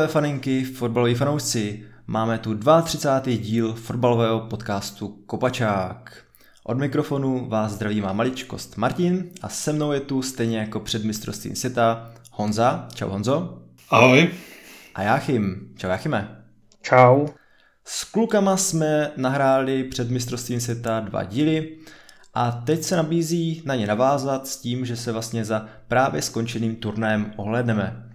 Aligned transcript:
Fotbalové 0.00 0.12
faninky, 0.12 0.64
fotbaloví 0.64 1.14
fanoušci, 1.14 1.84
máme 2.06 2.38
tu 2.38 2.58
32. 2.82 3.36
díl 3.36 3.74
fotbalového 3.74 4.40
podcastu 4.40 5.08
Kopačák. 5.08 6.24
Od 6.64 6.78
mikrofonu 6.78 7.48
vás 7.48 7.72
zdraví 7.72 8.00
má 8.00 8.12
maličkost 8.12 8.76
Martin 8.76 9.30
a 9.42 9.48
se 9.48 9.72
mnou 9.72 9.92
je 9.92 10.00
tu 10.00 10.22
stejně 10.22 10.58
jako 10.58 10.80
před 10.80 11.04
mistrovstvím 11.04 11.56
světa 11.56 12.12
Honza. 12.32 12.88
Čau 12.94 13.08
Honzo. 13.08 13.62
Ahoj. 13.90 14.30
A 14.94 15.02
Jáchym. 15.02 15.68
Čau 15.76 15.88
Jáchyme. 15.88 16.44
Čau. 16.82 17.26
S 17.84 18.04
klukama 18.04 18.56
jsme 18.56 19.10
nahráli 19.16 19.84
před 19.84 20.10
mistrovstvím 20.10 20.60
světa 20.60 21.00
dva 21.00 21.24
díly 21.24 21.76
a 22.34 22.50
teď 22.50 22.82
se 22.82 22.96
nabízí 22.96 23.62
na 23.64 23.74
ně 23.74 23.86
navázat 23.86 24.46
s 24.46 24.56
tím, 24.56 24.84
že 24.84 24.96
se 24.96 25.12
vlastně 25.12 25.44
za 25.44 25.66
právě 25.88 26.22
skončeným 26.22 26.76
turnajem 26.76 27.32
ohledneme. 27.36 28.09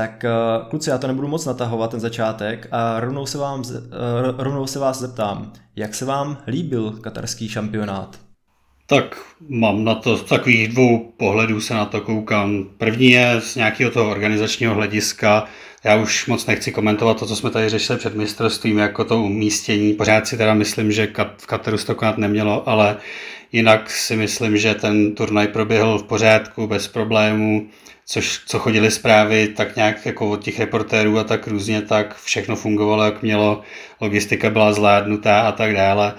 Tak 0.00 0.24
eh, 0.24 0.30
kluci, 0.70 0.90
já 0.90 0.98
to 0.98 1.06
nebudu 1.06 1.28
moc 1.28 1.46
natahovat 1.46 1.90
ten 1.90 2.00
začátek 2.00 2.68
a 2.70 3.00
rovnou 3.00 3.26
se, 3.26 3.38
vám, 3.38 3.62
eh, 3.76 3.82
rovnou 4.38 4.66
se 4.66 4.78
vás 4.78 5.00
zeptám, 5.00 5.52
jak 5.76 5.94
se 5.94 6.04
vám 6.04 6.38
líbil 6.46 6.90
katarský 6.90 7.48
šampionát? 7.48 8.18
Tak 8.86 9.16
mám 9.48 9.84
na 9.84 9.94
to 9.94 10.16
z 10.16 10.22
takových 10.22 10.68
dvou 10.68 11.12
pohledů 11.16 11.60
se 11.60 11.74
na 11.74 11.84
to 11.84 12.00
koukám. 12.00 12.64
První 12.78 13.10
je 13.10 13.40
z 13.40 13.56
nějakého 13.56 13.90
toho 13.90 14.10
organizačního 14.10 14.74
hlediska. 14.74 15.44
Já 15.84 15.96
už 15.96 16.26
moc 16.26 16.46
nechci 16.46 16.72
komentovat 16.72 17.18
to, 17.18 17.26
co 17.26 17.36
jsme 17.36 17.50
tady 17.50 17.68
řešili 17.68 17.98
před 17.98 18.14
mistrovstvím, 18.14 18.78
jako 18.78 19.04
to 19.04 19.22
umístění. 19.22 19.92
Pořád 19.92 20.26
si 20.26 20.36
teda 20.36 20.54
myslím, 20.54 20.92
že 20.92 21.12
v 21.38 21.46
Kataru 21.46 21.78
se 21.78 21.86
to 21.86 21.94
konat 21.94 22.18
nemělo, 22.18 22.68
ale 22.68 22.96
jinak 23.52 23.90
si 23.90 24.16
myslím, 24.16 24.56
že 24.56 24.74
ten 24.74 25.14
turnaj 25.14 25.48
proběhl 25.48 25.98
v 25.98 26.02
pořádku, 26.02 26.66
bez 26.66 26.88
problémů 26.88 27.68
což, 28.10 28.40
co 28.46 28.58
chodili 28.58 28.90
zprávy, 28.90 29.48
tak 29.48 29.76
nějak 29.76 30.06
jako 30.06 30.30
od 30.30 30.44
těch 30.44 30.58
reportérů 30.60 31.18
a 31.18 31.24
tak 31.24 31.46
různě, 31.46 31.82
tak 31.82 32.16
všechno 32.16 32.56
fungovalo, 32.56 33.04
jak 33.04 33.22
mělo, 33.22 33.62
logistika 34.00 34.50
byla 34.50 34.72
zvládnutá 34.72 35.40
a 35.40 35.52
tak 35.52 35.74
dále. 35.74 36.14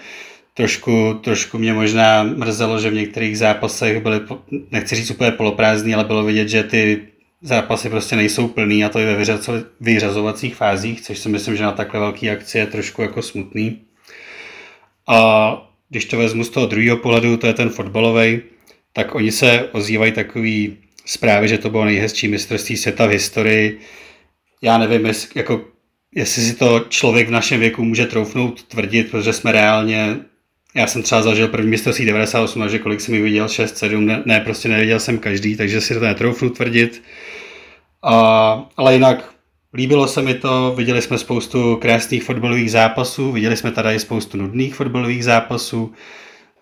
Trošku, 0.53 1.19
trošku 1.23 1.57
mě 1.57 1.73
možná 1.73 2.23
mrzelo, 2.23 2.79
že 2.79 2.89
v 2.89 2.93
některých 2.93 3.37
zápasech 3.37 4.03
byly, 4.03 4.21
nechci 4.71 4.95
říct 4.95 5.11
úplně 5.11 5.31
poloprázdný, 5.31 5.93
ale 5.93 6.03
bylo 6.03 6.23
vidět, 6.23 6.47
že 6.49 6.63
ty 6.63 7.01
zápasy 7.41 7.89
prostě 7.89 8.15
nejsou 8.15 8.47
plný 8.47 8.85
a 8.85 8.89
to 8.89 8.99
i 8.99 9.05
ve 9.05 9.25
vyřazovacích 9.79 10.55
fázích, 10.55 11.01
což 11.01 11.19
si 11.19 11.29
myslím, 11.29 11.55
že 11.55 11.63
na 11.63 11.71
takhle 11.71 11.99
velký 11.99 12.29
akci 12.29 12.57
je 12.57 12.67
trošku 12.67 13.01
jako 13.01 13.21
smutný. 13.21 13.81
A 15.07 15.71
když 15.89 16.05
to 16.05 16.17
vezmu 16.17 16.43
z 16.43 16.49
toho 16.49 16.65
druhého 16.65 16.97
pohledu, 16.97 17.37
to 17.37 17.47
je 17.47 17.53
ten 17.53 17.69
fotbalový, 17.69 18.41
tak 18.93 19.15
oni 19.15 19.31
se 19.31 19.69
ozývají 19.71 20.11
takový 20.11 20.77
zprávy, 21.05 21.47
že 21.47 21.57
to 21.57 21.69
bylo 21.69 21.85
nejhezčí 21.85 22.27
mistrovství 22.27 22.77
světa 22.77 23.05
v 23.05 23.09
historii. 23.09 23.79
Já 24.61 24.77
nevím, 24.77 25.05
jestli, 25.05 25.29
jako, 25.35 25.65
jestli 26.15 26.41
si 26.41 26.55
to 26.55 26.79
člověk 26.89 27.27
v 27.27 27.31
našem 27.31 27.59
věku 27.59 27.83
může 27.83 28.05
troufnout 28.05 28.63
tvrdit, 28.63 29.11
protože 29.11 29.33
jsme 29.33 29.51
reálně, 29.51 30.17
já 30.75 30.87
jsem 30.87 31.01
třeba 31.01 31.21
zažil 31.21 31.47
první 31.47 31.69
mistrovství 31.69 32.05
98, 32.05 32.61
takže 32.61 32.79
kolik 32.79 33.01
jsem 33.01 33.15
mi 33.15 33.21
viděl, 33.21 33.47
6, 33.47 33.77
7, 33.77 34.05
ne, 34.05 34.23
ne, 34.25 34.39
prostě 34.39 34.69
neviděl 34.69 34.99
jsem 34.99 35.19
každý, 35.19 35.57
takže 35.57 35.81
si 35.81 35.93
to 35.93 35.99
netroufnu 35.99 36.49
tvrdit. 36.49 37.03
A, 38.03 38.69
ale 38.77 38.93
jinak 38.93 39.33
líbilo 39.73 40.07
se 40.07 40.21
mi 40.21 40.33
to, 40.33 40.73
viděli 40.77 41.01
jsme 41.01 41.17
spoustu 41.17 41.75
krásných 41.75 42.23
fotbalových 42.23 42.71
zápasů, 42.71 43.31
viděli 43.31 43.57
jsme 43.57 43.71
tady 43.71 43.95
i 43.95 43.99
spoustu 43.99 44.37
nudných 44.37 44.75
fotbalových 44.75 45.23
zápasů. 45.23 45.93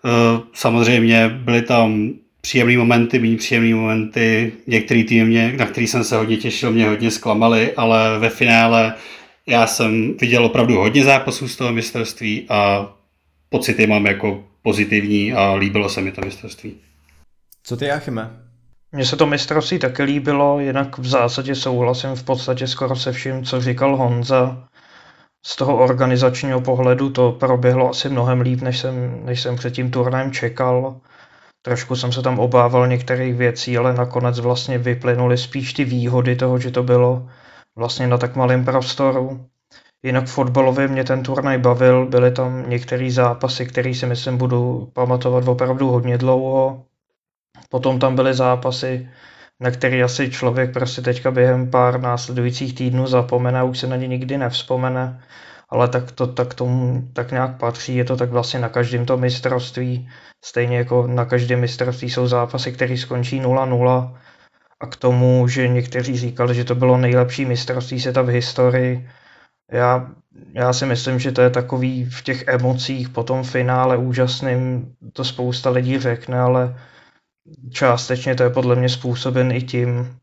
E, 0.04 0.08
samozřejmě 0.52 1.28
byly 1.28 1.62
tam 1.62 2.10
příjemné 2.40 2.78
momenty, 2.78 3.18
méně 3.18 3.36
příjemné 3.36 3.74
momenty. 3.74 4.52
Některý 4.66 5.04
týmy, 5.04 5.24
mě, 5.24 5.52
na 5.56 5.66
který 5.66 5.86
jsem 5.86 6.04
se 6.04 6.16
hodně 6.16 6.36
těšil, 6.36 6.70
mě 6.70 6.88
hodně 6.88 7.10
zklamali, 7.10 7.72
ale 7.72 8.18
ve 8.18 8.30
finále 8.30 8.94
já 9.46 9.66
jsem 9.66 10.14
viděl 10.20 10.44
opravdu 10.44 10.76
hodně 10.76 11.04
zápasů 11.04 11.48
z 11.48 11.56
toho 11.56 11.72
mistrovství 11.72 12.46
a 12.48 12.88
pocity 13.48 13.86
mám 13.86 14.06
jako 14.06 14.44
pozitivní 14.62 15.32
a 15.32 15.54
líbilo 15.54 15.88
se 15.88 16.00
mi 16.00 16.12
to 16.12 16.20
mistrovství. 16.20 16.74
Co 17.62 17.76
ty, 17.76 17.84
Jachime? 17.84 18.30
Mně 18.92 19.04
se 19.04 19.16
to 19.16 19.26
mistrovství 19.26 19.78
taky 19.78 20.02
líbilo, 20.02 20.60
jinak 20.60 20.98
v 20.98 21.06
zásadě 21.06 21.54
souhlasím 21.54 22.14
v 22.14 22.22
podstatě 22.22 22.66
skoro 22.66 22.96
se 22.96 23.12
vším, 23.12 23.44
co 23.44 23.60
říkal 23.60 23.96
Honza. 23.96 24.68
Z 25.46 25.56
toho 25.56 25.76
organizačního 25.76 26.60
pohledu 26.60 27.10
to 27.10 27.32
proběhlo 27.32 27.90
asi 27.90 28.08
mnohem 28.08 28.40
líp, 28.40 28.60
než 28.60 28.78
jsem, 28.78 29.24
než 29.24 29.40
jsem 29.40 29.56
před 29.56 29.70
tím 29.70 29.90
turnajem 29.90 30.32
čekal. 30.32 31.00
Trošku 31.62 31.96
jsem 31.96 32.12
se 32.12 32.22
tam 32.22 32.38
obával 32.38 32.86
některých 32.86 33.34
věcí, 33.34 33.78
ale 33.78 33.94
nakonec 33.94 34.40
vlastně 34.40 34.78
vyplynuly 34.78 35.38
spíš 35.38 35.72
ty 35.72 35.84
výhody 35.84 36.36
toho, 36.36 36.58
že 36.58 36.70
to 36.70 36.82
bylo 36.82 37.28
vlastně 37.76 38.06
na 38.06 38.18
tak 38.18 38.36
malém 38.36 38.64
prostoru. 38.64 39.46
Jinak 40.02 40.26
fotbalově 40.26 40.88
mě 40.88 41.04
ten 41.04 41.22
turnaj 41.22 41.58
bavil, 41.58 42.06
byly 42.06 42.30
tam 42.30 42.70
některé 42.70 43.10
zápasy, 43.10 43.66
které 43.66 43.94
si 43.94 44.06
myslím 44.06 44.38
budu 44.38 44.90
pamatovat 44.92 45.48
opravdu 45.48 45.88
hodně 45.88 46.18
dlouho. 46.18 46.84
Potom 47.70 47.98
tam 47.98 48.16
byly 48.16 48.34
zápasy, 48.34 49.08
na 49.60 49.70
který 49.70 50.02
asi 50.02 50.30
člověk 50.30 50.72
prostě 50.72 51.02
teďka 51.02 51.30
během 51.30 51.70
pár 51.70 52.00
následujících 52.00 52.74
týdnů 52.74 53.06
zapomene 53.06 53.60
a 53.60 53.64
už 53.64 53.78
se 53.78 53.86
na 53.86 53.96
ně 53.96 54.06
nikdy 54.06 54.38
nevzpomene. 54.38 55.22
Ale 55.70 55.88
tak 55.88 56.12
to 56.12 56.26
tak 56.26 56.54
tomu 56.54 57.08
tak 57.12 57.30
nějak 57.30 57.58
patří, 57.58 57.96
je 57.96 58.04
to 58.04 58.16
tak 58.16 58.30
vlastně 58.30 58.60
na 58.60 58.68
každém 58.68 59.06
to 59.06 59.16
mistrovství. 59.16 60.08
Stejně 60.44 60.78
jako 60.78 61.06
na 61.06 61.24
každém 61.24 61.60
mistrovství 61.60 62.10
jsou 62.10 62.26
zápasy, 62.26 62.72
které 62.72 62.96
skončí 62.96 63.40
0-0 63.40 64.16
a 64.80 64.86
k 64.86 64.96
tomu, 64.96 65.48
že 65.48 65.68
někteří 65.68 66.18
říkali, 66.18 66.54
že 66.54 66.64
to 66.64 66.74
bylo 66.74 66.96
nejlepší 66.96 67.44
mistrovství 67.44 68.00
světa 68.00 68.22
v 68.22 68.28
historii, 68.28 69.08
já, 69.70 70.10
já 70.52 70.72
si 70.72 70.86
myslím, 70.86 71.18
že 71.18 71.32
to 71.32 71.40
je 71.40 71.50
takový 71.50 72.04
v 72.04 72.22
těch 72.22 72.44
emocích 72.48 73.08
po 73.08 73.22
tom 73.22 73.44
finále 73.44 73.96
úžasným, 73.96 74.94
to 75.12 75.24
spousta 75.24 75.70
lidí 75.70 75.98
řekne, 75.98 76.40
ale 76.40 76.78
částečně 77.72 78.34
to 78.34 78.42
je 78.42 78.50
podle 78.50 78.76
mě 78.76 78.88
způsoben 78.88 79.52
i 79.52 79.62
tím, 79.62 80.16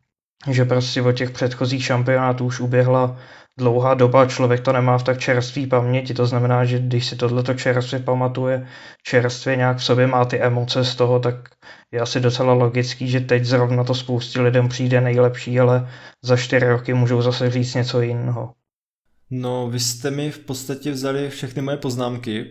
že 0.52 0.66
prostě 0.66 1.02
od 1.02 1.12
těch 1.12 1.32
předchozích 1.32 1.86
šampionátů 1.86 2.46
už 2.46 2.60
uběhla 2.60 3.18
dlouhá 3.58 3.94
doba, 3.94 4.26
člověk 4.26 4.62
to 4.62 4.74
nemá 4.74 4.98
v 4.98 5.04
tak 5.04 5.20
čerstvý 5.20 5.68
paměti, 5.68 6.14
to 6.14 6.26
znamená, 6.26 6.66
že 6.66 6.80
když 6.80 7.06
si 7.06 7.16
tohleto 7.16 7.54
čerstvě 7.54 8.00
pamatuje, 8.00 8.68
čerstvě 9.04 9.56
nějak 9.56 9.78
v 9.78 9.84
sobě 9.84 10.08
má 10.08 10.26
ty 10.26 10.40
emoce 10.40 10.86
z 10.86 10.96
toho, 10.96 11.20
tak 11.20 11.36
je 11.92 12.00
asi 12.00 12.20
docela 12.20 12.54
logický, 12.54 13.08
že 13.08 13.20
teď 13.20 13.44
zrovna 13.46 13.84
to 13.84 13.96
spoustě 13.96 14.42
lidem 14.42 14.70
přijde 14.70 15.02
nejlepší, 15.02 15.60
ale 15.60 15.90
za 16.24 16.38
čtyři 16.38 16.68
roky 16.68 16.94
můžou 16.94 17.22
zase 17.22 17.50
říct 17.50 17.74
něco 17.74 18.02
jiného. 18.02 18.54
No, 19.30 19.70
vy 19.70 19.80
jste 19.80 20.12
mi 20.12 20.32
v 20.32 20.40
podstatě 20.40 20.92
vzali 20.92 21.30
všechny 21.30 21.62
moje 21.62 21.78
poznámky. 21.78 22.46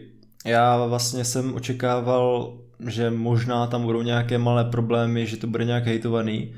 Já 0.47 0.87
vlastně 0.87 1.25
jsem 1.25 1.55
očekával, 1.55 2.59
že 2.89 3.11
možná 3.11 3.67
tam 3.67 3.83
budou 3.83 4.03
nějaké 4.03 4.39
malé 4.39 4.65
problémy, 4.65 5.27
že 5.27 5.37
to 5.37 5.47
bude 5.47 5.65
nějak 5.65 5.87
hejtovaný, 5.87 6.55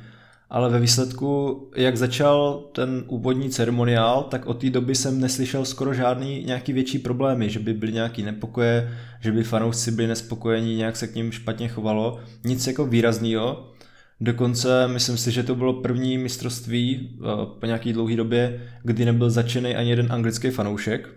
ale 0.51 0.71
ve 0.71 0.81
výsledku, 0.81 1.61
jak 1.77 1.97
začal 1.97 2.65
ten 2.73 3.05
úvodní 3.07 3.51
ceremoniál, 3.51 4.23
tak 4.23 4.47
od 4.47 4.61
té 4.61 4.71
doby 4.71 4.95
jsem 4.95 5.21
neslyšel 5.21 5.65
skoro 5.65 5.95
žádný 5.95 6.45
nějaký 6.45 6.73
větší 6.73 6.99
problémy, 6.99 7.51
že 7.51 7.59
by 7.59 7.75
byly 7.75 7.93
nějaký 7.93 8.23
nepokoje, 8.23 8.93
že 9.21 9.33
by 9.33 9.45
fanoušci 9.45 9.91
byli 9.91 10.09
nespokojení, 10.09 10.77
nějak 10.77 10.97
se 10.97 11.07
k 11.07 11.15
ním 11.15 11.33
špatně 11.33 11.69
chovalo, 11.69 12.21
nic 12.45 12.67
jako 12.67 12.87
výrazného. 12.87 13.73
Dokonce 14.21 14.89
myslím 14.89 15.17
si, 15.17 15.33
že 15.33 15.43
to 15.43 15.55
bylo 15.55 15.73
první 15.73 16.19
mistrovství 16.19 17.11
eh, 17.21 17.27
po 17.61 17.67
nějaký 17.67 17.93
dlouhé 17.93 18.17
době, 18.17 18.69
kdy 18.83 19.05
nebyl 19.05 19.31
začený 19.31 19.77
ani 19.77 19.91
jeden 19.91 20.13
anglický 20.13 20.51
fanoušek. 20.51 21.09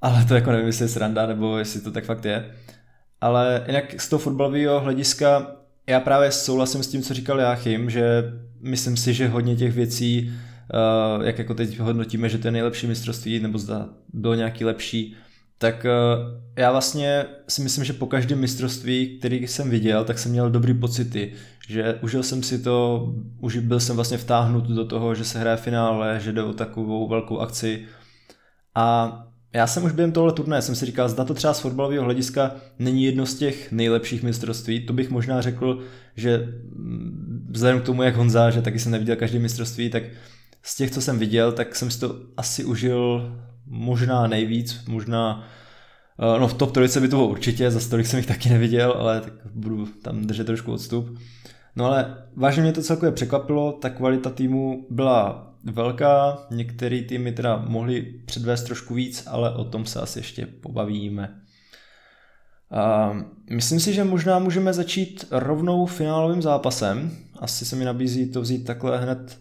Ale 0.00 0.24
to 0.24 0.34
jako 0.34 0.50
nevím, 0.50 0.66
jestli 0.66 0.84
je 0.84 0.88
sranda, 0.88 1.26
nebo 1.26 1.58
jestli 1.58 1.80
to 1.80 1.92
tak 1.92 2.04
fakt 2.04 2.24
je. 2.24 2.54
Ale 3.20 3.64
jinak 3.66 4.00
z 4.00 4.08
toho 4.08 4.20
fotbalového 4.20 4.80
hlediska 4.80 5.56
já 5.90 6.00
právě 6.00 6.32
souhlasím 6.32 6.82
s 6.82 6.88
tím, 6.88 7.02
co 7.02 7.14
říkal 7.14 7.40
Jáchym, 7.40 7.90
že 7.90 8.32
myslím 8.60 8.96
si, 8.96 9.14
že 9.14 9.28
hodně 9.28 9.56
těch 9.56 9.72
věcí, 9.72 10.32
uh, 11.18 11.24
jak 11.26 11.38
jako 11.38 11.54
teď 11.54 11.78
hodnotíme, 11.78 12.28
že 12.28 12.38
to 12.38 12.48
je 12.48 12.52
nejlepší 12.52 12.86
mistrovství, 12.86 13.40
nebo 13.40 13.58
zda 13.58 13.88
bylo 14.12 14.34
nějaký 14.34 14.64
lepší, 14.64 15.16
tak 15.58 15.84
uh, 15.84 16.24
já 16.56 16.72
vlastně 16.72 17.24
si 17.48 17.62
myslím, 17.62 17.84
že 17.84 17.92
po 17.92 18.06
každém 18.06 18.40
mistrovství, 18.40 19.18
který 19.18 19.48
jsem 19.48 19.70
viděl, 19.70 20.04
tak 20.04 20.18
jsem 20.18 20.32
měl 20.32 20.50
dobrý 20.50 20.74
pocity, 20.74 21.32
že 21.68 21.98
užil 22.02 22.22
jsem 22.22 22.42
si 22.42 22.58
to, 22.58 23.08
už 23.40 23.58
byl 23.58 23.80
jsem 23.80 23.96
vlastně 23.96 24.18
vtáhnut 24.18 24.64
do 24.64 24.86
toho, 24.86 25.14
že 25.14 25.24
se 25.24 25.38
hraje 25.38 25.56
finále, 25.56 26.20
že 26.20 26.32
jde 26.32 26.42
o 26.42 26.52
takovou 26.52 27.08
velkou 27.08 27.38
akci. 27.38 27.86
A 28.74 29.29
já 29.52 29.66
jsem 29.66 29.84
už 29.84 29.92
během 29.92 30.12
tohle 30.12 30.32
turné 30.32 30.62
jsem 30.62 30.74
si 30.74 30.86
říkal, 30.86 31.08
zda 31.08 31.24
to 31.24 31.34
třeba 31.34 31.54
z 31.54 31.60
fotbalového 31.60 32.04
hlediska 32.04 32.54
není 32.78 33.04
jedno 33.04 33.26
z 33.26 33.34
těch 33.34 33.72
nejlepších 33.72 34.22
mistrovství, 34.22 34.86
to 34.86 34.92
bych 34.92 35.10
možná 35.10 35.40
řekl, 35.40 35.82
že 36.16 36.38
mm, 36.76 37.46
vzhledem 37.50 37.80
k 37.80 37.84
tomu, 37.84 38.02
jak 38.02 38.16
Honza, 38.16 38.50
že 38.50 38.62
taky 38.62 38.78
jsem 38.78 38.92
neviděl 38.92 39.16
každý 39.16 39.38
mistrovství, 39.38 39.90
tak 39.90 40.02
z 40.62 40.76
těch, 40.76 40.90
co 40.90 41.00
jsem 41.00 41.18
viděl, 41.18 41.52
tak 41.52 41.76
jsem 41.76 41.90
si 41.90 42.00
to 42.00 42.16
asi 42.36 42.64
užil 42.64 43.32
možná 43.66 44.26
nejvíc, 44.26 44.84
možná 44.88 45.48
eh, 46.36 46.40
No 46.40 46.48
v 46.48 46.54
top 46.54 46.72
trojice 46.72 47.00
by 47.00 47.08
to 47.08 47.16
bylo 47.16 47.28
určitě, 47.28 47.70
za 47.70 47.80
stolik 47.80 48.06
jsem 48.06 48.18
jich 48.18 48.26
taky 48.26 48.48
neviděl, 48.48 48.94
ale 48.98 49.20
tak 49.20 49.32
budu 49.54 49.86
tam 49.86 50.26
držet 50.26 50.44
trošku 50.44 50.72
odstup. 50.72 51.18
No 51.76 51.86
ale 51.86 52.24
vážně 52.36 52.62
mě 52.62 52.72
to 52.72 52.82
celkově 52.82 53.12
překvapilo, 53.12 53.72
ta 53.72 53.90
kvalita 53.90 54.30
týmu 54.30 54.86
byla 54.90 55.49
velká, 55.64 56.46
některé 56.50 57.02
týmy 57.02 57.32
teda 57.32 57.56
mohly 57.56 58.02
předvést 58.02 58.62
trošku 58.62 58.94
víc, 58.94 59.24
ale 59.26 59.54
o 59.54 59.64
tom 59.64 59.86
se 59.86 60.00
asi 60.00 60.18
ještě 60.18 60.46
pobavíme. 60.46 61.40
A 62.70 63.12
myslím 63.50 63.80
si, 63.80 63.94
že 63.94 64.04
možná 64.04 64.38
můžeme 64.38 64.72
začít 64.72 65.24
rovnou 65.30 65.86
finálovým 65.86 66.42
zápasem. 66.42 67.10
Asi 67.38 67.64
se 67.64 67.76
mi 67.76 67.84
nabízí 67.84 68.30
to 68.30 68.40
vzít 68.40 68.64
takhle 68.64 68.98
hned 68.98 69.38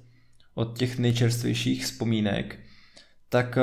od 0.55 0.77
těch 0.77 0.99
nejčerstvějších 0.99 1.85
vzpomínek. 1.85 2.59
Tak 3.29 3.57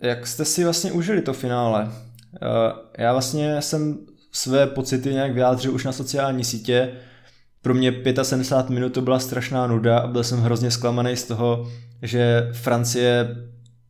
jak 0.00 0.26
jste 0.26 0.44
si 0.44 0.64
vlastně 0.64 0.92
užili 0.92 1.22
to 1.22 1.32
finále? 1.32 1.92
Já 2.98 3.12
vlastně 3.12 3.62
jsem 3.62 4.06
své 4.32 4.66
pocity 4.66 5.12
nějak 5.12 5.32
vyjádřil 5.32 5.74
už 5.74 5.84
na 5.84 5.92
sociální 5.92 6.44
sítě. 6.44 6.94
Pro 7.62 7.74
mě 7.74 7.94
75 8.22 8.74
minut 8.74 8.92
to 8.92 9.02
byla 9.02 9.18
strašná 9.18 9.66
nuda 9.66 9.98
a 9.98 10.06
byl 10.06 10.24
jsem 10.24 10.40
hrozně 10.40 10.70
zklamaný 10.70 11.16
z 11.16 11.24
toho, 11.24 11.70
že 12.02 12.50
Francie 12.52 13.36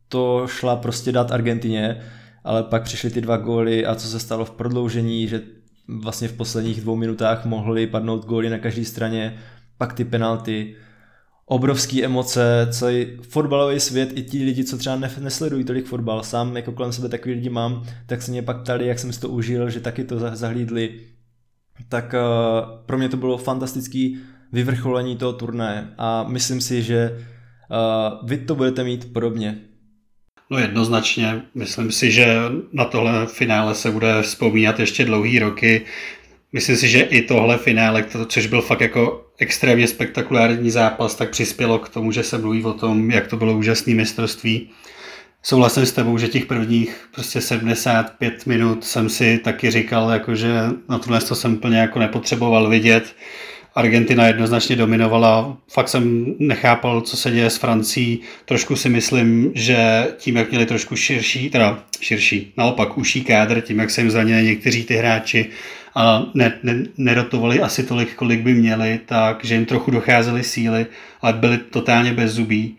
to 0.07 0.47
šla 0.47 0.75
prostě 0.75 1.11
dát 1.11 1.31
Argentině, 1.31 2.01
ale 2.43 2.63
pak 2.63 2.83
přišly 2.83 3.09
ty 3.09 3.21
dva 3.21 3.37
góly 3.37 3.85
a 3.85 3.95
co 3.95 4.07
se 4.07 4.19
stalo 4.19 4.45
v 4.45 4.51
prodloužení, 4.51 5.27
že 5.27 5.41
vlastně 5.87 6.27
v 6.27 6.33
posledních 6.33 6.81
dvou 6.81 6.95
minutách 6.95 7.45
mohly 7.45 7.87
padnout 7.87 8.25
góly 8.25 8.49
na 8.49 8.57
každé 8.57 8.85
straně, 8.85 9.37
pak 9.77 9.93
ty 9.93 10.05
penalty 10.05 10.75
obrovské 11.45 12.03
emoce, 12.03 12.67
celý 12.71 13.07
fotbalový 13.21 13.79
svět, 13.79 14.09
i 14.15 14.23
ti 14.23 14.43
lidi, 14.43 14.63
co 14.63 14.77
třeba 14.77 14.95
nesledují 15.19 15.63
tolik 15.63 15.85
fotbal, 15.85 16.23
sám 16.23 16.55
jako 16.55 16.71
kolem 16.71 16.93
sebe 16.93 17.09
takový 17.09 17.35
lidi 17.35 17.49
mám, 17.49 17.85
tak 18.05 18.21
se 18.21 18.31
mě 18.31 18.41
pak 18.41 18.61
ptali, 18.61 18.87
jak 18.87 18.99
jsem 18.99 19.13
si 19.13 19.19
to 19.19 19.29
užil, 19.29 19.69
že 19.69 19.79
taky 19.79 20.03
to 20.03 20.19
zahlídli. 20.35 20.99
Tak 21.89 22.13
uh, 22.13 22.85
pro 22.85 22.97
mě 22.97 23.09
to 23.09 23.17
bylo 23.17 23.37
fantastický 23.37 24.17
vyvrcholení 24.51 25.15
toho 25.17 25.33
turnaje 25.33 25.87
a 25.97 26.23
myslím 26.23 26.61
si, 26.61 26.83
že 26.83 27.11
uh, 27.11 28.29
vy 28.29 28.37
to 28.37 28.55
budete 28.55 28.83
mít 28.83 29.13
podobně. 29.13 29.57
No 30.49 30.59
jednoznačně, 30.59 31.41
myslím 31.55 31.91
si, 31.91 32.11
že 32.11 32.37
na 32.71 32.85
tohle 32.85 33.25
finále 33.25 33.75
se 33.75 33.91
bude 33.91 34.21
vzpomínat 34.21 34.79
ještě 34.79 35.05
dlouhý 35.05 35.39
roky. 35.39 35.85
Myslím 36.53 36.75
si, 36.75 36.87
že 36.87 37.01
i 37.01 37.21
tohle 37.21 37.57
finále, 37.57 38.05
což 38.27 38.47
byl 38.47 38.61
fakt 38.61 38.81
jako 38.81 39.25
extrémně 39.37 39.87
spektakulární 39.87 40.71
zápas, 40.71 41.15
tak 41.15 41.29
přispělo 41.29 41.79
k 41.79 41.89
tomu, 41.89 42.11
že 42.11 42.23
se 42.23 42.37
mluví 42.37 42.63
o 42.63 42.73
tom, 42.73 43.11
jak 43.11 43.27
to 43.27 43.37
bylo 43.37 43.57
úžasné 43.57 43.93
mistrovství. 43.93 44.69
Souhlasím 45.45 45.85
s 45.85 45.91
tebou, 45.91 46.17
že 46.17 46.27
těch 46.27 46.45
prvních 46.45 47.07
prostě 47.13 47.41
75 47.41 48.45
minut 48.45 48.83
jsem 48.83 49.09
si 49.09 49.37
taky 49.37 49.71
říkal, 49.71 50.09
jako 50.09 50.35
že 50.35 50.53
na 50.89 50.99
tohle 50.99 51.21
to 51.21 51.35
jsem 51.35 51.53
úplně 51.53 51.77
jako 51.77 51.99
nepotřeboval 51.99 52.69
vidět. 52.69 53.15
Argentina 53.75 54.27
jednoznačně 54.27 54.75
dominovala. 54.75 55.57
Fakt 55.71 55.89
jsem 55.89 56.25
nechápal, 56.39 57.01
co 57.01 57.17
se 57.17 57.31
děje 57.31 57.49
s 57.49 57.57
Francií. 57.57 58.19
Trošku 58.45 58.75
si 58.75 58.89
myslím, 58.89 59.51
že 59.55 60.07
tím, 60.17 60.35
jak 60.35 60.49
měli 60.49 60.65
trošku 60.65 60.95
širší, 60.95 61.49
teda 61.49 61.83
širší, 62.01 62.53
naopak 62.57 62.97
uší 62.97 63.23
kádr, 63.23 63.61
tím, 63.61 63.79
jak 63.79 63.91
se 63.91 64.01
jim 64.01 64.11
zranili 64.11 64.43
někteří 64.43 64.83
ty 64.83 64.95
hráči, 64.95 65.49
a 65.95 66.25
ne, 66.33 66.59
ne, 66.63 66.83
nerotovali 66.97 67.59
asi 67.59 67.83
tolik, 67.83 68.15
kolik 68.15 68.41
by 68.41 68.53
měli, 68.53 68.99
takže 69.05 69.55
jim 69.55 69.65
trochu 69.65 69.91
docházely 69.91 70.43
síly, 70.43 70.85
ale 71.21 71.33
byli 71.33 71.57
totálně 71.57 72.13
bez 72.13 72.31
zubí. 72.31 72.77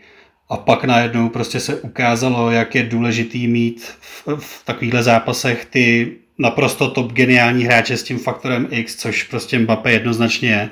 A 0.49 0.57
pak 0.57 0.85
najednou 0.85 1.29
prostě 1.29 1.61
se 1.61 1.81
ukázalo, 1.81 2.51
jak 2.51 2.75
je 2.75 2.83
důležitý 2.83 3.49
mít 3.49 3.85
v, 4.01 4.29
v 4.39 4.65
takovýchhle 4.65 5.03
zápasech 5.03 5.65
ty 5.65 6.13
naprosto 6.39 6.91
top 6.91 7.13
geniální 7.13 7.65
hráče 7.65 7.97
s 7.97 8.03
tím 8.03 8.19
faktorem 8.19 8.69
X, 8.71 8.97
což 8.97 9.23
prostě 9.23 9.59
Mbappé 9.59 9.93
jednoznačně 9.93 10.49
je. 10.49 10.71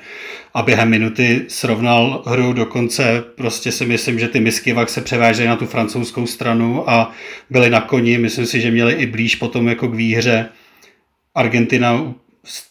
A 0.55 0.63
během 0.63 0.89
minuty 0.89 1.45
srovnal 1.49 2.23
hru, 2.27 2.53
dokonce 2.53 3.25
prostě 3.37 3.73
si 3.73 3.87
myslím, 3.87 4.19
že 4.19 4.29
ty 4.29 4.41
misky 4.41 4.75
se 4.85 5.01
převážely 5.01 5.49
na 5.49 5.57
tu 5.57 5.67
francouzskou 5.67 6.27
stranu 6.27 6.91
a 6.91 7.13
byli 7.51 7.71
na 7.71 7.81
koni, 7.81 8.19
myslím 8.19 8.47
si, 8.47 8.61
že 8.61 8.71
měli 8.71 8.93
i 8.93 9.07
blíž 9.07 9.37
potom 9.37 9.69
jako 9.69 9.89
k 9.89 9.95
výhře. 9.95 10.49
Argentina 11.35 12.15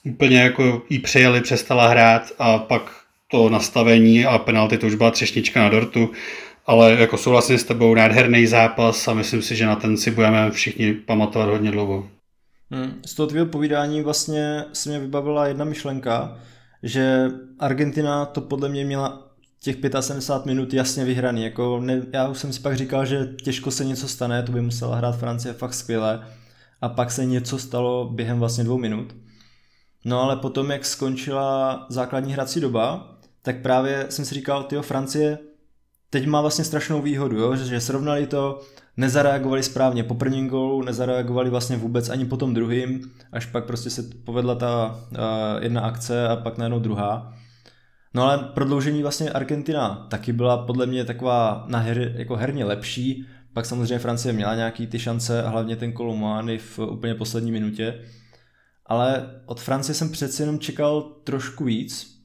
úplně 0.04 0.42
jako 0.42 0.82
jí 0.90 1.00
přejeli, 1.00 1.42
přestala 1.42 1.88
hrát 1.88 2.32
a 2.40 2.58
pak 2.58 2.92
to 3.28 3.50
nastavení 3.50 4.26
a 4.26 4.38
penalty 4.38 4.78
to 4.78 4.88
už 4.88 4.96
byla 4.96 5.12
třešnička 5.12 5.62
na 5.62 5.70
dortu, 5.70 6.12
ale 6.66 6.92
jako 6.92 7.18
souhlasím 7.18 7.58
s 7.58 7.64
tebou, 7.64 7.96
nádherný 7.96 8.48
zápas 8.48 9.08
a 9.08 9.14
myslím 9.14 9.42
si, 9.42 9.56
že 9.56 9.66
na 9.66 9.76
ten 9.76 9.98
si 9.98 10.12
budeme 10.12 10.52
všichni 10.52 10.94
pamatovat 10.94 11.50
hodně 11.50 11.72
dlouho. 11.72 12.08
Hmm, 12.72 12.94
z 13.06 13.14
toho 13.14 13.28
tvého 13.28 13.46
povídání 13.46 14.02
vlastně 14.02 14.66
se 14.74 14.90
mě 14.90 15.00
vybavila 15.00 15.48
jedna 15.48 15.66
myšlenka, 15.66 16.40
že 16.84 17.32
Argentina 17.60 18.26
to 18.26 18.42
podle 18.42 18.70
mě 18.70 18.86
měla 18.86 19.32
těch 19.64 19.76
75 20.00 20.46
minut 20.46 20.74
jasně 20.74 21.06
vyhraný. 21.06 21.44
Jako 21.44 21.80
ne, 21.80 22.02
já 22.14 22.28
už 22.28 22.38
jsem 22.38 22.54
si 22.54 22.60
pak 22.60 22.78
říkal, 22.78 23.06
že 23.06 23.30
těžko 23.44 23.72
se 23.72 23.86
něco 23.86 24.08
stane, 24.08 24.44
to 24.44 24.52
by 24.52 24.62
musela 24.62 24.96
hrát 24.96 25.20
Francie 25.20 25.54
fakt 25.54 25.74
skvěle. 25.74 26.28
A 26.82 26.90
pak 26.90 27.12
se 27.12 27.26
něco 27.26 27.60
stalo 27.60 28.10
během 28.14 28.40
vlastně 28.40 28.64
dvou 28.64 28.78
minut. 28.78 29.16
No 30.06 30.22
ale 30.22 30.36
potom, 30.36 30.72
jak 30.72 30.86
skončila 30.86 31.86
základní 31.90 32.34
hrací 32.34 32.60
doba, 32.60 33.16
tak 33.42 33.62
právě 33.62 34.06
jsem 34.10 34.26
si 34.26 34.36
říkal, 34.36 34.64
tyjo, 34.64 34.82
Francie 34.82 35.38
teď 36.12 36.28
má 36.28 36.42
vlastně 36.42 36.66
strašnou 36.66 37.02
výhodu, 37.02 37.38
jo? 37.38 37.56
Že, 37.56 37.66
že 37.66 37.82
srovnali 37.82 38.28
to, 38.28 38.62
nezareagovali 38.98 39.64
správně 39.64 40.04
po 40.04 40.16
prvním 40.16 40.50
gólu, 40.50 40.82
nezareagovali 40.82 41.50
vlastně 41.50 41.78
vůbec 41.78 42.10
ani 42.10 42.26
po 42.26 42.38
tom 42.38 42.54
druhým, 42.54 43.12
až 43.32 43.46
pak 43.46 43.66
prostě 43.66 43.90
se 43.90 44.04
povedla 44.26 44.56
ta 44.56 45.00
uh, 45.12 45.18
jedna 45.64 45.82
akce 45.82 46.28
a 46.28 46.36
pak 46.36 46.58
najednou 46.58 46.80
druhá. 46.80 47.34
No 48.14 48.24
ale 48.24 48.38
prodloužení 48.38 49.02
vlastně 49.02 49.30
Argentina 49.30 50.08
taky 50.10 50.34
byla 50.34 50.66
podle 50.66 50.86
mě 50.86 51.06
taková 51.06 51.66
na 51.68 51.80
her, 51.80 52.14
jako 52.16 52.36
herně 52.36 52.66
lepší, 52.66 53.26
pak 53.54 53.66
samozřejmě 53.66 54.00
Francie 54.00 54.34
měla 54.34 54.56
nějaký 54.56 54.88
ty 54.88 55.00
šance 55.00 55.42
hlavně 55.42 55.76
ten 55.76 55.94
Kolomány 55.94 56.58
v 56.58 56.80
úplně 56.80 57.16
poslední 57.16 57.52
minutě, 57.52 58.00
ale 58.86 59.30
od 59.46 59.60
Francie 59.60 59.96
jsem 59.96 60.10
přeci 60.10 60.42
jenom 60.42 60.60
čekal 60.60 61.02
trošku 61.02 61.64
víc 61.64 62.22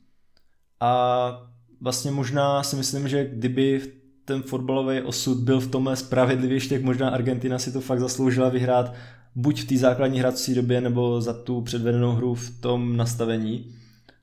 a 0.81 1.56
vlastně 1.81 2.11
možná 2.11 2.63
si 2.63 2.77
myslím, 2.77 3.09
že 3.09 3.25
kdyby 3.33 3.81
ten 4.25 4.43
fotbalový 4.43 5.01
osud 5.01 5.39
byl 5.39 5.61
v 5.61 5.71
tomhle 5.71 5.97
spravedlivější, 5.97 6.69
tak 6.69 6.83
možná 6.83 7.09
Argentina 7.09 7.59
si 7.59 7.73
to 7.73 7.81
fakt 7.81 8.01
zasloužila 8.01 8.49
vyhrát 8.49 8.95
buď 9.35 9.63
v 9.63 9.67
té 9.67 9.77
základní 9.77 10.19
hrací 10.19 10.55
době, 10.55 10.81
nebo 10.81 11.21
za 11.21 11.33
tu 11.33 11.61
předvedenou 11.61 12.13
hru 12.13 12.35
v 12.35 12.61
tom 12.61 12.97
nastavení. 12.97 13.75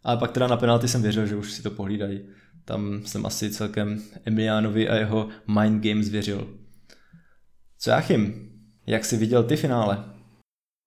Ale 0.03 0.17
pak 0.17 0.31
teda 0.31 0.47
na 0.47 0.57
penalty 0.57 0.87
jsem 0.87 1.01
věřil, 1.01 1.25
že 1.25 1.35
už 1.35 1.51
si 1.51 1.63
to 1.63 1.71
pohlídají. 1.71 2.21
Tam 2.65 3.01
jsem 3.05 3.25
asi 3.25 3.49
celkem 3.49 4.01
Emilianovi 4.25 4.89
a 4.89 4.95
jeho 4.95 5.27
mind 5.47 5.83
games 5.83 6.09
věřil. 6.09 6.47
Co 7.79 7.89
Jachim, 7.89 8.49
jak 8.87 9.05
jsi 9.05 9.17
viděl 9.17 9.43
ty 9.43 9.55
finále? 9.55 10.03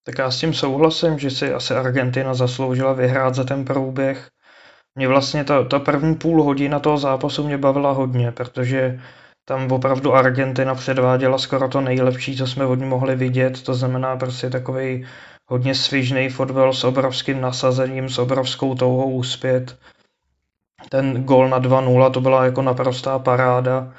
Tak 0.05 0.19
já 0.19 0.31
s 0.31 0.41
tím 0.41 0.55
souhlasím, 0.55 1.19
že 1.19 1.31
si 1.31 1.53
asi 1.53 1.75
Argentina 1.75 2.35
zasloužila 2.35 2.93
vyhrát 2.93 3.35
za 3.35 3.45
ten 3.45 3.65
průběh. 3.65 4.29
Mě 4.97 5.09
vlastně 5.09 5.45
ta, 5.45 5.65
ta 5.65 5.79
první 5.79 6.15
půl 6.15 6.43
hodina 6.43 6.79
toho 6.79 6.99
zápasu 6.99 7.47
mě 7.47 7.59
bavila 7.59 7.93
hodně, 7.93 8.33
protože 8.33 9.01
tam 9.45 9.73
opravdu 9.73 10.15
Argentina 10.15 10.75
předváděla 10.75 11.39
skoro 11.39 11.69
to 11.69 11.81
nejlepší, 11.81 12.37
co 12.37 12.47
jsme 12.47 12.67
od 12.67 12.75
ní 12.75 12.85
mohli 12.85 13.17
vidět, 13.17 13.63
to 13.63 13.75
znamená 13.75 14.17
prostě 14.17 14.51
takový 14.51 15.07
hodně 15.49 15.75
svižný 15.75 16.29
fotbal 16.29 16.73
s 16.73 16.85
obrovským 16.85 17.41
nasazením, 17.41 18.09
s 18.09 18.19
obrovskou 18.19 18.75
touhou 18.75 19.11
uspět. 19.11 19.79
Ten 20.89 21.25
gol 21.25 21.49
na 21.49 21.61
2-0 21.61 22.11
to 22.11 22.21
byla 22.21 22.45
jako 22.45 22.63
naprostá 22.63 23.19
paráda. 23.19 23.93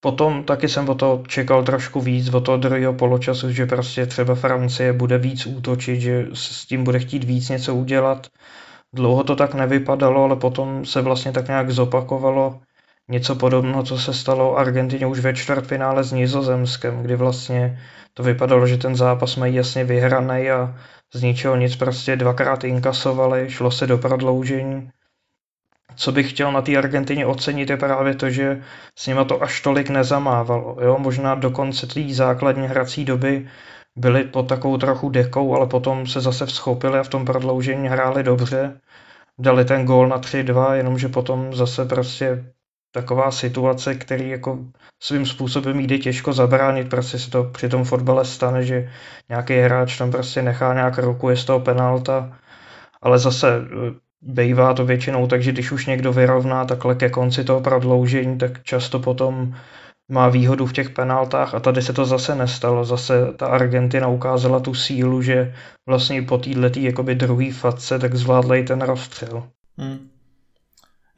Potom 0.00 0.44
taky 0.44 0.68
jsem 0.68 0.88
o 0.88 0.94
to 0.94 1.22
čekal 1.28 1.64
trošku 1.64 2.00
víc, 2.00 2.34
o 2.34 2.40
toho 2.40 2.58
druhého 2.58 2.94
poločasu, 2.94 3.52
že 3.52 3.66
prostě 3.66 4.06
třeba 4.06 4.34
Francie 4.34 4.92
bude 4.92 5.18
víc 5.18 5.46
útočit, 5.46 6.00
že 6.00 6.26
s 6.32 6.66
tím 6.66 6.84
bude 6.84 6.98
chtít 6.98 7.24
víc 7.24 7.48
něco 7.48 7.74
udělat. 7.74 8.26
Dlouho 8.96 9.24
to 9.24 9.36
tak 9.36 9.54
nevypadalo, 9.54 10.24
ale 10.24 10.36
potom 10.36 10.84
se 10.84 11.02
vlastně 11.02 11.32
tak 11.32 11.48
nějak 11.48 11.70
zopakovalo 11.70 12.60
něco 13.08 13.34
podobného, 13.34 13.82
co 13.82 13.98
se 13.98 14.14
stalo 14.14 14.56
Argentině 14.56 15.06
už 15.06 15.20
ve 15.20 15.34
čtvrtfinále 15.34 16.04
s 16.04 16.12
Nizozemskem, 16.12 17.02
kdy 17.02 17.16
vlastně 17.16 17.78
to 18.14 18.22
vypadalo, 18.22 18.66
že 18.66 18.78
ten 18.78 18.96
zápas 18.96 19.36
mají 19.36 19.54
jasně 19.54 19.84
vyhraný 19.84 20.50
a 20.50 20.74
z 21.14 21.22
ničeho 21.22 21.56
nic 21.56 21.76
prostě 21.76 22.16
dvakrát 22.16 22.64
inkasovali, 22.64 23.50
šlo 23.50 23.70
se 23.70 23.86
do 23.86 23.98
prodloužení 23.98 24.90
co 25.96 26.12
bych 26.12 26.30
chtěl 26.30 26.52
na 26.52 26.62
té 26.62 26.76
Argentině 26.76 27.26
ocenit, 27.26 27.70
je 27.70 27.76
právě 27.76 28.14
to, 28.14 28.30
že 28.30 28.62
s 28.98 29.06
nima 29.06 29.24
to 29.24 29.42
až 29.42 29.60
tolik 29.60 29.90
nezamávalo. 29.90 30.76
Jo? 30.80 30.98
Možná 30.98 31.34
do 31.34 31.50
konce 31.50 31.86
té 31.86 32.14
základní 32.14 32.66
hrací 32.66 33.04
doby 33.04 33.48
byli 33.96 34.24
pod 34.24 34.48
takovou 34.48 34.78
trochu 34.78 35.10
dekou, 35.10 35.54
ale 35.54 35.66
potom 35.66 36.06
se 36.06 36.20
zase 36.20 36.46
vzchopili 36.46 36.98
a 36.98 37.02
v 37.02 37.08
tom 37.08 37.24
prodloužení 37.24 37.88
hráli 37.88 38.22
dobře. 38.22 38.80
Dali 39.38 39.64
ten 39.64 39.84
gól 39.84 40.08
na 40.08 40.18
3-2, 40.18 40.72
jenomže 40.72 41.08
potom 41.08 41.54
zase 41.54 41.84
prostě 41.84 42.52
taková 42.92 43.30
situace, 43.30 43.94
který 43.94 44.28
jako 44.28 44.58
svým 45.02 45.26
způsobem 45.26 45.80
jde 45.80 45.98
těžko 45.98 46.32
zabránit, 46.32 46.90
prostě 46.90 47.18
se 47.18 47.30
to 47.30 47.44
při 47.44 47.68
tom 47.68 47.84
fotbale 47.84 48.24
stane, 48.24 48.64
že 48.64 48.90
nějaký 49.28 49.54
hráč 49.54 49.98
tam 49.98 50.10
prostě 50.10 50.42
nechá 50.42 50.74
nějak 50.74 50.98
ruku, 50.98 51.30
je 51.30 51.36
z 51.36 51.44
toho 51.44 51.60
penalta, 51.60 52.38
ale 53.02 53.18
zase 53.18 53.46
Bejvá 54.22 54.74
to 54.74 54.84
většinou, 54.84 55.26
takže 55.26 55.52
když 55.52 55.72
už 55.72 55.86
někdo 55.86 56.12
vyrovná 56.12 56.64
takhle 56.64 56.94
ke 56.94 57.10
konci 57.10 57.44
toho 57.44 57.60
prodloužení, 57.60 58.38
tak 58.38 58.62
často 58.62 58.98
potom 58.98 59.54
má 60.08 60.28
výhodu 60.28 60.66
v 60.66 60.72
těch 60.72 60.90
penaltách 60.90 61.54
a 61.54 61.60
tady 61.60 61.82
se 61.82 61.92
to 61.92 62.04
zase 62.04 62.34
nestalo. 62.34 62.84
Zase 62.84 63.32
ta 63.36 63.46
Argentina 63.46 64.08
ukázala 64.08 64.60
tu 64.60 64.74
sílu, 64.74 65.22
že 65.22 65.54
vlastně 65.88 66.22
po 66.22 66.38
této 66.38 66.80
jakoby 66.80 67.14
druhý 67.14 67.50
fatce 67.50 67.98
tak 67.98 68.14
zvládla 68.14 68.56
i 68.56 68.62
ten 68.62 68.80
rozstřel. 68.80 69.48
Hmm. 69.78 70.08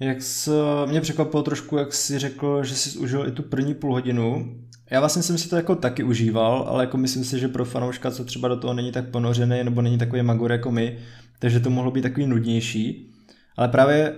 Jak 0.01 0.23
jsi, 0.23 0.51
mě 0.87 1.01
překvapilo 1.01 1.43
trošku, 1.43 1.77
jak 1.77 1.93
jsi 1.93 2.19
řekl, 2.19 2.65
že 2.65 2.77
jsi 2.77 2.99
užil 2.99 3.29
i 3.29 3.33
tu 3.33 3.43
první 3.43 3.75
půl 3.75 3.93
hodinu. 3.93 4.55
Já 4.91 5.01
vlastně 5.01 5.23
jsem 5.23 5.39
si 5.39 5.49
to 5.49 5.57
jako 5.57 5.77
taky 5.77 6.03
užíval, 6.05 6.65
ale 6.69 6.85
jako 6.85 6.97
myslím 6.97 7.25
si, 7.25 7.39
že 7.39 7.49
pro 7.49 7.65
fanouška, 7.65 8.11
co 8.11 8.25
třeba 8.25 8.49
do 8.49 8.57
toho 8.57 8.75
není 8.75 8.93
tak 8.93 9.11
ponořený 9.11 9.65
nebo 9.65 9.83
není 9.83 9.99
takový 9.99 10.23
magor 10.23 10.53
jako 10.53 10.71
my, 10.71 10.99
takže 11.39 11.61
to 11.61 11.71
mohlo 11.71 11.91
být 11.91 12.03
takový 12.03 12.27
nudnější. 12.27 13.11
Ale 13.57 13.69
právě 13.69 14.15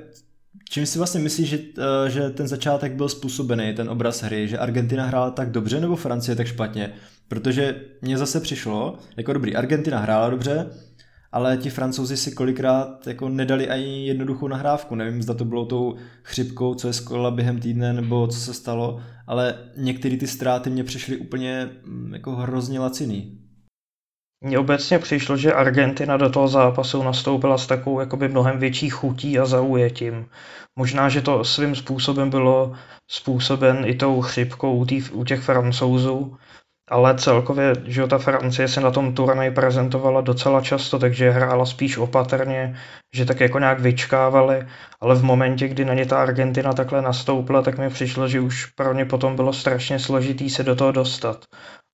čím 0.71 0.87
si 0.87 0.99
vlastně 0.99 1.21
myslíš, 1.21 1.49
že, 1.49 1.59
eh, 1.79 2.11
že 2.11 2.31
ten 2.31 2.49
začátek 2.49 2.93
byl 2.93 3.09
způsobený, 3.09 3.75
ten 3.75 3.91
obraz 3.91 4.23
hry, 4.23 4.49
že 4.49 4.59
Argentina 4.59 5.07
hrála 5.07 5.31
tak 5.31 5.51
dobře 5.51 5.81
nebo 5.81 5.97
Francie 5.97 6.37
tak 6.37 6.47
špatně? 6.47 6.93
Protože 7.29 7.81
mně 8.03 8.19
zase 8.19 8.41
přišlo, 8.41 8.99
jako 9.17 9.33
dobrý, 9.33 9.57
Argentina 9.57 9.99
hrála 9.99 10.31
dobře, 10.31 10.67
ale 11.33 11.57
ti 11.57 11.71
francouzi 11.71 12.17
si 12.17 12.33
kolikrát 12.33 13.07
jako 13.07 13.29
nedali 13.29 13.69
ani 13.69 14.07
jednoduchou 14.07 14.49
nahrávku. 14.49 14.95
Nevím, 14.95 15.23
zda 15.23 15.35
to 15.35 15.45
bylo 15.45 15.67
tou 15.67 15.97
chřipkou, 16.23 16.75
co 16.75 16.87
je 16.87 16.93
skola 16.93 17.31
během 17.31 17.61
týdne, 17.61 17.93
nebo 17.93 18.27
co 18.27 18.39
se 18.39 18.55
stalo, 18.55 19.01
ale 19.27 19.55
některé 19.77 20.17
ty 20.17 20.27
ztráty 20.27 20.71
mě 20.71 20.85
přišly 20.85 21.17
úplně 21.17 21.71
mm, 21.85 22.15
jako 22.15 22.37
hrozně 22.37 22.81
laciný. 22.81 23.39
Mně 24.45 24.59
obecně 24.59 24.99
přišlo, 24.99 25.37
že 25.37 25.53
Argentina 25.53 26.17
do 26.17 26.31
toho 26.31 26.49
zápasu 26.49 27.03
nastoupila 27.03 27.59
s 27.59 27.67
takovou 27.67 28.01
jakoby 28.01 28.29
mnohem 28.29 28.59
větší 28.59 28.91
chutí 28.91 29.39
a 29.39 29.47
zaujetím. 29.47 30.29
Možná, 30.79 31.09
že 31.09 31.23
to 31.23 31.45
svým 31.45 31.77
způsobem 31.77 32.31
bylo 32.31 32.73
způsoben 33.11 33.85
i 33.87 33.95
tou 33.95 34.21
chřipkou 34.21 34.77
u, 34.77 34.85
tý, 34.85 35.03
u 35.13 35.25
těch 35.25 35.41
francouzů, 35.41 36.37
ale 36.91 37.15
celkově, 37.15 37.73
že 37.85 38.07
ta 38.07 38.19
Francie 38.19 38.69
se 38.69 38.81
na 38.81 38.91
tom 38.91 39.15
turnaji 39.15 39.51
prezentovala 39.51 40.21
docela 40.21 40.61
často, 40.61 40.99
takže 40.99 41.31
hrála 41.31 41.67
spíš 41.67 41.97
opatrně, 41.97 42.77
že 43.15 43.25
tak 43.25 43.41
jako 43.41 43.59
nějak 43.59 43.81
vyčkávali, 43.81 44.67
ale 45.01 45.15
v 45.15 45.25
momentě, 45.25 45.69
kdy 45.69 45.85
na 45.85 45.95
ně 45.95 46.07
ta 46.07 46.23
Argentina 46.23 46.73
takhle 46.73 47.03
nastoupila, 47.03 47.63
tak 47.63 47.79
mi 47.79 47.91
přišlo, 47.91 48.29
že 48.29 48.41
už 48.41 48.67
pro 48.67 48.95
ně 48.95 49.05
potom 49.05 49.37
bylo 49.37 49.53
strašně 49.53 49.99
složitý 49.99 50.51
se 50.51 50.63
do 50.63 50.77
toho 50.77 50.93
dostat. 50.93 51.45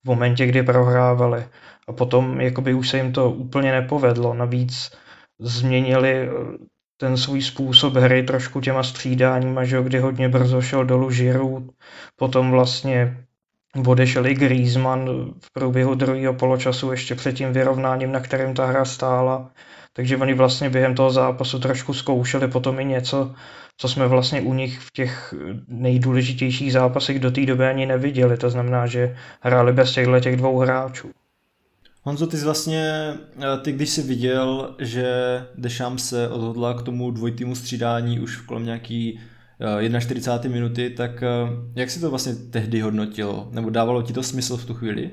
V 0.07 0.09
momentě, 0.09 0.47
kdy 0.47 0.63
prohrávali. 0.63 1.45
A 1.89 1.93
potom 1.93 2.41
jakoby 2.41 2.75
už 2.75 2.89
se 2.89 2.97
jim 2.97 3.13
to 3.13 3.31
úplně 3.31 3.73
nepovedlo. 3.73 4.35
Navíc 4.35 4.91
změnili 5.39 6.29
eh, 6.29 6.31
ten 6.97 7.17
svůj 7.17 7.43
způsob 7.43 7.95
hry 7.95 8.23
trošku 8.23 8.61
těma 8.61 8.83
střídáníma, 8.83 9.65
že 9.65 9.83
kdy 9.83 9.99
hodně 9.99 10.29
brzo 10.29 10.61
šel 10.61 10.85
dolů 10.85 11.11
Žiru, 11.11 11.71
potom 12.17 12.51
vlastně 12.51 13.25
odešel 13.87 14.27
i 14.27 14.35
Griezmann 14.35 15.35
v 15.41 15.53
průběhu 15.53 15.95
druhého 15.95 16.35
poločasu 16.35 16.91
ještě 16.91 17.15
před 17.15 17.33
tím 17.33 17.53
vyrovnáním, 17.53 18.13
na 18.13 18.21
kterém 18.21 18.55
ta 18.55 18.67
hra 18.67 18.85
stála. 18.85 19.51
Takže 19.93 20.17
oni 20.17 20.35
vlastně 20.35 20.71
během 20.71 20.95
toho 20.95 21.11
zápasu 21.11 21.59
trošku 21.59 21.95
zkoušeli 21.95 22.49
potom 22.49 22.81
i 22.81 22.85
něco, 22.85 23.35
co 23.77 23.89
jsme 23.89 24.09
vlastně 24.09 24.41
u 24.41 24.55
nich 24.55 24.79
v 24.79 24.93
těch 24.93 25.35
nejdůležitějších 25.69 26.73
zápasech 26.73 27.19
do 27.19 27.31
té 27.31 27.47
doby 27.47 27.67
ani 27.67 27.87
neviděli. 27.87 28.37
To 28.37 28.51
znamená, 28.51 28.87
že 28.87 29.17
hráli 29.41 29.73
bez 29.73 29.93
těchto 29.93 30.21
těch 30.21 30.37
dvou 30.37 30.59
hráčů. 30.59 31.11
Honzo, 32.03 32.27
ty 32.27 32.37
jsi 32.37 32.45
vlastně, 32.45 33.15
eh, 33.39 33.61
ty 33.63 33.73
když 33.73 33.89
jsi 33.89 34.03
viděl, 34.03 34.75
že 34.79 35.07
Dešam 35.55 35.99
se 35.99 36.29
odhodla 36.29 36.75
k 36.75 36.83
tomu 36.83 37.11
dvojitýmu 37.11 37.55
střídání 37.55 38.21
už 38.21 38.37
kolem 38.37 38.65
nějaký 38.65 39.21
41. 40.01 40.47
Eh, 40.47 40.49
minuty, 40.49 40.91
tak 40.91 41.23
eh, 41.23 41.29
jak 41.75 41.91
si 41.91 42.01
to 42.01 42.11
vlastně 42.11 42.35
tehdy 42.35 42.81
hodnotilo? 42.81 43.49
Nebo 43.53 43.71
dávalo 43.71 44.03
ti 44.03 44.13
to 44.13 44.23
smysl 44.23 44.57
v 44.57 44.65
tu 44.65 44.75
chvíli? 44.75 45.11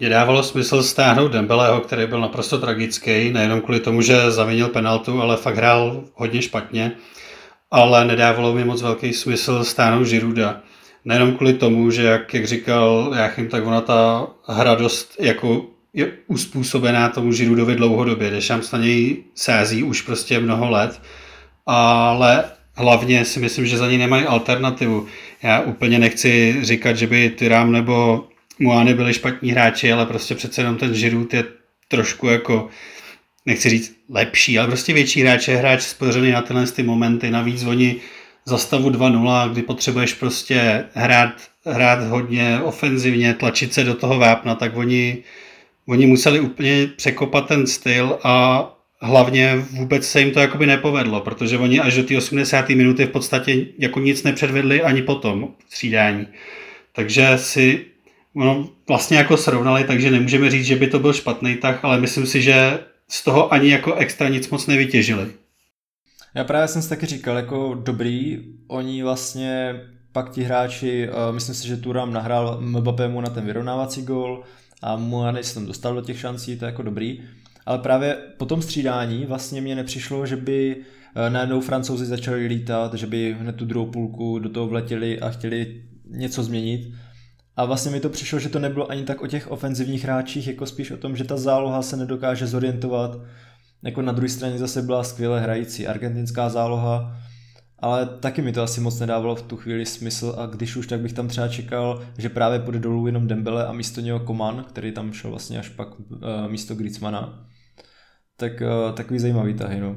Mně 0.00 0.08
dávalo 0.08 0.42
smysl 0.42 0.82
stáhnout 0.82 1.32
Dembeleho, 1.32 1.80
který 1.80 2.06
byl 2.06 2.20
naprosto 2.20 2.58
tragický, 2.58 3.30
nejenom 3.30 3.60
kvůli 3.60 3.80
tomu, 3.80 4.02
že 4.02 4.30
zavinil 4.30 4.68
penaltu, 4.68 5.22
ale 5.22 5.36
fakt 5.36 5.56
hrál 5.56 6.04
hodně 6.14 6.42
špatně. 6.42 6.92
Ale 7.72 8.04
nedávalo 8.04 8.54
mi 8.54 8.64
moc 8.64 8.82
velký 8.82 9.12
smysl 9.12 9.64
stáhnout 9.64 10.04
Žiruda. 10.04 10.60
Nejenom 11.04 11.36
kvůli 11.36 11.52
tomu, 11.52 11.90
že 11.90 12.02
jak, 12.02 12.34
jak 12.34 12.44
říkal 12.44 13.12
Jáchym, 13.16 13.48
tak 13.48 13.66
ona 13.66 13.80
ta 13.80 14.26
hra 14.46 14.74
dost 14.74 15.16
jako 15.20 15.66
je 15.94 16.12
uspůsobená 16.26 17.08
tomu 17.08 17.32
Žirudovi 17.32 17.74
dlouhodobě. 17.74 18.30
Dešams 18.30 18.72
na 18.72 18.78
něj 18.78 19.24
sází 19.34 19.82
už 19.82 20.02
prostě 20.02 20.40
mnoho 20.40 20.70
let, 20.70 21.00
ale 21.66 22.44
hlavně 22.74 23.24
si 23.24 23.40
myslím, 23.40 23.66
že 23.66 23.78
za 23.78 23.90
ní 23.90 23.98
nemají 23.98 24.24
alternativu. 24.24 25.06
Já 25.42 25.60
úplně 25.60 25.98
nechci 25.98 26.58
říkat, 26.62 26.96
že 26.96 27.06
by 27.06 27.30
Tyram 27.30 27.72
nebo 27.72 28.24
Muány 28.58 28.94
byli 28.94 29.14
špatní 29.14 29.50
hráči, 29.50 29.92
ale 29.92 30.06
prostě 30.06 30.34
přece 30.34 30.60
jenom 30.60 30.76
ten 30.76 30.94
Žirut 30.94 31.34
je 31.34 31.44
trošku 31.88 32.28
jako, 32.28 32.68
nechci 33.46 33.68
říct 33.70 33.96
lepší, 34.08 34.58
ale 34.58 34.68
prostě 34.68 34.92
větší 34.92 35.20
hráč 35.20 35.48
je 35.48 35.56
hráč 35.56 35.82
spořený 35.82 36.30
na 36.30 36.42
tyhle 36.42 36.66
ty 36.66 36.82
momenty. 36.82 37.30
Navíc 37.30 37.64
oni 37.64 37.96
za 38.44 38.58
stavu 38.58 38.90
2-0, 38.90 39.52
kdy 39.52 39.62
potřebuješ 39.62 40.14
prostě 40.14 40.84
hrát, 40.94 41.32
hrát 41.66 42.02
hodně 42.08 42.60
ofenzivně, 42.62 43.34
tlačit 43.34 43.74
se 43.74 43.84
do 43.84 43.94
toho 43.94 44.18
vápna, 44.18 44.54
tak 44.54 44.76
oni, 44.76 45.18
oni 45.88 46.06
museli 46.06 46.40
úplně 46.40 46.86
překopat 46.96 47.48
ten 47.48 47.66
styl 47.66 48.18
a 48.24 48.68
hlavně 49.00 49.64
vůbec 49.70 50.08
se 50.08 50.20
jim 50.20 50.30
to 50.30 50.40
jakoby 50.40 50.66
nepovedlo, 50.66 51.20
protože 51.20 51.58
oni 51.58 51.80
až 51.80 51.96
do 51.96 52.02
té 52.02 52.16
80. 52.16 52.68
minuty 52.68 53.04
v 53.04 53.10
podstatě 53.10 53.66
jako 53.78 54.00
nic 54.00 54.22
nepředvedli 54.22 54.82
ani 54.82 55.02
potom 55.02 55.48
střídání. 55.68 56.26
Takže 56.92 57.28
si 57.36 57.84
ono 58.36 58.68
vlastně 58.88 59.16
jako 59.16 59.36
srovnali, 59.36 59.84
takže 59.84 60.10
nemůžeme 60.10 60.50
říct, 60.50 60.66
že 60.66 60.76
by 60.76 60.86
to 60.86 60.98
byl 60.98 61.12
špatný 61.12 61.56
tah, 61.56 61.84
ale 61.84 62.00
myslím 62.00 62.26
si, 62.26 62.42
že 62.42 62.78
z 63.12 63.24
toho 63.24 63.52
ani 63.52 63.70
jako 63.70 63.94
extra 63.94 64.28
nic 64.28 64.50
moc 64.50 64.66
nevytěžili. 64.66 65.30
Já 66.34 66.44
právě 66.44 66.68
jsem 66.68 66.82
si 66.82 66.88
taky 66.88 67.06
říkal, 67.06 67.36
jako 67.36 67.74
dobrý, 67.74 68.38
oni 68.68 69.02
vlastně 69.02 69.80
pak 70.12 70.30
ti 70.30 70.42
hráči, 70.42 71.08
uh, 71.08 71.34
myslím 71.34 71.54
si, 71.54 71.68
že 71.68 71.76
Turam 71.76 72.12
nahrál 72.12 72.60
Mbappému 72.60 73.20
na 73.20 73.30
ten 73.30 73.44
vyrovnávací 73.44 74.02
gol 74.02 74.42
a 74.82 74.96
Muane 74.96 75.42
se 75.42 75.54
tam 75.54 75.66
dostal 75.66 75.94
do 75.94 76.00
těch 76.00 76.20
šancí, 76.20 76.56
to 76.56 76.64
je 76.64 76.66
jako 76.66 76.82
dobrý. 76.82 77.20
Ale 77.66 77.78
právě 77.78 78.16
po 78.36 78.46
tom 78.46 78.62
střídání 78.62 79.26
vlastně 79.26 79.60
mě 79.60 79.74
nepřišlo, 79.74 80.26
že 80.26 80.36
by 80.36 80.76
uh, 80.76 81.32
najednou 81.32 81.60
francouzi 81.60 82.06
začali 82.06 82.46
lítat, 82.46 82.94
že 82.94 83.06
by 83.06 83.36
hned 83.40 83.56
tu 83.56 83.64
druhou 83.64 83.86
půlku 83.86 84.38
do 84.38 84.48
toho 84.48 84.66
vletěli 84.66 85.20
a 85.20 85.30
chtěli 85.30 85.82
něco 86.06 86.42
změnit. 86.42 86.94
A 87.56 87.64
vlastně 87.64 87.90
mi 87.90 88.00
to 88.00 88.08
přišlo, 88.08 88.38
že 88.38 88.48
to 88.48 88.58
nebylo 88.58 88.90
ani 88.90 89.04
tak 89.04 89.22
o 89.22 89.26
těch 89.26 89.50
ofenzivních 89.50 90.04
hráčích, 90.04 90.46
jako 90.46 90.66
spíš 90.66 90.90
o 90.90 90.96
tom, 90.96 91.16
že 91.16 91.24
ta 91.24 91.36
záloha 91.36 91.82
se 91.82 91.96
nedokáže 91.96 92.46
zorientovat. 92.46 93.18
Jako 93.82 94.02
na 94.02 94.12
druhé 94.12 94.28
straně 94.28 94.58
zase 94.58 94.82
byla 94.82 95.04
skvěle 95.04 95.40
hrající 95.40 95.86
argentinská 95.86 96.48
záloha, 96.48 97.16
ale 97.78 98.06
taky 98.06 98.42
mi 98.42 98.52
to 98.52 98.62
asi 98.62 98.80
moc 98.80 99.00
nedávalo 99.00 99.34
v 99.34 99.42
tu 99.42 99.56
chvíli 99.56 99.86
smysl 99.86 100.34
a 100.38 100.46
když 100.46 100.76
už, 100.76 100.86
tak 100.86 101.00
bych 101.00 101.12
tam 101.12 101.28
třeba 101.28 101.48
čekal, 101.48 102.02
že 102.18 102.28
právě 102.28 102.58
půjde 102.58 102.78
dolů 102.78 103.06
jenom 103.06 103.26
Dembele 103.26 103.66
a 103.66 103.72
místo 103.72 104.00
něho 104.00 104.20
Koman, 104.20 104.64
který 104.68 104.92
tam 104.92 105.12
šel 105.12 105.30
vlastně 105.30 105.58
až 105.58 105.68
pak 105.68 106.00
uh, 106.00 106.06
místo 106.48 106.74
Griezmana. 106.74 107.46
Tak 108.36 108.52
uh, 108.60 108.94
takový 108.94 109.18
zajímavý 109.18 109.54
tahy, 109.54 109.80
no. 109.80 109.96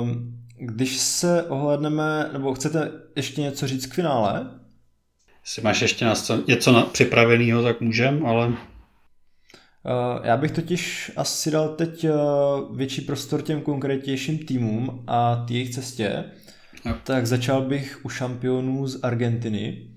Um, 0.00 0.38
když 0.58 0.98
se 0.98 1.42
ohledneme, 1.42 2.30
nebo 2.32 2.54
chcete 2.54 2.90
ještě 3.16 3.40
něco 3.40 3.66
říct 3.66 3.86
k 3.86 3.94
finále? 3.94 4.61
Jestli 5.44 5.62
máš 5.62 5.82
ještě 5.82 6.04
na 6.04 6.14
něco 6.48 6.72
na, 6.72 6.82
připraveného, 6.82 7.62
tak 7.62 7.80
můžem, 7.80 8.26
ale... 8.26 8.46
Uh, 8.48 8.54
já 10.22 10.36
bych 10.36 10.50
totiž 10.50 11.12
asi 11.16 11.50
dal 11.50 11.68
teď 11.68 12.04
uh, 12.04 12.76
větší 12.76 13.00
prostor 13.00 13.42
těm 13.42 13.60
konkrétnějším 13.60 14.38
týmům 14.38 15.04
a 15.06 15.46
jejich 15.50 15.70
cestě. 15.70 16.24
Jo. 16.84 16.94
Tak 17.04 17.26
začal 17.26 17.62
bych 17.62 18.04
u 18.04 18.08
šampionů 18.08 18.86
z 18.86 19.04
Argentiny. 19.04 19.88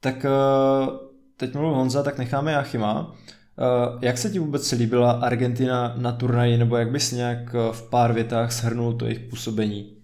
Tak 0.00 0.24
uh, 0.24 0.96
teď 1.36 1.54
mluvil 1.54 1.74
Honza, 1.74 2.02
tak 2.02 2.18
necháme 2.18 2.52
Jachima. 2.52 3.16
Jak 4.02 4.18
se 4.18 4.30
ti 4.30 4.38
vůbec 4.38 4.72
líbila 4.72 5.10
Argentina 5.10 5.94
na 5.96 6.12
turnaji, 6.12 6.56
nebo 6.56 6.76
jak 6.76 6.90
bys 6.90 7.12
nějak 7.12 7.52
v 7.72 7.90
pár 7.90 8.12
větách 8.12 8.52
shrnul 8.52 8.92
to 8.92 9.04
jejich 9.04 9.20
působení? 9.20 9.97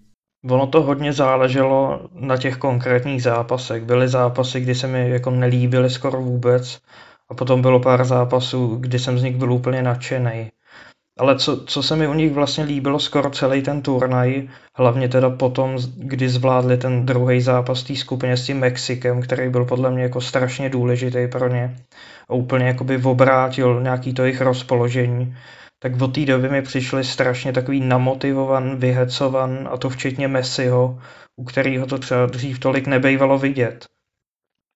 Ono 0.51 0.67
to 0.67 0.83
hodně 0.83 1.13
záleželo 1.13 2.01
na 2.15 2.37
těch 2.37 2.57
konkrétních 2.57 3.23
zápasech. 3.23 3.83
Byly 3.83 4.09
zápasy, 4.09 4.61
kdy 4.61 4.75
se 4.75 4.87
mi 4.87 5.11
jako 5.11 5.31
nelíbily 5.31 5.91
skoro 5.91 6.23
vůbec 6.23 6.81
a 7.29 7.35
potom 7.35 7.63
bylo 7.63 7.81
pár 7.81 8.05
zápasů, 8.05 8.77
kdy 8.77 8.99
jsem 8.99 9.19
z 9.19 9.23
nich 9.23 9.37
byl 9.37 9.53
úplně 9.53 9.83
nadšený. 9.83 10.51
Ale 11.19 11.39
co, 11.39 11.65
co 11.65 11.83
se 11.83 11.97
mi 11.97 12.09
u 12.09 12.15
nich 12.15 12.33
vlastně 12.33 12.65
líbilo 12.65 12.99
skoro 12.99 13.31
celý 13.31 13.63
ten 13.63 13.83
turnaj, 13.83 14.49
hlavně 14.75 15.09
teda 15.09 15.31
potom, 15.31 15.77
kdy 15.97 16.29
zvládli 16.29 16.77
ten 16.77 17.07
druhý 17.07 17.41
zápas 17.41 17.83
té 17.83 17.97
skupině 17.97 18.37
s 18.37 18.47
tím 18.47 18.59
Mexikem, 18.59 19.23
který 19.23 19.49
byl 19.49 19.65
podle 19.65 19.91
mě 19.91 20.03
jako 20.03 20.21
strašně 20.21 20.69
důležitý 20.69 21.29
pro 21.29 21.49
ně 21.49 21.77
a 22.29 22.35
úplně 22.35 22.67
jakoby 22.67 23.03
obrátil 23.03 23.81
nějaký 23.83 24.15
to 24.15 24.23
jejich 24.23 24.41
rozpoložení, 24.41 25.37
tak 25.85 26.03
od 26.03 26.15
té 26.15 26.25
doby 26.25 26.49
mi 26.49 26.63
přišli 26.63 27.05
strašně 27.05 27.53
takový 27.53 27.81
namotivovan, 27.81 28.77
vyhecovan, 28.77 29.69
a 29.73 29.77
to 29.77 29.91
včetně 29.91 30.29
Messiho, 30.29 30.99
u 31.37 31.45
kterého 31.45 31.87
to 31.87 31.99
třeba 31.99 32.27
dřív 32.27 32.59
tolik 32.59 32.87
nebejvalo 32.87 33.39
vidět. 33.39 33.87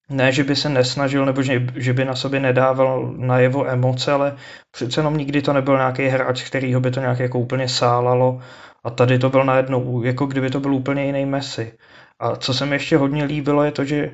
Ne, 0.08 0.32
že 0.32 0.44
by 0.44 0.56
se 0.56 0.68
nesnažil, 0.68 1.26
nebo 1.26 1.42
že, 1.42 1.66
že 1.76 1.92
by 1.92 2.04
na 2.04 2.14
sobě 2.14 2.40
nedával 2.40 3.12
najevo 3.16 3.68
emoce, 3.68 4.12
ale 4.12 4.36
přece 4.70 5.00
jenom 5.00 5.16
nikdy 5.16 5.42
to 5.42 5.52
nebyl 5.52 5.76
nějaký 5.76 6.06
hráč, 6.06 6.42
kterýho 6.42 6.80
by 6.80 6.90
to 6.90 7.00
nějak 7.00 7.18
jako 7.18 7.38
úplně 7.38 7.68
sálalo. 7.68 8.40
A 8.84 8.90
tady 8.90 9.18
to 9.18 9.30
byl 9.30 9.44
najednou, 9.44 10.02
jako 10.02 10.26
kdyby 10.26 10.50
to 10.50 10.60
byl 10.60 10.74
úplně 10.74 11.04
jiný 11.04 11.26
Messi. 11.26 11.72
A 12.18 12.36
co 12.36 12.54
se 12.54 12.66
mi 12.66 12.74
ještě 12.74 12.96
hodně 12.96 13.24
líbilo, 13.24 13.62
je 13.62 13.72
to, 13.72 13.84
že 13.84 14.10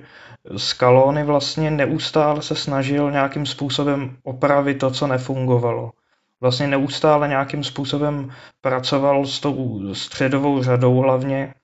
Scaloni 0.56 1.24
vlastně 1.24 1.70
neustále 1.70 2.42
se 2.42 2.54
snažil 2.54 3.10
nějakým 3.10 3.46
způsobem 3.46 4.16
opravit 4.22 4.78
to, 4.78 4.90
co 4.90 5.06
nefungovalo. 5.06 5.92
Vlastně 6.40 6.66
neustále 6.66 7.28
nějakým 7.28 7.64
způsobem 7.64 8.30
pracoval 8.60 9.26
s 9.26 9.40
tou 9.40 9.94
středovou 9.94 10.62
řadou 10.62 11.00
hlavně, 11.00 11.54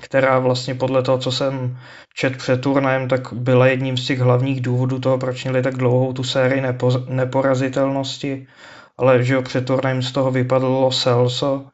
která 0.00 0.38
vlastně 0.38 0.74
podle 0.74 1.02
toho, 1.02 1.18
co 1.18 1.32
jsem 1.32 1.78
čet 2.14 2.36
před 2.36 2.60
turnajem, 2.60 3.08
tak 3.08 3.32
byla 3.32 3.66
jedním 3.66 3.96
z 3.96 4.06
těch 4.06 4.20
hlavních 4.20 4.60
důvodů 4.60 5.00
toho, 5.00 5.18
proč 5.18 5.44
měli 5.44 5.62
tak 5.62 5.74
dlouhou 5.76 6.12
tu 6.12 6.24
sérii 6.24 6.60
nepo, 6.60 6.90
neporazitelnosti, 7.08 8.46
ale 8.98 9.24
že 9.24 9.34
jo, 9.34 9.42
před 9.42 9.66
turnajem 9.66 10.02
z 10.02 10.12
toho 10.12 10.30
vypadlo 10.30 10.90
Celso 10.90 11.66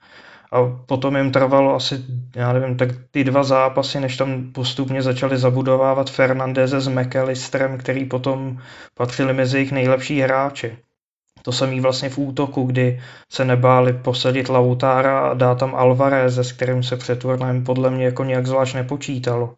a 0.52 0.58
potom 0.86 1.16
jim 1.16 1.32
trvalo 1.32 1.74
asi, 1.74 2.04
já 2.36 2.52
nevím, 2.52 2.76
tak 2.76 2.88
ty 3.10 3.24
dva 3.24 3.42
zápasy, 3.42 4.00
než 4.00 4.16
tam 4.16 4.52
postupně 4.52 5.02
začali 5.02 5.38
zabudovávat 5.38 6.10
Fernandeze 6.10 6.80
s 6.80 6.88
McAllisterem, 6.88 7.78
který 7.78 8.04
potom 8.04 8.58
patřili 8.94 9.34
mezi 9.34 9.56
jejich 9.56 9.72
nejlepší 9.72 10.20
hráči. 10.20 10.78
To 11.42 11.52
samý 11.52 11.80
vlastně 11.80 12.08
v 12.08 12.18
útoku, 12.18 12.62
kdy 12.62 13.00
se 13.32 13.44
nebáli 13.44 13.92
posadit 13.92 14.48
Lautára 14.48 15.20
a 15.20 15.34
dát 15.34 15.58
tam 15.58 15.74
Alvareze, 15.74 16.44
s 16.44 16.52
kterým 16.52 16.82
se 16.82 16.96
před 16.96 17.18
turnajem 17.18 17.64
podle 17.64 17.90
mě 17.90 18.04
jako 18.04 18.24
nějak 18.24 18.46
zvlášť 18.46 18.74
nepočítalo. 18.74 19.54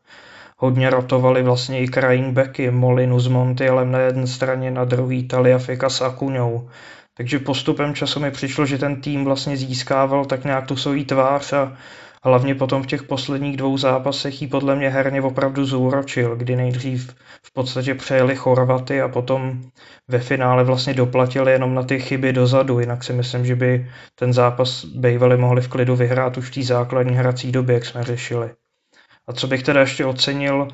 Hodně 0.56 0.90
rotovali 0.90 1.42
vlastně 1.42 1.80
i 1.80 1.88
krajin 1.88 2.34
beky, 2.34 2.70
Molinu 2.70 3.20
s 3.20 3.28
Montielem 3.28 3.90
na 3.92 3.98
jedné 3.98 4.26
straně, 4.26 4.70
na 4.70 4.84
druhý 4.84 5.28
Taliafika 5.28 5.90
s 5.90 6.00
Akuňou. 6.00 6.68
Takže 7.16 7.38
postupem 7.38 7.94
času 7.94 8.20
mi 8.20 8.30
přišlo, 8.30 8.66
že 8.66 8.78
ten 8.78 9.00
tým 9.00 9.24
vlastně 9.24 9.56
získával 9.56 10.24
tak 10.24 10.44
nějak 10.44 10.66
tu 10.66 10.76
svou 10.76 11.04
tvář 11.04 11.52
a 11.52 11.76
hlavně 12.24 12.54
potom 12.54 12.82
v 12.82 12.86
těch 12.86 13.02
posledních 13.02 13.56
dvou 13.56 13.78
zápasech 13.78 14.42
ji 14.42 14.48
podle 14.48 14.76
mě 14.76 14.88
herně 14.88 15.22
opravdu 15.22 15.64
zúročil, 15.64 16.36
kdy 16.36 16.56
nejdřív 16.56 17.14
v 17.42 17.52
podstatě 17.52 17.94
přejeli 17.94 18.36
Chorvaty 18.36 19.02
a 19.02 19.08
potom 19.08 19.62
ve 20.08 20.18
finále 20.18 20.64
vlastně 20.64 20.94
doplatili 20.94 21.52
jenom 21.52 21.74
na 21.74 21.82
ty 21.82 22.00
chyby 22.00 22.32
dozadu, 22.32 22.80
jinak 22.80 23.04
si 23.04 23.12
myslím, 23.12 23.46
že 23.46 23.56
by 23.56 23.90
ten 24.14 24.32
zápas 24.32 24.84
bývali 24.84 25.36
mohli 25.36 25.62
v 25.62 25.68
klidu 25.68 25.96
vyhrát 25.96 26.36
už 26.36 26.50
v 26.50 26.54
té 26.54 26.62
základní 26.62 27.14
hrací 27.14 27.52
době, 27.52 27.74
jak 27.74 27.84
jsme 27.84 28.04
řešili. 28.04 28.50
A 29.28 29.32
co 29.32 29.46
bych 29.46 29.62
teda 29.62 29.80
ještě 29.80 30.04
ocenil, 30.04 30.68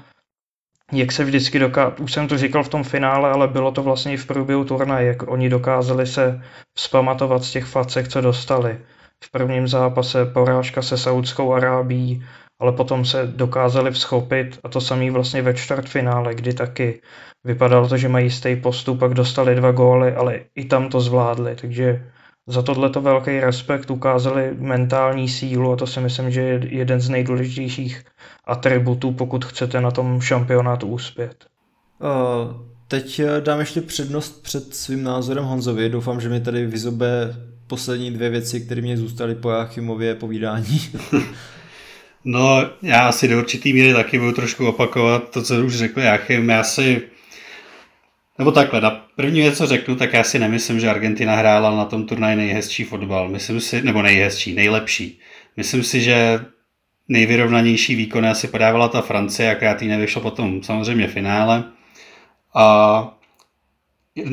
jak 0.93 1.13
se 1.13 1.25
vždycky 1.25 1.59
doká... 1.59 1.99
už 1.99 2.13
jsem 2.13 2.29
to 2.29 2.39
říkal 2.39 2.63
v 2.63 2.69
tom 2.69 2.85
finále, 2.85 3.31
ale 3.31 3.49
bylo 3.49 3.73
to 3.73 3.83
vlastně 3.83 4.13
i 4.13 4.17
v 4.17 4.27
průběhu 4.27 4.65
turnaje, 4.65 5.07
jak 5.07 5.31
oni 5.31 5.49
dokázali 5.49 6.07
se 6.07 6.43
vzpamatovat 6.75 7.43
z 7.43 7.53
těch 7.53 7.65
facek, 7.65 8.09
co 8.09 8.21
dostali. 8.21 8.79
V 9.25 9.31
prvním 9.31 9.69
zápase 9.69 10.27
porážka 10.27 10.83
se 10.83 10.99
Saudskou 10.99 11.53
Arábí, 11.53 12.25
ale 12.61 12.73
potom 12.73 13.05
se 13.05 13.27
dokázali 13.27 13.91
vzchopit 13.91 14.59
a 14.65 14.69
to 14.69 14.81
samý 14.81 15.11
vlastně 15.11 15.43
ve 15.43 15.55
čtvrtfinále, 15.55 16.35
kdy 16.35 16.55
taky 16.55 17.01
vypadalo 17.45 17.89
to, 17.89 17.97
že 17.97 18.09
mají 18.09 18.27
jistý 18.27 18.57
postup, 18.57 18.99
pak 18.99 19.15
dostali 19.15 19.55
dva 19.55 19.73
góly, 19.73 20.15
ale 20.15 20.41
i 20.55 20.65
tam 20.65 20.89
to 20.89 21.01
zvládli, 21.01 21.57
takže 21.57 22.11
za 22.47 22.63
tohleto 22.63 23.01
velký 23.01 23.41
respekt, 23.41 23.91
ukázali 23.91 24.55
mentální 24.59 25.29
sílu 25.29 25.73
a 25.73 25.77
to 25.77 25.87
si 25.87 26.01
myslím, 26.01 26.31
že 26.31 26.41
je 26.41 26.61
jeden 26.69 27.01
z 27.01 27.09
nejdůležitějších 27.09 28.05
atributů, 28.45 29.13
pokud 29.13 29.45
chcete 29.45 29.81
na 29.81 29.91
tom 29.91 30.21
šampionátu 30.21 30.87
uspět. 30.87 31.45
teď 32.89 33.21
eh, 33.21 33.41
dám 33.41 33.61
ještě 33.61 33.81
přednost 33.81 34.43
před 34.43 34.75
svým 34.75 35.05
názorem 35.05 35.45
Honzovi. 35.45 35.89
Doufám, 35.89 36.21
že 36.21 36.29
mi 36.29 36.41
tady 36.41 36.67
vyzobe 36.67 37.35
poslední 37.69 38.11
dvě 38.11 38.31
věci, 38.31 38.61
které 38.61 38.83
mě 38.83 38.97
zůstaly 38.97 39.35
po 39.35 39.51
Jachimově 39.51 40.15
povídání. 40.15 40.81
no, 42.25 42.71
já 42.83 43.09
asi 43.09 43.29
do 43.29 43.39
určitý 43.39 43.73
míry 43.73 43.93
taky 43.93 44.19
budu 44.19 44.33
trošku 44.33 44.67
opakovat 44.67 45.31
to, 45.31 45.43
co 45.43 45.65
už 45.65 45.77
řekl 45.77 46.01
Jachim. 46.01 46.49
Já 46.49 46.65
si 46.65 47.03
nebo 48.39 48.53
takhle, 48.53 48.81
na 48.81 48.91
první 48.91 49.41
věc, 49.41 49.59
co 49.59 49.67
řeknu, 49.67 49.97
tak 49.97 50.13
já 50.13 50.25
si 50.25 50.39
nemyslím, 50.39 50.81
že 50.81 50.91
Argentina 50.91 51.37
hrála 51.37 51.77
na 51.77 51.85
tom 51.85 52.07
turnaji 52.07 52.37
nejhezčí 52.37 52.85
fotbal. 52.85 53.29
Myslím 53.29 53.61
si, 53.61 53.83
nebo 53.83 54.03
nejhezčí, 54.03 54.55
nejlepší. 54.55 55.19
Myslím 55.57 55.83
si, 55.83 56.01
že 56.01 56.41
nejvyrovnanější 57.09 57.95
výkon 57.95 58.27
asi 58.27 58.49
podávala 58.49 58.89
ta 58.89 59.01
Francie, 59.01 59.51
akorát 59.51 59.83
jí 59.83 59.89
nevyšlo 59.89 60.23
potom 60.23 60.63
samozřejmě 60.63 61.09
finále. 61.09 61.65
A 62.55 63.18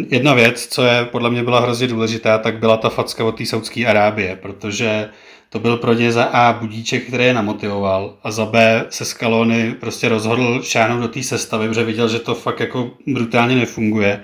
jedna 0.09 0.33
věc, 0.33 0.67
co 0.67 0.83
je 0.83 1.05
podle 1.05 1.29
mě 1.29 1.43
byla 1.43 1.59
hrozně 1.59 1.87
důležitá, 1.87 2.37
tak 2.37 2.59
byla 2.59 2.77
ta 2.77 2.89
facka 2.89 3.25
od 3.25 3.37
té 3.37 3.45
Saudské 3.45 3.85
Arábie, 3.85 4.35
protože 4.35 5.09
to 5.49 5.59
byl 5.59 5.77
pro 5.77 5.93
ně 5.93 6.11
za 6.11 6.23
A 6.23 6.53
budíček, 6.53 7.07
který 7.07 7.23
je 7.23 7.33
namotivoval 7.33 8.17
a 8.23 8.31
za 8.31 8.45
B 8.45 8.85
se 8.89 9.05
Scaloni 9.05 9.75
prostě 9.79 10.09
rozhodl 10.09 10.61
šáhnout 10.63 11.01
do 11.01 11.07
té 11.07 11.23
sestavy, 11.23 11.67
protože 11.67 11.83
viděl, 11.83 12.09
že 12.09 12.19
to 12.19 12.35
fakt 12.35 12.59
jako 12.59 12.91
brutálně 13.07 13.55
nefunguje 13.55 14.21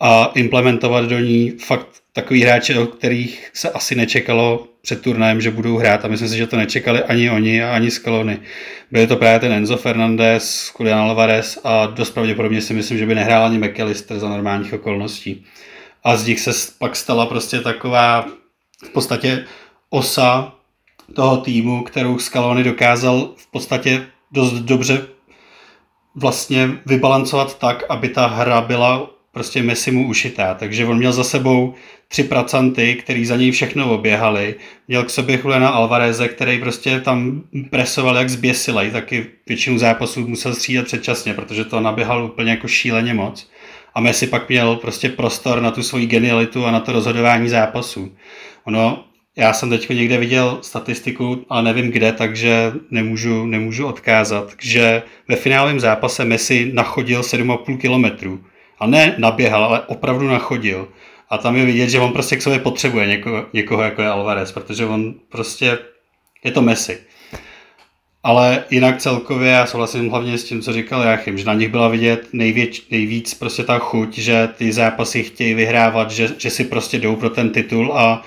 a 0.00 0.30
implementovat 0.34 1.04
do 1.04 1.18
ní 1.18 1.50
fakt 1.50 1.86
takový 2.12 2.42
hráče, 2.42 2.78
o 2.78 2.86
kterých 2.86 3.50
se 3.54 3.70
asi 3.70 3.94
nečekalo 3.94 4.66
před 4.82 5.02
turnajem, 5.02 5.40
že 5.40 5.50
budou 5.50 5.76
hrát 5.76 6.04
a 6.04 6.08
myslím 6.08 6.28
si, 6.28 6.36
že 6.36 6.46
to 6.46 6.56
nečekali 6.56 7.02
ani 7.02 7.30
oni 7.30 7.64
a 7.64 7.74
ani 7.74 7.90
Scaloni. 7.90 8.38
Byli 8.90 9.06
to 9.06 9.16
právě 9.16 9.40
ten 9.40 9.52
Enzo 9.52 9.76
Fernandez, 9.76 10.72
Julian 10.78 10.98
Alvarez 10.98 11.58
a 11.64 11.86
dost 11.86 12.10
pravděpodobně 12.10 12.62
si 12.62 12.74
myslím, 12.74 12.98
že 12.98 13.06
by 13.06 13.14
nehrál 13.14 13.44
ani 13.44 13.58
McAllister 13.58 14.18
za 14.18 14.28
normálních 14.28 14.72
okolností. 14.72 15.44
A 16.04 16.16
z 16.16 16.26
nich 16.26 16.40
se 16.40 16.50
pak 16.78 16.96
stala 16.96 17.26
prostě 17.26 17.60
taková 17.60 18.26
v 18.84 18.88
podstatě 18.88 19.44
osa 19.90 20.52
toho 21.14 21.36
týmu, 21.36 21.82
kterou 21.82 22.18
Scaloni 22.18 22.64
dokázal 22.64 23.32
v 23.36 23.50
podstatě 23.50 24.06
dost 24.32 24.52
dobře 24.52 25.06
vlastně 26.14 26.70
vybalancovat 26.86 27.58
tak, 27.58 27.82
aby 27.88 28.08
ta 28.08 28.26
hra 28.26 28.60
byla 28.60 29.10
prostě 29.32 29.62
Messi 29.62 29.90
mu 29.90 30.08
ušitá. 30.08 30.54
Takže 30.54 30.86
on 30.86 30.98
měl 30.98 31.12
za 31.12 31.24
sebou 31.24 31.74
tři 32.08 32.24
pracanty, 32.24 32.94
který 32.94 33.26
za 33.26 33.36
něj 33.36 33.50
všechno 33.50 33.94
oběhali. 33.94 34.54
Měl 34.88 35.04
k 35.04 35.10
sobě 35.10 35.38
Juliana 35.38 35.68
Alvareze, 35.68 36.28
který 36.28 36.58
prostě 36.58 37.00
tam 37.00 37.42
presoval 37.70 38.16
jak 38.16 38.30
zběsilej, 38.30 38.90
taky 38.90 39.26
většinu 39.46 39.78
zápasů 39.78 40.28
musel 40.28 40.54
střídat 40.54 40.84
předčasně, 40.84 41.34
protože 41.34 41.64
to 41.64 41.80
naběhal 41.80 42.24
úplně 42.24 42.50
jako 42.50 42.68
šíleně 42.68 43.14
moc. 43.14 43.50
A 43.94 44.00
Messi 44.00 44.26
pak 44.26 44.48
měl 44.48 44.76
prostě 44.76 45.08
prostor 45.08 45.62
na 45.62 45.70
tu 45.70 45.82
svoji 45.82 46.06
genialitu 46.06 46.66
a 46.66 46.70
na 46.70 46.80
to 46.80 46.92
rozhodování 46.92 47.48
zápasů. 47.48 48.16
Ono 48.64 49.04
já 49.36 49.52
jsem 49.52 49.70
teď 49.70 49.88
někde 49.88 50.18
viděl 50.18 50.58
statistiku, 50.62 51.44
ale 51.48 51.62
nevím 51.62 51.90
kde, 51.90 52.12
takže 52.12 52.72
nemůžu, 52.90 53.46
nemůžu 53.46 53.86
odkázat, 53.86 54.52
že 54.60 55.02
ve 55.28 55.36
finálovém 55.36 55.80
zápase 55.80 56.24
Messi 56.24 56.70
nachodil 56.74 57.20
7,5 57.20 57.78
kilometrů. 57.78 58.44
A 58.80 58.86
ne 58.86 59.14
naběhal, 59.18 59.64
ale 59.64 59.80
opravdu 59.80 60.28
nachodil. 60.28 60.88
A 61.30 61.38
tam 61.38 61.56
je 61.56 61.64
vidět, 61.64 61.88
že 61.88 62.00
on 62.00 62.12
prostě 62.12 62.36
k 62.36 62.42
sobě 62.42 62.58
potřebuje 62.58 63.06
někoho, 63.06 63.46
někoho 63.52 63.82
jako 63.82 64.02
je 64.02 64.08
Alvarez, 64.08 64.52
protože 64.52 64.86
on 64.86 65.14
prostě 65.28 65.78
je 66.44 66.50
to 66.50 66.62
Messi. 66.62 66.98
Ale 68.22 68.64
jinak 68.70 68.98
celkově 68.98 69.50
já 69.50 69.66
souhlasím 69.66 70.10
hlavně 70.10 70.38
s 70.38 70.44
tím, 70.44 70.62
co 70.62 70.72
říkal 70.72 71.02
Jachim, 71.02 71.38
že 71.38 71.44
na 71.44 71.54
nich 71.54 71.68
byla 71.68 71.88
vidět 71.88 72.28
nejvěč, 72.32 72.82
nejvíc 72.90 73.34
prostě 73.34 73.64
ta 73.64 73.78
chuť, 73.78 74.18
že 74.18 74.48
ty 74.56 74.72
zápasy 74.72 75.22
chtějí 75.22 75.54
vyhrávat, 75.54 76.10
že, 76.10 76.28
že 76.38 76.50
si 76.50 76.64
prostě 76.64 76.98
jdou 76.98 77.16
pro 77.16 77.30
ten 77.30 77.50
titul 77.50 77.92
a 77.92 78.22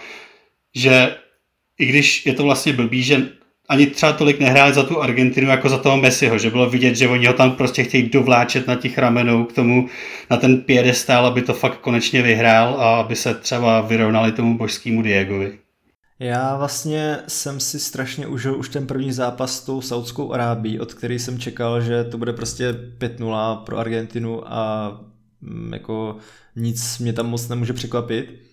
že 0.75 1.15
i 1.79 1.85
když 1.85 2.25
je 2.25 2.33
to 2.33 2.43
vlastně 2.43 2.73
blbý, 2.73 3.03
že 3.03 3.29
ani 3.69 3.87
třeba 3.87 4.13
tolik 4.13 4.39
nehráli 4.39 4.73
za 4.73 4.83
tu 4.83 5.01
Argentinu 5.01 5.49
jako 5.49 5.69
za 5.69 5.77
toho 5.77 5.97
Messiho, 5.97 6.37
že 6.37 6.49
bylo 6.49 6.69
vidět, 6.69 6.95
že 6.95 7.07
oni 7.07 7.25
ho 7.25 7.33
tam 7.33 7.51
prostě 7.51 7.83
chtějí 7.83 8.09
dovláčet 8.09 8.67
na 8.67 8.75
těch 8.75 8.97
ramenou 8.97 9.45
k 9.45 9.53
tomu, 9.53 9.89
na 10.29 10.37
ten 10.37 10.61
piedestál, 10.61 11.25
aby 11.25 11.41
to 11.41 11.53
fakt 11.53 11.77
konečně 11.77 12.21
vyhrál 12.21 12.81
a 12.81 12.99
aby 12.99 13.15
se 13.15 13.33
třeba 13.33 13.81
vyrovnali 13.81 14.31
tomu 14.31 14.57
božskému 14.57 15.01
Diegovi. 15.01 15.59
Já 16.19 16.57
vlastně 16.57 17.17
jsem 17.27 17.59
si 17.59 17.79
strašně 17.79 18.27
užil 18.27 18.59
už 18.59 18.69
ten 18.69 18.87
první 18.87 19.11
zápas 19.11 19.57
s 19.57 19.65
tou 19.65 19.81
Saudskou 19.81 20.33
Arábí, 20.33 20.79
od 20.79 20.93
který 20.93 21.19
jsem 21.19 21.39
čekal, 21.39 21.81
že 21.81 22.03
to 22.03 22.17
bude 22.17 22.33
prostě 22.33 22.71
5-0 22.71 23.63
pro 23.63 23.77
Argentinu 23.77 24.53
a 24.53 24.91
mm, 25.41 25.73
jako 25.73 26.17
nic 26.55 26.99
mě 26.99 27.13
tam 27.13 27.29
moc 27.29 27.47
nemůže 27.47 27.73
překvapit 27.73 28.52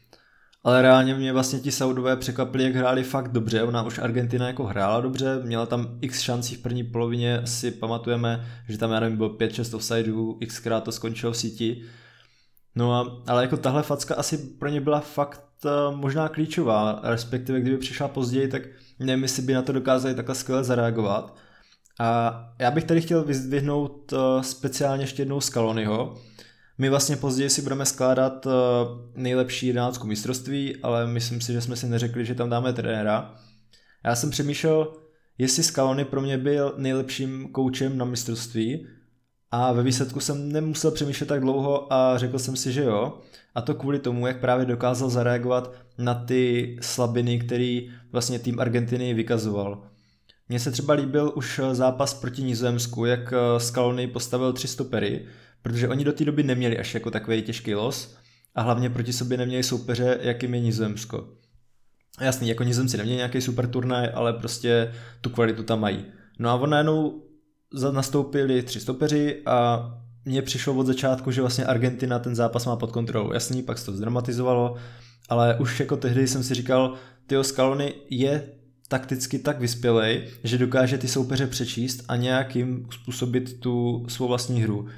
ale 0.65 0.83
reálně 0.83 1.15
mě 1.15 1.33
vlastně 1.33 1.61
ti 1.61 1.73
Saudové 1.73 2.17
překvapili, 2.17 2.65
jak 2.65 2.75
hráli 2.75 3.03
fakt 3.03 3.33
dobře. 3.33 3.63
Ona 3.63 3.83
už 3.83 3.99
Argentina 3.99 4.47
jako 4.47 4.65
hrála 4.65 5.01
dobře, 5.01 5.41
měla 5.43 5.67
tam 5.67 5.99
x 6.01 6.21
šancí 6.21 6.55
v 6.55 6.63
první 6.63 6.85
polovině, 6.85 7.43
si 7.45 7.71
pamatujeme, 7.71 8.47
že 8.69 8.79
tam, 8.79 8.91
já 8.91 9.01
nevím, 9.01 9.17
bylo 9.17 9.29
5-6 9.29 9.77
offsideů, 9.77 10.39
xkrát 10.47 10.85
to 10.85 10.93
skončilo 10.93 11.33
v 11.33 11.37
síti. 11.37 11.83
No 12.75 12.95
a, 12.95 13.23
ale 13.27 13.43
jako 13.43 13.57
tahle 13.57 13.83
facka 13.83 14.15
asi 14.15 14.39
pro 14.39 14.69
ně 14.69 14.81
byla 14.81 15.01
fakt 15.01 15.45
uh, 15.65 15.97
možná 15.97 16.29
klíčová, 16.29 17.01
respektive 17.03 17.61
kdyby 17.61 17.77
přišla 17.77 18.09
později, 18.09 18.49
tak 18.49 18.63
nevím, 18.99 19.23
jestli 19.23 19.43
by 19.43 19.55
na 19.55 19.63
to 19.63 19.73
dokázali 19.73 20.15
takhle 20.15 20.35
skvěle 20.35 20.65
zareagovat. 20.65 21.37
A 22.01 22.41
já 22.59 22.71
bych 22.71 22.85
tady 22.85 23.01
chtěl 23.01 23.25
vyzdvihnout 23.25 24.13
uh, 24.13 24.43
speciálně 24.43 25.03
ještě 25.03 25.23
jednou 25.23 25.41
Scaloniho. 25.41 26.19
My 26.81 26.89
vlastně 26.89 27.17
později 27.17 27.51
si 27.51 27.63
budeme 27.63 27.87
skládat 27.87 28.47
uh, 28.47 28.53
nejlepší 29.15 29.67
jedenáctku 29.67 30.07
mistrovství, 30.07 30.77
ale 30.77 31.07
myslím 31.07 31.41
si, 31.41 31.53
že 31.53 31.61
jsme 31.61 31.77
si 31.77 31.87
neřekli, 31.87 32.25
že 32.25 32.35
tam 32.35 32.51
dáme 32.51 32.73
trenéra. 32.73 33.35
Já 34.05 34.17
jsem 34.17 34.31
přemýšlel, 34.31 34.93
jestli 35.39 35.63
Scaloni 35.63 36.05
pro 36.05 36.21
mě 36.21 36.39
byl 36.39 36.75
nejlepším 36.77 37.49
koučem 37.53 37.99
na 37.99 38.05
mistrovství 38.05 38.87
a 39.51 39.73
ve 39.73 39.83
výsledku 39.83 40.21
jsem 40.21 40.53
nemusel 40.53 40.91
přemýšlet 40.91 41.27
tak 41.27 41.41
dlouho 41.41 41.93
a 41.93 42.19
řekl 42.19 42.39
jsem 42.39 42.57
si, 42.57 42.73
že 42.73 42.83
jo. 42.83 43.19
A 43.55 43.61
to 43.61 43.75
kvůli 43.75 43.99
tomu, 43.99 44.27
jak 44.27 44.41
právě 44.41 44.67
dokázal 44.67 45.11
zareagovat 45.11 45.75
na 45.99 46.15
ty 46.15 46.77
slabiny, 46.81 47.39
který 47.39 47.93
vlastně 48.13 48.39
tým 48.39 48.61
Argentiny 48.61 49.15
vykazoval. 49.15 49.83
Mně 50.49 50.61
se 50.61 50.71
třeba 50.71 50.95
líbil 50.95 51.33
už 51.37 51.61
zápas 51.73 52.15
proti 52.15 52.43
Nizozemsku, 52.43 53.05
jak 53.05 53.35
Scaloni 53.59 54.07
postavil 54.07 54.53
tři 54.53 54.69
stopery, 54.69 55.27
protože 55.63 55.89
oni 55.89 56.05
do 56.05 56.13
té 56.13 56.25
doby 56.25 56.43
neměli 56.43 56.79
až 56.79 56.95
jako 56.95 57.11
takový 57.11 57.43
těžký 57.43 57.75
los 57.75 58.17
a 58.55 58.63
hlavně 58.63 58.91
proti 58.91 59.13
sobě 59.13 59.39
neměli 59.39 59.63
soupeře, 59.63 60.19
jakým 60.21 60.55
je 60.55 60.61
Nizozemsko. 60.61 61.29
Jasný, 62.21 62.49
jako 62.49 62.63
Nizozemci 62.63 62.97
neměli 62.97 63.17
nějaký 63.17 63.41
super 63.41 63.67
turnaj, 63.67 64.11
ale 64.15 64.33
prostě 64.33 64.93
tu 65.21 65.31
kvalitu 65.31 65.63
tam 65.63 65.81
mají. 65.81 66.05
No 66.39 66.51
a 66.51 66.55
on 66.55 66.71
najednou 66.71 67.23
nastoupili 67.93 68.63
tři 68.63 68.81
stopeři 68.81 69.43
a 69.47 69.87
mně 70.25 70.43
přišlo 70.43 70.75
od 70.75 70.87
začátku, 70.87 71.31
že 71.31 71.41
vlastně 71.41 71.65
Argentina 71.65 72.19
ten 72.19 72.35
zápas 72.35 72.67
má 72.67 72.77
pod 72.77 72.93
kontrolou. 72.93 73.33
Jasný, 73.33 73.63
pak 73.63 73.79
se 73.79 73.87
to 73.87 73.93
zdramatizovalo, 73.93 74.77
ale 75.29 75.59
už 75.59 75.81
jako 75.81 75.97
tehdy 75.97 76.29
jsem 76.29 76.43
si 76.43 76.55
říkal, 76.55 76.95
Tio 77.27 77.45
Scaloni 77.45 77.95
je 78.11 78.53
takticky 78.89 79.39
tak 79.39 79.61
vyspělej, 79.61 80.29
že 80.45 80.59
dokáže 80.59 80.99
ty 80.99 81.09
soupeře 81.09 81.47
přečíst 81.47 82.05
a 82.09 82.17
nějakým 82.17 82.87
způsobit 82.91 83.61
tu 83.61 84.07
svou 84.09 84.29
vlastní 84.29 84.63
hru. 84.63 84.89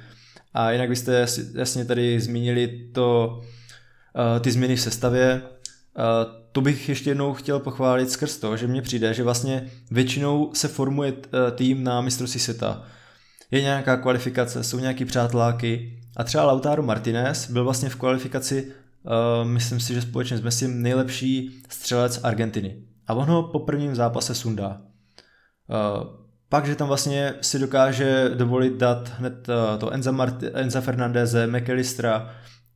A 0.53 0.71
jinak 0.71 0.89
vy 0.89 0.95
jste 0.95 1.25
jasně 1.53 1.85
tady 1.85 2.19
zmínili 2.19 2.89
to, 2.93 3.39
uh, 3.41 4.39
ty 4.39 4.51
změny 4.51 4.75
v 4.75 4.81
sestavě. 4.81 5.41
Uh, 5.41 6.43
to 6.51 6.61
bych 6.61 6.89
ještě 6.89 7.09
jednou 7.09 7.33
chtěl 7.33 7.59
pochválit 7.59 8.11
skrz 8.11 8.37
to, 8.37 8.57
že 8.57 8.67
mně 8.67 8.81
přijde, 8.81 9.13
že 9.13 9.23
vlastně 9.23 9.71
většinou 9.91 10.51
se 10.53 10.67
formuje 10.67 11.13
eh, 11.13 11.51
tým 11.51 11.83
na 11.83 12.01
mistrovství 12.01 12.39
světa. 12.39 12.83
Je 13.51 13.61
nějaká 13.61 13.97
kvalifikace, 13.97 14.63
jsou 14.63 14.79
nějaký 14.79 15.05
přáteláky 15.05 15.99
a 16.17 16.23
třeba 16.23 16.43
Lautaro 16.43 16.83
Martinez 16.83 17.51
byl 17.51 17.63
vlastně 17.63 17.89
v 17.89 17.95
kvalifikaci, 17.95 18.71
myslím 19.43 19.79
si, 19.79 19.93
že 19.93 20.01
společně 20.01 20.37
s 20.37 20.41
Messi 20.41 20.67
nejlepší 20.67 21.61
střelec 21.69 22.19
Argentiny. 22.23 22.77
A 23.07 23.13
on 23.13 23.25
ho 23.29 23.43
po 23.43 23.59
prvním 23.59 23.95
zápase 23.95 24.35
sundá. 24.35 24.81
Uh, 25.67 26.22
pak, 26.53 26.65
že 26.65 26.75
tam 26.75 26.87
vlastně 26.87 27.33
si 27.41 27.59
dokáže 27.59 28.29
dovolit 28.33 28.73
dát 28.73 29.11
hned 29.17 29.49
uh, 29.49 29.79
to 29.79 29.89
Enza, 29.89 30.11
Marti- 30.11 30.49
Enza 30.53 30.81
Fernandeze, 30.81 31.47
McAllistera, 31.47 32.29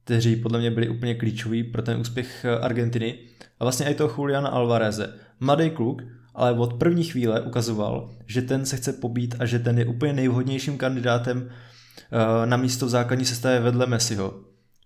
kteří 0.04 0.36
podle 0.36 0.60
mě 0.60 0.72
byli 0.72 0.90
úplně 0.90 1.16
klíčoví 1.16 1.64
pro 1.64 1.82
ten 1.82 2.00
úspěch 2.00 2.46
Argentiny. 2.62 3.20
A 3.60 3.66
vlastně 3.66 3.90
i 3.90 3.94
toho 3.94 4.14
Juliana 4.18 4.50
Alvareze. 4.50 5.14
Mladý 5.40 5.70
kluk, 5.70 6.02
ale 6.36 6.52
od 6.52 6.74
první 6.74 7.04
chvíle 7.04 7.42
ukazoval, 7.42 8.10
že 8.26 8.42
ten 8.42 8.66
se 8.66 8.78
chce 8.78 8.94
pobít 8.94 9.36
a 9.40 9.46
že 9.46 9.60
ten 9.60 9.80
je 9.80 9.86
úplně 9.86 10.14
nejvhodnějším 10.14 10.78
kandidátem 10.78 11.50
eh, 11.50 12.46
na 12.46 12.58
místo 12.58 12.86
v 12.86 12.90
základní 12.90 13.26
sestavě 13.26 13.60
vedle 13.60 13.86
Messiho. 13.86 14.34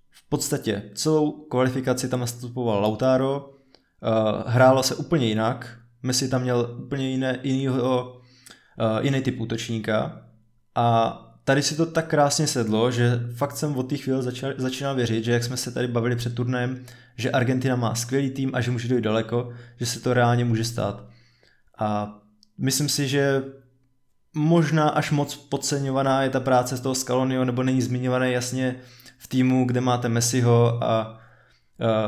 V 0.09 0.29
podstatě 0.29 0.83
celou 0.95 1.31
kvalifikaci 1.31 2.09
tam 2.09 2.19
nastupoval 2.19 2.81
Lautaro, 2.81 3.49
eh, 3.49 4.43
hrálo 4.47 4.83
se 4.83 4.95
úplně 4.95 5.27
jinak, 5.27 5.77
Messi 6.03 6.29
tam 6.29 6.41
měl 6.41 6.75
úplně 6.83 7.09
jiné, 7.09 7.39
jinýho, 7.43 8.20
eh, 8.79 9.03
jiný 9.03 9.21
typ 9.21 9.39
útočníka 9.39 10.21
a 10.75 11.17
tady 11.43 11.61
si 11.61 11.75
to 11.75 11.85
tak 11.85 12.07
krásně 12.07 12.47
sedlo, 12.47 12.91
že 12.91 13.19
fakt 13.35 13.57
jsem 13.57 13.77
od 13.77 13.83
té 13.83 13.97
chvíle 13.97 14.23
začal, 14.23 14.53
začínal 14.57 14.95
věřit, 14.95 15.23
že 15.23 15.31
jak 15.31 15.43
jsme 15.43 15.57
se 15.57 15.71
tady 15.71 15.87
bavili 15.87 16.15
před 16.15 16.35
turnajem, 16.35 16.85
že 17.15 17.31
Argentina 17.31 17.75
má 17.75 17.95
skvělý 17.95 18.29
tým 18.29 18.51
a 18.53 18.61
že 18.61 18.71
může 18.71 18.87
dojít 18.87 19.01
daleko, 19.01 19.53
že 19.79 19.85
se 19.85 19.99
to 19.99 20.13
reálně 20.13 20.45
může 20.45 20.63
stát. 20.63 21.05
A 21.79 22.17
myslím 22.57 22.89
si, 22.89 23.07
že 23.07 23.43
možná 24.35 24.89
až 24.89 25.11
moc 25.11 25.35
podceňovaná 25.35 26.23
je 26.23 26.29
ta 26.29 26.39
práce 26.39 26.77
z 26.77 26.79
toho 26.79 26.95
Scalonio, 26.95 27.45
nebo 27.45 27.63
není 27.63 27.81
zmiňované 27.81 28.31
jasně 28.31 28.75
v 29.17 29.27
týmu, 29.27 29.65
kde 29.65 29.81
máte 29.81 30.09
Messiho 30.09 30.83
a 30.83 31.21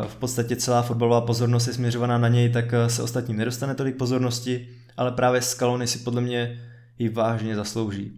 v 0.07 0.15
podstatě 0.15 0.55
celá 0.55 0.81
fotbalová 0.81 1.21
pozornost 1.21 1.67
je 1.67 1.73
směřovaná 1.73 2.17
na 2.17 2.27
něj, 2.27 2.49
tak 2.49 2.65
se 2.87 3.03
ostatním 3.03 3.37
nedostane 3.37 3.75
tolik 3.75 3.97
pozornosti, 3.97 4.69
ale 4.97 5.11
právě 5.11 5.41
Scaloni 5.41 5.87
si 5.87 5.99
podle 5.99 6.21
mě 6.21 6.59
ji 6.99 7.09
vážně 7.09 7.55
zaslouží. 7.55 8.11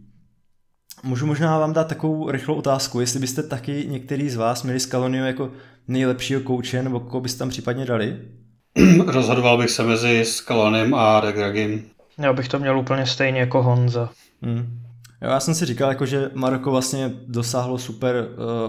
Můžu 1.03 1.25
možná 1.25 1.59
vám 1.59 1.73
dát 1.73 1.87
takovou 1.87 2.31
rychlou 2.31 2.55
otázku, 2.55 2.99
jestli 2.99 3.19
byste 3.19 3.43
taky 3.43 3.85
některý 3.87 4.29
z 4.29 4.35
vás 4.35 4.63
měli 4.63 4.79
Scalonio 4.79 5.25
jako 5.25 5.51
nejlepšího 5.87 6.41
kouče, 6.41 6.83
nebo 6.83 6.99
koho 6.99 7.21
byste 7.21 7.39
tam 7.39 7.49
případně 7.49 7.85
dali? 7.85 8.17
Rozhodoval 9.05 9.57
bych 9.57 9.69
se 9.69 9.83
mezi 9.83 10.25
Scalonem 10.25 10.93
a 10.93 11.19
Regragim. 11.19 11.85
Já 12.17 12.33
bych 12.33 12.47
to 12.47 12.59
měl 12.59 12.79
úplně 12.79 13.05
stejně 13.05 13.39
jako 13.39 13.63
Honza. 13.63 14.09
Hmm. 14.41 14.79
Jo, 15.21 15.29
já 15.29 15.39
jsem 15.39 15.55
si 15.55 15.65
říkal, 15.65 15.89
jako, 15.89 16.05
že 16.05 16.29
Maroko 16.33 16.71
vlastně 16.71 17.11
dosáhlo 17.27 17.77
super 17.77 18.15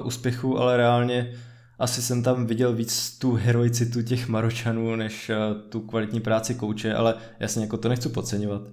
uh, 0.00 0.06
úspěchu, 0.06 0.58
ale 0.58 0.76
reálně 0.76 1.32
asi 1.78 2.02
jsem 2.02 2.22
tam 2.22 2.46
viděl 2.46 2.72
víc 2.72 3.18
tu 3.18 3.34
heroicitu 3.34 4.02
těch 4.02 4.28
Maročanů, 4.28 4.96
než 4.96 5.30
uh, 5.30 5.60
tu 5.70 5.80
kvalitní 5.80 6.20
práci 6.20 6.54
kouče, 6.54 6.94
ale 6.94 7.14
jasně, 7.40 7.62
jako 7.62 7.76
to 7.76 7.88
nechci 7.88 8.08
podceňovat. 8.08 8.62
Uh, 8.62 8.70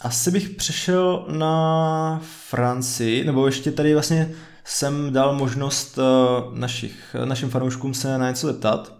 asi 0.00 0.30
bych 0.30 0.48
přešel 0.48 1.26
na 1.30 2.20
Francii, 2.48 3.24
nebo 3.24 3.46
ještě 3.46 3.72
tady 3.72 3.92
vlastně 3.92 4.30
jsem 4.64 5.12
dal 5.12 5.34
možnost 5.34 5.98
uh, 5.98 6.04
našich, 6.58 7.16
našim 7.24 7.50
fanouškům 7.50 7.94
se 7.94 8.18
na 8.18 8.28
něco 8.28 8.46
zeptat. 8.46 8.94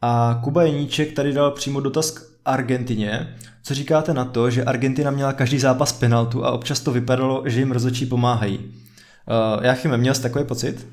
A 0.00 0.40
Kuba 0.44 0.62
Jeníček 0.62 1.12
tady 1.12 1.32
dal 1.32 1.50
přímo 1.50 1.80
dotaz 1.80 2.10
k 2.10 2.22
Argentině. 2.44 3.36
Co 3.62 3.74
říkáte 3.74 4.14
na 4.14 4.24
to, 4.24 4.50
že 4.50 4.64
Argentina 4.64 5.10
měla 5.10 5.32
každý 5.32 5.58
zápas 5.58 5.92
penaltu 5.92 6.44
a 6.44 6.50
občas 6.50 6.80
to 6.80 6.92
vypadalo, 6.92 7.42
že 7.46 7.58
jim 7.58 7.72
rozočí 7.72 8.06
pomáhají? 8.06 8.83
Uh, 9.28 9.64
Jáchyme, 9.64 9.96
měl 9.96 10.14
jsi 10.14 10.22
takový 10.22 10.44
pocit? 10.44 10.86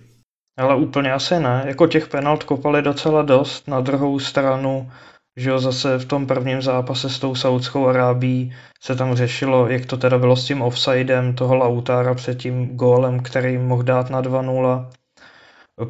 Ale 0.59 0.75
úplně 0.75 1.13
asi 1.13 1.39
ne. 1.39 1.63
Jako 1.65 1.87
těch 1.87 2.07
penalt 2.07 2.43
kopali 2.43 2.81
docela 2.81 3.21
dost. 3.21 3.67
Na 3.67 3.81
druhou 3.81 4.19
stranu 4.19 4.91
že 5.37 5.49
jo, 5.49 5.59
zase 5.59 5.97
v 5.97 6.05
tom 6.05 6.27
prvním 6.27 6.61
zápase 6.61 7.09
s 7.09 7.19
tou 7.19 7.35
Saudskou 7.35 7.87
Arábí 7.87 8.55
se 8.81 8.95
tam 8.95 9.15
řešilo, 9.15 9.67
jak 9.67 9.85
to 9.85 9.97
teda 9.97 10.17
bylo 10.17 10.35
s 10.35 10.45
tím 10.45 10.61
offsidem 10.61 11.35
toho 11.35 11.55
Lautára 11.55 12.13
před 12.13 12.37
tím 12.37 12.77
gólem, 12.77 13.19
který 13.19 13.57
mohl 13.57 13.83
dát 13.83 14.09
na 14.09 14.21
2-0. 14.21 14.89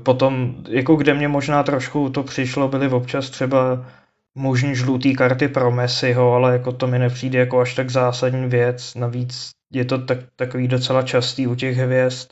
Potom, 0.03 0.55
jako 0.69 0.95
kde 0.95 1.13
mě 1.13 1.27
možná 1.27 1.63
trošku 1.63 2.09
to 2.09 2.23
přišlo, 2.23 2.67
byly 2.67 2.89
občas 2.89 3.29
třeba 3.29 3.85
možný 4.35 4.75
žlutý 4.75 5.15
karty 5.15 5.47
pro 5.47 5.71
Messiho, 5.71 6.33
ale 6.33 6.53
jako 6.53 6.71
to 6.71 6.87
mi 6.87 6.99
nepřijde 6.99 7.39
jako 7.39 7.59
až 7.59 7.75
tak 7.75 7.89
zásadní 7.89 8.49
věc. 8.49 8.95
Navíc 8.95 9.49
je 9.71 9.85
to 9.85 9.97
tak, 9.97 10.17
takový 10.35 10.67
docela 10.67 11.01
častý 11.01 11.47
u 11.47 11.55
těch 11.55 11.77
hvězd. 11.77 12.31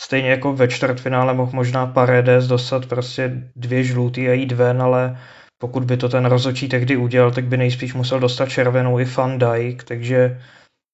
Stejně 0.00 0.30
jako 0.30 0.52
ve 0.52 0.68
čtvrtfinále 0.68 1.34
mohl 1.34 1.52
možná 1.54 1.86
Paredes 1.86 2.46
dostat 2.46 2.86
prostě 2.86 3.32
dvě 3.56 3.84
žlutý 3.84 4.28
a 4.28 4.32
jít 4.32 4.52
ven, 4.52 4.82
ale 4.82 5.18
pokud 5.58 5.84
by 5.84 5.96
to 5.96 6.08
ten 6.08 6.26
rozočí 6.26 6.68
tehdy 6.68 6.96
udělal, 6.96 7.30
tak 7.30 7.44
by 7.44 7.56
nejspíš 7.56 7.94
musel 7.94 8.20
dostat 8.20 8.48
červenou 8.48 8.98
i 8.98 9.04
Van 9.04 9.38
Dijk, 9.38 9.84
takže 9.84 10.40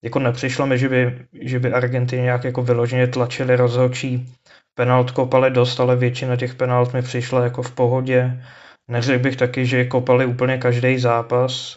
jako 0.05 0.18
nepřišlo 0.18 0.66
mi, 0.66 0.79
že 0.79 0.88
by, 0.88 1.27
že 1.40 1.59
by 1.59 1.72
Argentině 1.72 2.22
nějak 2.22 2.44
jako 2.44 2.62
vyloženě 2.62 3.07
tlačili 3.07 3.57
rozhodčí. 3.57 4.35
Penalt 4.75 5.11
kopali 5.11 5.51
dost, 5.51 5.81
ale 5.81 5.96
většina 5.96 6.37
těch 6.37 6.55
penalt 6.55 6.94
mi 6.94 7.03
přišla 7.03 7.44
jako 7.44 7.62
v 7.62 7.72
pohodě. 7.72 8.42
Neřekl 8.90 9.22
bych 9.22 9.37
taky, 9.37 9.66
že 9.66 9.85
kopali 9.85 10.27
úplně 10.27 10.59
každý 10.59 10.99
zápas, 10.99 11.75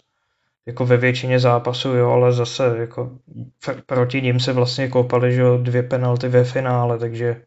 jako 0.70 0.86
ve 0.86 0.96
většině 0.96 1.40
zápasů, 1.40 1.88
jo, 1.88 2.10
ale 2.10 2.32
zase 2.32 2.74
jako 2.78 3.18
proti 3.86 4.22
ním 4.22 4.40
se 4.40 4.52
vlastně 4.52 4.88
kopali, 4.88 5.34
že 5.34 5.40
jo, 5.40 5.58
dvě 5.62 5.82
penalty 5.82 6.28
ve 6.28 6.44
finále, 6.44 6.98
takže 6.98 7.42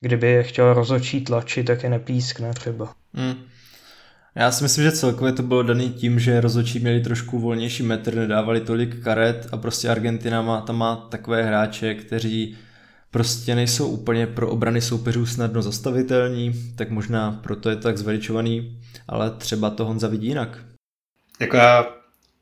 kdyby 0.00 0.26
je 0.26 0.42
chtěl 0.42 0.74
rozočí 0.74 1.24
tlačit, 1.24 1.64
tak 1.64 1.82
je 1.82 1.90
nepískne 1.90 2.52
třeba. 2.52 2.94
Hmm. 3.14 3.34
Já 4.34 4.50
si 4.50 4.64
myslím, 4.64 4.84
že 4.84 4.92
celkově 4.92 5.32
to 5.32 5.42
bylo 5.42 5.62
daný 5.62 5.90
tím, 5.90 6.18
že 6.18 6.40
rozhodčí 6.40 6.78
měli 6.78 7.00
trošku 7.00 7.38
volnější 7.38 7.82
metr, 7.82 8.14
nedávali 8.14 8.60
tolik 8.60 9.02
karet 9.02 9.48
a 9.52 9.56
prostě 9.56 9.88
Argentina 9.88 10.42
má, 10.42 10.60
tam 10.60 10.76
má 10.76 10.96
takové 10.96 11.42
hráče, 11.42 11.94
kteří 11.94 12.56
prostě 13.10 13.54
nejsou 13.54 13.88
úplně 13.88 14.26
pro 14.26 14.48
obrany 14.48 14.80
soupeřů 14.80 15.26
snadno 15.26 15.62
zastavitelní, 15.62 16.52
tak 16.76 16.90
možná 16.90 17.40
proto 17.42 17.70
je 17.70 17.76
to 17.76 17.82
tak 17.82 17.98
zveličovaný, 17.98 18.80
ale 19.08 19.30
třeba 19.30 19.70
to 19.70 19.84
Honza 19.84 20.08
vidí 20.08 20.26
jinak. 20.26 20.58
Jako 21.40 21.56
já 21.56 21.86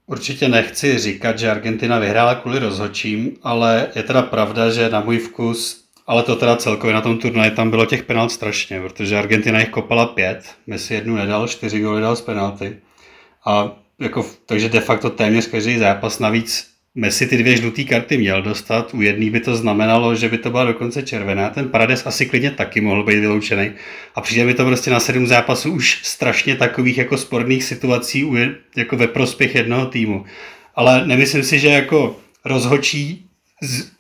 určitě 0.06 0.48
nechci 0.48 0.98
říkat, 0.98 1.38
že 1.38 1.50
Argentina 1.50 1.98
vyhrála 1.98 2.34
kvůli 2.34 2.58
rozhodčím, 2.58 3.36
ale 3.42 3.88
je 3.94 4.02
teda 4.02 4.22
pravda, 4.22 4.70
že 4.70 4.88
na 4.88 5.00
můj 5.00 5.18
vkus 5.18 5.82
ale 6.06 6.22
to 6.22 6.36
teda 6.36 6.56
celkově 6.56 6.94
na 6.94 7.00
tom 7.00 7.18
turnaji 7.18 7.50
tam 7.50 7.70
bylo 7.70 7.86
těch 7.86 8.02
penalt 8.02 8.32
strašně, 8.32 8.80
protože 8.80 9.18
Argentina 9.18 9.60
jich 9.60 9.68
kopala 9.68 10.06
pět, 10.06 10.54
Messi 10.66 10.94
jednu 10.94 11.16
nedal, 11.16 11.48
čtyři 11.48 11.80
góly 11.80 12.00
dal 12.00 12.16
z 12.16 12.20
penalty. 12.20 12.76
A 13.44 13.76
jako, 13.98 14.26
takže 14.46 14.68
de 14.68 14.80
facto 14.80 15.10
téměř 15.10 15.46
každý 15.46 15.78
zápas 15.78 16.18
navíc 16.18 16.71
Messi 16.94 17.26
ty 17.26 17.36
dvě 17.36 17.56
žluté 17.56 17.84
karty 17.84 18.18
měl 18.18 18.42
dostat, 18.42 18.94
u 18.94 19.02
jedné 19.02 19.30
by 19.30 19.40
to 19.40 19.56
znamenalo, 19.56 20.14
že 20.14 20.28
by 20.28 20.38
to 20.38 20.50
byla 20.50 20.64
dokonce 20.64 21.02
červená. 21.02 21.50
Ten 21.50 21.68
Parades 21.68 22.06
asi 22.06 22.26
klidně 22.26 22.50
taky 22.50 22.80
mohl 22.80 23.04
být 23.04 23.18
vyloučený. 23.18 23.70
A 24.14 24.20
přijde 24.20 24.44
mi 24.44 24.54
to 24.54 24.64
prostě 24.64 24.90
na 24.90 25.00
sedm 25.00 25.26
zápasů 25.26 25.72
už 25.72 26.00
strašně 26.02 26.56
takových 26.56 26.98
jako 26.98 27.18
sporných 27.18 27.64
situací 27.64 28.30
jako 28.76 28.96
ve 28.96 29.06
prospěch 29.06 29.54
jednoho 29.54 29.86
týmu. 29.86 30.24
Ale 30.74 31.06
nemyslím 31.06 31.42
si, 31.42 31.58
že 31.58 31.68
jako 31.68 32.20
rozhočí 32.44 33.26
z, 33.62 33.90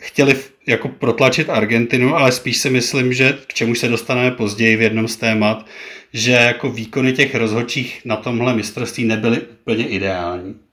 chtěli 0.00 0.36
jako 0.66 0.88
protlačit 0.88 1.50
Argentinu, 1.50 2.16
ale 2.16 2.32
spíš 2.32 2.56
si 2.56 2.70
myslím, 2.70 3.12
že 3.12 3.38
k 3.46 3.54
čemu 3.54 3.74
se 3.74 3.88
dostaneme 3.88 4.30
později 4.30 4.76
v 4.76 4.82
jednom 4.82 5.08
z 5.08 5.16
témat, 5.16 5.66
že 6.12 6.32
jako 6.32 6.70
výkony 6.70 7.12
těch 7.12 7.34
rozhodčích 7.34 8.00
na 8.04 8.16
tomhle 8.16 8.54
mistrovství 8.56 9.04
nebyly 9.04 9.40
úplně 9.40 9.88
ideální. 9.88 10.67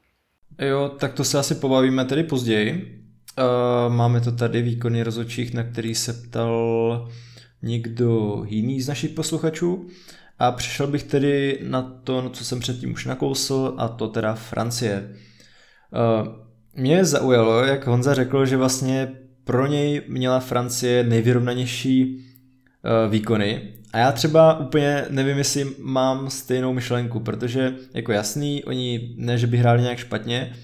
Jo, 0.60 0.92
tak 1.00 1.14
to 1.14 1.24
se 1.24 1.40
asi 1.40 1.56
pobavíme 1.56 2.06
tedy 2.06 2.24
později. 2.24 3.02
Uh, 3.38 3.94
máme 3.94 4.22
to 4.22 4.32
tady 4.32 4.62
výkony 4.62 5.04
rozhodčích, 5.04 5.54
na 5.54 5.64
který 5.64 5.96
se 5.96 6.14
ptal 6.14 7.10
někdo 7.62 8.44
jiný 8.48 8.82
z 8.82 8.88
našich 8.88 9.12
posluchačů. 9.12 9.88
A 10.40 10.52
přišel 10.52 10.88
bych 10.88 11.04
tedy 11.04 11.60
na 11.64 11.82
to, 11.82 12.30
co 12.30 12.46
jsem 12.46 12.60
předtím 12.60 12.94
už 12.94 13.06
nakousl, 13.06 13.74
a 13.78 13.88
to 13.88 14.08
teda 14.08 14.36
Francie. 14.36 15.10
Uh, 15.92 16.28
mě 16.76 17.06
zaujalo, 17.06 17.64
jak 17.64 17.88
Honza 17.88 18.14
řekl, 18.14 18.46
že 18.46 18.58
vlastně 18.58 19.12
pro 19.44 19.68
něj 19.68 20.02
měla 20.08 20.40
Francie 20.40 21.04
nejvyrovnanější 21.04 22.16
uh, 22.16 23.12
výkony. 23.12 23.74
A 23.96 23.98
já 23.98 24.12
třeba 24.12 24.60
úplně 24.60 25.06
nevím, 25.10 25.38
jestli 25.38 25.76
mám 25.80 26.30
stejnou 26.30 26.74
myšlenku, 26.74 27.20
protože 27.20 27.76
jako 27.94 28.12
jasný, 28.12 28.64
oni 28.64 29.16
ne, 29.18 29.38
že 29.38 29.48
by 29.48 29.58
hráli 29.58 29.82
nějak 29.82 29.98
špatně, 29.98 30.56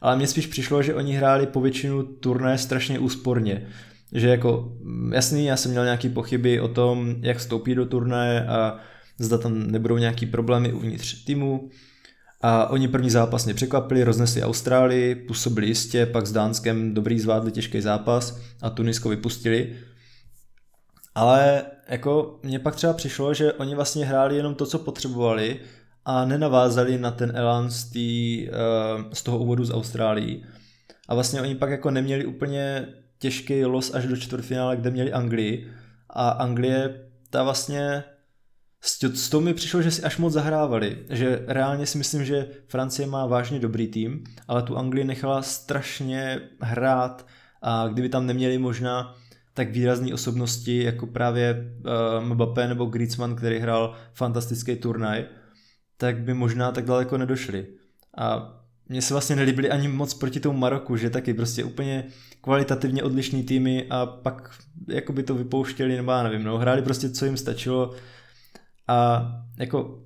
ale 0.00 0.16
mně 0.16 0.26
spíš 0.26 0.46
přišlo, 0.46 0.82
že 0.82 0.94
oni 0.94 1.12
hráli 1.12 1.46
po 1.46 1.60
většinu 1.60 2.02
turné 2.02 2.58
strašně 2.58 2.98
úsporně. 2.98 3.66
Že 4.12 4.28
jako, 4.28 4.72
mm, 4.82 5.12
jasný, 5.12 5.44
já 5.44 5.56
jsem 5.56 5.70
měl 5.70 5.84
nějaký 5.84 6.08
pochyby 6.08 6.60
o 6.60 6.68
tom, 6.68 7.14
jak 7.20 7.36
vstoupí 7.36 7.74
do 7.74 7.86
turnaje 7.86 8.46
a 8.46 8.78
zda 9.18 9.38
tam 9.38 9.70
nebudou 9.70 9.96
nějaký 9.96 10.26
problémy 10.26 10.72
uvnitř 10.72 11.24
týmu. 11.24 11.70
A 12.40 12.70
oni 12.70 12.88
první 12.88 13.10
zápas 13.10 13.44
mě 13.44 13.54
překvapili, 13.54 14.04
roznesli 14.04 14.42
Austrálii, 14.42 15.14
působili 15.14 15.66
jistě, 15.66 16.06
pak 16.06 16.26
s 16.26 16.32
Dánskem 16.32 16.94
dobrý 16.94 17.20
zvládli 17.20 17.52
těžký 17.52 17.80
zápas 17.80 18.40
a 18.62 18.70
Tunisko 18.70 19.08
vypustili. 19.08 19.76
Ale 21.14 21.62
jako 21.92 22.38
mně 22.42 22.58
pak 22.58 22.76
třeba 22.76 22.92
přišlo, 22.92 23.34
že 23.34 23.52
oni 23.52 23.74
vlastně 23.74 24.06
hráli 24.06 24.36
jenom 24.36 24.54
to, 24.54 24.66
co 24.66 24.78
potřebovali 24.78 25.60
a 26.04 26.24
nenavázali 26.24 26.98
na 26.98 27.10
ten 27.10 27.32
elán 27.34 27.70
z, 27.70 27.84
tý, 27.84 28.48
uh, 28.48 29.12
z 29.12 29.22
toho 29.22 29.38
úvodu 29.38 29.64
z 29.64 29.70
Austrálií. 29.70 30.44
A 31.08 31.14
vlastně 31.14 31.42
oni 31.42 31.54
pak 31.54 31.70
jako 31.70 31.90
neměli 31.90 32.24
úplně 32.24 32.86
těžký 33.18 33.64
los 33.64 33.94
až 33.94 34.06
do 34.06 34.16
čtvrtfinále, 34.16 34.76
kde 34.76 34.90
měli 34.90 35.12
Anglii. 35.12 35.72
A 36.10 36.28
Anglie, 36.28 37.08
ta 37.30 37.42
vlastně 37.42 38.04
s 39.14 39.28
tou 39.28 39.40
mi 39.40 39.54
přišlo, 39.54 39.82
že 39.82 39.90
si 39.90 40.02
až 40.02 40.16
moc 40.18 40.32
zahrávali, 40.32 40.98
že 41.10 41.44
reálně 41.46 41.86
si 41.86 41.98
myslím, 41.98 42.24
že 42.24 42.48
Francie 42.66 43.06
má 43.06 43.26
vážně 43.26 43.58
dobrý 43.58 43.88
tým, 43.88 44.24
ale 44.48 44.62
tu 44.62 44.76
Anglii 44.76 45.04
nechala 45.04 45.42
strašně 45.42 46.40
hrát 46.60 47.26
a 47.62 47.88
kdyby 47.88 48.08
tam 48.08 48.26
neměli 48.26 48.58
možná 48.58 49.14
tak 49.54 49.70
výrazné 49.70 50.14
osobnosti 50.14 50.82
jako 50.82 51.06
právě 51.06 51.74
uh, 52.20 52.24
Mbappé 52.24 52.68
nebo 52.68 52.84
Griezmann, 52.84 53.36
který 53.36 53.58
hrál 53.58 53.94
fantastický 54.14 54.76
turnaj, 54.76 55.24
tak 55.96 56.18
by 56.18 56.34
možná 56.34 56.72
tak 56.72 56.84
daleko 56.84 57.18
nedošli. 57.18 57.66
A 58.18 58.58
mně 58.88 59.02
se 59.02 59.14
vlastně 59.14 59.36
nelíbily 59.36 59.70
ani 59.70 59.88
moc 59.88 60.14
proti 60.14 60.40
tomu 60.40 60.58
Maroku, 60.58 60.96
že 60.96 61.10
taky 61.10 61.34
prostě 61.34 61.64
úplně 61.64 62.04
kvalitativně 62.40 63.02
odlišný 63.02 63.42
týmy 63.42 63.86
a 63.90 64.06
pak 64.06 64.50
jako 64.88 65.12
by 65.12 65.22
to 65.22 65.34
vypouštěli, 65.34 65.96
nebo 65.96 66.12
já 66.12 66.22
nevím, 66.22 66.44
no, 66.44 66.58
hráli 66.58 66.82
prostě 66.82 67.10
co 67.10 67.24
jim 67.24 67.36
stačilo 67.36 67.94
a 68.88 69.28
jako 69.58 70.02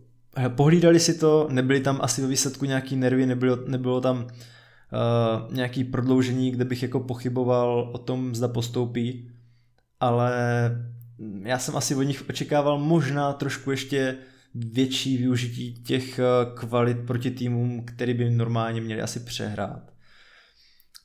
pohlídali 0.49 1.01
si 1.01 1.19
to, 1.19 1.49
nebyly 1.51 1.81
tam 1.81 1.99
asi 2.03 2.23
ve 2.23 2.29
výsledku 2.29 2.65
nějaký 2.65 2.97
nervy, 2.97 3.27
nebylo, 3.27 3.59
nebylo 3.67 4.01
tam 4.01 4.17
uh, 4.19 5.55
nějaký 5.55 5.85
prodloužení, 5.85 6.51
kde 6.51 6.65
bych 6.65 6.83
jako 6.83 7.01
pochyboval 7.01 7.91
o 7.93 7.99
tom, 7.99 8.35
zda 8.35 8.49
postoupí, 8.49 9.31
ale 10.01 10.31
já 11.43 11.59
jsem 11.59 11.77
asi 11.77 11.95
od 11.95 12.03
nich 12.03 12.25
očekával 12.29 12.79
možná 12.79 13.33
trošku 13.33 13.71
ještě 13.71 14.17
větší 14.55 15.17
využití 15.17 15.83
těch 15.83 16.19
eh, 16.19 16.23
kvalit 16.55 17.07
proti 17.07 17.31
týmům, 17.31 17.85
který 17.85 18.15
by 18.15 18.31
normálně 18.31 18.81
měli 18.81 19.03
asi 19.03 19.21
přehrát. 19.21 19.97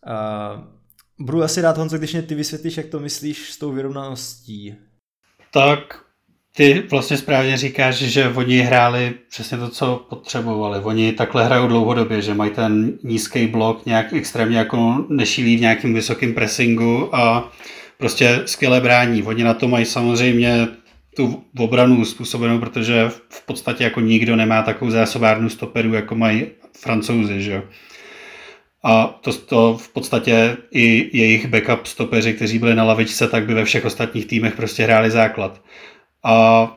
Uh, 0.07 0.63
budu 1.19 1.43
asi 1.43 1.61
rád, 1.61 1.77
Honzo, 1.77 1.97
když 1.97 2.13
mě 2.13 2.21
ty 2.21 2.35
vysvětlíš, 2.35 2.77
jak 2.77 2.85
to 2.85 2.99
myslíš 2.99 3.51
s 3.51 3.57
tou 3.57 3.71
vyrovnaností. 3.71 4.75
Tak 5.53 5.79
ty 6.55 6.83
vlastně 6.91 7.17
správně 7.17 7.57
říkáš, 7.57 7.95
že 7.95 8.29
oni 8.29 8.59
hráli 8.59 9.13
přesně 9.29 9.57
to, 9.57 9.69
co 9.69 10.05
potřebovali. 10.09 10.79
Oni 10.79 11.13
takhle 11.13 11.45
hrajou 11.45 11.67
dlouhodobě, 11.67 12.21
že 12.21 12.33
mají 12.33 12.51
ten 12.51 12.97
nízký 13.03 13.47
blok 13.47 13.85
nějak 13.85 14.13
extrémně 14.13 14.57
jako 14.57 15.05
nešílí 15.09 15.57
v 15.57 15.61
nějakým 15.61 15.93
vysokém 15.93 16.33
pressingu 16.33 17.15
a 17.15 17.51
prostě 18.01 18.41
skvěle 18.45 18.81
brání. 18.81 19.23
Oni 19.23 19.43
na 19.43 19.53
to 19.53 19.67
mají 19.67 19.85
samozřejmě 19.85 20.67
tu 21.15 21.43
obranu 21.57 22.05
způsobenou, 22.05 22.59
protože 22.59 23.09
v 23.29 23.45
podstatě 23.45 23.83
jako 23.83 23.99
nikdo 23.99 24.35
nemá 24.35 24.61
takovou 24.61 24.91
zásobárnu 24.91 25.49
stoperu, 25.49 25.93
jako 25.93 26.15
mají 26.15 26.45
francouzi, 26.77 27.41
že 27.41 27.63
A 28.83 29.19
to, 29.21 29.33
to 29.33 29.77
v 29.77 29.89
podstatě 29.89 30.57
i 30.71 31.17
jejich 31.17 31.47
backup 31.47 31.85
stopeři, 31.85 32.33
kteří 32.33 32.59
byli 32.59 32.75
na 32.75 32.83
lavičce, 32.83 33.27
tak 33.27 33.45
by 33.45 33.53
ve 33.53 33.65
všech 33.65 33.85
ostatních 33.85 34.25
týmech 34.25 34.55
prostě 34.55 34.83
hráli 34.83 35.11
základ. 35.11 35.61
A 36.23 36.67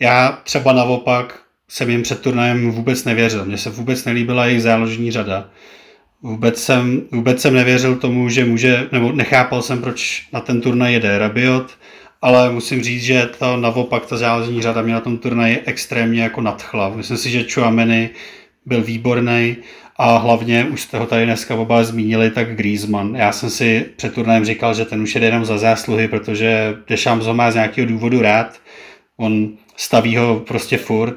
já 0.00 0.40
třeba 0.44 0.72
naopak 0.72 1.40
jsem 1.68 1.90
jim 1.90 2.02
před 2.02 2.22
turnajem 2.22 2.70
vůbec 2.70 3.04
nevěřil. 3.04 3.44
Mně 3.44 3.58
se 3.58 3.70
vůbec 3.70 4.04
nelíbila 4.04 4.46
jejich 4.46 4.62
záložní 4.62 5.10
řada. 5.10 5.50
Vůbec 6.22 6.62
jsem, 6.64 7.02
vůbec 7.12 7.40
jsem 7.42 7.54
nevěřil 7.54 7.96
tomu, 7.96 8.28
že 8.28 8.44
může, 8.44 8.88
nebo 8.92 9.12
nechápal 9.12 9.62
jsem, 9.62 9.80
proč 9.80 10.28
na 10.32 10.40
ten 10.40 10.60
turnaj 10.60 10.92
jede 10.92 11.18
Rabiot, 11.18 11.78
ale 12.22 12.52
musím 12.52 12.82
říct, 12.82 13.02
že 13.02 13.28
to 13.38 13.56
naopak 13.56 14.06
ta 14.06 14.16
záložní 14.16 14.62
řada 14.62 14.82
mě 14.82 14.94
na 14.94 15.00
tom 15.00 15.18
turnaji 15.18 15.62
extrémně 15.64 16.22
jako 16.22 16.40
nadchla. 16.40 16.88
Myslím 16.96 17.16
si, 17.16 17.30
že 17.30 17.44
Chouameni 17.54 18.10
byl 18.66 18.82
výborný 18.82 19.56
a 19.96 20.16
hlavně, 20.16 20.64
už 20.64 20.82
jste 20.82 20.98
ho 20.98 21.06
tady 21.06 21.24
dneska 21.24 21.54
oba 21.54 21.84
zmínili, 21.84 22.30
tak 22.30 22.56
Griezmann. 22.56 23.16
Já 23.16 23.32
jsem 23.32 23.50
si 23.50 23.86
před 23.96 24.14
turnajem 24.14 24.44
říkal, 24.44 24.74
že 24.74 24.84
ten 24.84 25.02
už 25.02 25.14
jede 25.14 25.26
jenom 25.26 25.44
za 25.44 25.58
zásluhy, 25.58 26.08
protože 26.08 26.76
Deschamps 26.88 27.26
ho 27.26 27.34
má 27.34 27.50
z 27.50 27.54
nějakého 27.54 27.88
důvodu 27.88 28.22
rád. 28.22 28.60
On 29.16 29.48
staví 29.76 30.16
ho 30.16 30.42
prostě 30.46 30.78
furt 30.78 31.16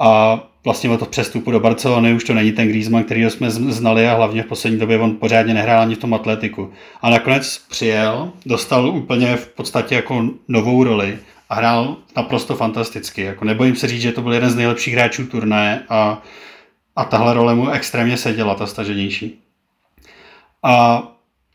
a 0.00 0.40
vlastně 0.68 0.90
od 0.90 1.08
přestupu 1.08 1.50
do 1.50 1.60
Barcelony 1.60 2.14
už 2.14 2.24
to 2.24 2.34
není 2.34 2.52
ten 2.52 2.68
Griezmann, 2.68 3.04
který 3.04 3.24
jsme 3.24 3.50
znali 3.50 4.08
a 4.08 4.14
hlavně 4.14 4.42
v 4.42 4.46
poslední 4.46 4.78
době 4.78 4.98
on 4.98 5.16
pořádně 5.16 5.54
nehrál 5.54 5.82
ani 5.82 5.94
v 5.94 5.98
tom 5.98 6.14
atletiku. 6.14 6.72
A 7.02 7.10
nakonec 7.10 7.58
přijel, 7.58 8.32
dostal 8.46 8.88
úplně 8.88 9.36
v 9.36 9.48
podstatě 9.48 9.94
jako 9.94 10.28
novou 10.48 10.84
roli 10.84 11.18
a 11.48 11.54
hrál 11.54 11.96
naprosto 12.16 12.56
fantasticky. 12.56 13.22
Jako 13.22 13.44
nebojím 13.44 13.76
se 13.76 13.88
říct, 13.88 14.02
že 14.02 14.12
to 14.12 14.22
byl 14.22 14.32
jeden 14.32 14.50
z 14.50 14.56
nejlepších 14.56 14.94
hráčů 14.94 15.26
turnaje 15.26 15.80
a, 15.88 16.22
a 16.96 17.04
tahle 17.04 17.34
role 17.34 17.54
mu 17.54 17.70
extrémně 17.70 18.16
seděla, 18.16 18.54
ta 18.54 18.66
staženější. 18.66 19.40
A 20.62 21.02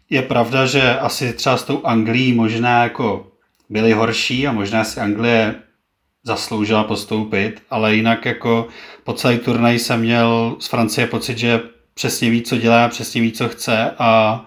je 0.10 0.22
pravda, 0.22 0.66
že 0.66 1.00
asi 1.00 1.34
třeba 1.34 1.58
s 1.58 1.64
tou 1.64 1.86
Anglií 1.86 2.34
možná 2.34 2.84
jako 2.84 3.28
byli 3.70 3.92
horší 3.92 4.48
a 4.48 4.52
možná 4.52 4.84
si 4.84 5.00
Anglie 5.00 5.56
zasloužila 6.24 6.84
postoupit, 6.84 7.64
ale 7.70 7.96
jinak 7.96 8.26
jako 8.26 8.68
po 9.04 9.14
celý 9.14 9.40
turnaj 9.40 9.80
jsem 9.80 10.00
měl 10.00 10.56
z 10.60 10.68
Francie 10.68 11.08
pocit, 11.08 11.38
že 11.38 11.60
přesně 11.94 12.30
ví, 12.30 12.42
co 12.42 12.58
dělá, 12.58 12.88
přesně 12.88 13.22
ví, 13.22 13.32
co 13.32 13.50
chce 13.50 13.92
a 14.00 14.46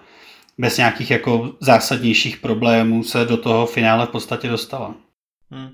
bez 0.57 0.77
nějakých 0.77 1.11
jako 1.11 1.55
zásadnějších 1.59 2.37
problémů 2.37 3.03
se 3.03 3.25
do 3.25 3.37
toho 3.37 3.65
finále 3.65 4.05
v 4.05 4.09
podstatě 4.09 4.49
dostala. 4.49 4.95
Hmm. 5.51 5.69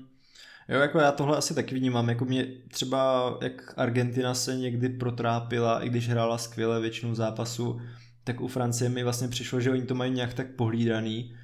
Jo, 0.68 0.80
jako 0.80 0.98
já 0.98 1.12
tohle 1.12 1.36
asi 1.36 1.54
taky 1.54 1.74
vnímám, 1.74 2.08
jako 2.08 2.24
mě 2.24 2.46
třeba, 2.68 3.34
jak 3.42 3.74
Argentina 3.76 4.34
se 4.34 4.56
někdy 4.56 4.88
protrápila, 4.88 5.84
i 5.84 5.88
když 5.88 6.08
hrála 6.08 6.38
skvěle 6.38 6.80
většinu 6.80 7.14
zápasu, 7.14 7.80
tak 8.24 8.40
u 8.40 8.48
Francie 8.48 8.90
mi 8.90 9.04
vlastně 9.04 9.28
přišlo, 9.28 9.60
že 9.60 9.70
oni 9.70 9.82
to 9.82 9.94
mají 9.94 10.12
nějak 10.12 10.34
tak 10.34 10.46
pohlídaný, 10.56 11.36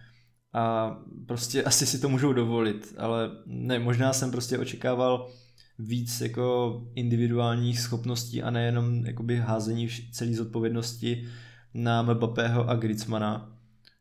a 0.52 0.96
prostě 1.26 1.62
asi 1.64 1.86
si 1.86 1.98
to 1.98 2.08
můžou 2.08 2.32
dovolit, 2.32 2.94
ale 2.98 3.30
ne, 3.46 3.78
možná 3.78 4.12
jsem 4.12 4.30
prostě 4.30 4.58
očekával 4.58 5.30
víc 5.78 6.20
jako 6.20 6.80
individuálních 6.94 7.80
schopností 7.80 8.42
a 8.42 8.50
nejenom 8.50 9.06
jakoby 9.06 9.36
házení 9.36 9.88
celé 10.12 10.34
zodpovědnosti 10.34 11.28
na 11.74 12.02
Mbappého 12.02 12.68
a 12.68 12.74
Griezmana, 12.74 13.56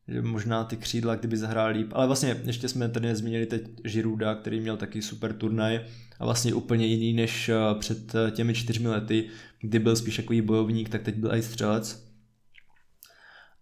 že 0.08 0.22
možná 0.22 0.64
ty 0.64 0.78
křídla, 0.78 1.16
kdyby 1.16 1.38
zahrál 1.38 1.72
líp, 1.72 1.92
ale 1.94 2.08
vlastně 2.08 2.42
ještě 2.46 2.68
jsme 2.68 2.90
tady 2.90 3.08
nezmínili 3.08 3.46
teď 3.46 3.62
Žiruda, 3.86 4.36
který 4.36 4.60
měl 4.60 4.78
taky 4.78 5.02
super 5.02 5.34
turnaj 5.34 5.86
a 6.20 6.26
vlastně 6.26 6.54
úplně 6.54 6.86
jiný 6.86 7.14
než 7.14 7.52
před 7.80 8.14
těmi 8.32 8.54
čtyřmi 8.54 8.88
lety, 8.88 9.30
kdy 9.62 9.80
byl 9.80 9.96
spíš 9.96 10.16
takový 10.16 10.42
bojovník, 10.42 10.90
tak 10.90 11.04
teď 11.04 11.16
byl 11.16 11.36
i 11.36 11.42
střelec. 11.42 12.10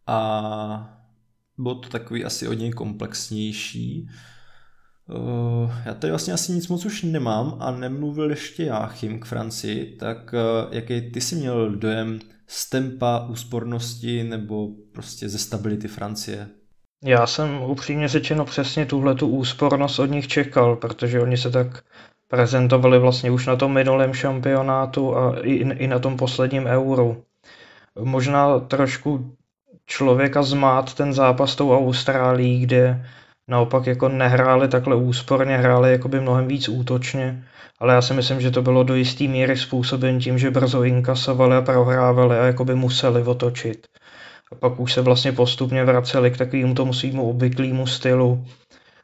A 0.08 0.97
bylo 1.58 1.76
to 1.76 1.90
takový 1.90 2.26
asi 2.26 2.48
od 2.48 2.54
něj 2.54 2.72
komplexnější. 2.72 4.10
Uh, 5.10 5.72
já 5.86 5.94
tady 5.94 6.12
vlastně 6.12 6.34
asi 6.34 6.52
nic 6.52 6.68
moc 6.68 6.86
už 6.86 7.04
nemám 7.04 7.58
a 7.60 7.72
nemluvil 7.72 8.30
ještě 8.30 8.64
Jáchym 8.64 9.20
k 9.20 9.26
Francii, 9.26 9.96
tak 9.96 10.34
uh, 10.34 10.74
jaký 10.74 11.12
ty 11.12 11.22
jsi 11.22 11.36
měl 11.36 11.76
dojem 11.76 12.20
z 12.48 12.70
tempa, 12.70 13.28
úspornosti 13.30 14.24
nebo 14.24 14.68
prostě 14.92 15.30
ze 15.30 15.38
stability 15.38 15.88
Francie? 15.88 16.48
Já 17.04 17.28
jsem 17.28 17.62
upřímně 17.62 18.08
řečeno 18.08 18.46
přesně 18.46 18.86
tuhle 18.86 19.16
tu 19.16 19.28
úspornost 19.28 20.00
od 20.00 20.06
nich 20.06 20.28
čekal, 20.28 20.76
protože 20.76 21.22
oni 21.22 21.38
se 21.38 21.52
tak 21.52 21.84
prezentovali 22.28 23.00
vlastně 23.00 23.32
už 23.32 23.46
na 23.48 23.56
tom 23.56 23.74
minulém 23.74 24.14
šampionátu 24.14 25.18
a 25.18 25.40
i, 25.40 25.54
i 25.54 25.88
na 25.88 26.00
tom 26.00 26.18
posledním 26.18 26.66
euru. 26.66 27.24
Možná 28.00 28.60
trošku 28.60 29.36
člověka 29.88 30.44
zmát 30.44 30.94
ten 30.94 31.14
zápas 31.14 31.56
tou 31.56 31.78
Austrálií, 31.78 32.60
kde 32.60 33.06
naopak 33.48 33.88
jako 33.88 34.10
nehráli 34.10 34.68
takhle 34.68 34.96
úsporně, 34.96 35.58
hráli 35.58 35.92
jakoby 35.92 36.20
mnohem 36.20 36.48
víc 36.48 36.70
útočně, 36.70 37.44
ale 37.80 37.94
já 37.94 38.02
si 38.02 38.14
myslím, 38.14 38.42
že 38.42 38.52
to 38.52 38.62
bylo 38.62 38.84
do 38.84 38.96
jisté 38.96 39.24
míry 39.24 39.58
způsoben 39.58 40.20
tím, 40.20 40.38
že 40.38 40.52
brzo 40.52 40.84
inkasovali 40.84 41.56
a 41.56 41.62
prohrávali 41.62 42.40
a 42.40 42.46
jakoby 42.46 42.76
museli 42.76 43.24
otočit. 43.24 43.88
A 44.52 44.56
pak 44.56 44.80
už 44.80 44.94
se 44.94 45.02
vlastně 45.02 45.32
postupně 45.32 45.84
vraceli 45.84 46.32
k 46.32 46.38
takovému 46.38 46.74
tomu 46.74 46.94
svýmu 46.94 47.30
obvyklému 47.30 47.88
stylu, 47.88 48.46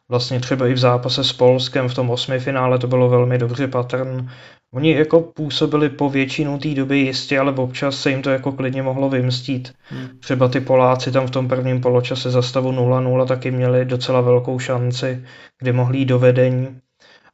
vlastně 0.10 0.40
třeba 0.40 0.68
i 0.68 0.74
v 0.74 0.78
zápase 0.78 1.24
s 1.24 1.34
Polskem 1.34 1.90
v 1.90 1.94
tom 1.94 2.10
osmi 2.10 2.40
finále 2.40 2.80
to 2.80 2.88
bylo 2.88 3.10
velmi 3.10 3.38
dobře 3.38 3.68
patrn. 3.68 4.30
Oni 4.74 4.92
jako 4.92 5.22
působili 5.22 5.90
po 5.90 6.10
většinu 6.10 6.58
té 6.58 6.70
doby 6.70 6.98
jistě, 6.98 7.40
ale 7.40 7.52
občas 7.52 8.02
se 8.02 8.10
jim 8.10 8.22
to 8.22 8.30
jako 8.30 8.52
klidně 8.52 8.84
mohlo 8.84 9.10
vymstít. 9.10 9.74
Hmm. 9.90 10.08
Třeba 10.20 10.48
ty 10.48 10.60
Poláci 10.60 11.12
tam 11.12 11.28
v 11.28 11.32
tom 11.32 11.48
prvním 11.48 11.82
poločase 11.82 12.30
za 12.32 12.42
stavu 12.42 12.72
0-0 12.72 13.26
taky 13.26 13.52
měli 13.52 13.86
docela 13.86 14.22
velkou 14.22 14.60
šanci, 14.60 15.26
kdy 15.62 15.74
mohli 15.74 15.98
jít 15.98 16.06
do 16.06 16.20
vedení. 16.20 16.80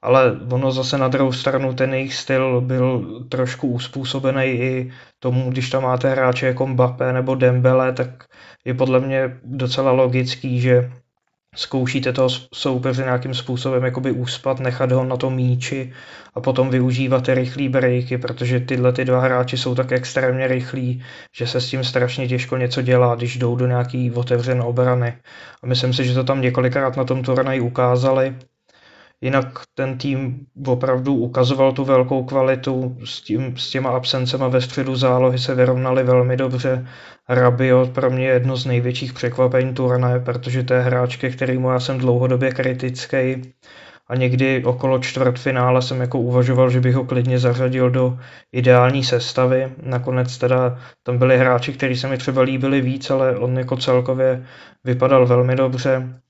Ale 0.02 0.40
ono 0.52 0.72
zase 0.72 0.98
na 0.98 1.08
druhou 1.08 1.32
stranu 1.32 1.74
ten 1.74 1.94
jejich 1.94 2.14
styl 2.14 2.62
byl 2.62 3.20
trošku 3.30 3.68
uspůsobený 3.68 4.46
i 4.46 4.92
tomu, 5.20 5.50
když 5.52 5.70
tam 5.70 5.84
máte 5.84 6.10
hráče 6.10 6.46
jako 6.46 6.68
Mbappé 6.68 7.14
nebo 7.14 7.36
Dembele, 7.36 7.94
tak 7.94 8.10
je 8.66 8.74
podle 8.74 9.00
mě 9.00 9.40
docela 9.44 9.92
logický, 9.92 10.62
že 10.62 10.92
zkoušíte 11.56 12.14
toho 12.14 12.30
soupeře 12.54 13.04
nějakým 13.04 13.34
způsobem 13.34 13.84
jakoby 13.84 14.12
uspat, 14.12 14.60
nechat 14.60 14.92
ho 14.92 15.04
na 15.04 15.18
tom 15.18 15.36
míči 15.36 15.94
a 16.34 16.42
potom 16.42 16.70
využívat 16.70 17.26
ty 17.26 17.34
rychlý 17.34 17.70
breaky, 17.70 18.18
protože 18.18 18.60
tyhle 18.60 18.94
ty 18.94 19.06
dva 19.06 19.22
hráči 19.22 19.58
jsou 19.58 19.76
tak 19.76 19.92
extrémně 19.92 20.48
rychlí, 20.48 21.04
že 21.36 21.48
se 21.48 21.62
s 21.62 21.70
tím 21.70 21.84
strašně 21.84 22.28
těžko 22.28 22.58
něco 22.58 22.82
dělá, 22.82 23.16
když 23.16 23.38
jdou 23.38 23.56
do 23.56 23.68
nějaký 23.68 24.12
otevřené 24.12 24.64
obrany. 24.64 25.18
A 25.64 25.68
myslím 25.68 25.94
si, 25.94 26.06
že 26.06 26.14
to 26.14 26.24
tam 26.24 26.42
několikrát 26.42 26.98
na 26.98 27.04
tom 27.04 27.24
turnaji 27.24 27.60
ukázali 27.60 28.36
Jinak 29.22 29.60
ten 29.74 29.98
tým 29.98 30.46
opravdu 30.68 31.16
ukazoval 31.16 31.72
tu 31.72 31.86
velkou 31.86 32.24
kvalitu, 32.24 32.98
s, 33.04 33.22
tím, 33.22 33.58
s 33.58 33.70
těma 33.70 33.90
absencema 33.90 34.48
ve 34.48 34.62
středu 34.62 34.96
zálohy 34.96 35.40
se 35.40 35.56
vyrovnali 35.56 36.04
velmi 36.04 36.38
dobře. 36.38 36.88
Rabiot 37.30 37.90
pro 37.90 38.10
mě 38.10 38.26
je 38.28 38.34
jedno 38.34 38.58
z 38.58 38.66
největších 38.66 39.14
překvapení 39.14 39.74
turnaje, 39.74 40.20
protože 40.20 40.64
to 40.64 40.74
je 40.74 40.82
hráč, 40.82 41.16
ke 41.16 41.30
kterému 41.30 41.70
já 41.70 41.80
jsem 41.80 41.98
dlouhodobě 41.98 42.52
kritický 42.52 43.54
a 44.08 44.16
někdy 44.16 44.64
okolo 44.64 45.00
čtvrtfinále 45.00 45.82
jsem 45.82 46.02
jako 46.02 46.20
uvažoval, 46.20 46.70
že 46.70 46.80
bych 46.80 46.96
ho 46.96 47.06
klidně 47.06 47.40
zařadil 47.40 47.90
do 47.90 48.20
ideální 48.52 49.04
sestavy. 49.04 49.74
Nakonec 49.84 50.38
teda 50.38 50.80
tam 51.04 51.18
byli 51.18 51.38
hráči, 51.38 51.74
kteří 51.74 51.96
se 51.96 52.08
mi 52.08 52.18
třeba 52.18 52.42
líbili 52.42 52.82
víc, 52.82 53.10
ale 53.10 53.38
on 53.38 53.58
jako 53.58 53.78
celkově 53.78 54.46
vypadal 54.84 55.28
velmi 55.28 55.56
dobře. 55.56 56.22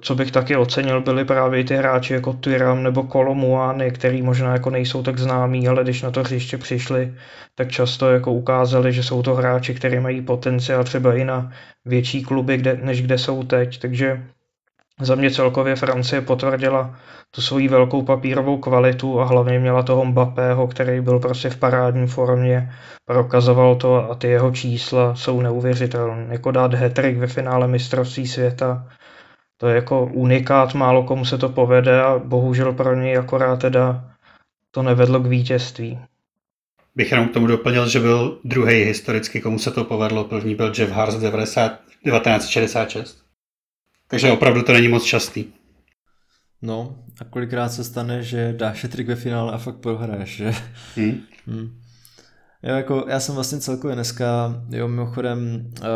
Co 0.00 0.14
bych 0.14 0.30
taky 0.30 0.56
ocenil, 0.56 1.00
byli 1.00 1.24
právě 1.24 1.64
ty 1.64 1.76
hráči 1.76 2.14
jako 2.14 2.32
Tyram 2.32 2.82
nebo 2.82 3.02
Kolomuany, 3.02 3.90
který 3.90 4.22
možná 4.22 4.52
jako 4.52 4.70
nejsou 4.70 5.02
tak 5.02 5.18
známí, 5.18 5.68
ale 5.68 5.82
když 5.82 6.02
na 6.02 6.10
to 6.10 6.20
hřiště 6.20 6.58
přišli, 6.58 7.14
tak 7.54 7.70
často 7.70 8.10
jako 8.10 8.32
ukázali, 8.32 8.92
že 8.92 9.02
jsou 9.02 9.22
to 9.22 9.34
hráči, 9.34 9.74
kteří 9.74 9.98
mají 9.98 10.22
potenciál 10.22 10.84
třeba 10.84 11.14
i 11.14 11.24
na 11.24 11.52
větší 11.84 12.22
kluby, 12.22 12.56
kde, 12.56 12.80
než 12.82 13.02
kde 13.02 13.18
jsou 13.18 13.42
teď. 13.42 13.78
Takže 13.78 14.26
za 15.00 15.14
mě 15.14 15.30
celkově 15.30 15.76
Francie 15.76 16.20
potvrdila 16.20 16.96
tu 17.30 17.42
svoji 17.42 17.68
velkou 17.68 18.02
papírovou 18.02 18.58
kvalitu 18.58 19.20
a 19.20 19.24
hlavně 19.24 19.58
měla 19.58 19.82
toho 19.82 20.04
Mbappého, 20.04 20.66
který 20.66 21.00
byl 21.00 21.18
prostě 21.18 21.50
v 21.50 21.56
parádní 21.56 22.06
formě, 22.06 22.72
prokazoval 23.04 23.76
to 23.76 24.10
a 24.10 24.14
ty 24.14 24.28
jeho 24.28 24.50
čísla 24.50 25.14
jsou 25.14 25.40
neuvěřitelné. 25.40 26.26
Jako 26.30 26.50
dát 26.50 26.74
hetrik 26.74 27.18
ve 27.18 27.26
finále 27.26 27.68
mistrovství 27.68 28.26
světa, 28.26 28.86
to 29.56 29.68
je 29.68 29.74
jako 29.74 30.06
unikát, 30.06 30.74
málo 30.74 31.02
komu 31.02 31.24
se 31.24 31.38
to 31.38 31.48
povede 31.48 32.02
a 32.02 32.18
bohužel 32.18 32.72
pro 32.72 32.94
něj 32.94 33.18
akorát 33.18 33.56
teda 33.56 34.10
to 34.70 34.82
nevedlo 34.82 35.20
k 35.20 35.26
vítězství. 35.26 35.98
Bych 36.96 37.10
jenom 37.10 37.28
k 37.28 37.32
tomu 37.32 37.46
doplnil, 37.46 37.88
že 37.88 38.00
byl 38.00 38.38
druhý 38.44 38.84
historicky, 38.84 39.40
komu 39.40 39.58
se 39.58 39.70
to 39.70 39.84
povedlo. 39.84 40.24
První 40.24 40.54
byl 40.54 40.72
Jeff 40.78 40.92
Hart 40.92 41.12
1966. 41.12 43.22
Takže 44.08 44.30
opravdu 44.30 44.62
to 44.62 44.72
není 44.72 44.88
moc 44.88 45.04
častý. 45.04 45.44
No, 46.62 46.96
a 47.20 47.24
kolikrát 47.24 47.68
se 47.68 47.84
stane, 47.84 48.22
že 48.22 48.52
dáš 48.52 48.86
trik 48.88 49.08
ve 49.08 49.16
finále 49.16 49.52
a 49.52 49.58
fakt 49.58 49.76
prohraješ, 49.76 50.36
že? 50.36 50.54
Hmm. 50.96 51.20
Hmm. 51.46 51.80
Jo, 52.66 52.74
jako 52.74 53.04
já 53.08 53.20
jsem 53.20 53.34
vlastně 53.34 53.60
celkově 53.60 53.94
dneska, 53.94 54.54
jo, 54.70 54.88
mimochodem 54.88 55.70
uh, 55.80 55.86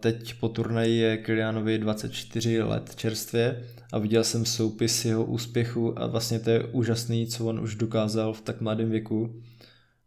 teď 0.00 0.34
po 0.40 0.48
turnaji 0.48 0.96
je 0.96 1.16
Kylianovi 1.16 1.78
24 1.78 2.62
let 2.62 2.94
čerstvě 2.96 3.64
a 3.92 3.98
viděl 3.98 4.24
jsem 4.24 4.44
soupis 4.44 5.04
jeho 5.04 5.24
úspěchu 5.24 5.98
a 5.98 6.06
vlastně 6.06 6.38
to 6.38 6.50
je 6.50 6.64
úžasný, 6.64 7.26
co 7.26 7.46
on 7.46 7.60
už 7.60 7.74
dokázal 7.74 8.32
v 8.32 8.40
tak 8.40 8.60
mladém 8.60 8.90
věku. 8.90 9.42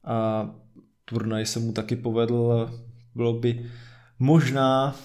A 0.03 0.49
turnaj 1.05 1.45
se 1.45 1.59
mu 1.59 1.71
taky 1.71 1.95
povedl, 1.95 2.69
bylo 3.15 3.33
by 3.33 3.65
možná 4.19 4.95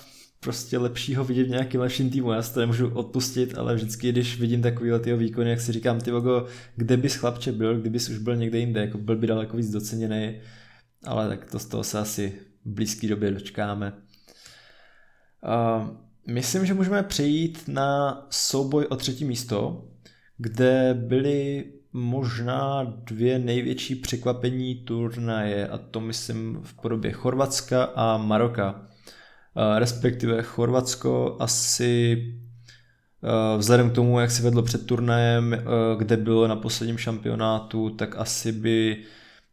prostě 0.40 0.78
lepšího 0.78 1.24
vidět 1.24 1.44
v 1.44 1.50
nějakým 1.50 1.80
lepším 1.80 2.10
týmu. 2.10 2.32
Já 2.32 2.42
si 2.42 2.54
to 2.54 2.60
nemůžu 2.60 2.88
odpustit, 2.88 3.58
ale 3.58 3.74
vždycky, 3.74 4.12
když 4.12 4.40
vidím 4.40 4.62
takovýhle 4.62 5.00
tyho 5.00 5.16
výkony, 5.18 5.50
jak 5.50 5.60
si 5.60 5.72
říkám, 5.72 6.00
ty 6.00 6.10
kde 6.76 6.96
bys 6.96 7.14
chlapče 7.14 7.52
byl, 7.52 7.80
kdybys 7.80 8.08
už 8.08 8.18
byl 8.18 8.36
někde 8.36 8.58
jinde, 8.58 8.80
jako 8.80 8.98
byl 8.98 9.16
by 9.16 9.26
daleko 9.26 9.56
víc 9.56 9.70
doceněný 9.70 10.34
ale 11.04 11.28
tak 11.28 11.50
to 11.50 11.58
z 11.58 11.66
toho 11.66 11.84
se 11.84 11.98
asi 11.98 12.40
v 12.64 12.70
blízké 12.70 13.08
době 13.08 13.30
dočkáme. 13.30 13.92
Uh, 15.42 15.88
myslím, 16.26 16.66
že 16.66 16.74
můžeme 16.74 17.02
přejít 17.02 17.64
na 17.68 18.26
souboj 18.30 18.86
o 18.90 18.96
třetí 18.96 19.24
místo, 19.24 19.84
kde 20.36 20.94
byly 20.94 21.64
možná 21.92 22.84
dvě 22.84 23.38
největší 23.38 23.94
překvapení 23.94 24.74
turnaje, 24.74 25.68
a 25.68 25.78
to 25.78 26.00
myslím 26.00 26.60
v 26.62 26.74
podobě 26.74 27.12
Chorvatska 27.12 27.84
a 27.84 28.16
Maroka. 28.16 28.72
Uh, 28.72 29.78
respektive 29.78 30.42
Chorvatsko 30.42 31.36
asi 31.40 32.16
uh, 33.22 33.58
vzhledem 33.58 33.90
k 33.90 33.94
tomu, 33.94 34.20
jak 34.20 34.30
se 34.30 34.42
vedlo 34.42 34.62
před 34.62 34.86
turnajem, 34.86 35.56
kde 35.98 36.16
bylo 36.16 36.48
na 36.48 36.56
posledním 36.56 36.98
šampionátu, 36.98 37.90
tak 37.90 38.16
asi 38.16 38.52
by 38.52 39.04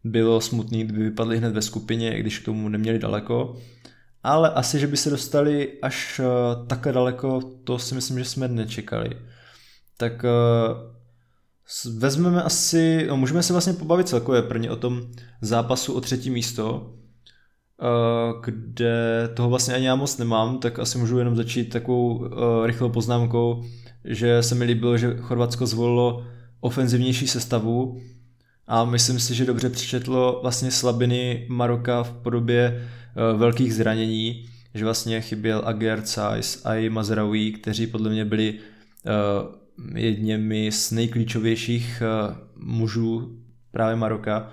bylo 0.05 0.41
smutný, 0.41 0.83
kdyby 0.83 1.03
vypadli 1.03 1.37
hned 1.37 1.53
ve 1.53 1.61
skupině, 1.61 2.19
když 2.19 2.39
k 2.39 2.45
tomu 2.45 2.69
neměli 2.69 2.99
daleko. 2.99 3.55
Ale 4.23 4.49
asi, 4.49 4.79
že 4.79 4.87
by 4.87 4.97
se 4.97 5.09
dostali 5.09 5.73
až 5.81 6.19
uh, 6.19 6.67
takhle 6.67 6.93
daleko, 6.93 7.41
to 7.63 7.79
si 7.79 7.95
myslím, 7.95 8.19
že 8.19 8.25
jsme 8.25 8.47
nečekali. 8.47 9.09
Tak 9.97 10.23
uh, 10.23 11.99
vezmeme 11.99 12.43
asi, 12.43 13.05
no 13.09 13.17
můžeme 13.17 13.43
se 13.43 13.53
vlastně 13.53 13.73
pobavit 13.73 14.07
celkově 14.07 14.41
prvně 14.41 14.71
o 14.71 14.75
tom 14.75 15.01
zápasu 15.41 15.93
o 15.93 16.01
třetí 16.01 16.29
místo, 16.29 16.93
uh, 17.81 18.41
kde 18.45 19.29
toho 19.33 19.49
vlastně 19.49 19.73
ani 19.73 19.85
já 19.85 19.95
moc 19.95 20.17
nemám, 20.17 20.59
tak 20.59 20.79
asi 20.79 20.97
můžu 20.97 21.17
jenom 21.17 21.35
začít 21.35 21.65
takovou 21.65 22.29
rychlou 22.65 22.89
poznámkou, 22.89 23.63
že 24.03 24.43
se 24.43 24.55
mi 24.55 24.65
líbilo, 24.65 24.97
že 24.97 25.17
Chorvatsko 25.17 25.65
zvolilo 25.65 26.25
ofenzivnější 26.59 27.27
sestavu, 27.27 28.01
a 28.67 28.85
myslím 28.85 29.19
si, 29.19 29.35
že 29.35 29.45
dobře 29.45 29.69
přečetlo 29.69 30.39
vlastně 30.41 30.71
slabiny 30.71 31.45
Maroka 31.49 32.03
v 32.03 32.11
podobě 32.11 32.87
uh, 33.33 33.39
velkých 33.39 33.73
zranění, 33.73 34.49
že 34.73 34.85
vlastně 34.85 35.21
chyběl 35.21 35.61
Aguiar, 35.65 36.05
Saiz 36.05 36.65
a 36.65 36.75
i 36.75 36.89
Mazraoui, 36.89 37.51
kteří 37.51 37.87
podle 37.87 38.09
mě 38.09 38.25
byli 38.25 38.53
uh, 38.53 39.97
jedněmi 39.97 40.71
z 40.71 40.91
nejklíčovějších 40.91 42.03
uh, 42.29 42.35
mužů 42.55 43.39
právě 43.71 43.95
Maroka. 43.95 44.51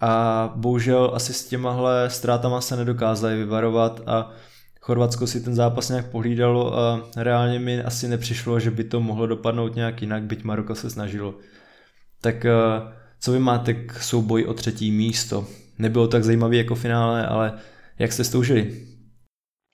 A 0.00 0.52
bohužel 0.56 1.10
asi 1.14 1.32
s 1.32 1.48
těmahle 1.48 2.10
ztrátama 2.10 2.60
se 2.60 2.76
nedokázali 2.76 3.36
vyvarovat 3.36 4.00
a 4.06 4.30
Chorvatsko 4.80 5.26
si 5.26 5.40
ten 5.40 5.54
zápas 5.54 5.88
nějak 5.88 6.10
pohlídalo 6.10 6.78
a 6.78 7.08
reálně 7.16 7.58
mi 7.58 7.82
asi 7.82 8.08
nepřišlo, 8.08 8.60
že 8.60 8.70
by 8.70 8.84
to 8.84 9.00
mohlo 9.00 9.26
dopadnout 9.26 9.76
nějak 9.76 10.02
jinak, 10.02 10.22
byť 10.22 10.44
Maroko 10.44 10.74
se 10.74 10.90
snažilo. 10.90 11.34
Tak 12.20 12.46
co 13.24 13.32
vy 13.32 13.38
máte 13.38 13.74
k 13.74 14.02
souboji 14.02 14.46
o 14.46 14.54
třetí 14.54 14.90
místo? 14.90 15.46
Nebylo 15.78 16.08
tak 16.08 16.24
zajímavý 16.24 16.58
jako 16.58 16.74
finále, 16.74 17.26
ale 17.26 17.52
jak 17.98 18.12
jste 18.12 18.24
stoužili? 18.24 18.86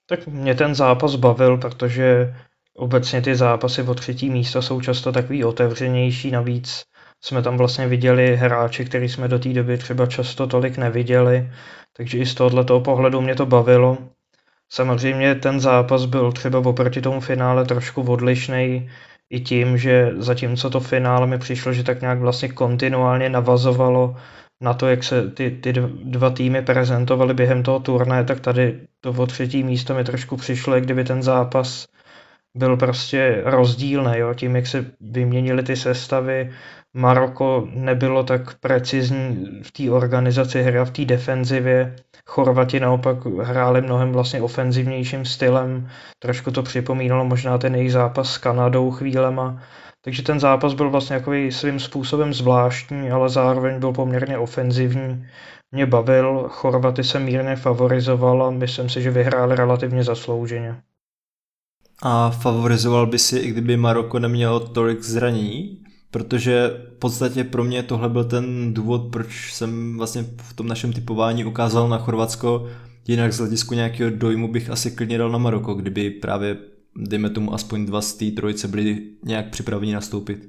Tak 0.09 0.27
mě 0.27 0.55
ten 0.55 0.75
zápas 0.75 1.15
bavil, 1.15 1.57
protože 1.57 2.35
obecně 2.77 3.23
ty 3.23 3.35
zápasy 3.35 3.83
o 3.83 3.95
třetí 3.95 4.31
místo 4.31 4.63
jsou 4.63 4.81
často 4.81 5.13
takový 5.13 5.45
otevřenější, 5.45 6.31
navíc 6.31 6.83
jsme 7.21 7.43
tam 7.43 7.57
vlastně 7.57 7.87
viděli 7.89 8.37
hráče, 8.37 8.85
který 8.85 9.09
jsme 9.09 9.29
do 9.29 9.39
té 9.39 9.49
doby 9.49 9.79
třeba 9.79 10.07
často 10.07 10.47
tolik 10.47 10.79
neviděli, 10.79 11.51
takže 11.97 12.19
i 12.19 12.27
z 12.27 12.35
tohoto 12.35 12.81
pohledu 12.81 13.21
mě 13.21 13.35
to 13.35 13.47
bavilo. 13.47 13.99
Samozřejmě 14.69 15.35
ten 15.35 15.61
zápas 15.61 16.05
byl 16.05 16.33
třeba 16.33 16.59
oproti 16.59 17.01
tomu 17.01 17.21
finále 17.21 17.65
trošku 17.65 18.03
odlišný 18.03 18.91
i 19.31 19.41
tím, 19.41 19.79
že 19.79 20.13
zatímco 20.17 20.71
to 20.71 20.81
finále 20.81 21.27
mi 21.27 21.39
přišlo, 21.39 21.73
že 21.73 21.85
tak 21.85 22.01
nějak 22.01 22.19
vlastně 22.19 22.49
kontinuálně 22.49 23.29
navazovalo 23.29 24.17
na 24.63 24.75
to, 24.75 24.89
jak 24.89 25.05
se 25.05 25.31
ty, 25.31 25.51
ty 25.51 25.73
dva 26.05 26.31
týmy 26.31 26.63
prezentovaly 26.63 27.35
během 27.35 27.63
toho 27.63 27.81
turné, 27.81 28.25
tak 28.25 28.41
tady 28.41 28.81
to 29.01 29.11
o 29.11 29.27
třetí 29.27 29.63
místo 29.63 29.95
mi 29.95 30.05
trošku 30.05 30.37
přišlo, 30.37 30.75
jak 30.75 30.85
kdyby 30.85 31.05
ten 31.05 31.23
zápas 31.23 31.87
byl 32.57 32.77
prostě 32.77 33.43
rozdílný, 33.45 34.19
jo? 34.19 34.35
tím, 34.35 34.57
jak 34.57 34.67
se 34.67 34.91
vyměnily 35.01 35.63
ty 35.63 35.77
sestavy, 35.77 36.53
Maroko 36.95 37.69
nebylo 37.75 38.25
tak 38.25 38.59
precizní 38.59 39.47
v 39.63 39.73
té 39.73 39.91
organizaci 39.91 40.63
hry 40.63 40.79
a 40.79 40.85
v 40.85 40.91
té 40.91 41.05
defenzivě. 41.05 41.97
Chorvati 42.27 42.81
naopak 42.81 43.27
hráli 43.27 43.83
mnohem 43.83 44.13
vlastně 44.13 44.43
ofenzivnějším 44.43 45.25
stylem. 45.25 45.89
Trošku 46.19 46.51
to 46.51 46.63
připomínalo 46.63 47.25
možná 47.25 47.59
ten 47.59 47.75
jejich 47.75 47.93
zápas 47.93 48.33
s 48.33 48.39
Kanadou 48.39 48.91
chvílema. 48.91 49.63
Takže 50.05 50.23
ten 50.23 50.41
zápas 50.41 50.75
byl 50.75 50.91
vlastně 50.91 51.19
takový 51.19 51.53
svým 51.53 51.81
způsobem 51.81 52.35
zvláštní, 52.35 53.11
ale 53.11 53.29
zároveň 53.29 53.81
byl 53.81 53.93
poměrně 53.93 54.39
ofenzivní. 54.39 55.27
Mě 55.73 55.87
bavil, 55.87 56.49
Chorvaty 56.49 57.05
se 57.05 57.19
mírně 57.19 57.57
favorizoval 57.57 58.43
a 58.43 58.51
myslím 58.51 58.89
si, 58.89 59.03
že 59.03 59.11
vyhráli 59.11 59.57
relativně 59.57 60.05
zaslouženě. 60.05 60.83
A 62.03 62.31
favorizoval 62.31 63.07
by 63.07 63.19
si, 63.19 63.39
i 63.39 63.49
kdyby 63.49 63.77
Maroko 63.77 64.19
nemělo 64.19 64.61
tolik 64.61 65.03
zranění? 65.03 65.85
Protože 66.11 66.71
v 66.97 66.99
podstatě 66.99 67.45
pro 67.45 67.65
mě 67.65 67.83
tohle 67.83 68.09
byl 68.09 68.25
ten 68.25 68.75
důvod, 68.75 69.13
proč 69.13 69.53
jsem 69.53 69.99
vlastně 69.99 70.25
v 70.43 70.53
tom 70.55 70.67
našem 70.67 70.93
typování 70.93 71.45
ukázal 71.45 71.89
na 71.89 71.99
Chorvatsko, 71.99 72.69
jinak 73.09 73.33
z 73.33 73.39
hledisku 73.39 73.75
nějakého 73.75 74.11
dojmu 74.11 74.53
bych 74.53 74.71
asi 74.71 74.91
klidně 74.91 75.19
dal 75.19 75.31
na 75.31 75.39
Maroko, 75.39 75.75
kdyby 75.75 76.11
právě, 76.11 76.57
dejme 76.97 77.31
tomu, 77.31 77.55
aspoň 77.55 77.87
dva 77.87 78.01
z 78.01 78.15
té 78.15 78.31
trojice 78.31 78.69
byli 78.69 78.99
nějak 79.25 79.51
připraveni 79.51 79.93
nastoupit. 79.93 80.49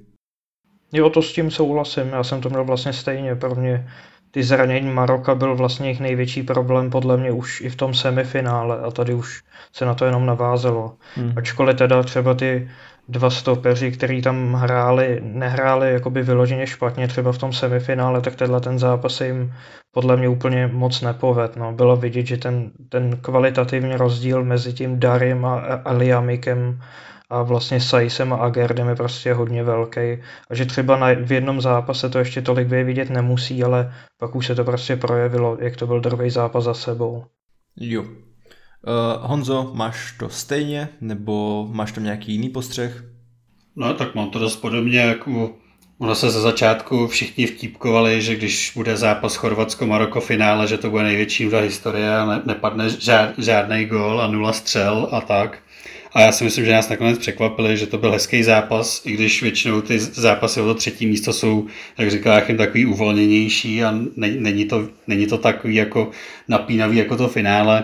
Jo, 0.94 1.10
to 1.10 1.22
s 1.22 1.34
tím 1.34 1.52
souhlasím, 1.52 2.08
já 2.08 2.24
jsem 2.24 2.42
to 2.42 2.50
měl 2.50 2.64
vlastně 2.64 2.94
stejně, 2.94 3.36
pro 3.36 3.56
mě 3.56 3.88
ty 4.32 4.44
zranění 4.44 4.90
Maroka 4.90 5.36
byl 5.36 5.56
vlastně 5.56 5.88
jejich 5.88 6.00
největší 6.00 6.44
problém 6.44 6.90
podle 6.90 7.18
mě 7.18 7.32
už 7.32 7.62
i 7.62 7.70
v 7.70 7.76
tom 7.76 7.94
semifinále 7.94 8.80
a 8.80 8.92
tady 8.92 9.14
už 9.14 9.44
se 9.74 9.86
na 9.86 9.94
to 9.94 10.06
jenom 10.06 10.26
navázelo. 10.26 10.96
Hmm. 11.16 11.34
Ačkoliv 11.36 11.78
teda 11.78 12.04
třeba 12.04 12.34
ty 12.34 12.70
dva 13.12 13.30
stopeři, 13.30 13.92
který 13.92 14.22
tam 14.22 14.54
hráli, 14.54 15.20
nehráli 15.24 15.94
jakoby 15.94 16.22
vyloženě 16.22 16.68
špatně 16.68 17.08
třeba 17.08 17.32
v 17.32 17.38
tom 17.38 17.54
semifinále, 17.54 18.22
tak 18.22 18.36
tenhle 18.36 18.62
ten 18.62 18.80
zápas 18.80 19.22
jim 19.22 19.54
podle 19.92 20.18
mě 20.18 20.30
úplně 20.30 20.68
moc 20.68 21.02
nepoved. 21.02 21.56
No. 21.56 21.74
Bylo 21.74 21.96
vidět, 21.96 22.26
že 22.26 22.38
ten, 22.38 22.72
ten 22.90 23.18
kvalitativní 23.18 23.96
rozdíl 23.96 24.44
mezi 24.44 24.74
tím 24.74 25.00
Darim 25.00 25.46
a 25.46 25.56
Aliamikem 25.86 26.82
a 27.30 27.44
vlastně 27.44 27.80
Saisem 27.80 28.34
a 28.34 28.38
Agerdem 28.38 28.90
je 28.90 28.96
prostě 28.96 29.34
hodně 29.34 29.64
velký. 29.64 30.18
A 30.50 30.56
že 30.56 30.66
třeba 30.66 30.98
na, 30.98 31.08
v 31.14 31.32
jednom 31.32 31.62
zápase 31.62 32.10
to 32.10 32.20
ještě 32.20 32.42
tolik 32.42 32.68
vidět 32.68 33.10
nemusí, 33.10 33.64
ale 33.64 33.94
pak 34.20 34.36
už 34.36 34.48
se 34.48 34.56
to 34.56 34.64
prostě 34.64 34.96
projevilo, 34.96 35.58
jak 35.62 35.76
to 35.76 35.88
byl 35.88 36.00
druhý 36.00 36.30
zápas 36.30 36.64
za 36.64 36.74
sebou. 36.74 37.24
Jo, 37.76 38.04
Uh, 38.88 39.28
Honzo, 39.30 39.72
máš 39.74 40.14
to 40.20 40.30
stejně, 40.30 40.90
nebo 41.02 41.68
máš 41.72 41.92
tam 41.92 42.04
nějaký 42.04 42.32
jiný 42.32 42.50
postřeh? 42.50 43.04
No 43.76 43.94
tak 43.94 44.16
mám 44.16 44.30
to 44.30 44.40
dost 44.40 44.56
podobně, 44.56 45.00
jako 45.00 45.56
ono 45.98 46.16
se 46.16 46.30
ze 46.30 46.42
začátku 46.42 47.08
všichni 47.08 47.46
vtípkovali, 47.46 48.22
že 48.22 48.36
když 48.36 48.72
bude 48.76 48.98
zápas 48.98 49.36
Chorvatsko-Maroko 49.36 50.20
finále, 50.20 50.68
že 50.68 50.78
to 50.78 50.90
bude 50.90 51.04
největší 51.04 51.46
v 51.46 51.62
historie 51.62 52.16
a 52.18 52.26
ne, 52.26 52.42
nepadne 52.46 52.90
žád, 52.90 53.40
žádný 53.40 53.86
gol 53.86 54.22
a 54.22 54.28
nula 54.28 54.54
střel 54.54 55.10
a 55.12 55.22
tak. 55.22 55.60
A 56.14 56.22
já 56.22 56.32
si 56.32 56.44
myslím, 56.44 56.66
že 56.66 56.72
nás 56.72 56.90
nakonec 56.90 57.20
překvapili, 57.20 57.78
že 57.78 57.88
to 57.88 57.98
byl 57.98 58.12
hezký 58.12 58.44
zápas, 58.44 59.02
i 59.06 59.12
když 59.12 59.42
většinou 59.42 59.82
ty 59.82 60.00
zápasy 60.00 60.62
o 60.62 60.66
to 60.66 60.74
třetí 60.74 61.08
místo 61.08 61.34
jsou, 61.34 61.68
jak 61.98 62.12
říká 62.12 62.34
Jachim, 62.34 62.58
takový 62.58 62.86
uvolněnější 62.86 63.84
a 63.84 63.94
není 64.16 64.66
to, 64.66 64.88
není 65.08 65.28
to 65.28 65.38
takový 65.38 65.76
jako 65.76 66.12
napínavý 66.48 66.98
jako 66.98 67.18
to 67.18 67.28
finále. 67.28 67.84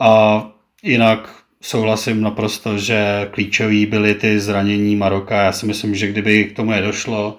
A 0.00 0.46
jinak 0.82 1.34
souhlasím 1.62 2.20
naprosto, 2.20 2.78
že 2.78 3.28
klíčový 3.30 3.86
byly 3.86 4.14
ty 4.14 4.40
zranění 4.40 4.96
Maroka. 4.96 5.42
Já 5.42 5.52
si 5.52 5.66
myslím, 5.66 5.94
že 5.94 6.06
kdyby 6.06 6.44
k 6.44 6.56
tomu 6.56 6.70
nedošlo, 6.70 7.38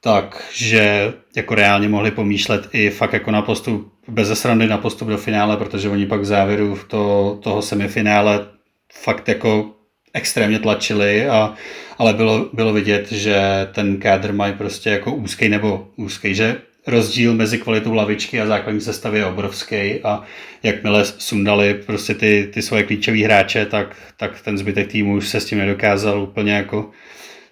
tak 0.00 0.44
že 0.52 1.12
jako 1.36 1.54
reálně 1.54 1.88
mohli 1.88 2.10
pomýšlet 2.10 2.68
i 2.72 2.90
fakt 2.90 3.12
jako 3.12 3.30
na 3.30 3.42
postup, 3.42 3.92
bez 4.08 4.40
srandy 4.40 4.66
na 4.66 4.78
postup 4.78 5.08
do 5.08 5.18
finále, 5.18 5.56
protože 5.56 5.88
oni 5.88 6.06
pak 6.06 6.20
v 6.20 6.24
závěru 6.24 6.78
to, 6.88 7.38
toho 7.42 7.62
semifinále 7.62 8.46
fakt 8.92 9.28
jako 9.28 9.70
extrémně 10.14 10.58
tlačili, 10.58 11.28
a, 11.28 11.54
ale 11.98 12.12
bylo, 12.12 12.48
bylo 12.52 12.72
vidět, 12.72 13.12
že 13.12 13.68
ten 13.72 13.96
kádr 13.96 14.32
mají 14.32 14.52
prostě 14.52 14.90
jako 14.90 15.14
úzký 15.14 15.48
nebo 15.48 15.88
úzký, 15.96 16.34
že 16.34 16.56
rozdíl 16.86 17.34
mezi 17.34 17.58
kvalitou 17.58 17.92
lavičky 17.92 18.40
a 18.40 18.46
základní 18.46 18.80
sestavy 18.80 19.18
je 19.18 19.26
obrovský 19.26 20.00
a 20.00 20.22
jakmile 20.62 21.04
sundali 21.04 21.74
prostě 21.74 22.14
ty, 22.14 22.50
ty 22.54 22.62
svoje 22.62 22.82
klíčové 22.82 23.24
hráče, 23.24 23.66
tak, 23.66 23.96
tak 24.16 24.40
ten 24.40 24.58
zbytek 24.58 24.88
týmu 24.88 25.16
už 25.16 25.28
se 25.28 25.40
s 25.40 25.44
tím 25.44 25.58
nedokázal 25.58 26.22
úplně 26.22 26.52
jako 26.52 26.90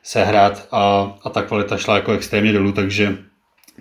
sehrát 0.02 0.68
a, 0.72 1.12
a 1.24 1.30
ta 1.30 1.42
kvalita 1.42 1.76
šla 1.76 1.96
jako 1.96 2.12
extrémně 2.12 2.52
dolů, 2.52 2.72
takže 2.72 3.18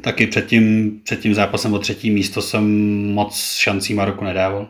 taky 0.01 0.27
před 0.27 0.47
tím, 0.47 0.91
před 1.03 1.19
tím 1.19 1.33
zápasem 1.33 1.73
o 1.73 1.79
třetí 1.79 2.11
místo 2.11 2.41
jsem 2.41 2.65
moc 3.13 3.55
šancí 3.57 3.93
Maroku 3.93 4.23
nedával. 4.23 4.69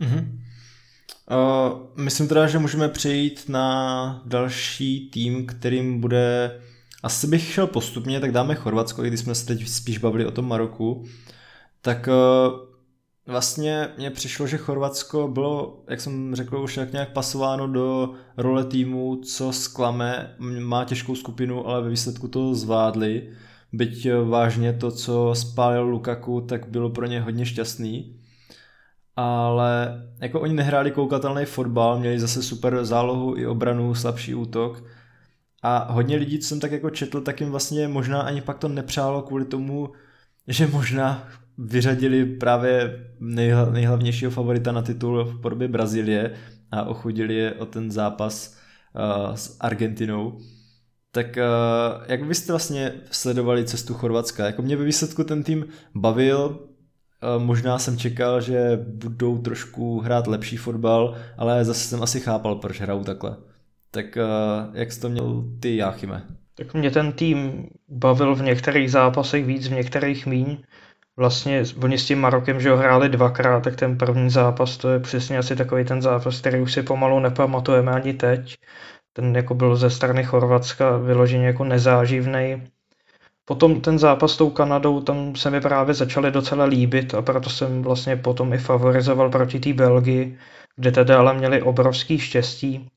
Mm-hmm. 0.00 0.24
Uh, 1.30 1.78
myslím 1.96 2.28
teda, 2.28 2.46
že 2.46 2.58
můžeme 2.58 2.88
přejít 2.88 3.44
na 3.48 4.22
další 4.26 5.10
tým, 5.10 5.46
kterým 5.46 6.00
bude 6.00 6.60
asi 7.02 7.26
bych 7.26 7.42
šel 7.42 7.66
postupně, 7.66 8.20
tak 8.20 8.32
dáme 8.32 8.54
Chorvatsko, 8.54 9.04
i 9.04 9.08
když 9.08 9.20
jsme 9.20 9.34
se 9.34 9.46
teď 9.46 9.68
spíš 9.68 9.98
bavili 9.98 10.26
o 10.26 10.30
tom 10.30 10.48
Maroku. 10.48 11.04
Tak 11.80 12.08
eh, 12.08 12.12
vlastně 13.26 13.88
mně 13.98 14.10
přišlo, 14.10 14.46
že 14.46 14.56
Chorvatsko 14.56 15.28
bylo, 15.28 15.84
jak 15.88 16.00
jsem 16.00 16.34
řekl, 16.34 16.56
už 16.56 16.74
tak 16.74 16.92
nějak 16.92 17.12
pasováno 17.12 17.68
do 17.68 18.14
role 18.36 18.64
týmu, 18.64 19.20
co 19.24 19.52
sklame, 19.52 20.34
má 20.60 20.84
těžkou 20.84 21.14
skupinu, 21.14 21.66
ale 21.66 21.82
ve 21.82 21.90
výsledku 21.90 22.28
to 22.28 22.54
zvládli. 22.54 23.32
Byť 23.72 24.06
eh, 24.06 24.16
vážně 24.16 24.72
to, 24.72 24.90
co 24.90 25.30
spálil 25.34 25.82
Lukaku, 25.82 26.40
tak 26.40 26.68
bylo 26.68 26.90
pro 26.90 27.06
ně 27.06 27.20
hodně 27.20 27.46
šťastný. 27.46 28.16
Ale 29.16 30.02
jako 30.20 30.40
oni 30.40 30.54
nehráli 30.54 30.90
koukatelný 30.90 31.44
fotbal, 31.44 31.98
měli 31.98 32.20
zase 32.20 32.42
super 32.42 32.84
zálohu 32.84 33.36
i 33.36 33.46
obranu, 33.46 33.94
slabší 33.94 34.34
útok 34.34 34.82
a 35.62 35.92
hodně 35.92 36.16
lidí, 36.16 36.38
co 36.38 36.48
jsem 36.48 36.60
tak 36.60 36.72
jako 36.72 36.90
četl, 36.90 37.20
tak 37.20 37.40
jim 37.40 37.50
vlastně 37.50 37.88
možná 37.88 38.20
ani 38.20 38.40
pak 38.40 38.58
to 38.58 38.68
nepřálo 38.68 39.22
kvůli 39.22 39.44
tomu, 39.44 39.92
že 40.48 40.66
možná 40.66 41.28
vyřadili 41.58 42.24
právě 42.24 43.06
nejhla, 43.20 43.70
nejhlavnějšího 43.70 44.30
favorita 44.30 44.72
na 44.72 44.82
titul 44.82 45.24
v 45.24 45.40
podobě 45.40 45.68
Brazílie 45.68 46.34
a 46.70 46.84
ochudili 46.84 47.34
je 47.34 47.54
o 47.54 47.66
ten 47.66 47.90
zápas 47.90 48.56
uh, 48.94 49.34
s 49.34 49.56
Argentinou. 49.60 50.38
Tak 51.12 51.26
uh, 51.26 52.04
jak 52.08 52.24
byste 52.24 52.52
vlastně 52.52 52.92
sledovali 53.10 53.64
cestu 53.64 53.94
Chorvatska? 53.94 54.46
Jako 54.46 54.62
mě 54.62 54.76
ve 54.76 54.84
výsledku 54.84 55.24
ten 55.24 55.42
tým 55.42 55.64
bavil, 55.94 56.58
uh, 57.36 57.42
možná 57.42 57.78
jsem 57.78 57.98
čekal, 57.98 58.40
že 58.40 58.80
budou 58.94 59.38
trošku 59.38 60.00
hrát 60.00 60.26
lepší 60.26 60.56
fotbal, 60.56 61.16
ale 61.38 61.64
zase 61.64 61.88
jsem 61.88 62.02
asi 62.02 62.20
chápal, 62.20 62.54
proč 62.54 62.80
hrajou 62.80 63.04
takhle. 63.04 63.36
Tak 63.90 64.06
uh, 64.16 64.76
jak 64.76 64.92
jsi 64.92 65.00
to 65.00 65.08
měl 65.08 65.44
ty, 65.60 65.76
Jáchyme? 65.76 66.26
Tak 66.54 66.74
mě 66.74 66.90
ten 66.90 67.12
tým 67.12 67.68
bavil 67.88 68.34
v 68.34 68.42
některých 68.42 68.90
zápasech 68.90 69.44
víc, 69.44 69.68
v 69.68 69.72
některých 69.72 70.26
míň. 70.26 70.62
Vlastně 71.16 71.62
oni 71.82 71.98
s 71.98 72.06
tím 72.06 72.20
Marokem, 72.20 72.60
že 72.60 72.70
ho 72.70 72.76
hráli 72.76 73.08
dvakrát, 73.08 73.64
tak 73.64 73.76
ten 73.76 73.98
první 73.98 74.30
zápas, 74.30 74.76
to 74.76 74.88
je 74.88 75.00
přesně 75.00 75.38
asi 75.38 75.56
takový 75.56 75.84
ten 75.84 76.02
zápas, 76.02 76.40
který 76.40 76.60
už 76.60 76.72
si 76.72 76.82
pomalu 76.82 77.20
nepamatujeme 77.20 77.92
ani 77.92 78.14
teď. 78.14 78.56
Ten 79.12 79.36
jako 79.36 79.54
byl 79.54 79.76
ze 79.76 79.90
strany 79.90 80.24
Chorvatska 80.24 80.96
vyloženě 80.96 81.46
jako 81.46 81.64
nezáživný. 81.64 82.68
potom 83.44 83.80
ten 83.80 83.98
zápas 83.98 84.32
s 84.32 84.36
tou 84.36 84.50
Kanadou, 84.50 85.00
tam 85.00 85.36
se 85.36 85.50
mi 85.50 85.60
právě 85.60 85.94
začaly 85.94 86.30
docela 86.30 86.64
líbit 86.64 87.14
a 87.14 87.22
proto 87.22 87.50
jsem 87.50 87.82
vlastně 87.82 88.16
potom 88.16 88.52
i 88.52 88.58
favorizoval 88.58 89.30
proti 89.30 89.60
té 89.60 89.72
Belgii, 89.72 90.38
kde 90.76 90.92
tedy 90.92 91.14
ale 91.14 91.34
měli 91.34 91.62
obrovský 91.62 92.18
štěstí. 92.18 92.90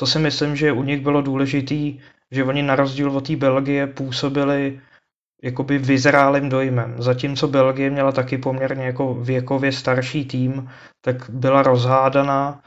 Co 0.00 0.06
si 0.06 0.18
myslím, 0.18 0.56
že 0.56 0.72
u 0.72 0.82
nich 0.82 1.00
bylo 1.00 1.22
důležitý, 1.22 2.00
že 2.30 2.44
oni 2.44 2.62
na 2.62 2.76
rozdíl 2.76 3.10
od 3.10 3.26
té 3.26 3.36
Belgie 3.36 3.86
působili 3.86 4.80
jakoby 5.42 5.78
vyzrálým 5.78 6.48
dojmem. 6.48 6.94
Zatímco 6.98 7.48
Belgie 7.48 7.90
měla 7.90 8.12
taky 8.12 8.38
poměrně 8.38 8.84
jako 8.84 9.14
věkově 9.14 9.72
starší 9.72 10.24
tým, 10.24 10.70
tak 11.00 11.30
byla 11.30 11.62
rozhádaná 11.62 12.62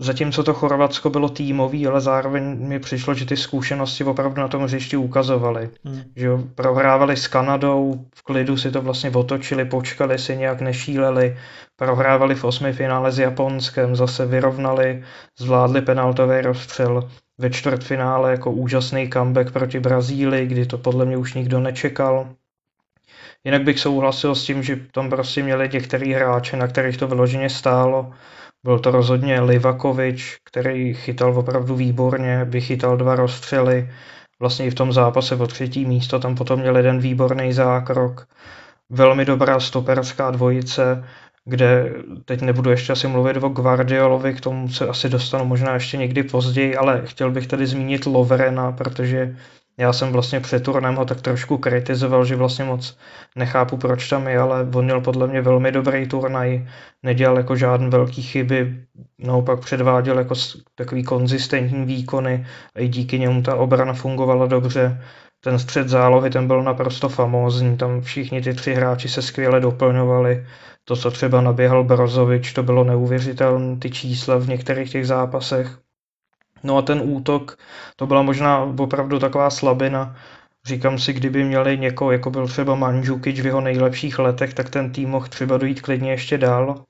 Zatímco 0.00 0.44
to 0.44 0.54
Chorvatsko 0.54 1.10
bylo 1.10 1.28
týmový, 1.28 1.86
ale 1.86 2.00
zároveň 2.00 2.68
mi 2.68 2.78
přišlo, 2.78 3.14
že 3.14 3.26
ty 3.26 3.36
zkušenosti 3.36 4.04
opravdu 4.04 4.40
na 4.40 4.48
tom 4.48 4.62
hřišti 4.62 4.96
ukazovaly. 4.96 5.70
Hmm. 5.84 6.02
Že 6.16 6.28
prohrávali 6.54 7.16
s 7.16 7.28
Kanadou, 7.28 8.04
v 8.14 8.22
klidu 8.22 8.56
si 8.56 8.70
to 8.70 8.82
vlastně 8.82 9.10
otočili, 9.10 9.64
počkali 9.64 10.18
si, 10.18 10.36
nějak 10.36 10.60
nešíleli, 10.60 11.36
prohrávali 11.76 12.34
v 12.34 12.44
osmi 12.44 12.72
finále 12.72 13.12
s 13.12 13.18
Japonskem, 13.18 13.96
zase 13.96 14.26
vyrovnali, 14.26 15.04
zvládli 15.38 15.82
penaltový 15.82 16.40
rozstřel. 16.40 17.08
Ve 17.38 17.50
čtvrtfinále 17.50 18.30
jako 18.30 18.52
úžasný 18.52 19.10
comeback 19.10 19.52
proti 19.52 19.80
Brazílii, 19.80 20.46
kdy 20.46 20.66
to 20.66 20.78
podle 20.78 21.04
mě 21.04 21.16
už 21.16 21.34
nikdo 21.34 21.60
nečekal. 21.60 22.28
Jinak 23.44 23.62
bych 23.62 23.80
souhlasil 23.80 24.34
s 24.34 24.44
tím, 24.44 24.62
že 24.62 24.76
tam 24.92 25.10
prostě 25.10 25.42
měli 25.42 25.70
některý 25.72 26.12
hráče, 26.12 26.56
na 26.56 26.66
kterých 26.66 26.96
to 26.96 27.06
vyloženě 27.06 27.50
stálo 27.50 28.12
byl 28.64 28.78
to 28.78 28.90
rozhodně 28.90 29.40
Livakovič, 29.40 30.36
který 30.44 30.94
chytal 30.94 31.38
opravdu 31.38 31.76
výborně, 31.76 32.44
vychytal 32.44 32.96
dva 32.96 33.16
rozstřely, 33.16 33.90
vlastně 34.40 34.66
i 34.66 34.70
v 34.70 34.74
tom 34.74 34.92
zápase 34.92 35.36
o 35.36 35.46
třetí 35.46 35.84
místo, 35.84 36.18
tam 36.18 36.34
potom 36.34 36.60
měl 36.60 36.76
jeden 36.76 36.98
výborný 36.98 37.52
zákrok. 37.52 38.26
Velmi 38.90 39.24
dobrá 39.24 39.60
stoperská 39.60 40.30
dvojice, 40.30 41.04
kde 41.44 41.94
teď 42.24 42.40
nebudu 42.40 42.70
ještě 42.70 42.92
asi 42.92 43.08
mluvit 43.08 43.36
o 43.36 43.48
Guardiolovi, 43.48 44.34
k 44.34 44.40
tomu 44.40 44.68
se 44.68 44.88
asi 44.88 45.08
dostanu 45.08 45.44
možná 45.44 45.74
ještě 45.74 45.96
někdy 45.96 46.22
později, 46.22 46.76
ale 46.76 47.02
chtěl 47.04 47.30
bych 47.30 47.46
tady 47.46 47.66
zmínit 47.66 48.06
Loverena, 48.06 48.72
protože 48.72 49.36
já 49.78 49.92
jsem 49.92 50.12
vlastně 50.12 50.40
před 50.40 50.62
turnem 50.62 50.94
ho 50.94 51.04
tak 51.04 51.20
trošku 51.20 51.58
kritizoval, 51.58 52.24
že 52.24 52.36
vlastně 52.36 52.64
moc 52.64 52.98
nechápu, 53.36 53.76
proč 53.76 54.08
tam 54.08 54.28
je, 54.28 54.38
ale 54.38 54.68
on 54.74 54.84
měl 54.84 55.00
podle 55.00 55.26
mě 55.26 55.42
velmi 55.42 55.72
dobrý 55.72 56.08
turnaj, 56.08 56.68
nedělal 57.02 57.36
jako 57.36 57.56
žádné 57.56 57.88
velké 57.88 58.22
chyby, 58.22 58.84
naopak 59.18 59.60
předváděl 59.60 60.18
jako 60.18 60.34
takový 60.74 61.04
konzistentní 61.04 61.84
výkony 61.84 62.46
a 62.74 62.80
i 62.80 62.88
díky 62.88 63.18
němu 63.18 63.42
ta 63.42 63.54
obrana 63.54 63.92
fungovala 63.92 64.46
dobře. 64.46 65.02
Ten 65.40 65.58
střed 65.58 65.88
zálohy, 65.88 66.30
ten 66.30 66.46
byl 66.46 66.62
naprosto 66.62 67.08
famózní, 67.08 67.76
tam 67.76 68.00
všichni 68.00 68.42
ty 68.42 68.54
tři 68.54 68.74
hráči 68.74 69.08
se 69.08 69.22
skvěle 69.22 69.60
doplňovali. 69.60 70.46
To, 70.84 70.96
co 70.96 71.10
třeba 71.10 71.40
naběhal 71.40 71.84
Brozovič, 71.84 72.52
to 72.52 72.62
bylo 72.62 72.84
neuvěřitelné, 72.84 73.76
ty 73.76 73.90
čísla 73.90 74.36
v 74.36 74.48
některých 74.48 74.92
těch 74.92 75.06
zápasech. 75.06 75.78
No 76.62 76.76
a 76.76 76.82
ten 76.82 77.00
útok, 77.04 77.58
to 77.96 78.06
byla 78.06 78.22
možná 78.22 78.58
opravdu 78.78 79.18
taková 79.18 79.50
slabina. 79.50 80.16
Říkám 80.66 80.98
si, 80.98 81.12
kdyby 81.12 81.44
měli 81.44 81.78
někoho, 81.78 82.12
jako 82.12 82.30
byl 82.30 82.48
třeba 82.48 82.74
Mandžukič 82.74 83.40
v 83.40 83.46
jeho 83.46 83.60
nejlepších 83.60 84.18
letech, 84.18 84.54
tak 84.54 84.70
ten 84.70 84.92
tým 84.92 85.08
mohl 85.08 85.26
třeba 85.26 85.58
dojít 85.58 85.80
klidně 85.82 86.10
ještě 86.10 86.38
dál. 86.38 86.84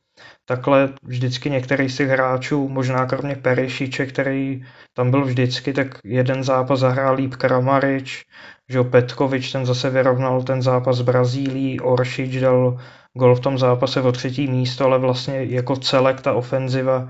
Takhle 0.45 0.89
vždycky 1.03 1.51
některý 1.51 1.89
z 1.89 1.97
těch 1.97 2.09
hráčů, 2.09 2.69
možná 2.69 3.07
kromě 3.07 3.37
Perišiče, 3.37 4.07
který 4.07 4.65
tam 4.95 5.11
byl 5.11 5.25
vždycky, 5.25 5.73
tak 5.73 5.99
jeden 6.05 6.45
zápas 6.45 6.81
zahrál 6.81 7.15
líp 7.15 7.35
Kramarič, 7.35 8.25
že 8.69 8.83
Petkovič 8.83 9.53
ten 9.53 9.67
zase 9.67 9.91
vyrovnal 9.91 10.43
ten 10.43 10.63
zápas 10.63 10.97
s 10.97 11.03
Brazílií, 11.03 11.81
Oršič 11.81 12.41
dal 12.41 12.79
gol 13.15 13.35
v 13.35 13.41
tom 13.41 13.59
zápase 13.59 14.03
o 14.03 14.13
třetí 14.13 14.47
místo, 14.47 14.85
ale 14.85 14.99
vlastně 14.99 15.45
jako 15.45 15.77
celek 15.77 16.21
ta 16.21 16.33
ofenziva 16.35 17.09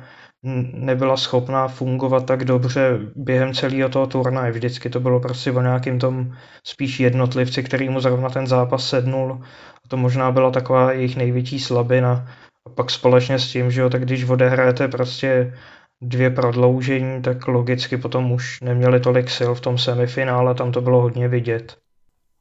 nebyla 0.73 1.17
schopná 1.17 1.69
fungovat 1.69 2.27
tak 2.27 2.45
dobře 2.45 2.99
během 3.17 3.55
celého 3.55 3.89
toho 3.89 4.07
turnaje. 4.07 4.53
Vždycky 4.53 4.91
to 4.91 5.01
bylo 5.01 5.21
prostě 5.21 5.53
o 5.53 5.63
nějakým 5.63 5.99
tom 5.99 6.33
spíš 6.65 7.01
jednotlivci, 7.01 7.63
který 7.63 7.89
mu 7.89 8.01
zrovna 8.01 8.31
ten 8.31 8.47
zápas 8.47 8.89
sednul. 8.89 9.41
A 9.85 9.89
to 9.89 9.97
možná 9.97 10.31
byla 10.31 10.51
taková 10.51 10.93
jejich 10.93 11.17
největší 11.17 11.59
slabina. 11.59 12.29
A 12.67 12.71
pak 12.71 12.91
společně 12.91 13.39
s 13.39 13.53
tím, 13.53 13.71
že 13.71 13.81
jo, 13.81 13.91
tak 13.91 14.03
když 14.03 14.25
odehrajete 14.25 14.89
prostě 14.89 15.55
dvě 16.01 16.31
prodloužení, 16.31 17.23
tak 17.23 17.49
logicky 17.49 17.97
potom 17.97 18.33
už 18.33 18.61
neměli 18.61 19.01
tolik 19.01 19.31
sil 19.37 19.51
v 19.55 19.61
tom 19.61 19.79
semifinále, 19.79 20.55
tam 20.55 20.73
to 20.73 20.81
bylo 20.81 21.01
hodně 21.01 21.29
vidět. 21.29 21.77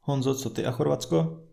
Honzo, 0.02 0.34
co 0.34 0.50
ty 0.50 0.66
a 0.66 0.70
Chorvatsko? 0.70 1.47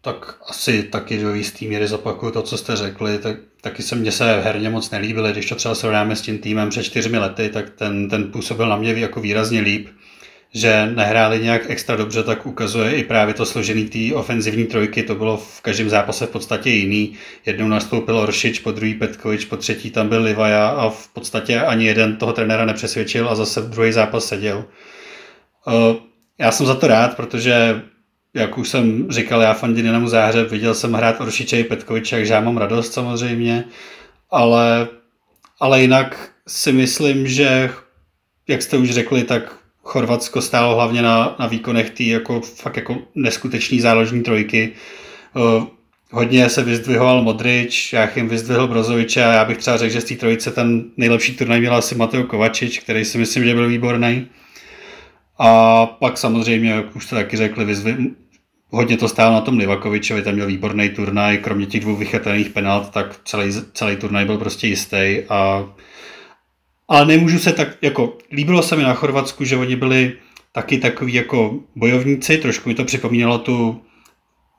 Tak 0.00 0.38
asi 0.48 0.82
taky 0.82 1.18
do 1.22 1.34
jistý 1.34 1.68
míry 1.68 1.86
zopakuju 1.86 2.32
to, 2.32 2.42
co 2.42 2.58
jste 2.58 2.76
řekli, 2.76 3.18
tak 3.18 3.36
taky 3.60 3.82
se 3.82 3.96
mně 3.96 4.12
se 4.12 4.40
herně 4.40 4.70
moc 4.70 4.90
nelíbily, 4.90 5.32
když 5.32 5.46
to 5.46 5.54
třeba 5.54 5.74
srovnáme 5.74 6.16
s 6.16 6.22
tím 6.22 6.38
týmem 6.38 6.70
před 6.70 6.82
čtyřmi 6.82 7.18
lety, 7.18 7.48
tak 7.48 7.70
ten, 7.70 8.08
ten 8.08 8.32
působil 8.32 8.68
na 8.68 8.76
mě 8.76 8.92
jako 8.92 9.20
výrazně 9.20 9.60
líp, 9.60 9.88
že 10.54 10.92
nehráli 10.94 11.38
nějak 11.42 11.70
extra 11.70 11.96
dobře, 11.96 12.22
tak 12.22 12.46
ukazuje 12.46 12.96
i 12.96 13.04
právě 13.04 13.34
to 13.34 13.46
složený 13.46 13.88
té 13.88 14.14
ofenzivní 14.14 14.66
trojky, 14.66 15.02
to 15.02 15.14
bylo 15.14 15.36
v 15.36 15.60
každém 15.60 15.88
zápase 15.88 16.26
v 16.26 16.30
podstatě 16.30 16.70
jiný. 16.70 17.14
Jednou 17.46 17.68
nastoupil 17.68 18.18
Oršič, 18.18 18.58
po 18.58 18.72
druhý 18.72 18.94
Petkovič, 18.94 19.44
po 19.44 19.56
třetí 19.56 19.90
tam 19.90 20.08
byl 20.08 20.22
Livaja 20.22 20.68
a 20.68 20.90
v 20.90 21.08
podstatě 21.08 21.60
ani 21.60 21.86
jeden 21.86 22.16
toho 22.16 22.32
trenéra 22.32 22.64
nepřesvědčil 22.64 23.28
a 23.28 23.34
zase 23.34 23.60
v 23.60 23.70
druhý 23.70 23.92
zápas 23.92 24.24
seděl. 24.24 24.64
Eh, 25.68 25.96
já 26.38 26.52
jsem 26.52 26.66
za 26.66 26.74
to 26.74 26.86
rád, 26.86 27.16
protože 27.16 27.82
jak 28.38 28.58
už 28.58 28.68
jsem 28.68 29.10
říkal, 29.10 29.40
já 29.40 29.54
fandím 29.54 29.84
Dynamu 29.84 30.08
Záhřeb, 30.08 30.50
viděl 30.50 30.74
jsem 30.74 30.92
hrát 30.92 31.20
Oršiče 31.20 31.60
i 31.60 31.64
Petkoviče, 31.64 32.16
takže 32.16 32.32
já 32.32 32.40
mám 32.40 32.56
radost 32.56 32.92
samozřejmě, 32.92 33.64
ale, 34.30 34.88
ale 35.60 35.80
jinak 35.80 36.30
si 36.48 36.72
myslím, 36.72 37.28
že, 37.28 37.70
jak 38.48 38.62
jste 38.62 38.76
už 38.76 38.90
řekli, 38.90 39.24
tak 39.24 39.56
Chorvatsko 39.82 40.40
stálo 40.40 40.74
hlavně 40.74 41.02
na, 41.02 41.36
na 41.38 41.46
výkonech 41.46 41.90
té 41.90 42.04
jako, 42.04 42.40
fakt 42.40 42.76
jako 42.76 42.98
neskutečný 43.14 43.80
záložní 43.80 44.22
trojky. 44.22 44.72
Uh, 45.36 45.64
hodně 46.10 46.48
se 46.48 46.62
vyzdvihoval 46.62 47.22
Modrič, 47.22 47.94
jim 48.16 48.28
vyzdvihl 48.28 48.66
Brozoviče 48.66 49.24
a 49.24 49.32
já 49.32 49.44
bych 49.44 49.58
třeba 49.58 49.76
řekl, 49.76 49.92
že 49.92 50.00
z 50.00 50.04
té 50.04 50.14
trojice 50.14 50.50
ten 50.50 50.84
nejlepší 50.96 51.36
turnaj 51.36 51.60
měl 51.60 51.74
asi 51.74 51.94
Mateo 51.94 52.24
Kovačič, 52.24 52.78
který 52.78 53.04
si 53.04 53.18
myslím, 53.18 53.44
že 53.44 53.54
byl 53.54 53.68
výborný. 53.68 54.26
A 55.38 55.86
pak 55.86 56.18
samozřejmě, 56.18 56.70
jak 56.70 56.96
už 56.96 57.04
jste 57.06 57.16
taky 57.16 57.36
řekli, 57.36 57.64
hodně 58.70 58.96
to 58.96 59.08
stálo 59.08 59.34
na 59.34 59.40
tom 59.40 59.58
Livakovičovi, 59.58 60.22
tam 60.22 60.34
měl 60.34 60.46
výborný 60.46 60.88
turnaj, 60.88 61.38
kromě 61.38 61.66
těch 61.66 61.80
dvou 61.80 61.96
vychytaných 61.96 62.50
penalt, 62.50 62.90
tak 62.90 63.20
celý, 63.24 63.52
celý 63.72 63.96
turnaj 63.96 64.24
byl 64.24 64.38
prostě 64.38 64.66
jistý. 64.66 65.22
A, 65.28 65.68
ale 66.88 67.06
nemůžu 67.06 67.38
se 67.38 67.52
tak, 67.52 67.68
jako, 67.82 68.18
líbilo 68.32 68.62
se 68.62 68.76
mi 68.76 68.82
na 68.82 68.94
Chorvatsku, 68.94 69.44
že 69.44 69.56
oni 69.56 69.76
byli 69.76 70.12
taky 70.52 70.78
takový 70.78 71.14
jako 71.14 71.58
bojovníci, 71.76 72.38
trošku 72.38 72.68
mi 72.68 72.74
to 72.74 72.84
připomínalo 72.84 73.38
tu 73.38 73.82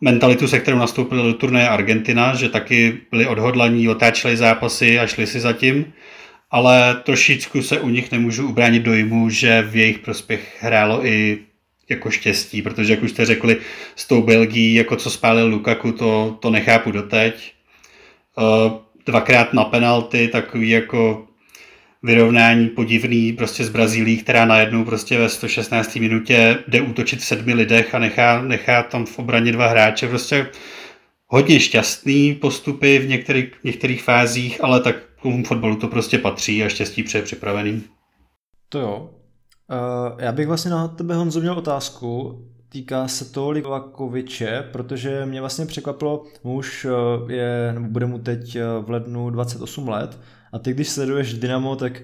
mentalitu, 0.02 0.48
se 0.48 0.60
kterou 0.60 0.78
nastoupili 0.78 1.24
do 1.24 1.34
turnaje 1.34 1.70
Argentina, 1.70 2.36
že 2.36 2.50
taky 2.50 2.98
byli 3.12 3.28
odhodlaní, 3.28 3.90
otáčeli 3.90 4.38
zápasy 4.38 5.00
a 5.00 5.08
šli 5.08 5.28
si 5.28 5.40
za 5.40 5.54
tím 5.54 5.86
ale 6.52 7.02
trošičku 7.04 7.62
se 7.62 7.80
u 7.80 7.90
nich 7.90 8.12
nemůžu 8.12 8.48
ubránit 8.48 8.84
dojmu, 8.84 9.30
že 9.30 9.62
v 9.62 9.76
jejich 9.76 10.00
prospěch 10.00 10.58
hrálo 10.60 11.06
i 11.06 11.38
jako 11.90 12.12
štěstí, 12.12 12.62
protože 12.62 12.94
jak 12.94 13.04
už 13.04 13.12
jste 13.12 13.26
řekli, 13.26 13.58
s 13.96 14.08
tou 14.08 14.22
Belgií, 14.22 14.74
jako 14.74 14.96
co 14.96 15.10
spálil 15.10 15.48
Lukaku, 15.48 15.92
to, 15.92 16.38
to 16.40 16.50
nechápu 16.50 16.92
doteď. 16.92 17.54
Uh, 18.38 18.72
dvakrát 19.06 19.54
na 19.54 19.64
penalty, 19.64 20.28
takový 20.28 20.70
jako 20.70 21.28
vyrovnání 22.04 22.68
podivný 22.68 23.34
prostě 23.34 23.64
z 23.64 23.70
Brazílií, 23.70 24.18
která 24.18 24.46
najednou 24.46 24.86
prostě 24.86 25.18
ve 25.18 25.30
116. 25.30 25.96
minutě 25.96 26.58
jde 26.68 26.82
útočit 26.82 27.20
v 27.20 27.26
sedmi 27.26 27.54
lidech 27.54 27.96
a 27.96 28.00
nechá, 28.00 28.42
nechá 28.42 28.84
tam 28.84 29.06
v 29.06 29.20
obraně 29.20 29.52
dva 29.52 29.68
hráče. 29.68 30.08
Prostě 30.08 30.48
hodně 31.28 31.60
šťastný 31.60 32.36
postupy 32.36 33.00
v 33.00 33.08
některých, 33.08 33.50
některých 33.64 34.04
fázích, 34.04 34.64
ale 34.64 34.80
tak 34.80 34.96
klubům 35.22 35.44
fotbalu 35.44 35.76
to 35.76 35.88
prostě 35.88 36.18
patří 36.18 36.64
a 36.64 36.70
štěstí 36.70 37.04
přeje 37.04 37.22
připravený. 37.22 37.84
To 38.70 38.80
jo. 38.80 39.10
Uh, 39.72 40.22
já 40.22 40.32
bych 40.32 40.48
vlastně 40.48 40.72
na 40.72 40.88
tebe, 40.88 41.16
Honzo, 41.16 41.42
měl 41.42 41.54
otázku. 41.54 42.40
Týká 42.70 43.08
se 43.08 43.32
to 43.32 43.52
Livakoviče, 43.52 44.70
protože 44.72 45.26
mě 45.26 45.40
vlastně 45.40 45.66
překvapilo, 45.66 46.24
muž 46.44 46.86
eh, 46.90 47.34
je, 47.34 47.72
nebo 47.74 47.88
bude 47.88 48.06
mu 48.06 48.20
teď 48.20 48.56
eh, 48.56 48.64
v 48.82 48.90
lednu 48.90 49.30
28 49.30 49.88
let 49.88 50.20
a 50.52 50.60
ty, 50.60 50.74
když 50.74 50.90
sleduješ 50.90 51.34
Dynamo, 51.34 51.76
tak 51.76 52.02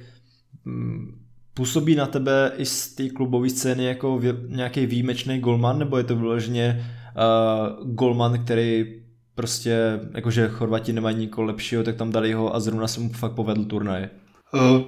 mm, 0.65 1.25
působí 1.53 1.95
na 1.95 2.05
tebe 2.05 2.51
i 2.57 2.65
z 2.65 2.95
té 2.95 3.09
klubové 3.09 3.49
scény 3.49 3.85
jako 3.85 4.21
nějaký 4.47 4.85
výjimečný 4.85 5.39
golman, 5.39 5.79
nebo 5.79 5.97
je 5.97 6.03
to 6.03 6.15
vyloženě 6.15 6.85
uh, 7.15 7.91
golman, 7.93 8.43
který 8.43 9.01
prostě, 9.35 9.99
jakože 10.15 10.47
Chorvati 10.47 10.93
nemají 10.93 11.17
nikoho 11.17 11.45
lepšího, 11.45 11.83
tak 11.83 11.95
tam 11.95 12.11
dali 12.11 12.33
ho 12.33 12.55
a 12.55 12.59
zrovna 12.59 12.87
se 12.87 12.99
mu 12.99 13.09
fakt 13.09 13.31
povedl 13.31 13.65
turnaj. 13.65 14.07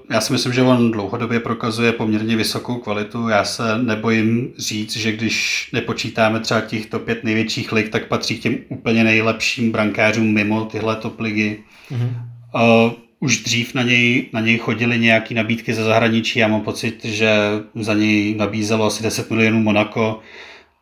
Já 0.09 0.21
si 0.21 0.33
myslím, 0.33 0.53
že 0.53 0.61
on 0.61 0.91
dlouhodobě 0.91 1.39
prokazuje 1.39 1.91
poměrně 1.91 2.35
vysokou 2.35 2.75
kvalitu. 2.75 3.29
Já 3.29 3.43
se 3.43 3.77
nebojím 3.77 4.53
říct, 4.57 4.97
že 4.97 5.11
když 5.11 5.69
nepočítáme 5.73 6.39
třeba 6.39 6.61
těch 6.61 6.85
top 6.85 7.03
5 7.03 7.23
největších 7.23 7.71
lig, 7.71 7.89
tak 7.89 8.07
patří 8.07 8.37
k 8.37 8.41
těm 8.41 8.57
úplně 8.69 9.03
nejlepším 9.03 9.71
brankářům 9.71 10.33
mimo 10.33 10.65
tyhle 10.65 10.95
top 10.95 11.19
ligy. 11.19 11.63
Mm-hmm. 11.91 12.95
Už 13.19 13.43
dřív 13.43 13.73
na 13.73 13.83
něj, 13.83 14.25
na 14.33 14.39
něj 14.39 14.57
chodily 14.57 14.99
nějaké 14.99 15.35
nabídky 15.35 15.73
ze 15.73 15.83
zahraničí. 15.83 16.39
Já 16.39 16.47
mám 16.47 16.61
pocit, 16.61 17.05
že 17.05 17.31
za 17.75 17.93
něj 17.93 18.35
nabízelo 18.35 18.85
asi 18.85 19.03
10 19.03 19.31
milionů 19.31 19.59
Monako, 19.59 20.19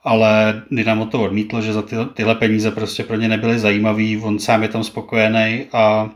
ale 0.04 0.64
Dynamo 0.72 1.06
to 1.06 1.24
odmítlo, 1.24 1.62
že 1.62 1.74
za 1.74 1.82
ty, 1.82 1.96
tyhle 2.14 2.36
peníze 2.36 2.72
prostě 2.72 3.04
pro 3.04 3.16
ně 3.16 3.28
nebyly 3.28 3.60
zajímavý. 3.60 4.18
On 4.18 4.40
sám 4.40 4.64
je 4.64 4.70
tam 4.70 4.84
spokojený 4.84 5.66
a 5.74 6.10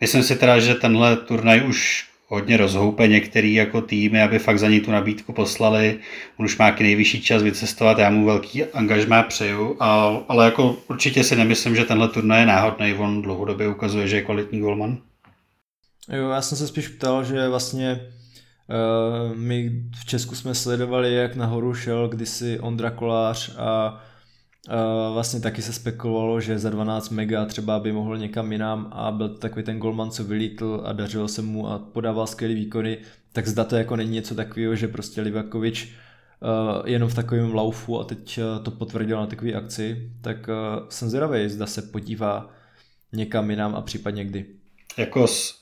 myslím 0.00 0.22
si 0.22 0.36
teda, 0.36 0.58
že 0.58 0.74
tenhle 0.74 1.16
turnaj 1.16 1.62
už 1.68 2.11
hodně 2.32 2.56
rozhoupe 2.56 3.08
některý 3.08 3.54
jako 3.54 3.80
týmy, 3.80 4.22
aby 4.22 4.38
fakt 4.38 4.58
za 4.58 4.68
něj 4.68 4.80
tu 4.80 4.90
nabídku 4.90 5.32
poslali. 5.32 5.98
On 6.36 6.44
už 6.44 6.58
má 6.58 6.66
jaký 6.66 6.82
nejvyšší 6.82 7.22
čas 7.22 7.42
vycestovat, 7.42 7.98
já 7.98 8.10
mu 8.10 8.26
velký 8.26 8.64
angažmá 8.64 9.22
přeju, 9.22 9.76
a, 9.80 10.16
ale 10.28 10.44
jako 10.44 10.76
určitě 10.88 11.24
si 11.24 11.36
nemyslím, 11.36 11.76
že 11.76 11.84
tenhle 11.84 12.08
turnaj 12.08 12.40
je 12.40 12.46
náhodný, 12.46 12.94
on 12.94 13.22
dlouhodobě 13.22 13.68
ukazuje, 13.68 14.08
že 14.08 14.16
je 14.16 14.22
kvalitní 14.22 14.60
golman. 14.60 14.98
Jo, 16.12 16.30
já 16.30 16.42
jsem 16.42 16.58
se 16.58 16.66
spíš 16.66 16.88
ptal, 16.88 17.24
že 17.24 17.48
vlastně 17.48 18.00
uh, 18.00 19.36
my 19.36 19.70
v 20.00 20.04
Česku 20.04 20.34
jsme 20.34 20.54
sledovali, 20.54 21.14
jak 21.14 21.36
nahoru 21.36 21.74
šel 21.74 22.08
kdysi 22.08 22.60
Ondra 22.60 22.90
Kolář 22.90 23.56
a 23.58 24.00
vlastně 25.12 25.40
taky 25.40 25.62
se 25.62 25.72
spekulovalo, 25.72 26.40
že 26.40 26.58
za 26.58 26.70
12 26.70 27.10
mega 27.10 27.44
třeba 27.44 27.80
by 27.80 27.92
mohl 27.92 28.18
někam 28.18 28.52
jinam 28.52 28.88
a 28.92 29.10
byl 29.10 29.28
to 29.28 29.38
takový 29.38 29.64
ten 29.64 29.78
golman, 29.78 30.10
co 30.10 30.24
vylítl 30.24 30.82
a 30.84 30.92
dařilo 30.92 31.28
se 31.28 31.42
mu 31.42 31.68
a 31.68 31.78
podával 31.78 32.26
skvělé 32.26 32.54
výkony, 32.54 32.98
tak 33.32 33.48
zda 33.48 33.64
to 33.64 33.76
jako 33.76 33.96
není 33.96 34.10
něco 34.10 34.34
takového, 34.34 34.74
že 34.74 34.88
prostě 34.88 35.20
Livakovič 35.20 35.84
uh, 35.84 36.88
jenom 36.88 37.08
v 37.08 37.14
takovém 37.14 37.54
laufu 37.54 38.00
a 38.00 38.04
teď 38.04 38.38
uh, 38.38 38.64
to 38.64 38.70
potvrdil 38.70 39.20
na 39.20 39.26
takové 39.26 39.52
akci, 39.52 40.12
tak 40.20 40.48
uh, 40.48 40.88
jsem 40.88 41.08
zvědavý, 41.08 41.48
zda 41.48 41.66
se 41.66 41.82
podívá 41.82 42.50
někam 43.12 43.50
jinam 43.50 43.74
a 43.74 43.80
případně 43.80 44.24
kdy. 44.24 44.46
Jako 44.96 45.26
s, 45.26 45.54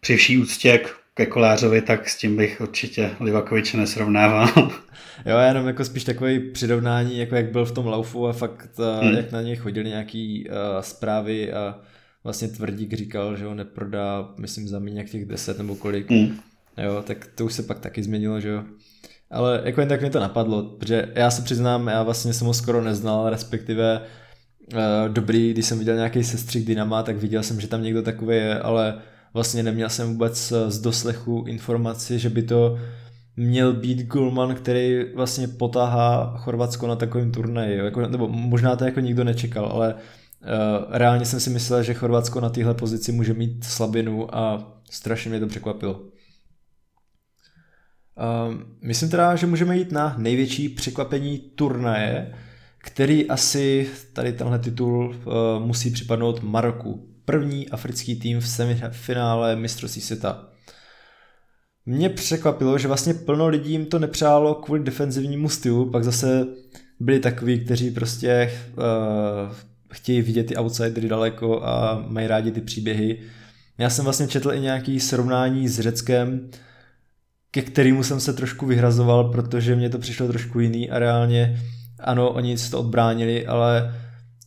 při 0.00 0.16
vší 0.16 0.38
úctě 0.38 0.78
k 0.78 0.99
ke 1.20 1.26
Kolářovi, 1.26 1.82
tak 1.82 2.08
s 2.08 2.16
tím 2.16 2.36
bych 2.36 2.60
určitě 2.60 3.10
Livakoviče 3.20 3.76
nesrovnával. 3.76 4.48
jo, 5.26 5.38
jenom 5.38 5.66
jako 5.66 5.84
spíš 5.84 6.04
takový 6.04 6.50
přirovnání, 6.50 7.18
jako 7.18 7.34
jak 7.34 7.52
byl 7.52 7.64
v 7.64 7.72
tom 7.72 7.86
laufu 7.86 8.26
a 8.26 8.32
fakt, 8.32 8.78
hmm. 9.02 9.16
jak 9.16 9.32
na 9.32 9.42
něj 9.42 9.56
chodili 9.56 9.88
nějaký 9.88 10.48
uh, 10.48 10.54
zprávy 10.80 11.52
a 11.52 11.78
vlastně 12.24 12.48
Tvrdík 12.48 12.92
říkal, 12.92 13.36
že 13.36 13.44
ho 13.44 13.54
neprodá, 13.54 14.28
myslím, 14.38 14.68
za 14.68 14.78
méně 14.78 14.98
jak 14.98 15.10
těch 15.10 15.24
10 15.24 15.58
nebo 15.58 15.74
kolik. 15.74 16.10
Hmm. 16.10 16.38
Jo, 16.76 17.02
tak 17.06 17.26
to 17.34 17.44
už 17.44 17.54
se 17.54 17.62
pak 17.62 17.78
taky 17.78 18.02
změnilo, 18.02 18.40
že 18.40 18.48
jo. 18.48 18.64
Ale 19.30 19.62
jako 19.64 19.80
jen 19.80 19.88
tak 19.88 20.00
mě 20.00 20.10
to 20.10 20.20
napadlo, 20.20 20.62
protože 20.62 21.12
já 21.14 21.30
se 21.30 21.42
přiznám, 21.42 21.88
já 21.88 22.02
vlastně 22.02 22.32
jsem 22.32 22.46
ho 22.46 22.54
skoro 22.54 22.84
neznal, 22.84 23.30
respektive 23.30 24.00
uh, 24.72 24.78
dobrý, 25.08 25.52
když 25.52 25.66
jsem 25.66 25.78
viděl 25.78 25.96
nějaký 25.96 26.24
sestřik 26.24 26.66
Dynama, 26.66 27.02
tak 27.02 27.16
viděl 27.16 27.42
jsem, 27.42 27.60
že 27.60 27.68
tam 27.68 27.82
někdo 27.82 28.02
takový 28.02 28.36
je, 28.36 28.60
ale 28.60 29.02
vlastně 29.34 29.62
neměl 29.62 29.88
jsem 29.88 30.08
vůbec 30.08 30.52
eh, 30.52 30.70
z 30.70 30.80
doslechu 30.80 31.44
informaci, 31.48 32.18
že 32.18 32.30
by 32.30 32.42
to 32.42 32.78
měl 33.36 33.72
být 33.72 34.06
Gulman, 34.06 34.54
který 34.54 35.14
vlastně 35.14 35.48
potáhá 35.48 36.36
Chorvatsko 36.36 36.86
na 36.86 36.96
takovém 36.96 37.32
turnaji. 37.32 37.78
Jako, 37.78 38.00
nebo 38.00 38.28
možná 38.28 38.76
to 38.76 38.84
jako 38.84 39.00
nikdo 39.00 39.24
nečekal, 39.24 39.66
ale 39.66 39.94
uh, 39.94 40.00
reálně 40.88 41.24
jsem 41.24 41.40
si 41.40 41.50
myslel, 41.50 41.82
že 41.82 41.94
Chorvatsko 41.94 42.40
na 42.40 42.48
téhle 42.48 42.74
pozici 42.74 43.12
může 43.12 43.34
mít 43.34 43.64
slabinu 43.64 44.34
a 44.36 44.72
strašně 44.90 45.30
mě 45.30 45.40
to 45.40 45.46
překvapilo. 45.46 45.92
Uh, 45.92 46.08
myslím 48.82 49.10
teda, 49.10 49.36
že 49.36 49.46
můžeme 49.46 49.76
jít 49.76 49.92
na 49.92 50.14
největší 50.18 50.68
překvapení 50.68 51.38
turnaje, 51.38 52.34
který 52.78 53.28
asi 53.28 53.90
tady 54.12 54.32
tenhle 54.32 54.58
titul 54.58 55.08
uh, 55.08 55.66
musí 55.66 55.90
připadnout 55.90 56.42
Maroku 56.42 57.09
první 57.30 57.68
africký 57.68 58.16
tým 58.16 58.40
v 58.40 58.48
semifinále 58.48 59.56
mistrovství 59.56 60.02
světa. 60.02 60.48
Mě 61.86 62.08
překvapilo, 62.08 62.78
že 62.78 62.88
vlastně 62.88 63.14
plno 63.14 63.48
lidí 63.48 63.70
jim 63.72 63.86
to 63.86 63.98
nepřálo 63.98 64.54
kvůli 64.54 64.82
defenzivnímu 64.82 65.48
stylu, 65.48 65.90
pak 65.90 66.04
zase 66.04 66.46
byli 67.00 67.20
takový, 67.20 67.64
kteří 67.64 67.90
prostě 67.90 68.52
uh, 68.76 69.54
chtějí 69.92 70.22
vidět 70.22 70.44
ty 70.44 70.56
outsidery 70.56 71.08
daleko 71.08 71.62
a 71.64 72.04
mají 72.08 72.26
rádi 72.26 72.50
ty 72.50 72.60
příběhy. 72.60 73.18
Já 73.78 73.90
jsem 73.90 74.04
vlastně 74.04 74.28
četl 74.28 74.52
i 74.52 74.60
nějaký 74.60 75.00
srovnání 75.00 75.68
s 75.68 75.80
Řeckem, 75.80 76.50
ke 77.50 77.62
kterému 77.62 78.02
jsem 78.02 78.20
se 78.20 78.32
trošku 78.32 78.66
vyhrazoval, 78.66 79.24
protože 79.24 79.76
mě 79.76 79.90
to 79.90 79.98
přišlo 79.98 80.28
trošku 80.28 80.60
jiný 80.60 80.90
a 80.90 80.98
reálně 80.98 81.62
ano, 82.00 82.30
oni 82.30 82.58
si 82.58 82.70
to 82.70 82.80
odbránili, 82.80 83.46
ale 83.46 83.94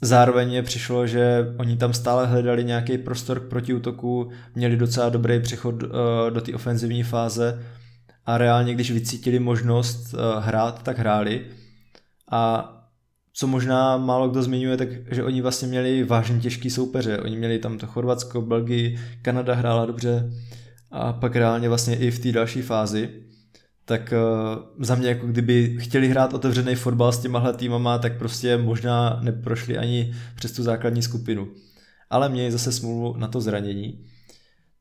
Zároveň 0.04 0.47
mě 0.47 0.64
přišlo, 0.64 1.08
že 1.08 1.54
oni 1.58 1.78
tam 1.78 1.93
stále 1.93 2.28
hledali 2.28 2.64
nějaký 2.64 2.97
prostor 2.97 3.39
k 3.39 3.49
protiútoku, 3.49 4.32
měli 4.56 4.78
docela 4.78 5.10
dobrý 5.10 5.39
přechod 5.39 5.84
uh, 5.84 5.89
do 6.30 6.41
té 6.41 6.54
ofenzivní 6.54 7.04
fáze 7.04 7.64
a 8.26 8.38
reálně, 8.38 8.74
když 8.74 8.91
vycítili 8.91 9.39
možnost 9.39 10.14
uh, 10.14 10.20
hrát, 10.43 10.84
tak 10.84 10.99
hráli. 10.99 11.45
A 12.32 12.70
co 13.34 13.47
možná 13.47 13.97
málo 13.97 14.30
kdo 14.30 14.43
zmiňuje, 14.43 14.78
tak 14.78 14.89
že 15.12 15.24
oni 15.24 15.41
vlastně 15.41 15.68
měli 15.68 16.04
vážně 16.04 16.39
těžký 16.39 16.70
soupeře. 16.70 17.20
Oni 17.20 17.38
měli 17.38 17.60
tam 17.60 17.78
to 17.78 17.88
Chorvatsko, 17.88 18.41
Belgii, 18.41 18.99
Kanada 19.22 19.54
hrála 19.56 19.86
dobře 19.86 20.32
a 20.91 21.14
pak 21.14 21.36
reálně 21.36 21.70
vlastně 21.70 21.95
i 21.95 22.12
v 22.12 22.20
té 22.20 22.32
další 22.32 22.62
fázi 22.62 23.10
tak 23.86 24.13
uh, 24.13 24.86
za 24.86 24.95
mě 24.95 25.09
jako 25.09 25.27
kdyby 25.27 25.77
chtěli 25.79 26.07
hrát 26.07 26.34
otevřený 26.34 26.75
fotbal 26.75 27.11
s 27.11 27.19
těmahle 27.19 27.53
týmama, 27.53 27.97
tak 27.97 28.17
prostě 28.17 28.57
možná 28.57 29.19
neprošli 29.23 29.77
ani 29.77 30.13
přes 30.36 30.51
tu 30.51 30.63
základní 30.63 31.01
skupinu. 31.01 31.47
Ale 32.09 32.29
měli 32.29 32.51
zase 32.51 32.71
smůlu 32.71 33.17
na 33.17 33.27
to 33.27 33.41
zranění. 33.41 34.05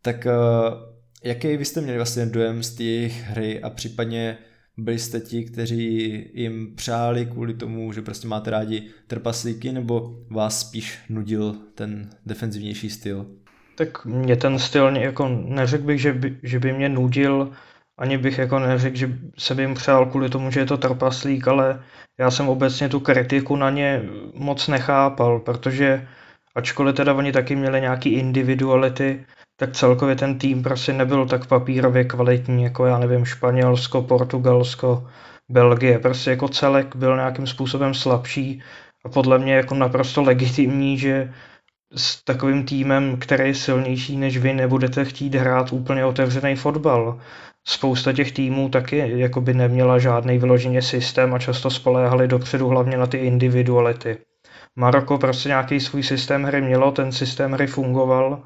Tak 0.03 0.27
uh, 0.27 0.75
jaký 1.25 1.57
vy 1.57 1.65
jste 1.65 1.81
měli 1.81 1.99
vlastně 1.99 2.27
dojem 2.27 2.63
z 2.63 2.75
té 2.75 3.15
hry 3.15 3.63
a 3.63 3.71
případně 3.71 4.39
byli 4.77 4.99
jste 4.99 5.21
ti, 5.21 5.45
kteří 5.45 6.25
jim 6.35 6.75
přáli 6.77 7.27
kvůli 7.27 7.55
tomu, 7.55 7.93
že 7.93 8.03
prostě 8.03 8.29
máte 8.29 8.51
rádi 8.51 8.91
trpaslíky, 9.07 9.73
nebo 9.73 10.17
vás 10.31 10.61
spíš 10.61 10.99
nudil 11.09 11.57
ten 11.75 12.11
defenzivnější 12.27 12.91
styl? 12.91 13.27
Tak 13.77 14.05
mě 14.05 14.37
ten 14.37 14.59
styl, 14.59 14.97
jako 14.97 15.29
neřekl 15.29 15.85
bych, 15.85 16.01
že 16.01 16.13
by, 16.13 16.39
že 16.43 16.59
by 16.59 16.73
mě 16.73 16.89
nudil, 16.89 17.53
ani 18.03 18.19
bych 18.19 18.39
jako 18.39 18.59
neřekl, 18.59 18.97
že 18.97 19.19
se 19.39 19.55
by 19.55 19.63
jim 19.63 19.75
přál 19.75 20.07
kvůli 20.07 20.29
tomu, 20.29 20.51
že 20.51 20.61
je 20.61 20.67
to 20.67 20.77
trpaslík, 20.77 21.49
ale 21.49 21.83
já 22.21 22.31
jsem 22.31 22.49
obecně 22.49 22.89
tu 22.89 23.01
kritiku 23.01 23.57
na 23.57 23.71
ně 23.71 24.03
moc 24.35 24.69
nechápal, 24.69 25.39
protože 25.39 26.09
ačkoliv 26.55 26.97
teda 26.97 27.15
oni 27.15 27.33
taky 27.33 27.57
měli 27.57 27.81
nějaký 27.81 28.13
individuality, 28.13 29.27
tak 29.57 29.73
celkově 29.73 30.17
ten 30.17 30.39
tým 30.39 30.63
prostě 30.63 30.93
nebyl 30.93 31.27
tak 31.27 31.47
papírově 31.47 32.05
kvalitní, 32.05 32.63
jako 32.65 32.87
já 32.87 32.99
nevím, 32.99 33.25
Španělsko, 33.25 34.03
Portugalsko, 34.03 35.09
Belgie. 35.49 35.99
Prostě 35.99 36.31
jako 36.31 36.49
celek 36.49 36.97
byl 36.97 37.17
nějakým 37.17 37.47
způsobem 37.47 37.95
slabší 37.95 38.63
a 39.05 39.09
podle 39.09 39.39
mě 39.39 39.55
jako 39.55 39.75
naprosto 39.75 40.23
legitimní, 40.23 40.99
že 40.99 41.33
s 41.95 42.25
takovým 42.25 42.65
týmem, 42.65 43.17
který 43.17 43.49
je 43.49 43.55
silnější 43.55 44.17
než 44.17 44.39
vy, 44.39 44.53
nebudete 44.53 45.05
chtít 45.05 45.35
hrát 45.35 45.73
úplně 45.73 46.05
otevřený 46.05 46.57
fotbal 46.57 47.21
spousta 47.65 48.13
těch 48.13 48.33
týmů 48.33 48.69
taky 48.69 49.13
jakoby 49.17 49.55
neměla 49.55 49.99
žádný 49.99 50.39
vyloženě 50.39 50.83
systém 50.83 51.35
a 51.35 51.39
často 51.39 51.71
spoléhali 51.71 52.29
dopředu 52.29 52.69
hlavně 52.69 52.97
na 52.97 53.07
ty 53.07 53.19
individuality. 53.19 54.19
Maroko 54.77 55.19
prostě 55.19 55.49
nějaký 55.49 55.81
svůj 55.81 56.03
systém 56.03 56.43
hry 56.43 56.61
mělo, 56.61 56.93
ten 56.93 57.13
systém 57.13 57.53
hry 57.53 57.67
fungoval 57.67 58.43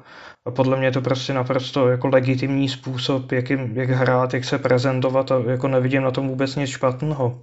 a 0.47 0.51
podle 0.51 0.77
mě 0.77 0.87
je 0.87 0.91
to 0.91 1.01
prostě 1.01 1.33
naprosto 1.33 1.89
jako 1.89 2.07
legitimní 2.07 2.69
způsob, 2.69 3.31
jak, 3.31 3.49
jim, 3.49 3.71
jak 3.73 3.89
hrát, 3.89 4.33
jak 4.33 4.43
se 4.43 4.59
prezentovat 4.59 5.31
a 5.31 5.43
jako 5.47 5.67
nevidím 5.67 6.03
na 6.03 6.11
tom 6.11 6.27
vůbec 6.27 6.55
nic 6.55 6.69
špatného. 6.69 7.41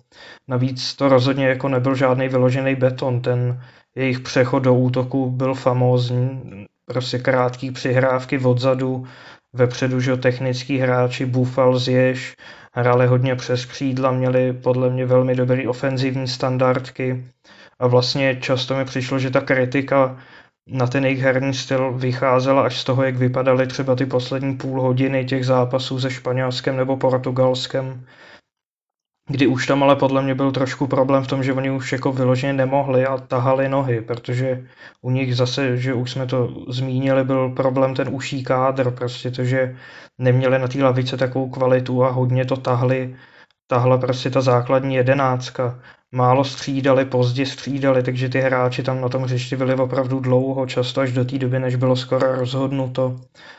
Navíc 0.48 0.94
to 0.94 1.08
rozhodně 1.08 1.46
jako 1.46 1.68
nebyl 1.68 1.94
žádný 1.94 2.28
vyložený 2.28 2.74
beton, 2.74 3.20
ten 3.20 3.60
jejich 3.96 4.20
přechod 4.20 4.58
do 4.58 4.74
útoku 4.74 5.30
byl 5.30 5.54
famózní, 5.54 6.40
prostě 6.86 7.18
krátký 7.18 7.70
přihrávky 7.70 8.38
odzadu, 8.38 9.06
vepředu, 9.55 10.00
že 10.00 10.16
technický 10.16 10.78
hráči 10.78 11.26
Bufal, 11.26 11.78
Zješ 11.78 12.36
hráli 12.72 13.07
hodně 13.07 13.36
přes 13.36 13.64
křídla, 13.64 14.11
měli 14.11 14.52
podle 14.52 14.90
mě 14.90 15.07
velmi 15.07 15.34
dobrý 15.34 15.66
ofenzivní 15.66 16.28
standardky 16.28 17.24
a 17.78 17.86
vlastně 17.86 18.36
často 18.40 18.76
mi 18.76 18.84
přišlo, 18.84 19.18
že 19.18 19.30
ta 19.30 19.40
kritika 19.40 20.18
na 20.66 20.86
ten 20.86 21.05
jejich 21.05 21.20
herní 21.20 21.55
styl 21.55 21.92
vycházela 21.92 22.62
až 22.62 22.80
z 22.80 22.84
toho, 22.84 23.02
jak 23.02 23.16
vypadaly 23.16 23.66
třeba 23.66 23.94
ty 23.94 24.07
poslední 24.07 24.57
půl 24.57 24.80
hodiny 24.80 25.24
těch 25.24 25.46
zápasů 25.46 26.00
se 26.00 26.11
Španělskem 26.11 26.76
nebo 26.76 26.96
Portugalskem. 26.96 28.07
Kdy 29.28 29.46
už 29.46 29.66
tam 29.66 29.82
ale 29.82 29.96
podle 29.96 30.22
mě 30.22 30.34
byl 30.34 30.52
trošku 30.52 30.86
problém 30.86 31.24
v 31.24 31.26
tom, 31.26 31.42
že 31.42 31.52
oni 31.52 31.70
už 31.70 31.92
jako 31.92 32.12
vyloženě 32.12 32.52
nemohli 32.52 33.06
a 33.06 33.18
tahali 33.18 33.68
nohy, 33.68 34.00
protože 34.00 34.66
u 35.00 35.10
nich 35.10 35.36
zase, 35.36 35.76
že 35.76 35.94
už 35.94 36.10
jsme 36.10 36.26
to 36.26 36.64
zmínili, 36.68 37.24
byl 37.24 37.50
problém 37.50 37.94
ten 37.94 38.08
uší 38.14 38.44
kádr, 38.44 38.90
prostě 38.90 39.30
to, 39.30 39.44
že 39.44 39.76
neměli 40.18 40.58
na 40.58 40.68
té 40.68 40.84
lavice 40.84 41.16
takovou 41.16 41.50
kvalitu 41.50 42.04
a 42.04 42.10
hodně 42.10 42.44
to 42.44 42.56
tahli, 42.56 43.16
tahla 43.66 43.98
prostě 43.98 44.30
ta 44.30 44.40
základní 44.40 44.94
jedenáctka 44.94 45.80
málo 46.14 46.44
střídali, 46.44 47.04
pozdě 47.04 47.46
střídali, 47.46 48.02
takže 48.02 48.28
ty 48.28 48.40
hráči 48.40 48.82
tam 48.82 49.00
na 49.00 49.08
tom 49.08 49.22
hřišti 49.22 49.56
byli 49.56 49.74
opravdu 49.74 50.20
dlouho, 50.20 50.66
často 50.66 51.00
až 51.00 51.12
do 51.12 51.24
té 51.24 51.38
doby, 51.38 51.60
než 51.60 51.76
bylo 51.76 51.96
skoro 51.96 52.34
rozhodnuto. 52.34 53.16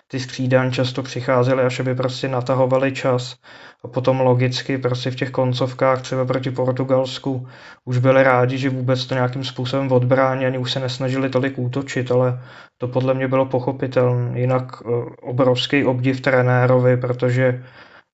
Ty 0.08 0.20
střídání 0.20 0.72
často 0.72 1.04
přicházely, 1.04 1.64
až 1.64 1.80
aby 1.80 1.96
prostě 1.96 2.28
natahovali 2.28 2.92
čas. 2.92 3.36
A 3.84 3.88
potom 3.88 4.20
logicky 4.20 4.78
prostě 4.78 5.12
v 5.12 5.16
těch 5.16 5.32
koncovkách, 5.32 6.02
třeba 6.02 6.26
proti 6.26 6.52
Portugalsku, 6.52 7.48
už 7.86 7.98
byli 7.98 8.24
rádi, 8.24 8.58
že 8.58 8.70
vůbec 8.70 9.06
to 9.06 9.14
nějakým 9.14 9.44
způsobem 9.44 9.92
odbrání, 9.92 10.46
ani 10.46 10.58
už 10.58 10.72
se 10.72 10.80
nesnažili 10.80 11.30
tolik 11.30 11.60
útočit, 11.60 12.12
ale 12.12 12.40
to 12.78 12.88
podle 12.88 13.14
mě 13.14 13.28
bylo 13.28 13.46
pochopitelné. 13.46 14.40
Jinak 14.40 14.64
eh, 14.82 14.90
obrovský 15.22 15.86
obdiv 15.86 16.22
trenérovi, 16.22 16.98
protože 16.98 17.64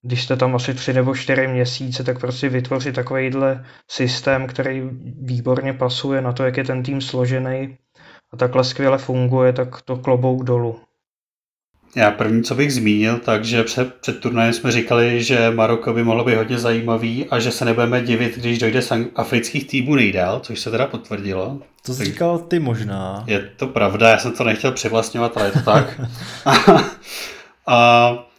když 0.01 0.23
jste 0.23 0.35
tam 0.35 0.55
asi 0.55 0.73
tři 0.73 0.93
nebo 0.93 1.15
čtyři 1.15 1.47
měsíce, 1.47 2.03
tak 2.03 2.19
prostě 2.19 2.49
vytvořit 2.49 2.95
takovýhle 2.95 3.65
systém, 3.87 4.47
který 4.47 4.81
výborně 5.21 5.73
pasuje 5.73 6.21
na 6.21 6.31
to, 6.31 6.43
jak 6.43 6.57
je 6.57 6.63
ten 6.63 6.83
tým 6.83 7.01
složený 7.01 7.77
a 8.33 8.37
takhle 8.37 8.63
skvěle 8.63 8.97
funguje, 8.97 9.53
tak 9.53 9.81
to 9.81 9.97
klobouk 9.97 10.43
dolů. 10.43 10.79
Já 11.95 12.11
první, 12.11 12.43
co 12.43 12.55
bych 12.55 12.73
zmínil, 12.73 13.19
takže 13.19 13.63
před, 13.63 13.93
před 13.93 14.19
turnajem 14.19 14.53
jsme 14.53 14.71
říkali, 14.71 15.23
že 15.23 15.51
Maroko 15.51 15.93
by 15.93 16.03
mohlo 16.03 16.23
být 16.23 16.35
hodně 16.35 16.57
zajímavý 16.57 17.25
a 17.29 17.39
že 17.39 17.51
se 17.51 17.65
nebudeme 17.65 18.01
divit, 18.01 18.37
když 18.37 18.59
dojde 18.59 18.81
z 18.81 18.91
afrických 19.15 19.67
týmů 19.67 19.95
nejdál, 19.95 20.39
což 20.39 20.59
se 20.59 20.71
teda 20.71 20.87
potvrdilo. 20.87 21.59
To 21.85 21.93
jsi 21.93 22.05
říkal 22.05 22.39
ty 22.39 22.59
možná. 22.59 23.23
Je 23.27 23.49
to 23.57 23.67
pravda, 23.67 24.09
já 24.09 24.17
jsem 24.17 24.31
to 24.31 24.43
nechtěl 24.43 24.71
přivlastňovat, 24.71 25.37
ale 25.37 25.45
je 25.45 25.51
to 25.51 25.59
tak. 25.59 26.01
a, 26.45 26.91
a 27.67 28.30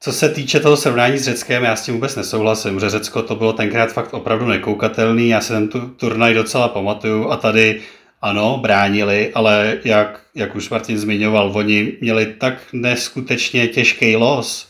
co 0.00 0.12
se 0.12 0.28
týče 0.28 0.60
toho 0.60 0.76
srovnání 0.76 1.18
s 1.18 1.24
Řeckem, 1.24 1.64
já 1.64 1.76
s 1.76 1.82
tím 1.82 1.94
vůbec 1.94 2.16
nesouhlasím, 2.16 2.80
že 2.80 2.90
Řecko 2.90 3.22
to 3.22 3.34
bylo 3.34 3.52
tenkrát 3.52 3.92
fakt 3.92 4.14
opravdu 4.14 4.46
nekoukatelný, 4.46 5.28
já 5.28 5.40
si 5.40 5.52
ten 5.52 5.68
tu, 5.68 5.80
turnaj 5.80 6.34
docela 6.34 6.68
pamatuju 6.68 7.30
a 7.30 7.36
tady 7.36 7.80
ano, 8.22 8.58
bránili, 8.62 9.30
ale 9.34 9.78
jak, 9.84 10.20
jak 10.34 10.56
už 10.56 10.70
Martin 10.70 10.98
zmiňoval, 10.98 11.52
oni 11.54 11.92
měli 12.00 12.26
tak 12.26 12.54
neskutečně 12.72 13.68
těžký 13.68 14.16
los, 14.16 14.68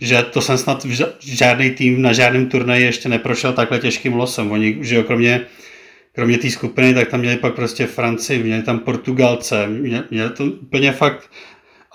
že 0.00 0.22
to 0.22 0.40
jsem 0.40 0.58
snad 0.58 0.86
žádný 1.20 1.70
tým 1.70 2.02
na 2.02 2.12
žádném 2.12 2.46
turnaji 2.48 2.84
ještě 2.84 3.08
neprošel 3.08 3.52
takhle 3.52 3.78
těžkým 3.78 4.14
losem. 4.14 4.52
Oni, 4.52 4.78
že 4.80 4.96
jo, 4.96 5.02
kromě, 5.02 5.40
kromě 6.12 6.38
té 6.38 6.50
skupiny, 6.50 6.94
tak 6.94 7.08
tam 7.08 7.20
měli 7.20 7.36
pak 7.36 7.54
prostě 7.54 7.86
Francii, 7.86 8.42
měli 8.42 8.62
tam 8.62 8.78
Portugalce, 8.78 9.66
měli, 9.66 10.04
měli 10.10 10.30
to 10.30 10.44
úplně 10.44 10.92
fakt 10.92 11.30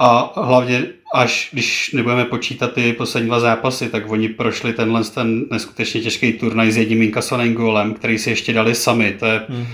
a 0.03 0.33
hlavně 0.35 0.83
až 1.13 1.49
když 1.51 1.91
nebudeme 1.91 2.25
počítat 2.25 2.73
ty 2.73 2.93
poslední 2.93 3.29
dva 3.29 3.39
zápasy, 3.39 3.89
tak 3.89 4.11
oni 4.11 4.29
prošli 4.29 4.73
tenhle 4.73 5.03
ten 5.03 5.45
neskutečně 5.51 6.01
těžký 6.01 6.33
turnaj 6.33 6.71
s 6.71 6.77
jedním 6.77 7.01
inkasovaným 7.01 7.53
gólem, 7.53 7.93
který 7.93 8.17
si 8.17 8.29
ještě 8.29 8.53
dali 8.53 8.75
sami. 8.75 9.15
To 9.19 9.25
je 9.25 9.41
hmm. 9.49 9.67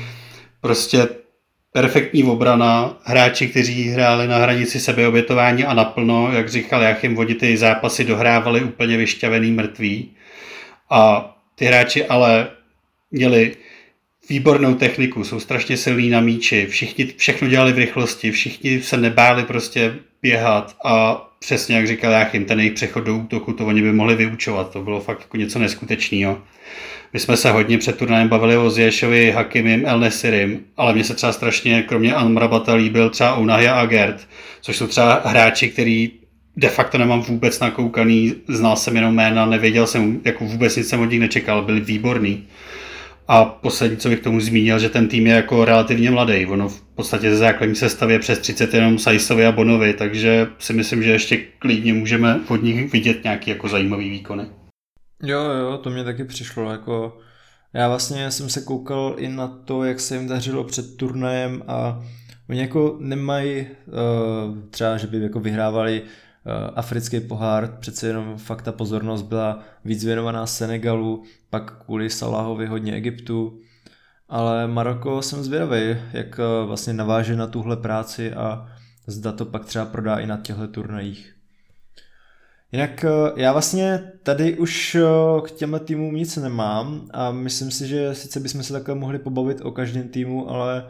prostě 0.62 1.08
perfektní 1.72 2.24
obrana, 2.24 2.98
hráči, 3.04 3.48
kteří 3.48 3.90
hráli 3.90 4.28
na 4.28 4.38
hranici 4.38 4.80
sebeobětování 4.80 5.66
a 5.66 5.74
naplno, 5.74 6.32
jak 6.32 6.50
říkal 6.50 6.82
Jachim, 6.82 7.18
oni 7.18 7.36
ty 7.36 7.58
zápasy 7.58 8.04
dohrávali 8.04 8.64
úplně 8.64 8.98
vyšťavený 8.98 9.52
mrtví. 9.52 10.12
A 10.90 11.32
ty 11.56 11.66
hráči 11.66 12.06
ale 12.06 12.48
měli 13.12 13.56
výbornou 14.30 14.74
techniku, 14.76 15.24
jsou 15.24 15.40
strašně 15.40 15.78
silní 15.78 16.10
na 16.10 16.22
míči, 16.22 16.66
všichni 16.70 17.06
všechno 17.18 17.48
dělali 17.48 17.74
v 17.74 17.78
rychlosti, 17.78 18.32
všichni 18.32 18.82
se 18.82 18.98
nebáli 18.98 19.44
prostě 19.44 19.96
běhat 20.22 20.76
a 20.86 21.24
přesně 21.40 21.76
jak 21.76 21.88
říkal 21.88 22.12
Jáchym, 22.12 22.46
ten 22.46 22.60
jejich 22.60 22.74
přechod 22.74 23.04
do 23.04 23.16
útoku, 23.16 23.54
to 23.54 23.66
oni 23.66 23.82
by 23.82 23.94
mohli 23.94 24.16
vyučovat, 24.16 24.72
to 24.72 24.84
bylo 24.84 25.00
fakt 25.00 25.22
jako 25.22 25.38
něco 25.38 25.60
neskutečného. 25.60 26.42
My 27.14 27.20
jsme 27.20 27.38
se 27.38 27.52
hodně 27.52 27.78
před 27.78 27.98
turnajem 27.98 28.28
bavili 28.28 28.58
o 28.58 28.70
Zješovi, 28.70 29.32
Hakimim, 29.32 29.86
El 29.86 30.00
Nesirim, 30.00 30.60
ale 30.78 30.94
mně 30.94 31.04
se 31.04 31.14
třeba 31.14 31.32
strašně, 31.32 31.82
kromě 31.82 32.14
Amrabata, 32.14 32.74
líbil 32.74 33.10
třeba 33.10 33.36
Unahia 33.36 33.74
a 33.74 33.86
Gert, 33.86 34.28
což 34.62 34.78
jsou 34.78 34.88
třeba 34.88 35.22
hráči, 35.26 35.70
který 35.70 36.12
de 36.58 36.70
facto 36.70 36.98
nemám 36.98 37.22
vůbec 37.22 37.60
nakoukaný, 37.60 38.36
znal 38.48 38.76
jsem 38.76 38.96
jenom 38.96 39.16
jména, 39.16 39.46
nevěděl 39.46 39.88
jsem, 39.88 40.22
jako 40.26 40.46
vůbec 40.46 40.76
nic 40.76 40.90
jsem 40.90 41.00
od 41.00 41.12
nich 41.12 41.20
nečekal, 41.20 41.62
byli 41.62 41.80
výborní. 41.80 42.48
A 43.28 43.46
poslední, 43.46 43.98
co 43.98 44.10
bych 44.10 44.20
k 44.20 44.24
tomu 44.24 44.40
zmínil, 44.40 44.80
že 44.80 44.90
ten 44.90 45.08
tým 45.08 45.28
je 45.28 45.34
jako 45.34 45.66
relativně 45.66 46.12
mladý. 46.12 46.46
Ono 46.46 46.70
v 46.70 46.82
podstatě 46.82 47.30
ze 47.30 47.38
základní 47.38 47.76
sestavě 47.76 48.20
přes 48.20 48.40
30 48.40 48.74
jenom 48.74 49.00
Sajsovi 49.00 49.46
a 49.46 49.52
Bonovi, 49.52 49.94
takže 49.94 50.48
si 50.60 50.74
myslím, 50.74 51.04
že 51.04 51.12
ještě 51.12 51.38
klidně 51.38 51.94
můžeme 51.94 52.40
od 52.48 52.64
nich 52.64 52.92
vidět 52.92 53.24
nějaký 53.24 53.50
jako 53.50 53.68
zajímavý 53.68 54.10
výkony. 54.10 54.46
Jo, 55.24 55.42
jo, 55.42 55.78
to 55.78 55.90
mě 55.90 56.04
taky 56.04 56.24
přišlo, 56.24 56.72
jako 56.72 57.18
já 57.74 57.90
vlastně 57.90 58.32
jsem 58.32 58.50
se 58.50 58.62
koukal 58.62 59.16
i 59.18 59.28
na 59.28 59.48
to, 59.48 59.84
jak 59.84 60.00
se 60.00 60.16
jim 60.16 60.28
dařilo 60.28 60.64
před 60.64 60.98
turnajem 60.98 61.64
a 61.68 62.04
oni 62.50 62.60
jako 62.60 62.98
nemají 63.00 63.62
uh, 63.62 64.58
třeba, 64.70 64.98
že 64.98 65.08
by 65.08 65.18
jako 65.18 65.40
vyhrávali 65.40 66.02
africký 66.76 67.20
pohár, 67.20 67.78
přece 67.80 68.08
jenom 68.08 68.38
fakt 68.38 68.62
ta 68.62 68.72
pozornost 68.72 69.22
byla 69.22 69.60
víc 69.86 70.06
věnovaná 70.06 70.46
Senegalu, 70.46 71.24
pak 71.50 71.84
kvůli 71.86 72.10
Salahovi 72.10 72.66
hodně 72.66 72.94
Egyptu, 72.94 73.60
ale 74.30 74.68
Maroko 74.68 75.22
jsem 75.22 75.44
zvědavý, 75.44 75.98
jak 76.14 76.40
uh, 76.40 76.68
vlastně 76.68 76.94
naváže 76.94 77.36
na 77.36 77.48
tuhle 77.48 77.78
práci 77.78 78.34
a 78.34 78.68
zda 79.08 79.32
to 79.32 79.46
pak 79.46 79.66
třeba 79.66 79.86
prodá 79.86 80.16
i 80.16 80.26
na 80.26 80.38
těchto 80.38 80.68
turnajích. 80.68 81.38
Jinak 82.72 83.04
eh, 83.04 83.10
já 83.36 83.52
vlastně 83.52 84.12
tady 84.24 84.58
už 84.58 84.96
eh, 84.96 85.02
k 85.46 85.52
těmhle 85.52 85.80
týmům 85.80 86.16
nic 86.16 86.38
nemám 86.38 87.08
a 87.14 87.32
myslím 87.32 87.72
si, 87.72 87.88
že 87.88 88.16
sice 88.16 88.40
bychom 88.40 88.64
se 88.64 88.74
takhle 88.74 88.96
mohli 88.96 89.20
pobavit 89.20 89.62
o 89.62 89.72
každém 89.72 90.10
týmu, 90.10 90.50
ale 90.50 90.88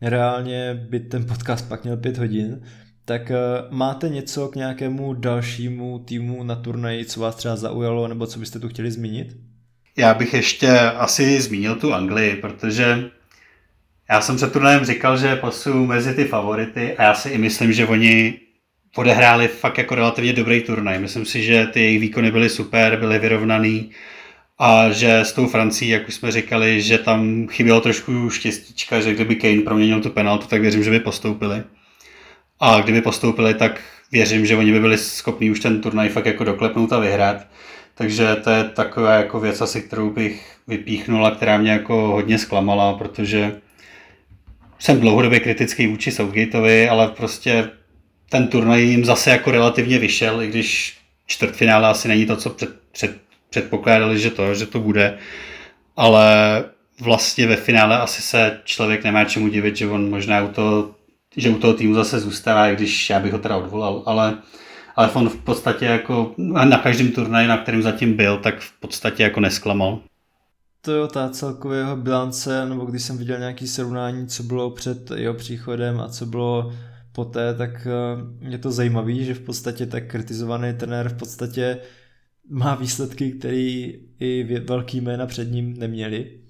reálně 0.00 0.86
by 0.90 1.00
ten 1.00 1.26
podcast 1.26 1.68
pak 1.68 1.84
měl 1.84 1.96
pět 1.96 2.18
hodin. 2.18 2.62
Tak 3.10 3.30
eh, 3.30 3.36
máte 3.70 4.08
něco 4.08 4.48
k 4.48 4.56
nějakému 4.56 5.14
dalšímu 5.14 5.98
týmu 5.98 6.42
na 6.42 6.56
turnaji, 6.56 7.04
co 7.04 7.20
vás 7.20 7.36
třeba 7.36 7.56
zaujalo, 7.56 8.08
nebo 8.08 8.26
co 8.26 8.38
byste 8.38 8.58
tu 8.58 8.68
chtěli 8.68 8.90
zmínit? 8.90 9.36
Já 9.96 10.14
bych 10.14 10.34
ještě 10.34 10.78
asi 10.78 11.40
zmínil 11.40 11.74
tu 11.74 11.94
Anglii, 11.94 12.36
protože 12.36 13.10
já 14.10 14.20
jsem 14.20 14.36
před 14.36 14.52
turnajem 14.52 14.84
říkal, 14.84 15.16
že 15.16 15.36
pasuju 15.36 15.86
mezi 15.86 16.14
ty 16.14 16.24
favority 16.24 16.96
a 16.96 17.02
já 17.02 17.14
si 17.14 17.28
i 17.28 17.38
myslím, 17.38 17.72
že 17.72 17.86
oni 17.86 18.34
odehráli 18.96 19.48
fakt 19.48 19.78
jako 19.78 19.94
relativně 19.94 20.32
dobrý 20.32 20.62
turnaj. 20.62 20.98
Myslím 20.98 21.24
si, 21.24 21.42
že 21.42 21.66
ty 21.66 21.80
jejich 21.80 22.00
výkony 22.00 22.30
byly 22.30 22.48
super, 22.48 22.96
byly 22.96 23.18
vyrovnaný 23.18 23.90
a 24.58 24.90
že 24.90 25.18
s 25.18 25.32
tou 25.32 25.46
Francií, 25.46 25.90
jak 25.90 26.08
už 26.08 26.14
jsme 26.14 26.32
říkali, 26.32 26.82
že 26.82 26.98
tam 26.98 27.48
chybělo 27.48 27.80
trošku 27.80 28.30
štěstíčka, 28.30 29.00
že 29.00 29.14
kdyby 29.14 29.36
Kane 29.36 29.62
proměnil 29.62 30.00
tu 30.00 30.10
penaltu, 30.10 30.46
tak 30.46 30.60
věřím, 30.60 30.84
že 30.84 30.90
by 30.90 31.00
postoupili. 31.00 31.62
A 32.60 32.80
kdyby 32.80 33.02
postoupili, 33.02 33.54
tak 33.54 33.80
věřím, 34.12 34.46
že 34.46 34.56
oni 34.56 34.72
by 34.72 34.80
byli 34.80 34.98
schopni 34.98 35.50
už 35.50 35.60
ten 35.60 35.80
turnaj 35.80 36.08
fakt 36.08 36.26
jako 36.26 36.44
doklepnout 36.44 36.92
a 36.92 36.98
vyhrát. 36.98 37.46
Takže 37.94 38.36
to 38.36 38.50
je 38.50 38.64
taková 38.64 39.14
jako 39.14 39.40
věc 39.40 39.60
asi, 39.60 39.82
kterou 39.82 40.10
bych 40.10 40.56
vypíchnula, 40.66 41.30
která 41.30 41.58
mě 41.58 41.70
jako 41.70 41.94
hodně 41.94 42.38
zklamala, 42.38 42.92
protože 42.92 43.56
jsem 44.78 45.00
dlouhodobě 45.00 45.40
kritický 45.40 45.86
vůči 45.86 46.10
Southgateovi, 46.10 46.88
ale 46.88 47.08
prostě 47.08 47.70
ten 48.28 48.48
turnaj 48.48 48.82
jim 48.82 49.04
zase 49.04 49.30
jako 49.30 49.50
relativně 49.50 49.98
vyšel, 49.98 50.42
i 50.42 50.48
když 50.48 50.98
čtvrtfinále 51.26 51.88
asi 51.88 52.08
není 52.08 52.26
to, 52.26 52.36
co 52.36 52.50
před, 52.50 52.70
před, 52.92 53.16
předpokládali, 53.50 54.18
že 54.18 54.30
to, 54.30 54.54
že 54.54 54.66
to 54.66 54.80
bude, 54.80 55.18
ale 55.96 56.64
vlastně 57.00 57.46
ve 57.46 57.56
finále 57.56 57.98
asi 57.98 58.22
se 58.22 58.60
člověk 58.64 59.04
nemá 59.04 59.24
čemu 59.24 59.48
divit, 59.48 59.76
že 59.76 59.86
on 59.86 60.10
možná 60.10 60.42
u 60.42 60.48
toho, 60.48 60.94
že 61.36 61.50
u 61.50 61.58
toho 61.58 61.74
týmu 61.74 61.94
zase 61.94 62.20
zůstává, 62.20 62.68
i 62.68 62.76
když 62.76 63.10
já 63.10 63.20
bych 63.20 63.32
ho 63.32 63.38
teda 63.38 63.56
odvolal, 63.56 64.02
ale, 64.06 64.38
ale 64.96 65.10
on 65.10 65.28
v 65.28 65.36
podstatě 65.36 65.84
jako 65.84 66.34
na 66.38 66.78
každém 66.78 67.08
turnaji, 67.08 67.48
na 67.48 67.58
kterém 67.58 67.82
zatím 67.82 68.16
byl, 68.16 68.38
tak 68.38 68.60
v 68.60 68.80
podstatě 68.80 69.22
jako 69.22 69.40
nesklamal. 69.40 70.00
To 70.82 70.92
je 71.02 71.08
ta 71.08 71.28
celkově 71.28 71.78
jeho 71.78 71.96
bilance, 71.96 72.66
nebo 72.66 72.84
když 72.84 73.02
jsem 73.02 73.18
viděl 73.18 73.38
nějaký 73.38 73.66
srovnání, 73.68 74.26
co 74.26 74.42
bylo 74.42 74.70
před 74.70 75.10
jeho 75.10 75.34
příchodem 75.34 76.00
a 76.00 76.08
co 76.08 76.26
bylo 76.26 76.72
poté, 77.12 77.54
tak 77.54 77.86
eh, 77.86 78.50
je 78.50 78.58
to 78.58 78.70
zajímavý, 78.70 79.24
že 79.24 79.34
v 79.34 79.40
podstatě 79.40 79.86
tak 79.86 80.06
kritizovaný 80.06 80.72
trenér 80.72 81.08
v 81.08 81.18
podstatě 81.18 81.78
má 82.50 82.74
výsledky, 82.74 83.32
které 83.32 83.88
i 84.20 84.60
velký 84.64 85.00
jména 85.00 85.26
před 85.26 85.44
ním 85.44 85.74
neměli. 85.78 86.40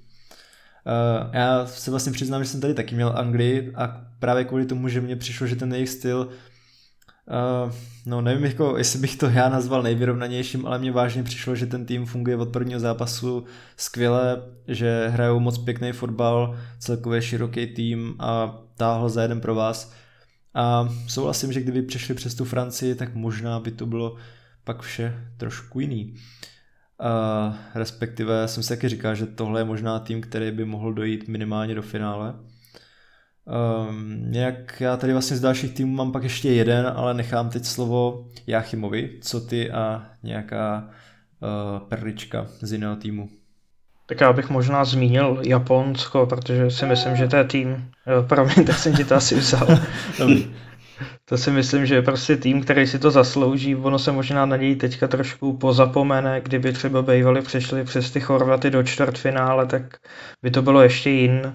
Eh, 0.86 1.38
já 1.38 1.66
se 1.66 1.90
vlastně 1.90 2.12
přiznám, 2.12 2.44
že 2.44 2.50
jsem 2.50 2.60
tady 2.60 2.74
taky 2.74 2.94
měl 2.94 3.12
Anglii 3.16 3.72
a 3.74 4.09
právě 4.20 4.44
kvůli 4.44 4.66
tomu, 4.66 4.88
že 4.88 5.00
mně 5.00 5.16
přišlo, 5.16 5.46
že 5.46 5.56
ten 5.56 5.72
jejich 5.74 5.88
styl 5.88 6.30
Uh, 7.30 7.72
no 8.06 8.20
nevím, 8.20 8.44
jako, 8.44 8.76
jestli 8.76 8.98
bych 8.98 9.16
to 9.16 9.26
já 9.26 9.48
nazval 9.48 9.82
nejvyrovnanějším, 9.82 10.66
ale 10.66 10.78
mně 10.78 10.92
vážně 10.92 11.22
přišlo, 11.22 11.54
že 11.54 11.66
ten 11.66 11.86
tým 11.86 12.06
funguje 12.06 12.36
od 12.36 12.48
prvního 12.48 12.80
zápasu 12.80 13.44
skvěle, 13.76 14.42
že 14.68 15.08
hrajou 15.08 15.40
moc 15.40 15.58
pěkný 15.58 15.92
fotbal, 15.92 16.58
celkově 16.78 17.22
široký 17.22 17.66
tým 17.66 18.14
a 18.18 18.58
táhl 18.76 19.08
za 19.08 19.22
jeden 19.22 19.40
pro 19.40 19.54
vás. 19.54 19.92
A 20.54 20.88
souhlasím, 21.06 21.52
že 21.52 21.60
kdyby 21.60 21.82
přešli 21.82 22.14
přes 22.14 22.34
tu 22.34 22.44
Francii, 22.44 22.94
tak 22.94 23.14
možná 23.14 23.60
by 23.60 23.70
to 23.70 23.86
bylo 23.86 24.16
pak 24.64 24.82
vše 24.82 25.28
trošku 25.36 25.80
jiný. 25.80 26.14
Uh, 26.14 27.54
respektive 27.74 28.48
jsem 28.48 28.62
si 28.62 28.68
taky 28.68 28.88
říkal, 28.88 29.14
že 29.14 29.26
tohle 29.26 29.60
je 29.60 29.64
možná 29.64 29.98
tým, 29.98 30.20
který 30.20 30.50
by 30.50 30.64
mohl 30.64 30.92
dojít 30.92 31.28
minimálně 31.28 31.74
do 31.74 31.82
finále. 31.82 32.34
Um, 33.50 34.30
nějak 34.30 34.80
já 34.80 34.96
tady 34.96 35.12
vlastně 35.12 35.36
z 35.36 35.40
dalších 35.40 35.74
týmů 35.74 35.96
mám 35.96 36.12
pak 36.12 36.22
ještě 36.22 36.52
jeden, 36.52 36.92
ale 36.96 37.14
nechám 37.14 37.50
teď 37.50 37.64
slovo 37.64 38.28
Jáchymovi, 38.46 39.18
co 39.20 39.40
ty 39.40 39.70
a 39.70 40.06
nějaká 40.22 40.88
uh, 40.88 41.88
perlička 41.88 42.46
z 42.60 42.72
jiného 42.72 42.96
týmu. 42.96 43.28
Tak 44.06 44.20
já 44.20 44.32
bych 44.32 44.50
možná 44.50 44.84
zmínil 44.84 45.42
Japonsko, 45.46 46.26
protože 46.26 46.70
si 46.70 46.86
myslím, 46.86 47.16
že 47.16 47.28
to 47.28 47.36
je 47.36 47.44
tým, 47.44 47.90
promiň, 48.28 48.64
tak 48.66 48.78
jsem 48.78 48.96
ti 48.96 49.04
to 49.04 49.14
asi 49.14 49.34
vzal. 49.34 49.68
to 51.24 51.38
si 51.38 51.50
myslím, 51.50 51.86
že 51.86 51.94
je 51.94 52.02
prostě 52.02 52.36
tým, 52.36 52.62
který 52.62 52.86
si 52.86 52.98
to 52.98 53.10
zaslouží. 53.10 53.76
Ono 53.76 53.98
se 53.98 54.12
možná 54.12 54.46
na 54.46 54.56
něj 54.56 54.76
teďka 54.76 55.08
trošku 55.08 55.56
pozapomene, 55.56 56.40
kdyby 56.40 56.72
třeba 56.72 57.02
bývali 57.02 57.42
přišli 57.42 57.84
přes 57.84 58.10
ty 58.10 58.20
Chorvaty 58.20 58.70
do 58.70 58.82
čtvrtfinále, 58.82 59.66
tak 59.66 59.96
by 60.42 60.50
to 60.50 60.62
bylo 60.62 60.82
ještě 60.82 61.10
jin 61.10 61.52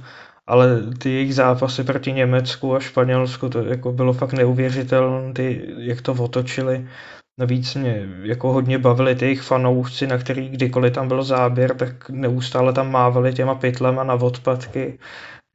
ale 0.47 0.81
ty 0.97 1.09
jejich 1.09 1.35
zápasy 1.35 1.83
proti 1.83 2.13
Německu 2.13 2.75
a 2.75 2.79
Španělsku, 2.79 3.49
to 3.49 3.63
jako 3.63 3.91
bylo 3.91 4.13
fakt 4.13 4.33
neuvěřitelné, 4.33 5.33
ty, 5.33 5.73
jak 5.77 6.01
to 6.01 6.13
otočili. 6.13 6.87
Navíc 7.39 7.75
mě 7.75 8.09
jako 8.21 8.53
hodně 8.53 8.79
bavili 8.79 9.15
ty 9.15 9.25
jejich 9.25 9.41
fanoušci, 9.41 10.07
na 10.07 10.17
který 10.17 10.49
kdykoliv 10.49 10.93
tam 10.93 11.07
byl 11.07 11.23
záběr, 11.23 11.75
tak 11.75 12.09
neustále 12.09 12.73
tam 12.73 12.91
mávali 12.91 13.33
těma 13.33 13.55
pytlema 13.55 14.03
na 14.03 14.13
odpadky. 14.13 14.99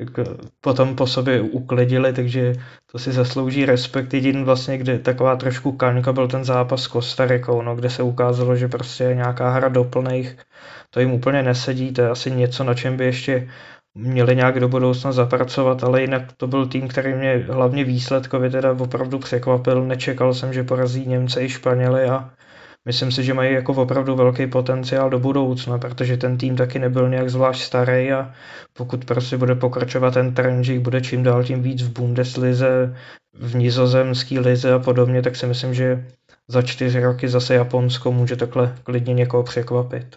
Jako 0.01 0.25
potom 0.61 0.97
po 0.97 1.07
sobě 1.07 1.41
uklidili, 1.41 2.13
takže 2.13 2.55
to 2.93 2.99
si 2.99 3.13
zaslouží 3.13 3.67
respekt. 3.67 4.15
Jediný 4.15 4.45
vlastně, 4.45 4.79
kde 4.79 4.99
taková 4.99 5.37
trošku 5.37 5.73
kaňka 5.73 6.13
byl 6.13 6.29
ten 6.29 6.45
zápas 6.45 6.83
s 6.83 6.87
Kostarikou, 6.87 7.63
no, 7.63 7.77
kde 7.77 7.91
se 7.91 8.03
ukázalo, 8.03 8.57
že 8.57 8.69
prostě 8.69 9.05
nějaká 9.05 9.51
hra 9.51 9.69
doplných, 9.69 10.37
to 10.91 11.01
jim 11.01 11.13
úplně 11.13 11.43
nesedí, 11.43 11.93
to 11.93 12.03
je 12.03 12.11
asi 12.11 12.31
něco, 12.31 12.65
na 12.65 12.75
čem 12.75 12.97
by 12.97 13.05
ještě 13.05 13.49
měli 14.01 14.37
nějak 14.37 14.61
do 14.61 14.69
budoucna 14.69 15.13
zapracovat, 15.13 15.85
ale 15.85 16.01
jinak 16.01 16.23
to 16.37 16.47
byl 16.47 16.67
tým, 16.67 16.89
který 16.89 17.15
mě 17.15 17.47
hlavně 17.51 17.85
výsledkově 17.85 18.51
teda 18.51 18.73
opravdu 18.73 19.19
překvapil. 19.19 19.85
Nečekal 19.85 20.35
jsem, 20.35 20.53
že 20.53 20.63
porazí 20.63 21.07
Němce 21.07 21.43
i 21.45 21.49
Španěli 21.49 22.05
a 22.05 22.31
myslím 22.85 23.13
si, 23.13 23.25
že 23.25 23.35
mají 23.35 23.55
jako 23.55 23.73
opravdu 23.73 24.17
velký 24.17 24.47
potenciál 24.47 25.11
do 25.11 25.19
budoucna, 25.19 25.79
protože 25.79 26.17
ten 26.17 26.39
tým 26.39 26.57
taky 26.57 26.79
nebyl 26.79 27.09
nějak 27.09 27.31
zvlášť 27.31 27.63
starý 27.63 28.13
a 28.13 28.33
pokud 28.73 29.05
prostě 29.05 29.37
bude 29.37 29.55
pokračovat 29.55 30.15
ten 30.15 30.35
trend, 30.35 30.65
že 30.65 30.73
jich 30.73 30.83
bude 30.83 31.01
čím 31.01 31.23
dál 31.23 31.45
tím 31.45 31.63
víc 31.63 31.83
v 31.83 31.93
Bundeslize, 31.93 32.97
v 33.35 33.57
nizozemské 33.57 34.41
lize 34.41 34.73
a 34.73 34.79
podobně, 34.79 35.23
tak 35.23 35.37
si 35.37 35.47
myslím, 35.47 35.75
že 35.75 36.07
za 36.49 36.63
čtyři 36.63 37.01
roky 37.01 37.29
zase 37.29 37.55
Japonsko 37.55 38.13
může 38.13 38.37
takhle 38.37 38.75
klidně 38.83 39.15
někoho 39.15 39.43
překvapit. 39.43 40.17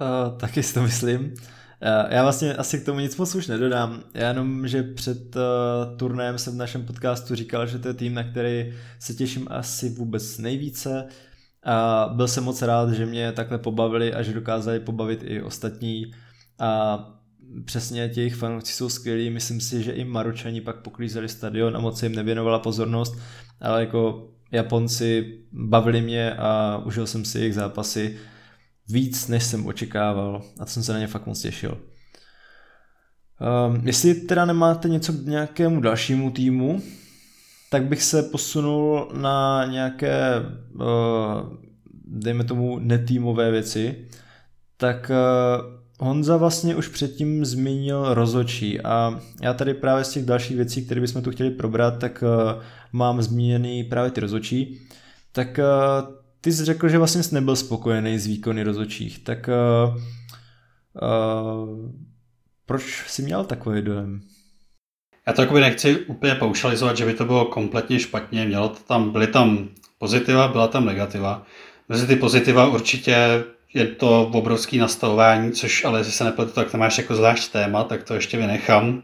Uh, 0.00 0.38
taky 0.38 0.62
si 0.62 0.74
to 0.74 0.82
myslím. 0.82 1.34
Eh, 1.82 2.14
já 2.14 2.22
vlastně 2.22 2.54
asi 2.54 2.78
k 2.80 2.84
tomu 2.84 3.00
nic 3.00 3.16
moc 3.16 3.34
už 3.34 3.46
nedodám. 3.46 4.02
Já 4.14 4.28
jenom, 4.28 4.68
že 4.68 4.82
před 4.82 5.36
uh, 5.36 5.96
turnajem 5.96 6.38
jsem 6.38 6.52
v 6.52 6.56
našem 6.56 6.86
podcastu 6.86 7.34
říkal, 7.34 7.66
že 7.66 7.78
to 7.78 7.88
je 7.88 7.94
tým, 7.94 8.14
na 8.14 8.24
který 8.24 8.74
se 8.98 9.14
těším 9.14 9.46
asi 9.50 9.90
vůbec 9.90 10.38
nejvíce. 10.38 11.06
A 11.64 12.08
byl 12.14 12.28
jsem 12.28 12.44
moc 12.44 12.62
rád, 12.62 12.92
že 12.92 13.06
mě 13.06 13.32
takhle 13.32 13.58
pobavili 13.58 14.14
a 14.14 14.22
že 14.22 14.32
dokázali 14.32 14.80
pobavit 14.80 15.20
i 15.24 15.42
ostatní. 15.42 16.12
A 16.58 16.98
přesně 17.64 18.08
těch 18.08 18.34
fanoušci 18.34 18.72
jsou 18.72 18.88
skvělí. 18.88 19.30
Myslím 19.30 19.60
si, 19.60 19.82
že 19.82 19.92
i 19.92 20.04
Maročani 20.04 20.60
pak 20.60 20.76
poklízeli 20.76 21.28
stadion 21.28 21.76
a 21.76 21.80
moc 21.80 22.02
jim 22.02 22.14
nevěnovala 22.14 22.58
pozornost, 22.58 23.18
ale 23.60 23.80
jako 23.80 24.30
Japonci 24.52 25.38
bavili 25.52 26.00
mě 26.00 26.34
a 26.34 26.82
užil 26.84 27.06
jsem 27.06 27.24
si 27.24 27.38
jejich 27.38 27.54
zápasy 27.54 28.18
víc, 28.90 29.28
než 29.28 29.44
jsem 29.44 29.66
očekával 29.66 30.42
a 30.60 30.64
to 30.64 30.70
jsem 30.70 30.82
se 30.82 30.92
na 30.92 30.98
ně 30.98 31.06
fakt 31.06 31.26
moc 31.26 31.40
těšil. 31.40 31.78
Um, 33.40 33.86
jestli 33.86 34.14
teda 34.14 34.44
nemáte 34.44 34.88
něco 34.88 35.12
k 35.12 35.26
nějakému 35.26 35.80
dalšímu 35.80 36.30
týmu, 36.30 36.82
tak 37.70 37.84
bych 37.84 38.02
se 38.02 38.22
posunul 38.22 39.12
na 39.14 39.66
nějaké, 39.70 40.34
uh, 40.74 40.82
dejme 42.04 42.44
tomu, 42.44 42.78
netýmové 42.78 43.50
věci. 43.50 44.08
Tak 44.76 45.10
uh, 45.10 46.06
Honza 46.06 46.36
vlastně 46.36 46.76
už 46.76 46.88
předtím 46.88 47.44
zmínil 47.44 48.14
rozočí 48.14 48.80
a 48.80 49.20
já 49.42 49.54
tady 49.54 49.74
právě 49.74 50.04
z 50.04 50.12
těch 50.12 50.24
dalších 50.24 50.56
věcí, 50.56 50.84
které 50.84 51.00
bychom 51.00 51.22
tu 51.22 51.30
chtěli 51.30 51.50
probrat, 51.50 51.98
tak 51.98 52.24
uh, 52.26 52.62
mám 52.92 53.22
zmíněný 53.22 53.84
právě 53.84 54.10
ty 54.10 54.20
rozočí. 54.20 54.80
Tak 55.32 55.58
uh, 55.58 56.19
ty 56.40 56.52
jsi 56.52 56.64
řekl, 56.64 56.88
že 56.88 56.98
vlastně 56.98 57.22
jsi 57.22 57.34
nebyl 57.34 57.56
spokojený 57.56 58.18
s 58.18 58.26
výkony 58.26 58.62
rozočích, 58.62 59.18
tak 59.18 59.48
uh, 59.48 59.94
uh, 59.94 61.90
proč 62.66 63.04
jsi 63.06 63.22
měl 63.22 63.44
takový 63.44 63.82
dojem? 63.82 64.20
Já 65.26 65.32
to 65.32 65.54
nechci 65.54 65.96
úplně 65.96 66.34
paušalizovat, 66.34 66.96
že 66.96 67.04
by 67.04 67.14
to 67.14 67.24
bylo 67.24 67.44
kompletně 67.44 67.98
špatně. 67.98 68.44
Mělo 68.44 68.68
to 68.68 68.78
tam, 68.86 69.10
byly 69.10 69.26
tam 69.26 69.68
pozitiva, 69.98 70.48
byla 70.48 70.68
tam 70.68 70.86
negativa. 70.86 71.46
Mezi 71.88 72.06
ty 72.06 72.16
pozitiva 72.16 72.66
určitě 72.66 73.44
je 73.74 73.86
to 73.86 74.30
obrovský 74.32 74.78
nastavování, 74.78 75.52
což 75.52 75.84
ale 75.84 76.00
jestli 76.00 76.12
se 76.12 76.24
nepletu, 76.24 76.52
tak 76.52 76.70
to 76.70 76.78
máš 76.78 76.98
jako 76.98 77.14
zvlášť 77.14 77.52
téma, 77.52 77.84
tak 77.84 78.02
to 78.02 78.14
ještě 78.14 78.38
vynechám. 78.38 79.02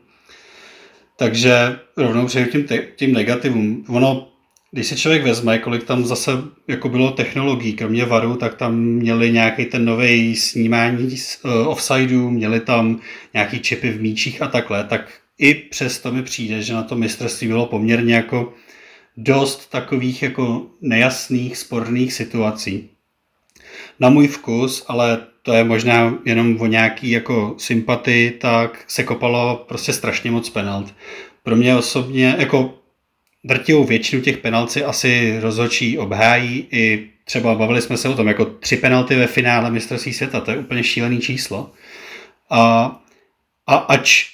Takže 1.16 1.78
rovnou 1.96 2.26
přejdu 2.26 2.50
tím, 2.50 2.66
tím 2.96 3.12
negativům. 3.12 3.84
Ono 3.88 4.28
když 4.70 4.86
si 4.86 4.96
člověk 4.96 5.24
vezme, 5.24 5.58
kolik 5.58 5.84
tam 5.84 6.04
zase 6.04 6.30
jako 6.68 6.88
bylo 6.88 7.10
technologií, 7.10 7.72
kromě 7.72 8.04
varu, 8.04 8.36
tak 8.36 8.54
tam 8.54 8.76
měli 8.76 9.32
nějaký 9.32 9.64
ten 9.64 9.84
nový 9.84 10.36
snímání 10.36 11.16
uh, 11.44 11.68
offsideu, 11.68 12.30
měli 12.30 12.60
tam 12.60 13.00
nějaký 13.34 13.60
čipy 13.60 13.90
v 13.90 14.00
míčích 14.00 14.42
a 14.42 14.46
takhle, 14.46 14.84
tak 14.84 15.12
i 15.38 15.54
přesto 15.54 16.12
mi 16.12 16.22
přijde, 16.22 16.62
že 16.62 16.74
na 16.74 16.82
to 16.82 16.96
mistrovství 16.96 17.48
bylo 17.48 17.66
poměrně 17.66 18.14
jako 18.14 18.52
dost 19.16 19.70
takových 19.70 20.22
jako 20.22 20.66
nejasných, 20.80 21.56
sporných 21.56 22.12
situací. 22.12 22.90
Na 24.00 24.08
můj 24.08 24.28
vkus, 24.28 24.84
ale 24.88 25.26
to 25.42 25.52
je 25.52 25.64
možná 25.64 26.18
jenom 26.24 26.60
o 26.60 26.66
nějaký 26.66 27.10
jako 27.10 27.54
sympatii, 27.58 28.30
tak 28.30 28.84
se 28.88 29.04
kopalo 29.04 29.64
prostě 29.68 29.92
strašně 29.92 30.30
moc 30.30 30.50
penalt. 30.50 30.94
Pro 31.42 31.56
mě 31.56 31.76
osobně, 31.76 32.36
jako 32.38 32.74
drtivou 33.46 33.84
většinu 33.84 34.22
těch 34.22 34.38
penalcí 34.38 34.82
asi 34.82 35.38
rozhodčí 35.40 35.98
obhájí 35.98 36.66
i 36.70 37.10
třeba 37.24 37.54
bavili 37.54 37.82
jsme 37.82 37.96
se 37.96 38.08
o 38.08 38.16
tom, 38.16 38.28
jako 38.28 38.44
tři 38.44 38.76
penalty 38.76 39.14
ve 39.14 39.26
finále 39.26 39.70
mistrovství 39.70 40.12
světa, 40.12 40.40
to 40.40 40.50
je 40.50 40.56
úplně 40.56 40.84
šílený 40.84 41.20
číslo. 41.20 41.70
A, 42.50 42.90
a 43.66 43.74
ač 43.76 44.24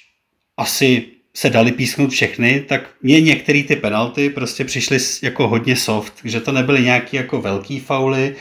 asi 0.57 1.05
se 1.35 1.49
dali 1.49 1.71
písknout 1.71 2.11
všechny, 2.11 2.65
tak 2.67 2.89
mě 3.01 3.21
některé 3.21 3.63
ty 3.63 3.75
penalty 3.75 4.29
prostě 4.29 4.65
přišly 4.65 4.97
jako 5.21 5.47
hodně 5.47 5.75
soft, 5.75 6.13
že 6.23 6.41
to 6.41 6.51
nebyly 6.51 6.81
nějaký 6.81 7.17
jako 7.17 7.41
velký 7.41 7.79
fauly. 7.79 8.35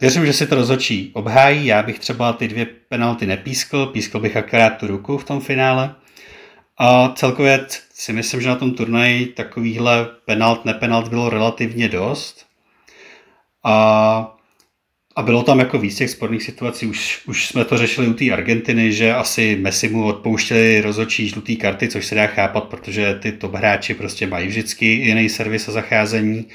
Věřím, 0.00 0.26
že 0.26 0.32
si 0.32 0.46
to 0.46 0.54
rozhodčí 0.54 1.10
obhájí, 1.12 1.66
já 1.66 1.82
bych 1.82 1.98
třeba 1.98 2.32
ty 2.32 2.48
dvě 2.48 2.66
penalty 2.88 3.26
nepískl, 3.26 3.86
pískl 3.86 4.20
bych 4.20 4.36
akorát 4.36 4.70
tu 4.70 4.86
ruku 4.86 5.18
v 5.18 5.24
tom 5.24 5.40
finále. 5.40 5.94
A 6.78 7.12
celkově 7.16 7.66
si 8.00 8.12
myslím, 8.12 8.40
že 8.40 8.48
na 8.48 8.56
tom 8.56 8.74
turnaji 8.74 9.26
takovýhle 9.26 10.08
penalt, 10.24 10.64
nepenalt 10.64 11.08
bylo 11.08 11.30
relativně 11.30 11.88
dost. 11.88 12.46
A, 13.64 14.38
a 15.16 15.22
bylo 15.22 15.42
tam 15.42 15.58
jako 15.58 15.78
víc 15.78 15.96
těch 15.96 16.10
sporných 16.10 16.42
situací. 16.42 16.86
Už, 16.86 17.22
už 17.26 17.46
jsme 17.46 17.64
to 17.64 17.78
řešili 17.78 18.08
u 18.08 18.12
té 18.14 18.30
Argentiny, 18.30 18.92
že 18.92 19.14
asi 19.14 19.58
Messi 19.60 19.88
mu 19.88 20.04
odpouštěli 20.04 20.80
rozočí 20.80 21.28
žlutý 21.28 21.56
karty, 21.56 21.88
což 21.88 22.06
se 22.06 22.14
dá 22.14 22.26
chápat, 22.26 22.64
protože 22.64 23.18
ty 23.22 23.32
top 23.32 23.54
hráči 23.54 23.94
prostě 23.94 24.26
mají 24.26 24.48
vždycky 24.48 24.86
jiný 24.86 25.28
servis 25.28 25.68
a 25.68 25.72
zacházení. 25.72 26.46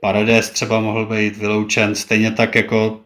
Paredes 0.00 0.50
třeba 0.50 0.80
mohl 0.80 1.06
být 1.06 1.36
vyloučen, 1.36 1.94
stejně 1.94 2.30
tak 2.30 2.54
jako 2.54 3.00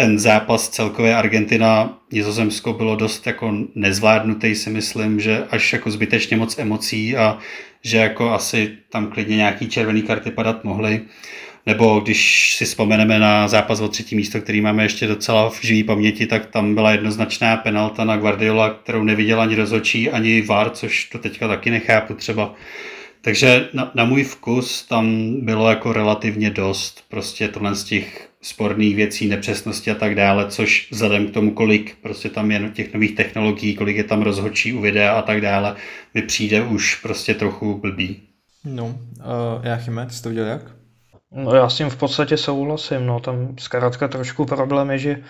ten 0.00 0.18
zápas 0.18 0.68
celkově 0.68 1.16
Argentina 1.16 1.98
Nizozemsko 2.12 2.72
bylo 2.72 2.96
dost 2.96 3.26
jako 3.26 3.54
nezvládnutý 3.74 4.54
si 4.54 4.70
myslím, 4.70 5.20
že 5.20 5.44
až 5.50 5.72
jako 5.72 5.90
zbytečně 5.90 6.36
moc 6.36 6.58
emocí 6.58 7.16
a 7.16 7.38
že 7.82 7.98
jako 7.98 8.30
asi 8.30 8.76
tam 8.90 9.06
klidně 9.06 9.36
nějaký 9.36 9.68
červený 9.68 10.02
karty 10.02 10.30
padat 10.30 10.64
mohly. 10.64 11.00
Nebo 11.66 12.00
když 12.00 12.54
si 12.56 12.64
vzpomeneme 12.64 13.18
na 13.18 13.48
zápas 13.48 13.80
o 13.80 13.88
třetí 13.88 14.16
místo, 14.16 14.40
který 14.40 14.60
máme 14.60 14.82
ještě 14.82 15.06
docela 15.06 15.50
v 15.50 15.62
živý 15.62 15.84
paměti, 15.84 16.26
tak 16.26 16.46
tam 16.46 16.74
byla 16.74 16.92
jednoznačná 16.92 17.56
penalta 17.56 18.04
na 18.04 18.16
Guardiola, 18.16 18.70
kterou 18.70 19.04
neviděl 19.04 19.40
ani 19.40 19.54
rozhodčí, 19.54 20.10
ani 20.10 20.42
VAR, 20.42 20.70
což 20.70 21.04
to 21.04 21.18
teďka 21.18 21.48
taky 21.48 21.70
nechápu 21.70 22.14
třeba. 22.14 22.54
Takže 23.20 23.68
na, 23.72 23.90
na 23.94 24.04
můj 24.04 24.24
vkus 24.24 24.82
tam 24.82 25.34
bylo 25.40 25.68
jako 25.68 25.92
relativně 25.92 26.50
dost 26.50 27.04
prostě 27.08 27.48
tohle 27.48 27.74
z 27.74 27.84
těch 27.84 28.29
sporných 28.42 28.96
věcí, 28.96 29.28
nepřesnosti 29.28 29.90
a 29.90 29.94
tak 29.94 30.14
dále, 30.14 30.50
což 30.50 30.88
vzhledem 30.90 31.26
k 31.26 31.34
tomu, 31.34 31.50
kolik 31.50 31.96
prostě 32.02 32.28
tam 32.28 32.50
je 32.50 32.70
těch 32.74 32.94
nových 32.94 33.16
technologií, 33.16 33.74
kolik 33.74 33.96
je 33.96 34.04
tam 34.04 34.22
rozhodčí 34.22 34.72
u 34.72 34.80
videa 34.80 35.12
a 35.12 35.22
tak 35.22 35.40
dále, 35.40 35.76
mi 36.14 36.22
přijde 36.22 36.62
už 36.62 36.94
prostě 36.94 37.34
trochu 37.34 37.78
blbý. 37.78 38.22
No, 38.64 38.86
uh, 38.86 38.94
já 39.62 39.76
Chyme, 39.76 40.06
ty 40.06 40.12
jsi 40.12 40.22
to 40.22 40.28
viděl 40.28 40.46
jak? 40.46 40.62
No 41.32 41.54
já 41.54 41.68
s 41.68 41.76
tím 41.76 41.90
v 41.90 41.96
podstatě 41.96 42.36
souhlasím, 42.36 43.06
no 43.06 43.20
tam 43.20 43.56
zkrátka 43.58 44.08
trošku 44.08 44.44
problém 44.44 44.90
je, 44.90 44.98
že 44.98 45.22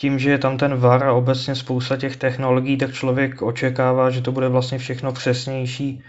tím, 0.00 0.18
že 0.18 0.30
je 0.30 0.38
tam 0.38 0.58
ten 0.58 0.76
VAR 0.76 1.04
a 1.04 1.12
obecně 1.12 1.54
spousta 1.54 1.96
těch 1.96 2.16
technologií, 2.16 2.76
tak 2.76 2.92
člověk 2.92 3.42
očekává, 3.42 4.10
že 4.10 4.20
to 4.20 4.32
bude 4.32 4.48
vlastně 4.48 4.78
všechno 4.78 5.12
přesnější, 5.12 6.02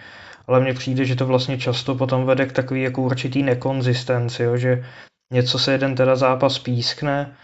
ale 0.47 0.59
mně 0.59 0.73
přijde, 0.73 1.05
že 1.05 1.15
to 1.15 1.25
vlastně 1.25 1.57
často 1.57 1.95
potom 1.95 2.25
vede 2.25 2.45
k 2.45 2.51
takový 2.51 2.81
jako 2.81 3.01
určitý 3.01 3.43
nekonzistenci, 3.43 4.43
jo, 4.43 4.57
že 4.57 4.85
něco 5.35 5.59
se 5.59 5.71
jeden 5.71 5.95
teda 5.95 6.15
zápas 6.15 6.59
pískne, 6.59 7.35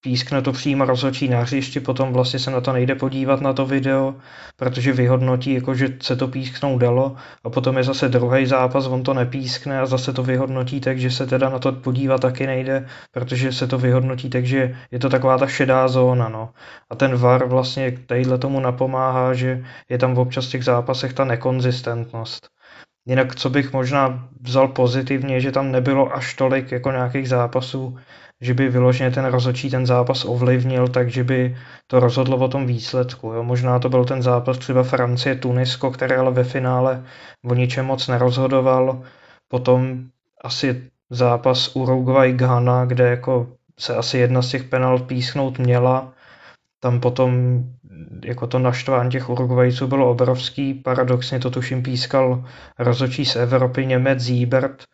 pískne 0.00 0.42
to 0.42 0.52
přímo 0.52 0.84
rozhodčí 0.84 1.28
na 1.28 1.40
hřišti, 1.40 1.80
potom 1.80 2.12
vlastně 2.12 2.38
se 2.38 2.50
na 2.50 2.60
to 2.60 2.72
nejde 2.72 2.94
podívat 2.94 3.40
na 3.40 3.52
to 3.52 3.66
video, 3.66 4.14
protože 4.56 4.92
vyhodnotí, 4.92 5.54
jako 5.54 5.74
že 5.74 5.88
se 6.02 6.16
to 6.16 6.28
písknout 6.28 6.80
dalo 6.80 7.16
a 7.44 7.50
potom 7.50 7.76
je 7.76 7.84
zase 7.84 8.08
druhý 8.08 8.46
zápas, 8.46 8.86
on 8.86 9.02
to 9.02 9.14
nepískne 9.14 9.80
a 9.80 9.86
zase 9.86 10.12
to 10.12 10.22
vyhodnotí, 10.22 10.80
takže 10.80 11.10
se 11.10 11.26
teda 11.26 11.48
na 11.48 11.58
to 11.58 11.72
podívat 11.72 12.20
taky 12.20 12.46
nejde, 12.46 12.86
protože 13.10 13.52
se 13.52 13.66
to 13.66 13.78
vyhodnotí, 13.78 14.30
takže 14.30 14.76
je 14.90 14.98
to 14.98 15.08
taková 15.08 15.38
ta 15.38 15.46
šedá 15.46 15.88
zóna, 15.88 16.28
no. 16.28 16.50
A 16.90 16.94
ten 16.94 17.16
VAR 17.16 17.46
vlastně 17.46 17.98
tadyhle 18.06 18.38
tomu 18.38 18.60
napomáhá, 18.60 19.34
že 19.34 19.64
je 19.88 19.98
tam 19.98 20.18
občas 20.18 20.46
v 20.46 20.50
těch 20.50 20.64
zápasech 20.64 21.12
ta 21.12 21.24
nekonzistentnost. 21.24 22.55
Jinak, 23.06 23.34
co 23.34 23.50
bych 23.50 23.72
možná 23.72 24.28
vzal 24.40 24.68
pozitivně, 24.68 25.40
že 25.40 25.52
tam 25.52 25.72
nebylo 25.72 26.14
až 26.14 26.34
tolik 26.34 26.72
jako 26.72 26.90
nějakých 26.90 27.28
zápasů, 27.28 27.98
že 28.40 28.54
by 28.54 28.68
vyloženě 28.68 29.10
ten 29.10 29.24
rozhodčí 29.24 29.70
ten 29.70 29.86
zápas 29.86 30.24
ovlivnil, 30.24 30.88
takže 30.88 31.24
by 31.24 31.56
to 31.86 32.00
rozhodlo 32.00 32.36
o 32.36 32.48
tom 32.48 32.66
výsledku. 32.66 33.32
Jo. 33.32 33.42
Možná 33.42 33.78
to 33.78 33.88
byl 33.88 34.04
ten 34.04 34.22
zápas 34.22 34.58
třeba 34.58 34.82
Francie-Tunisko, 34.82 35.90
který 35.90 36.14
ale 36.14 36.30
ve 36.30 36.44
finále 36.44 37.04
o 37.44 37.54
ničem 37.54 37.86
moc 37.86 38.08
nerozhodoval. 38.08 39.02
Potom 39.48 40.04
asi 40.44 40.90
zápas 41.10 41.76
Uruguay-Ghana, 41.76 42.84
kde 42.84 43.08
jako 43.10 43.46
se 43.78 43.96
asi 43.96 44.18
jedna 44.18 44.42
z 44.42 44.50
těch 44.50 44.64
penalt 44.64 45.06
písknout 45.06 45.58
měla. 45.58 46.12
Tam 46.80 47.00
potom 47.00 47.62
jako 48.24 48.46
to 48.46 48.58
naštvání 48.58 49.10
těch 49.10 49.30
Uruguayců 49.30 49.86
bylo 49.86 50.10
obrovský. 50.10 50.74
Paradoxně 50.74 51.38
to 51.38 51.50
tuším 51.50 51.82
pískal 51.82 52.44
rozhodčí 52.78 53.24
z 53.24 53.36
Evropy 53.36 53.86
Němec 53.86 54.20
Zíbert, 54.20 54.84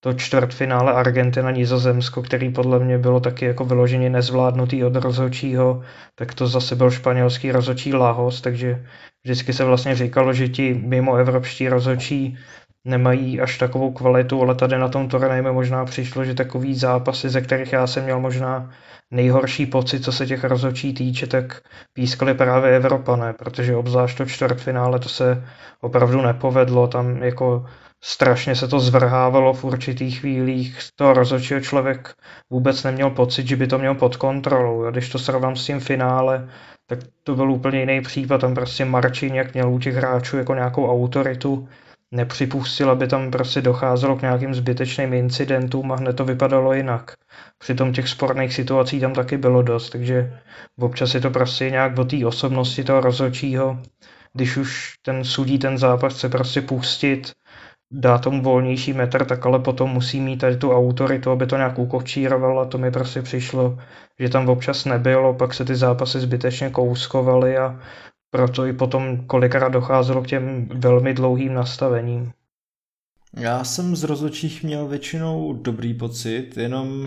to 0.00 0.12
čtvrtfinále 0.12 0.92
Argentina-Nizozemsko, 0.92 2.22
který 2.22 2.50
podle 2.50 2.78
mě 2.78 2.98
bylo 2.98 3.20
taky 3.20 3.44
jako 3.44 3.64
vyloženě 3.64 4.10
nezvládnutý 4.10 4.84
od 4.84 4.96
rozhodčího, 4.96 5.82
tak 6.14 6.34
to 6.34 6.46
zase 6.46 6.76
byl 6.76 6.90
španělský 6.90 7.52
rozhodčí 7.52 7.94
Lagos, 7.94 8.40
takže 8.40 8.86
vždycky 9.24 9.52
se 9.52 9.64
vlastně 9.64 9.94
říkalo, 9.94 10.32
že 10.32 10.48
ti 10.48 10.74
mimo 10.74 11.16
evropští 11.16 11.68
rozhodčí 11.68 12.38
nemají 12.84 13.40
až 13.40 13.58
takovou 13.58 13.92
kvalitu, 13.92 14.42
ale 14.42 14.54
tady 14.54 14.78
na 14.78 14.88
tom 14.88 15.08
turnaji 15.08 15.42
mi 15.42 15.52
možná 15.52 15.84
přišlo, 15.84 16.24
že 16.24 16.34
takový 16.34 16.74
zápasy, 16.74 17.28
ze 17.28 17.40
kterých 17.40 17.72
já 17.72 17.86
jsem 17.86 18.04
měl 18.04 18.20
možná 18.20 18.70
nejhorší 19.10 19.66
pocit, 19.66 20.04
co 20.04 20.12
se 20.12 20.26
těch 20.26 20.44
rozhodčí 20.44 20.94
týče, 20.94 21.26
tak 21.26 21.60
pískali 21.92 22.34
právě 22.34 22.76
Evropané, 22.76 23.32
protože 23.32 23.76
obzvlášť 23.76 24.16
to 24.18 24.26
čtvrtfinále 24.26 24.98
to 24.98 25.08
se 25.08 25.44
opravdu 25.80 26.22
nepovedlo, 26.22 26.88
tam 26.88 27.22
jako 27.22 27.66
strašně 28.00 28.56
se 28.56 28.68
to 28.68 28.80
zvrhávalo 28.80 29.52
v 29.52 29.64
určitých 29.64 30.20
chvílích. 30.20 30.78
Toho 30.96 31.14
rozhodčího 31.14 31.60
člověk 31.60 32.14
vůbec 32.50 32.84
neměl 32.84 33.10
pocit, 33.10 33.46
že 33.46 33.56
by 33.56 33.66
to 33.66 33.78
měl 33.78 33.94
pod 33.94 34.16
kontrolou. 34.16 34.84
A 34.84 34.90
když 34.90 35.10
to 35.10 35.18
srovnám 35.18 35.56
s 35.56 35.66
tím 35.66 35.80
finále, 35.80 36.48
tak 36.86 36.98
to 37.22 37.34
byl 37.34 37.50
úplně 37.50 37.80
jiný 37.80 38.00
případ. 38.00 38.40
Tam 38.40 38.54
prostě 38.54 38.86
jak 39.32 39.54
měl 39.54 39.70
u 39.70 39.78
těch 39.78 39.94
hráčů 39.94 40.36
jako 40.36 40.54
nějakou 40.54 40.90
autoritu, 40.90 41.68
nepřipustil, 42.12 42.90
aby 42.90 43.06
tam 43.06 43.30
prostě 43.30 43.60
docházelo 43.60 44.16
k 44.16 44.22
nějakým 44.22 44.54
zbytečným 44.54 45.12
incidentům 45.12 45.92
a 45.92 45.96
hned 45.96 46.16
to 46.16 46.24
vypadalo 46.24 46.72
jinak. 46.72 47.12
Přitom 47.58 47.92
těch 47.92 48.08
sporných 48.08 48.54
situací 48.54 49.00
tam 49.00 49.14
taky 49.14 49.36
bylo 49.38 49.62
dost, 49.62 49.90
takže 49.90 50.40
občas 50.78 51.14
je 51.14 51.20
to 51.20 51.30
prostě 51.30 51.70
nějak 51.70 51.98
o 51.98 52.04
té 52.04 52.26
osobnosti 52.26 52.84
toho 52.84 53.00
rozhodčího. 53.00 53.78
Když 54.32 54.56
už 54.56 54.94
ten 55.02 55.24
sudí 55.24 55.58
ten 55.58 55.78
zápas 55.78 56.14
chce 56.14 56.28
prostě 56.28 56.62
pustit, 56.62 57.32
dá 57.92 58.18
tomu 58.18 58.42
volnější 58.42 58.92
metr, 58.92 59.24
tak 59.24 59.46
ale 59.46 59.58
potom 59.58 59.90
musí 59.90 60.20
mít 60.20 60.36
tady 60.36 60.56
tu 60.56 60.72
autoritu, 60.72 61.30
aby 61.30 61.46
to 61.46 61.56
nějak 61.56 61.78
ukočíroval 61.78 62.60
a 62.60 62.64
to 62.64 62.78
mi 62.78 62.90
prostě 62.90 63.22
přišlo, 63.22 63.78
že 64.20 64.28
tam 64.28 64.48
občas 64.48 64.84
nebylo, 64.84 65.34
pak 65.34 65.54
se 65.54 65.64
ty 65.64 65.74
zápasy 65.74 66.20
zbytečně 66.20 66.70
kouskovaly 66.70 67.58
a 67.58 67.80
proto 68.30 68.66
i 68.66 68.72
potom 68.72 69.26
kolikrát 69.26 69.68
docházelo 69.68 70.22
k 70.22 70.26
těm 70.26 70.68
velmi 70.74 71.14
dlouhým 71.14 71.54
nastavením. 71.54 72.32
Já 73.36 73.64
jsem 73.64 73.96
z 73.96 74.02
rozhodčích 74.02 74.62
měl 74.62 74.88
většinou 74.88 75.52
dobrý 75.52 75.94
pocit, 75.94 76.56
jenom 76.56 77.06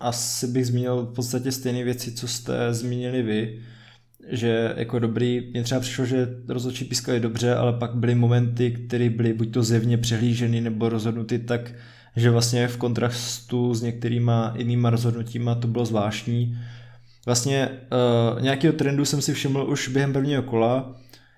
asi 0.00 0.46
bych 0.46 0.66
zmínil 0.66 1.02
v 1.02 1.14
podstatě 1.14 1.52
stejné 1.52 1.84
věci, 1.84 2.12
co 2.12 2.28
jste 2.28 2.74
zmínili 2.74 3.22
vy 3.22 3.62
že 4.30 4.74
jako 4.76 4.98
dobrý, 4.98 5.50
mně 5.50 5.62
třeba 5.62 5.80
přišlo, 5.80 6.04
že 6.04 6.28
rozhodčí 6.48 6.84
pískali 6.84 7.20
dobře, 7.20 7.54
ale 7.54 7.72
pak 7.72 7.94
byly 7.94 8.14
momenty, 8.14 8.70
které 8.70 9.10
byly 9.10 9.32
buď 9.32 9.52
to 9.52 9.62
zevně 9.62 9.98
přehlíženy 9.98 10.60
nebo 10.60 10.88
rozhodnuty 10.88 11.38
tak, 11.38 11.72
že 12.16 12.30
vlastně 12.30 12.68
v 12.68 12.76
kontrastu 12.76 13.74
s 13.74 13.82
některýma 13.82 14.54
jinýma 14.56 14.90
rozhodnutíma 14.90 15.54
to 15.54 15.68
bylo 15.68 15.84
zvláštní. 15.84 16.58
Vlastně 17.28 17.68
uh, 17.68 18.42
nějakého 18.42 18.72
trendu 18.72 19.04
jsem 19.04 19.22
si 19.22 19.34
všiml 19.34 19.66
už 19.70 19.88
během 19.88 20.12
prvního 20.12 20.42
kola, 20.42 20.94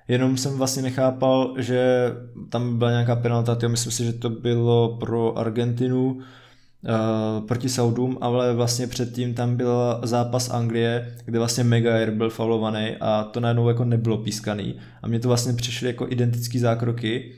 jenom 0.09 0.36
jsem 0.36 0.59
vlastně 0.59 0.82
nechápal, 0.82 1.55
že 1.59 2.12
tam 2.49 2.78
byla 2.78 2.91
nějaká 2.91 3.16
penalta, 3.16 3.59
myslím 3.68 3.93
si, 3.93 4.05
že 4.05 4.12
to 4.12 4.30
bylo 4.30 4.97
pro 5.01 5.38
Argentinu, 5.38 6.11
uh, 6.11 7.47
proti 7.47 7.68
Saudům, 7.68 8.18
ale 8.20 8.55
vlastně 8.55 8.86
předtím 8.86 9.34
tam 9.34 9.57
byl 9.57 10.01
zápas 10.03 10.51
Anglie, 10.51 11.16
kde 11.24 11.38
vlastně 11.38 11.64
Megair 11.64 12.11
byl 12.11 12.30
faulovaný 12.30 12.97
a 13.01 13.24
to 13.24 13.41
najednou 13.41 13.68
jako 13.68 13.84
nebylo 13.84 14.18
pískaný. 14.18 14.74
A 15.03 15.09
mně 15.09 15.20
to 15.20 15.28
vlastně 15.28 15.53
přišly 15.53 15.86
jako 15.86 16.07
identické 16.09 16.59
zákroky. 16.59 17.34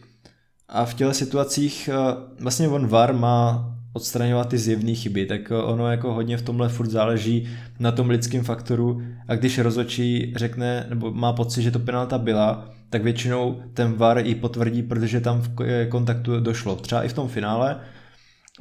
A 0.69 0.85
v 0.85 0.95
těle 0.95 1.15
situacích 1.15 1.91
uh, 1.93 2.23
vlastně 2.41 2.69
on 2.69 2.87
VAR 2.87 3.15
má 3.15 3.72
odstraňovat 3.93 4.49
ty 4.49 4.59
zjevné 4.59 4.95
chyby, 4.95 5.27
tak 5.27 5.53
ono 5.65 5.91
jako 5.91 6.13
hodně 6.13 6.37
v 6.37 6.43
tomhle 6.43 6.69
furt 6.69 6.91
záleží 6.91 7.49
na 7.79 7.93
tom 7.93 8.11
lidském 8.11 8.45
faktoru 8.45 9.03
a 9.29 9.35
když 9.35 9.59
rozočí 9.59 10.33
řekne, 10.37 10.87
nebo 10.89 11.11
má 11.11 11.33
pocit, 11.33 11.63
že 11.63 11.71
to 11.71 11.79
penalta 11.79 12.19
byla, 12.19 12.71
tak 12.91 13.03
většinou 13.03 13.63
ten 13.75 13.93
VAR 13.93 14.19
ji 14.19 14.35
potvrdí, 14.35 14.83
protože 14.83 15.21
tam 15.21 15.41
v 15.41 15.89
kontaktu 15.89 16.41
došlo. 16.41 16.77
Třeba 16.77 17.03
i 17.03 17.09
v 17.09 17.13
tom 17.13 17.29
finále, 17.29 17.81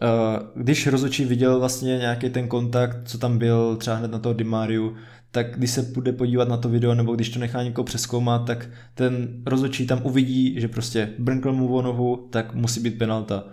Eh, 0.03 0.39
když 0.55 0.87
rozočí 0.87 1.25
viděl 1.25 1.59
vlastně 1.59 1.97
nějaký 1.97 2.29
ten 2.29 2.47
kontakt, 2.47 2.97
co 3.05 3.17
tam 3.17 3.37
byl 3.37 3.75
třeba 3.75 3.95
hned 3.95 4.11
na 4.11 4.19
toho 4.19 4.33
Dimariu, 4.33 4.95
tak 5.31 5.57
když 5.57 5.71
se 5.71 5.83
půjde 5.83 6.11
podívat 6.11 6.47
na 6.47 6.57
to 6.57 6.69
video, 6.69 6.95
nebo 6.95 7.15
když 7.15 7.29
to 7.29 7.39
nechá 7.39 7.63
někoho 7.63 7.85
přeskoumat, 7.85 8.45
tak 8.45 8.69
ten 8.93 9.27
rozočí 9.45 9.87
tam 9.87 10.01
uvidí, 10.03 10.61
že 10.61 10.67
prostě 10.67 11.09
brnkl 11.19 11.53
mu 11.53 11.75
o 11.75 11.81
nohu, 11.81 12.27
tak 12.29 12.53
musí 12.55 12.79
být 12.79 12.97
penalta. 12.97 13.43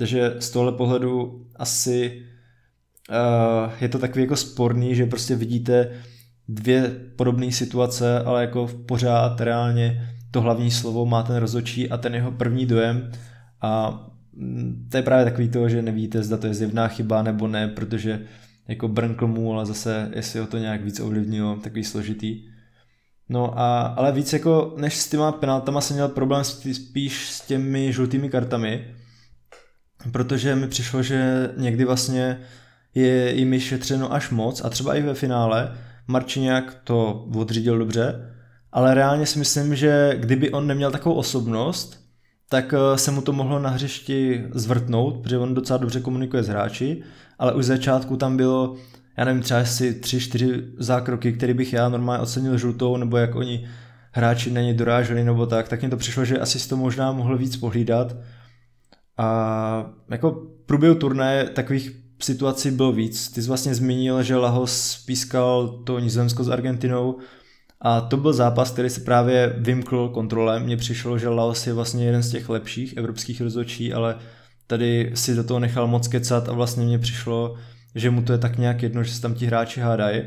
Takže 0.00 0.34
z 0.38 0.50
tohle 0.50 0.72
pohledu 0.72 1.44
asi 1.56 2.22
uh, 3.10 3.72
je 3.80 3.88
to 3.88 3.98
takový 3.98 4.22
jako 4.22 4.36
sporný, 4.36 4.94
že 4.94 5.06
prostě 5.06 5.36
vidíte 5.36 5.90
dvě 6.48 6.90
podobné 7.16 7.52
situace, 7.52 8.20
ale 8.20 8.40
jako 8.40 8.66
v 8.66 8.74
pořád 8.86 9.40
reálně 9.40 10.08
to 10.30 10.40
hlavní 10.40 10.70
slovo 10.70 11.06
má 11.06 11.22
ten 11.22 11.36
rozočí 11.36 11.90
a 11.90 11.96
ten 11.96 12.14
jeho 12.14 12.32
první 12.32 12.66
dojem 12.66 13.12
a 13.62 14.02
to 14.90 14.96
je 14.96 15.02
právě 15.02 15.24
takový 15.24 15.48
to, 15.48 15.68
že 15.68 15.82
nevíte, 15.82 16.22
zda 16.22 16.36
to 16.36 16.46
je 16.46 16.54
zjevná 16.54 16.88
chyba 16.88 17.22
nebo 17.22 17.48
ne, 17.48 17.68
protože 17.68 18.20
jako 18.68 18.88
brnkl 18.88 19.26
mu, 19.26 19.52
ale 19.52 19.66
zase 19.66 20.10
jestli 20.14 20.40
ho 20.40 20.46
to 20.46 20.58
nějak 20.58 20.84
víc 20.84 21.00
ovlivnilo, 21.00 21.56
takový 21.56 21.84
složitý. 21.84 22.48
No 23.28 23.58
a, 23.58 23.80
ale 23.80 24.12
víc 24.12 24.32
jako 24.32 24.74
než 24.76 24.96
s 24.96 25.10
těma 25.10 25.32
penaltama 25.32 25.80
jsem 25.80 25.96
měl 25.96 26.08
problém 26.08 26.44
spíš 26.44 27.30
s 27.30 27.46
těmi 27.46 27.92
žlutými 27.92 28.28
kartami, 28.28 28.94
protože 30.12 30.56
mi 30.56 30.68
přišlo, 30.68 31.02
že 31.02 31.50
někdy 31.56 31.84
vlastně 31.84 32.38
je 32.94 33.34
jim 33.34 33.60
šetřeno 33.60 34.12
až 34.12 34.30
moc 34.30 34.64
a 34.64 34.70
třeba 34.70 34.94
i 34.94 35.02
ve 35.02 35.14
finále 35.14 35.72
Marčiňák 36.06 36.74
to 36.84 37.26
odřídil 37.34 37.78
dobře, 37.78 38.30
ale 38.72 38.94
reálně 38.94 39.26
si 39.26 39.38
myslím, 39.38 39.76
že 39.76 40.16
kdyby 40.20 40.50
on 40.50 40.66
neměl 40.66 40.90
takovou 40.90 41.14
osobnost, 41.14 42.00
tak 42.48 42.74
eh, 42.74 42.98
se 42.98 43.10
mu 43.10 43.22
to 43.22 43.32
mohlo 43.32 43.58
na 43.58 43.70
hřišti 43.70 44.44
zvrtnout, 44.54 45.22
protože 45.22 45.38
on 45.38 45.54
docela 45.54 45.76
dobře 45.76 46.00
komunikuje 46.00 46.42
s 46.42 46.48
hráči, 46.48 47.02
ale 47.38 47.52
už 47.52 47.64
začátku 47.64 48.16
tam 48.16 48.36
bylo, 48.36 48.76
já 49.16 49.24
nevím, 49.24 49.42
třeba 49.42 49.60
asi 49.60 49.94
tři, 49.94 50.20
čtyři 50.20 50.62
zákroky, 50.78 51.32
které 51.32 51.54
bych 51.54 51.72
já 51.72 51.88
normálně 51.88 52.22
ocenil 52.22 52.58
žlutou, 52.58 52.96
nebo 52.96 53.16
jak 53.16 53.34
oni 53.34 53.68
hráči 54.12 54.50
na 54.50 54.60
ně 54.60 54.74
doráželi 54.74 55.24
nebo 55.24 55.46
tak, 55.46 55.68
tak 55.68 55.82
mi 55.82 55.88
to 55.88 55.96
přišlo, 55.96 56.24
že 56.24 56.38
asi 56.38 56.58
si 56.58 56.68
to 56.68 56.76
možná 56.76 57.12
mohl 57.12 57.38
víc 57.38 57.56
pohlídat. 57.56 58.16
A 59.20 59.92
jako 60.10 60.46
průběhu 60.66 60.94
turné 60.94 61.46
takových 61.46 61.96
situací 62.22 62.70
bylo 62.70 62.92
víc. 62.92 63.30
Ty 63.30 63.42
jsi 63.42 63.48
vlastně 63.48 63.74
zmínil, 63.74 64.22
že 64.22 64.36
Lahos 64.36 65.04
pískal 65.06 65.68
to 65.68 65.98
Nizozemsko 65.98 66.44
s 66.44 66.48
Argentinou 66.48 67.18
a 67.80 68.00
to 68.00 68.16
byl 68.16 68.32
zápas, 68.32 68.70
který 68.70 68.90
se 68.90 69.00
právě 69.00 69.54
vymkl 69.58 70.08
kontrole. 70.08 70.60
Mně 70.60 70.76
přišlo, 70.76 71.18
že 71.18 71.28
Laos 71.28 71.66
je 71.66 71.72
vlastně 71.72 72.06
jeden 72.06 72.22
z 72.22 72.30
těch 72.30 72.48
lepších 72.48 72.96
evropských 72.96 73.40
rozhodčí, 73.40 73.92
ale 73.92 74.16
tady 74.66 75.12
si 75.14 75.34
do 75.34 75.44
toho 75.44 75.60
nechal 75.60 75.86
moc 75.86 76.08
kecat 76.08 76.48
a 76.48 76.52
vlastně 76.52 76.84
mně 76.84 76.98
přišlo, 76.98 77.56
že 77.94 78.10
mu 78.10 78.22
to 78.22 78.32
je 78.32 78.38
tak 78.38 78.58
nějak 78.58 78.82
jedno, 78.82 79.02
že 79.02 79.12
se 79.12 79.22
tam 79.22 79.34
ti 79.34 79.46
hráči 79.46 79.80
hádají. 79.80 80.22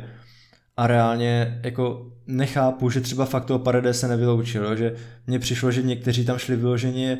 A 0.77 0.87
reálně 0.87 1.59
jako 1.63 2.11
nechápu, 2.27 2.89
že 2.89 3.01
třeba 3.01 3.25
fakt 3.25 3.45
toho 3.45 3.59
Paredes 3.59 3.99
se 3.99 4.07
nevyloučil, 4.07 4.75
že 4.75 4.95
mně 5.27 5.39
přišlo, 5.39 5.71
že 5.71 5.81
někteří 5.81 6.25
tam 6.25 6.37
šli 6.37 6.55
vyloženě 6.55 7.17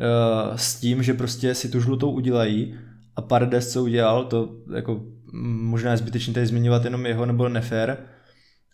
uh, 0.00 0.56
s 0.56 0.80
tím, 0.80 1.02
že 1.02 1.14
prostě 1.14 1.54
si 1.54 1.68
tu 1.68 1.80
žlutou 1.80 2.10
udělají 2.10 2.74
a 3.16 3.22
Paredes 3.22 3.72
co 3.72 3.82
udělal, 3.82 4.24
to 4.24 4.56
jako 4.74 5.02
možná 5.42 5.90
je 5.90 5.96
zbytečný 5.96 6.34
tady 6.34 6.46
zmiňovat 6.46 6.84
jenom 6.84 7.06
jeho 7.06 7.26
nebo 7.26 7.48
nefér, 7.48 7.98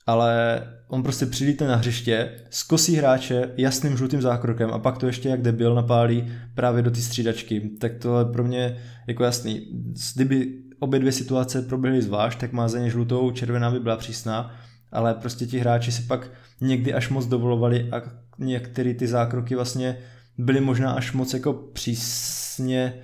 ale 0.06 0.62
on 0.88 1.02
prostě 1.02 1.26
přilítne 1.26 1.68
na 1.68 1.76
hřiště, 1.76 2.30
skosí 2.50 2.96
hráče 2.96 3.50
jasným 3.56 3.96
žlutým 3.96 4.22
zákrokem 4.22 4.70
a 4.70 4.78
pak 4.78 4.98
to 4.98 5.06
ještě 5.06 5.28
jak 5.28 5.42
debil 5.42 5.74
napálí 5.74 6.32
právě 6.54 6.82
do 6.82 6.90
té 6.90 7.00
střídačky. 7.00 7.70
Tak 7.80 7.92
to 7.94 8.18
je 8.18 8.24
pro 8.24 8.44
mě 8.44 8.76
jako 9.06 9.24
jasný. 9.24 9.66
Kdyby 10.14 10.52
obě 10.78 11.00
dvě 11.00 11.12
situace 11.12 11.62
proběhly 11.62 12.02
zvlášť, 12.02 12.40
tak 12.40 12.52
má 12.52 12.68
za 12.68 12.78
ně 12.78 12.90
žlutou, 12.90 13.30
červená 13.30 13.70
by 13.70 13.80
byla 13.80 13.96
přísná, 13.96 14.54
ale 14.92 15.14
prostě 15.14 15.46
ti 15.46 15.58
hráči 15.58 15.92
si 15.92 16.02
pak 16.02 16.30
někdy 16.60 16.94
až 16.94 17.08
moc 17.08 17.26
dovolovali 17.26 17.88
a 17.92 18.02
některé 18.38 18.94
ty 18.94 19.06
zákroky 19.06 19.54
vlastně 19.54 19.98
byly 20.38 20.60
možná 20.60 20.92
až 20.92 21.12
moc 21.12 21.34
jako 21.34 21.52
přísně 21.52 22.94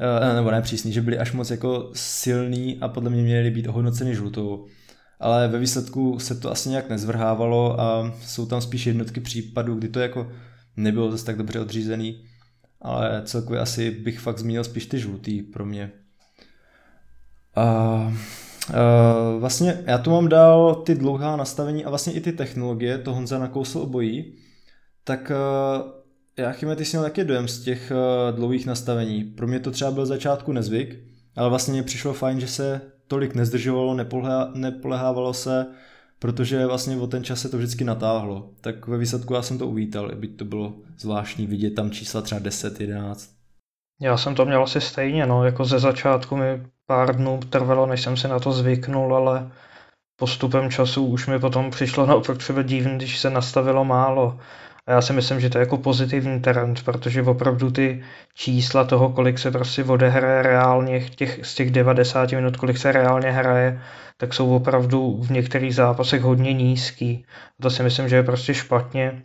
eh, 0.00 0.34
nebo 0.34 0.50
ne 0.50 0.62
přísný, 0.62 0.92
že 0.92 1.02
byly 1.02 1.18
až 1.18 1.32
moc 1.32 1.50
jako 1.50 1.90
silný 1.94 2.78
a 2.80 2.88
podle 2.88 3.10
mě 3.10 3.22
měly 3.22 3.50
být 3.50 3.68
ohodnoceny 3.68 4.14
žlutou 4.14 4.66
ale 5.20 5.48
ve 5.48 5.58
výsledku 5.58 6.18
se 6.18 6.34
to 6.34 6.50
asi 6.50 6.68
nějak 6.68 6.88
nezvrhávalo 6.88 7.80
a 7.80 8.12
jsou 8.22 8.46
tam 8.46 8.60
spíš 8.60 8.86
jednotky 8.86 9.20
případů, 9.20 9.74
kdy 9.74 9.88
to 9.88 10.00
jako 10.00 10.32
nebylo 10.76 11.10
zase 11.10 11.24
tak 11.24 11.36
dobře 11.36 11.60
odřízený, 11.60 12.24
ale 12.80 13.22
celkově 13.24 13.60
asi 13.60 13.90
bych 13.90 14.20
fakt 14.20 14.38
zmínil 14.38 14.64
spíš 14.64 14.86
ty 14.86 14.98
žlutý 14.98 15.42
pro 15.42 15.66
mě. 15.66 15.90
A, 17.56 17.62
a 17.62 18.12
vlastně 19.38 19.82
já 19.86 19.98
tu 19.98 20.10
mám 20.10 20.28
dál 20.28 20.74
ty 20.74 20.94
dlouhá 20.94 21.36
nastavení 21.36 21.84
a 21.84 21.88
vlastně 21.88 22.12
i 22.12 22.20
ty 22.20 22.32
technologie, 22.32 22.98
to 22.98 23.14
Honza 23.14 23.38
nakousl 23.38 23.78
obojí, 23.78 24.34
tak 25.04 25.32
já 26.40 26.52
chyme, 26.52 26.76
ty 26.76 26.84
jsi 26.84 26.96
měl 26.96 27.04
taky 27.04 27.24
dojem 27.24 27.48
z 27.48 27.62
těch 27.62 27.92
dlouhých 28.36 28.66
nastavení. 28.66 29.24
Pro 29.24 29.46
mě 29.46 29.60
to 29.60 29.70
třeba 29.70 29.90
byl 29.90 30.06
začátku 30.06 30.52
nezvyk, 30.52 30.98
ale 31.36 31.48
vlastně 31.48 31.72
mě 31.72 31.82
přišlo 31.82 32.12
fajn, 32.12 32.40
že 32.40 32.48
se 32.48 32.80
tolik 33.08 33.34
nezdržovalo, 33.34 33.96
nepolehávalo 34.54 35.34
se, 35.34 35.66
protože 36.18 36.66
vlastně 36.66 36.96
o 36.96 37.06
ten 37.06 37.24
čas 37.24 37.40
se 37.40 37.48
to 37.48 37.56
vždycky 37.56 37.84
natáhlo. 37.84 38.50
Tak 38.60 38.86
ve 38.86 38.98
výsledku 38.98 39.34
já 39.34 39.42
jsem 39.42 39.58
to 39.58 39.66
uvítal, 39.66 40.10
byť 40.14 40.36
to 40.36 40.44
bylo 40.44 40.72
zvláštní 40.98 41.46
vidět 41.46 41.70
tam 41.70 41.90
čísla 41.90 42.22
třeba 42.22 42.38
10, 42.38 42.80
11. 42.80 43.30
Já 44.00 44.16
jsem 44.16 44.34
to 44.34 44.44
měl 44.44 44.62
asi 44.62 44.80
stejně, 44.80 45.26
no, 45.26 45.44
jako 45.44 45.64
ze 45.64 45.78
začátku 45.78 46.36
mi 46.36 46.66
pár 46.86 47.16
dnů 47.16 47.40
trvalo, 47.50 47.86
než 47.86 48.02
jsem 48.02 48.16
si 48.16 48.28
na 48.28 48.38
to 48.38 48.52
zvyknul, 48.52 49.16
ale 49.16 49.50
postupem 50.16 50.70
času 50.70 51.06
už 51.06 51.26
mi 51.26 51.38
potom 51.38 51.70
přišlo 51.70 52.06
naopak 52.06 52.38
třeba 52.38 52.62
divný, 52.62 52.96
když 52.96 53.18
se 53.18 53.30
nastavilo 53.30 53.84
málo. 53.84 54.38
A 54.86 54.92
já 54.92 55.02
si 55.02 55.12
myslím, 55.12 55.40
že 55.40 55.50
to 55.50 55.58
je 55.58 55.62
jako 55.62 55.76
pozitivní 55.76 56.40
trend, 56.40 56.84
protože 56.84 57.22
opravdu 57.22 57.70
ty 57.70 58.02
čísla 58.34 58.84
toho, 58.84 59.08
kolik 59.08 59.38
se 59.38 59.50
prostě 59.50 59.84
odehraje 59.84 60.42
reálně 60.42 61.00
těch, 61.00 61.46
z 61.46 61.54
těch 61.54 61.70
90 61.70 62.32
minut, 62.32 62.56
kolik 62.56 62.78
se 62.78 62.92
reálně 62.92 63.30
hraje, 63.30 63.80
tak 64.16 64.34
jsou 64.34 64.56
opravdu 64.56 65.22
v 65.22 65.30
některých 65.30 65.74
zápasech 65.74 66.22
hodně 66.22 66.52
nízký. 66.52 67.24
A 67.58 67.62
to 67.62 67.70
si 67.70 67.82
myslím, 67.82 68.08
že 68.08 68.16
je 68.16 68.22
prostě 68.22 68.54
špatně. 68.54 69.22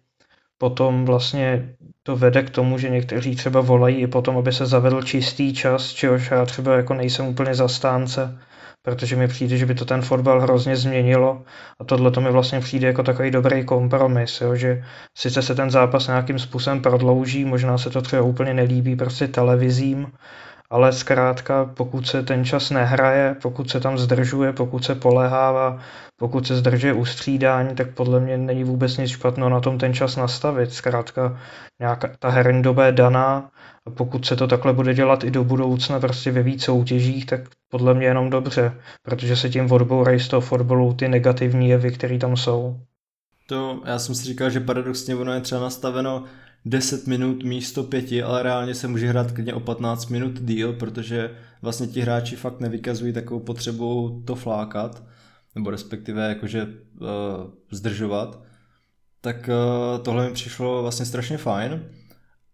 Potom 0.57 1.05
vlastně 1.05 1.75
to 2.03 2.15
vede 2.15 2.43
k 2.43 2.49
tomu, 2.49 2.77
že 2.77 2.89
někteří 2.89 3.35
třeba 3.35 3.61
volají 3.61 3.95
i 3.95 4.07
potom, 4.07 4.37
aby 4.37 4.53
se 4.53 4.65
zavedl 4.65 5.01
čistý 5.01 5.53
čas, 5.53 5.93
čehož 5.93 6.31
já 6.31 6.45
třeba 6.45 6.75
jako 6.75 6.93
nejsem 6.93 7.27
úplně 7.27 7.55
zastánce 7.55 8.39
protože 8.85 9.15
mi 9.15 9.27
přijde, 9.27 9.57
že 9.57 9.65
by 9.65 9.75
to 9.75 9.85
ten 9.85 10.01
fotbal 10.01 10.41
hrozně 10.41 10.75
změnilo 10.75 11.43
a 11.79 11.83
tohle 11.83 12.11
to 12.11 12.21
mi 12.21 12.31
vlastně 12.31 12.59
přijde 12.59 12.87
jako 12.87 13.03
takový 13.03 13.31
dobrý 13.31 13.65
kompromis, 13.65 14.41
jo, 14.41 14.55
že 14.55 14.83
sice 15.17 15.41
se 15.41 15.55
ten 15.55 15.71
zápas 15.71 16.07
nějakým 16.07 16.39
způsobem 16.39 16.81
prodlouží, 16.81 17.45
možná 17.45 17.77
se 17.77 17.89
to 17.89 18.01
třeba 18.01 18.21
úplně 18.21 18.53
nelíbí 18.53 18.95
prostě 18.95 19.27
televizím, 19.27 20.11
ale 20.69 20.93
zkrátka 20.93 21.65
pokud 21.65 22.07
se 22.07 22.23
ten 22.23 22.45
čas 22.45 22.71
nehraje, 22.71 23.35
pokud 23.41 23.69
se 23.69 23.79
tam 23.79 23.97
zdržuje, 23.97 24.53
pokud 24.53 24.85
se 24.85 24.95
polehává, 24.95 25.79
pokud 26.17 26.47
se 26.47 26.55
zdržuje 26.55 26.93
ustřídání, 26.93 27.75
tak 27.75 27.93
podle 27.93 28.19
mě 28.19 28.37
není 28.37 28.63
vůbec 28.63 28.97
nic 28.97 29.11
špatného 29.11 29.49
na 29.49 29.59
tom 29.59 29.77
ten 29.77 29.93
čas 29.93 30.15
nastavit. 30.15 30.73
Zkrátka 30.73 31.39
nějaká 31.79 32.09
ta 32.19 32.29
herní 32.29 32.61
doba 32.61 32.85
je 32.85 32.91
daná 32.91 33.49
pokud 33.89 34.25
se 34.25 34.35
to 34.35 34.47
takhle 34.47 34.73
bude 34.73 34.93
dělat 34.93 35.23
i 35.23 35.31
do 35.31 35.43
budoucna 35.43 35.99
prostě 35.99 36.31
ve 36.31 36.43
víc 36.43 36.63
soutěžích, 36.63 37.25
tak 37.25 37.41
podle 37.69 37.93
mě 37.93 38.05
jenom 38.05 38.29
dobře, 38.29 38.73
protože 39.01 39.35
se 39.35 39.49
tím 39.49 39.71
odbourají 39.71 40.19
z 40.19 40.27
toho 40.27 40.41
fotbalu 40.41 40.93
ty 40.93 41.07
negativní 41.07 41.69
jevy, 41.69 41.91
které 41.91 42.17
tam 42.17 42.37
jsou. 42.37 42.79
To 43.47 43.81
já 43.85 43.99
jsem 43.99 44.15
si 44.15 44.25
říkal, 44.25 44.49
že 44.49 44.59
paradoxně 44.59 45.15
ono 45.15 45.33
je 45.33 45.41
třeba 45.41 45.61
nastaveno 45.61 46.23
10 46.65 47.07
minut 47.07 47.43
místo 47.43 47.83
5, 47.83 48.23
ale 48.23 48.43
reálně 48.43 48.75
se 48.75 48.87
může 48.87 49.07
hrát 49.07 49.31
klidně 49.31 49.53
o 49.53 49.59
15 49.59 50.09
minut 50.09 50.41
díl, 50.41 50.73
protože 50.73 51.31
vlastně 51.61 51.87
ti 51.87 52.01
hráči 52.01 52.35
fakt 52.35 52.59
nevykazují 52.59 53.13
takovou 53.13 53.39
potřebu 53.39 54.21
to 54.27 54.35
flákat, 54.35 55.03
nebo 55.55 55.69
respektive 55.69 56.29
jakože 56.29 56.63
uh, 56.63 57.07
zdržovat. 57.71 58.43
Tak 59.21 59.49
uh, 59.49 60.03
tohle 60.03 60.27
mi 60.27 60.33
přišlo 60.33 60.81
vlastně 60.81 61.05
strašně 61.05 61.37
fajn. 61.37 61.83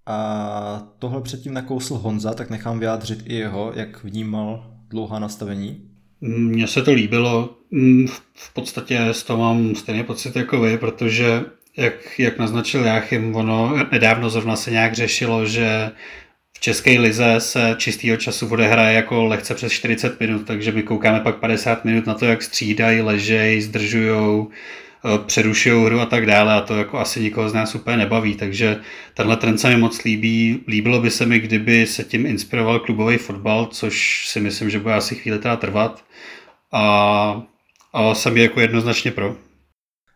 A 0.05 0.87
tohle 0.99 1.21
předtím 1.21 1.53
nakousl 1.53 1.95
Honza, 1.95 2.33
tak 2.33 2.49
nechám 2.49 2.79
vyjádřit 2.79 3.23
i 3.25 3.35
jeho, 3.35 3.71
jak 3.75 4.03
vnímal 4.03 4.71
dlouhá 4.89 5.19
nastavení. 5.19 5.81
Mně 6.21 6.67
se 6.67 6.81
to 6.81 6.93
líbilo, 6.93 7.55
mm, 7.71 8.07
v 8.33 8.53
podstatě 8.53 8.99
z 9.11 9.23
toho 9.23 9.39
mám 9.39 9.75
stejný 9.75 10.03
pocit 10.03 10.35
jako 10.35 10.61
vy, 10.61 10.77
protože 10.77 11.43
jak, 11.77 12.19
jak 12.19 12.37
naznačil 12.37 12.85
Jáchym, 12.85 13.35
ono 13.35 13.77
nedávno 13.91 14.29
zrovna 14.29 14.55
se 14.55 14.71
nějak 14.71 14.93
řešilo, 14.93 15.45
že 15.45 15.91
v 16.53 16.59
české 16.59 16.99
lize 16.99 17.35
se 17.39 17.75
čistého 17.77 18.17
času 18.17 18.47
odehraje 18.51 18.95
jako 18.95 19.25
lehce 19.25 19.55
přes 19.55 19.71
40 19.71 20.19
minut, 20.19 20.47
takže 20.47 20.71
my 20.71 20.83
koukáme 20.83 21.19
pak 21.19 21.35
50 21.35 21.85
minut 21.85 22.05
na 22.05 22.13
to, 22.13 22.25
jak 22.25 22.43
střídají, 22.43 23.01
ležejí, 23.01 23.61
zdržujou, 23.61 24.49
přerušují 25.25 25.85
hru 25.85 25.99
a 25.99 26.05
tak 26.05 26.25
dále 26.25 26.53
a 26.53 26.61
to 26.61 26.77
jako 26.77 26.99
asi 26.99 27.21
nikoho 27.21 27.49
z 27.49 27.53
nás 27.53 27.75
úplně 27.75 27.97
nebaví, 27.97 28.35
takže 28.35 28.79
tenhle 29.13 29.37
trend 29.37 29.57
se 29.57 29.69
mi 29.69 29.77
moc 29.77 30.03
líbí. 30.03 30.63
Líbilo 30.67 31.01
by 31.01 31.11
se 31.11 31.25
mi, 31.25 31.39
kdyby 31.39 31.87
se 31.87 32.03
tím 32.03 32.25
inspiroval 32.25 32.79
klubový 32.79 33.17
fotbal, 33.17 33.65
což 33.65 34.25
si 34.27 34.39
myslím, 34.39 34.69
že 34.69 34.79
bude 34.79 34.93
asi 34.93 35.15
chvíli 35.15 35.39
teda 35.39 35.55
trvat 35.55 36.03
a, 36.71 37.43
a 37.93 38.13
jsem 38.13 38.37
jako 38.37 38.59
jednoznačně 38.59 39.11
pro. 39.11 39.35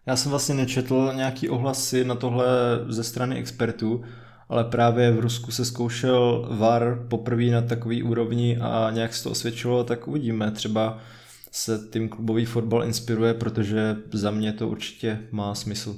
Já 0.08 0.16
jsem 0.16 0.30
vlastně 0.30 0.56
nečetl 0.56 1.12
nějaký 1.16 1.50
ohlasy 1.50 2.06
na 2.06 2.16
tohle 2.16 2.46
ze 2.88 3.04
strany 3.04 3.36
expertů, 3.36 4.04
ale 4.50 4.64
právě 4.64 5.12
v 5.12 5.20
Rusku 5.20 5.52
se 5.52 5.66
zkoušel 5.66 6.48
VAR 6.52 7.06
poprvé 7.10 7.44
na 7.44 7.62
takový 7.62 8.04
úrovni 8.04 8.58
a 8.62 8.90
nějak 8.92 9.14
se 9.14 9.24
to 9.24 9.32
osvědčilo, 9.32 9.84
tak 9.84 10.08
uvidíme. 10.08 10.52
Třeba 10.52 10.98
se 11.56 11.80
tím 11.92 12.10
klubový 12.10 12.46
fotbal 12.46 12.84
inspiruje, 12.84 13.34
protože 13.34 13.96
za 14.14 14.32
mě 14.32 14.54
to 14.54 14.68
určitě 14.68 15.20
má 15.32 15.56
smysl. 15.56 15.96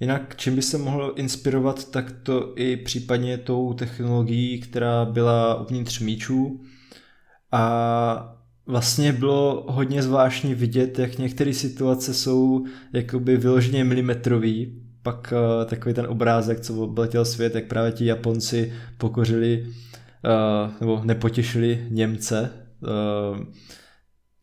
Jinak, 0.00 0.36
čím 0.36 0.54
by 0.56 0.62
se 0.62 0.78
mohl 0.78 1.12
inspirovat, 1.16 1.90
tak 1.90 2.12
to 2.22 2.52
i 2.56 2.76
případně 2.76 3.38
tou 3.38 3.72
technologií, 3.72 4.60
která 4.60 5.04
byla 5.04 5.60
uvnitř 5.60 6.00
míčů. 6.00 6.60
A 7.52 8.36
vlastně 8.66 9.12
bylo 9.12 9.66
hodně 9.68 10.02
zvláštní 10.02 10.54
vidět, 10.54 10.98
jak 10.98 11.18
některé 11.18 11.54
situace 11.54 12.14
jsou 12.14 12.66
jakoby 12.92 13.36
vyloženě 13.36 13.84
milimetrový. 13.84 14.82
Pak 15.02 15.32
uh, 15.32 15.70
takový 15.70 15.94
ten 15.94 16.06
obrázek, 16.06 16.60
co 16.60 16.82
obletěl 16.82 17.24
svět, 17.24 17.54
jak 17.54 17.66
právě 17.66 17.92
ti 17.92 18.06
Japonci 18.06 18.72
pokořili 18.98 19.66
uh, 19.66 20.72
nebo 20.80 21.00
nepotěšili 21.04 21.86
Němce 21.90 22.50
uh, 22.80 23.46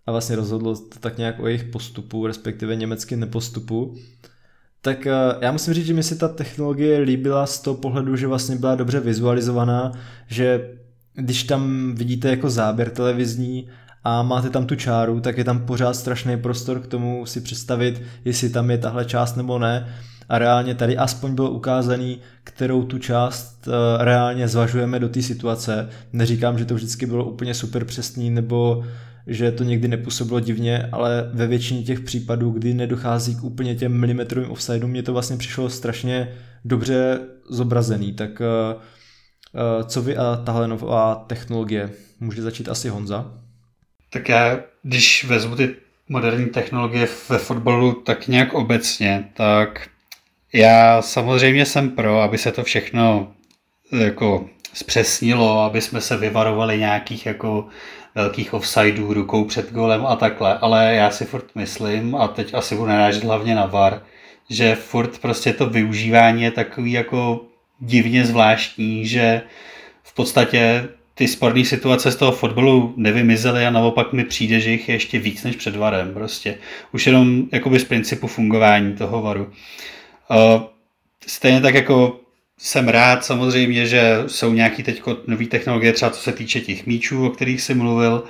a 0.05 0.11
vlastně 0.11 0.35
rozhodlo 0.35 0.75
to 0.75 0.99
tak 0.99 1.17
nějak 1.17 1.39
o 1.39 1.47
jejich 1.47 1.63
postupu, 1.63 2.27
respektive 2.27 2.75
německým 2.75 3.19
nepostupu. 3.19 3.95
Tak 4.81 5.05
uh, 5.05 5.41
já 5.41 5.51
musím 5.51 5.73
říct, 5.73 5.85
že 5.85 5.93
mi 5.93 6.03
se 6.03 6.15
ta 6.15 6.27
technologie 6.27 6.99
líbila 6.99 7.45
z 7.45 7.59
toho 7.59 7.77
pohledu, 7.77 8.15
že 8.15 8.27
vlastně 8.27 8.55
byla 8.55 8.75
dobře 8.75 8.99
vizualizovaná, 8.99 9.91
že 10.27 10.69
když 11.13 11.43
tam 11.43 11.93
vidíte 11.95 12.29
jako 12.29 12.49
záběr 12.49 12.89
televizní 12.89 13.67
a 14.03 14.23
máte 14.23 14.49
tam 14.49 14.65
tu 14.65 14.75
čáru, 14.75 15.19
tak 15.19 15.37
je 15.37 15.43
tam 15.43 15.65
pořád 15.65 15.93
strašný 15.93 16.37
prostor 16.37 16.79
k 16.79 16.87
tomu 16.87 17.25
si 17.25 17.41
představit, 17.41 18.01
jestli 18.25 18.49
tam 18.49 18.71
je 18.71 18.77
tahle 18.77 19.05
část 19.05 19.35
nebo 19.35 19.59
ne. 19.59 19.95
A 20.29 20.37
reálně 20.37 20.75
tady 20.75 20.97
aspoň 20.97 21.35
bylo 21.35 21.51
ukázaný, 21.51 22.19
kterou 22.43 22.83
tu 22.83 22.99
část 22.99 23.67
uh, 23.67 23.73
reálně 24.03 24.47
zvažujeme 24.47 24.99
do 24.99 25.09
té 25.09 25.21
situace. 25.21 25.89
Neříkám, 26.13 26.57
že 26.57 26.65
to 26.65 26.75
vždycky 26.75 27.05
bylo 27.05 27.25
úplně 27.25 27.53
super 27.53 27.85
přesný, 27.85 28.29
nebo 28.29 28.83
že 29.27 29.51
to 29.51 29.63
někdy 29.63 29.87
nepůsobilo 29.87 30.39
divně, 30.39 30.89
ale 30.91 31.29
ve 31.33 31.47
většině 31.47 31.83
těch 31.83 31.99
případů, 31.99 32.51
kdy 32.51 32.73
nedochází 32.73 33.35
k 33.35 33.43
úplně 33.43 33.75
těm 33.75 33.99
milimetrovým 33.99 34.51
offsideům, 34.51 34.91
mě 34.91 35.03
to 35.03 35.13
vlastně 35.13 35.37
přišlo 35.37 35.69
strašně 35.69 36.33
dobře 36.65 37.19
zobrazený. 37.49 38.13
Tak 38.13 38.29
uh, 38.39 38.81
uh, 39.61 39.87
co 39.87 40.01
vy 40.01 40.17
a 40.17 40.41
tahle 40.45 40.67
nová 40.67 41.15
technologie? 41.15 41.89
Může 42.19 42.41
začít 42.41 42.69
asi 42.69 42.89
Honza? 42.89 43.31
Tak 44.09 44.29
já, 44.29 44.59
když 44.83 45.23
vezmu 45.23 45.55
ty 45.55 45.75
moderní 46.09 46.45
technologie 46.45 47.07
ve 47.29 47.37
fotbalu 47.37 47.93
tak 47.93 48.27
nějak 48.27 48.53
obecně, 48.53 49.29
tak 49.33 49.87
já 50.53 51.01
samozřejmě 51.01 51.65
jsem 51.65 51.89
pro, 51.89 52.21
aby 52.21 52.37
se 52.37 52.51
to 52.51 52.63
všechno 52.63 53.33
jako 53.91 54.49
zpřesnilo, 54.73 55.61
aby 55.61 55.81
jsme 55.81 56.01
se 56.01 56.17
vyvarovali 56.17 56.77
nějakých 56.77 57.25
jako 57.25 57.67
velkých 58.15 58.53
offsideů 58.53 59.13
rukou 59.13 59.45
před 59.45 59.71
golem 59.71 60.05
a 60.05 60.15
takhle, 60.15 60.57
ale 60.57 60.93
já 60.95 61.11
si 61.11 61.25
furt 61.25 61.45
myslím, 61.55 62.15
a 62.15 62.27
teď 62.27 62.53
asi 62.53 62.75
budu 62.75 62.87
narážet 62.87 63.23
hlavně 63.23 63.55
na 63.55 63.65
VAR, 63.65 64.01
že 64.49 64.75
furt 64.75 65.19
prostě 65.19 65.53
to 65.53 65.65
využívání 65.65 66.43
je 66.43 66.51
takový 66.51 66.91
jako 66.91 67.45
divně 67.79 68.25
zvláštní, 68.25 69.07
že 69.07 69.41
v 70.03 70.13
podstatě 70.13 70.89
ty 71.15 71.27
sporné 71.27 71.65
situace 71.65 72.11
z 72.11 72.15
toho 72.15 72.31
fotbalu 72.31 72.93
nevymizely 72.97 73.65
a 73.65 73.69
naopak 73.69 74.13
mi 74.13 74.23
přijde, 74.23 74.59
že 74.59 74.71
jich 74.71 74.89
je 74.89 74.95
ještě 74.95 75.19
víc 75.19 75.43
než 75.43 75.55
před 75.55 75.75
varem 75.75 76.13
prostě. 76.13 76.57
Už 76.91 77.07
jenom 77.07 77.43
jakoby 77.51 77.79
z 77.79 77.83
principu 77.83 78.27
fungování 78.27 78.93
toho 78.93 79.21
varu. 79.21 79.43
Uh, 79.43 80.63
stejně 81.27 81.61
tak 81.61 81.75
jako 81.75 82.22
jsem 82.63 82.87
rád 82.87 83.25
samozřejmě, 83.25 83.85
že 83.85 84.23
jsou 84.27 84.53
nějaké 84.53 84.83
teď 84.83 85.03
nové 85.27 85.45
technologie, 85.45 85.93
třeba 85.93 86.11
co 86.11 86.21
se 86.21 86.31
týče 86.31 86.61
těch 86.61 86.85
míčů, 86.85 87.25
o 87.25 87.29
kterých 87.29 87.61
jsi 87.61 87.73
mluvil. 87.73 88.23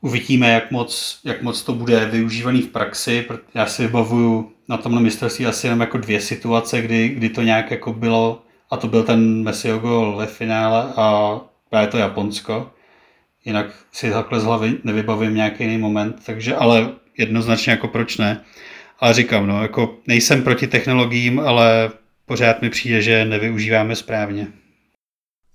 Uvidíme, 0.00 0.50
jak 0.50 0.70
moc, 0.70 1.20
jak 1.24 1.42
moc 1.42 1.62
to 1.62 1.72
bude 1.72 2.06
využívaný 2.06 2.62
v 2.62 2.68
praxi. 2.68 3.24
Já 3.54 3.66
si 3.66 3.82
vybavuju 3.82 4.52
na 4.68 4.76
tomhle 4.76 5.02
mistrovství 5.02 5.46
asi 5.46 5.66
jenom 5.66 5.80
jako 5.80 5.98
dvě 5.98 6.20
situace, 6.20 6.82
kdy, 6.82 7.08
kdy 7.08 7.28
to 7.28 7.42
nějak 7.42 7.70
jako 7.70 7.92
bylo, 7.92 8.42
a 8.70 8.76
to 8.76 8.88
byl 8.88 9.02
ten 9.02 9.42
Messiho 9.42 9.78
gol 9.78 10.16
ve 10.16 10.26
finále 10.26 10.92
a 10.96 11.36
právě 11.70 11.88
to 11.88 11.98
Japonsko. 11.98 12.70
Jinak 13.44 13.66
si 13.92 14.10
takhle 14.10 14.40
z 14.40 14.44
hlavy 14.44 14.74
nevybavím 14.84 15.34
nějaký 15.34 15.64
jiný 15.64 15.78
moment, 15.78 16.16
takže 16.26 16.54
ale 16.54 16.90
jednoznačně 17.18 17.70
jako 17.70 17.88
proč 17.88 18.16
ne. 18.16 18.40
Ale 19.00 19.14
říkám, 19.14 19.46
no, 19.46 19.62
jako 19.62 19.94
nejsem 20.06 20.42
proti 20.42 20.66
technologiím, 20.66 21.40
ale 21.40 21.90
pořád 22.28 22.62
mi 22.62 22.70
přijde, 22.70 23.02
že 23.02 23.24
nevyužíváme 23.24 23.96
správně. 23.96 24.46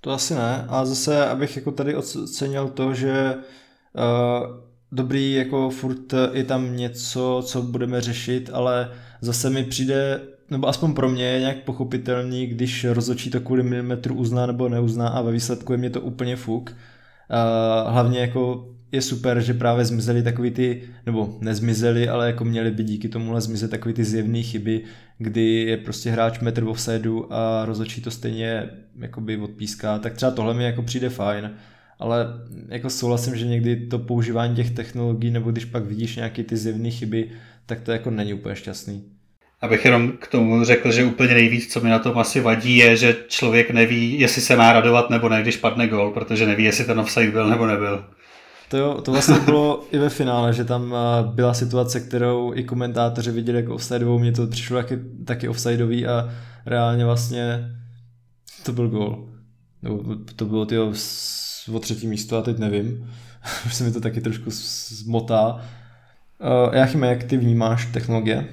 To 0.02 0.12
asi 0.12 0.34
ne. 0.34 0.66
A 0.70 0.86
zase, 0.86 1.26
abych 1.26 1.56
jako 1.56 1.72
tady 1.72 1.95
ocenil 1.95 2.68
to, 2.68 2.94
že 2.94 3.36
uh, 3.36 4.48
dobrý, 4.91 5.34
jako 5.34 5.70
furt 5.70 6.14
je 6.34 6.44
tam 6.44 6.78
něco, 6.78 7.44
co 7.45 7.62
budeme 7.62 8.02
řešit, 8.02 8.50
ale 8.54 8.91
zase 9.22 9.50
mi 9.50 9.64
přijde, 9.64 10.22
nebo 10.50 10.68
aspoň 10.68 10.94
pro 10.94 11.10
mě 11.10 11.26
je 11.26 11.40
nějak 11.40 11.58
pochopitelný, 11.58 12.48
když 12.48 12.86
rozhodčí 12.86 13.30
to 13.30 13.40
kvůli 13.40 13.64
milimetru 13.64 14.16
uzná 14.16 14.45
nebo 14.45 14.70
neuzná 14.70 15.08
a 15.08 15.22
ve 15.22 15.32
výsledku 15.32 15.72
je 15.72 15.78
mě 15.78 15.90
to 15.90 16.02
úplně 16.02 16.36
fuk. 16.36 16.70
Uh, 16.70 17.91
hlavně 17.91 18.20
jako 18.20 18.70
je 18.91 19.02
super, 19.02 19.41
že 19.41 19.54
právě 19.54 19.86
zmizely 19.86 20.24
takový 20.24 20.52
ty, 20.52 20.84
nebo 21.06 21.38
nezmizely, 21.40 22.10
ale 22.10 22.28
jako 22.28 22.45
měly 22.45 22.72
by 22.72 22.84
díky 22.84 23.10
tomuhle 23.10 23.41
zmizet 23.41 23.72
takový 23.72 23.94
ty 23.94 24.04
zjevné 24.04 24.41
chyby, 24.41 24.84
kdy 25.18 25.41
je 25.41 25.77
prostě 25.77 26.11
hráč 26.11 26.40
metr 26.40 26.64
v 26.64 26.69
offsideu 26.69 27.27
a 27.30 27.65
rozhodčí 27.65 28.02
to 28.02 28.11
stejně 28.11 28.69
jakoby 28.99 29.38
odpíská, 29.38 29.99
tak 29.99 30.14
třeba 30.14 30.31
tohle 30.31 30.53
mi 30.53 30.64
jako 30.64 30.81
přijde 30.81 31.10
fajn, 31.10 31.52
ale 31.99 32.26
jako 32.69 32.90
souhlasím, 32.90 33.35
že 33.35 33.45
někdy 33.45 33.76
to 33.76 33.99
používání 33.99 34.56
těch 34.56 34.72
technologií, 34.72 35.31
nebo 35.31 35.52
když 35.52 35.65
pak 35.65 35.85
vidíš 35.85 36.15
nějaké 36.15 36.44
ty 36.44 36.57
zjevné 36.57 36.90
chyby, 36.90 37.31
tak 37.65 37.81
to 37.81 37.91
jako 37.91 38.11
není 38.11 38.34
úplně 38.34 38.56
šťastný. 38.56 39.03
Abych 39.61 39.85
jenom 39.85 40.11
k 40.11 40.27
tomu 40.27 40.64
řekl, 40.64 40.91
že 40.91 41.03
úplně 41.03 41.34
nejvíc, 41.34 41.73
co 41.73 41.81
mi 41.81 41.90
na 41.90 41.99
tom 41.99 42.18
asi 42.18 42.41
vadí, 42.41 42.77
je, 42.77 42.98
že 42.98 43.15
člověk 43.27 43.72
neví, 43.72 44.19
jestli 44.19 44.41
se 44.41 44.56
má 44.56 44.73
radovat 44.73 45.10
nebo 45.10 45.30
ne, 45.30 45.41
když 45.41 45.57
padne 45.57 45.88
gol, 45.88 46.11
protože 46.11 46.45
neví, 46.45 46.64
jestli 46.64 46.85
ten 46.85 46.99
offside 46.99 47.31
byl 47.31 47.49
nebo 47.49 47.68
nebyl. 47.68 48.06
To, 48.74 48.78
jo, 48.78 49.02
to 49.02 49.12
vlastně 49.12 49.40
bylo 49.40 49.84
i 49.91 49.98
ve 49.98 50.10
finále, 50.10 50.54
že 50.54 50.66
tam 50.66 50.95
eh, 50.95 51.28
byla 51.28 51.54
situace, 51.54 52.00
kterou 52.00 52.54
i 52.54 52.64
komentátoři 52.64 53.32
viděli 53.32 53.58
jako 53.58 53.76
offsideovou, 53.76 54.20
mně 54.20 54.32
to 54.32 54.48
přišlo 54.48 54.78
taky, 54.78 55.00
taky 55.26 55.48
offsideový 55.48 56.08
a 56.08 56.30
reálně 56.66 57.06
vlastně 57.06 57.72
to 58.66 58.72
byl 58.72 58.90
gol. 58.90 59.30
To 60.36 60.45
bylo 60.45 60.66
tyjo, 60.66 60.94
o 61.74 61.80
třetí 61.80 62.08
místo 62.08 62.38
a 62.38 62.41
teď 62.41 62.58
nevím. 62.58 63.12
Už 63.66 63.74
se 63.74 63.84
mi 63.84 63.91
to 63.91 64.02
taky 64.02 64.22
trošku 64.22 64.50
zmotá. 64.50 65.54
Uh, 65.54 66.76
Jachime, 66.76 67.08
jak 67.08 67.24
ty 67.24 67.38
vnímáš 67.38 67.86
technologie? 67.86 68.48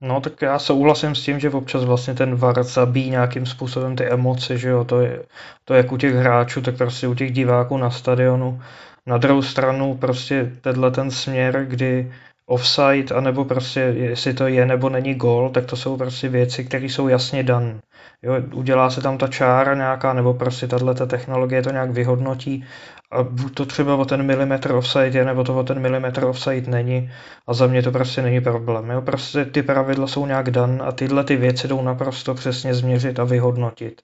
No 0.00 0.20
tak 0.20 0.42
já 0.42 0.58
souhlasím 0.58 1.14
s 1.14 1.24
tím, 1.24 1.40
že 1.40 1.50
občas 1.50 1.84
vlastně 1.84 2.14
ten 2.14 2.34
VAR 2.34 2.62
zabíjí 2.62 3.10
nějakým 3.10 3.46
způsobem 3.46 3.96
ty 3.96 4.04
emoce, 4.04 4.58
že 4.58 4.68
jo, 4.68 4.84
to 4.84 5.00
je, 5.00 5.22
to 5.64 5.74
jak 5.74 5.92
u 5.92 5.96
těch 5.96 6.14
hráčů, 6.14 6.60
tak 6.62 6.76
prostě 6.76 7.08
u 7.08 7.14
těch 7.14 7.32
diváků 7.32 7.76
na 7.76 7.90
stadionu. 7.90 8.60
Na 9.06 9.18
druhou 9.18 9.42
stranu 9.42 9.96
prostě 9.96 10.52
tenhle 10.60 10.90
ten 10.90 11.10
směr, 11.10 11.64
kdy 11.68 12.12
offside, 12.46 13.14
anebo 13.14 13.44
prostě 13.44 13.80
jestli 13.80 14.34
to 14.34 14.46
je 14.46 14.66
nebo 14.66 14.88
není 14.88 15.14
gol, 15.14 15.50
tak 15.50 15.66
to 15.66 15.76
jsou 15.76 15.96
prostě 15.96 16.28
věci, 16.28 16.64
které 16.64 16.84
jsou 16.84 17.08
jasně 17.08 17.42
dané. 17.42 17.80
Jo, 18.22 18.34
udělá 18.54 18.90
se 18.90 19.00
tam 19.00 19.18
ta 19.18 19.28
čára 19.28 19.74
nějaká, 19.74 20.12
nebo 20.12 20.34
prostě 20.34 20.66
tato 20.66 21.06
technologie 21.06 21.62
to 21.62 21.70
nějak 21.70 21.90
vyhodnotí 21.90 22.64
a 23.10 23.22
buď 23.22 23.54
to 23.54 23.66
třeba 23.66 23.96
o 23.96 24.04
ten 24.04 24.22
milimetr 24.22 24.74
offside 24.74 25.18
je, 25.18 25.24
nebo 25.24 25.44
to 25.44 25.58
o 25.58 25.62
ten 25.62 25.80
milimetr 25.80 26.24
offside 26.24 26.70
není 26.70 27.10
a 27.46 27.54
za 27.54 27.66
mě 27.66 27.82
to 27.82 27.92
prostě 27.92 28.22
není 28.22 28.40
problém. 28.40 28.90
Jo, 28.90 29.02
prostě 29.02 29.44
ty 29.44 29.62
pravidla 29.62 30.06
jsou 30.06 30.26
nějak 30.26 30.50
dan 30.50 30.82
a 30.84 30.92
tyhle 30.92 31.24
ty 31.24 31.36
věci 31.36 31.68
jdou 31.68 31.82
naprosto 31.82 32.34
přesně 32.34 32.74
změřit 32.74 33.18
a 33.18 33.24
vyhodnotit. 33.24 34.02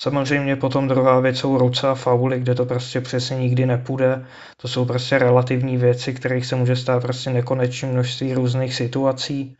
Samozřejmě 0.00 0.56
potom 0.56 0.88
druhá 0.88 1.20
věc 1.20 1.38
jsou 1.38 1.58
ruce 1.58 1.88
a 1.88 1.94
fauly, 1.94 2.40
kde 2.40 2.54
to 2.54 2.66
prostě 2.66 3.00
přesně 3.00 3.36
nikdy 3.36 3.66
nepůjde. 3.66 4.26
To 4.56 4.68
jsou 4.68 4.84
prostě 4.84 5.18
relativní 5.18 5.76
věci, 5.76 6.14
kterých 6.14 6.46
se 6.46 6.56
může 6.56 6.76
stát 6.76 7.02
prostě 7.02 7.30
nekonečné 7.30 7.88
množství 7.92 8.34
různých 8.34 8.74
situací. 8.74 9.56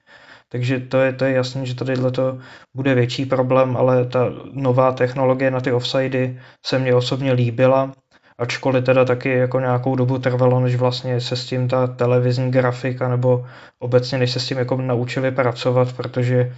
Takže 0.49 0.81
to 0.81 1.01
je, 1.01 1.13
to 1.13 1.25
je 1.25 1.33
jasné, 1.33 1.67
že 1.67 1.75
tady 1.75 1.97
to 1.97 2.39
bude 2.77 2.95
větší 2.95 3.27
problém, 3.27 3.77
ale 3.77 4.05
ta 4.07 4.33
nová 4.53 4.93
technologie 4.93 5.51
na 5.51 5.61
ty 5.61 5.73
offsidy 5.73 6.41
se 6.67 6.79
mně 6.79 6.95
osobně 6.95 7.33
líbila, 7.33 7.93
ačkoliv 8.39 8.85
teda 8.85 9.05
taky 9.05 9.29
jako 9.31 9.61
nějakou 9.61 9.97
dobu 9.97 10.19
trvalo, 10.19 10.61
než 10.61 10.77
vlastně 10.77 11.21
se 11.21 11.37
s 11.37 11.47
tím 11.47 11.69
ta 11.69 11.87
televizní 11.87 12.51
grafika 12.51 13.09
nebo 13.09 13.47
obecně 13.79 14.19
než 14.19 14.31
se 14.31 14.41
s 14.41 14.47
tím 14.47 14.59
jako 14.59 14.77
naučili 14.77 15.31
pracovat, 15.31 15.93
protože 15.93 16.53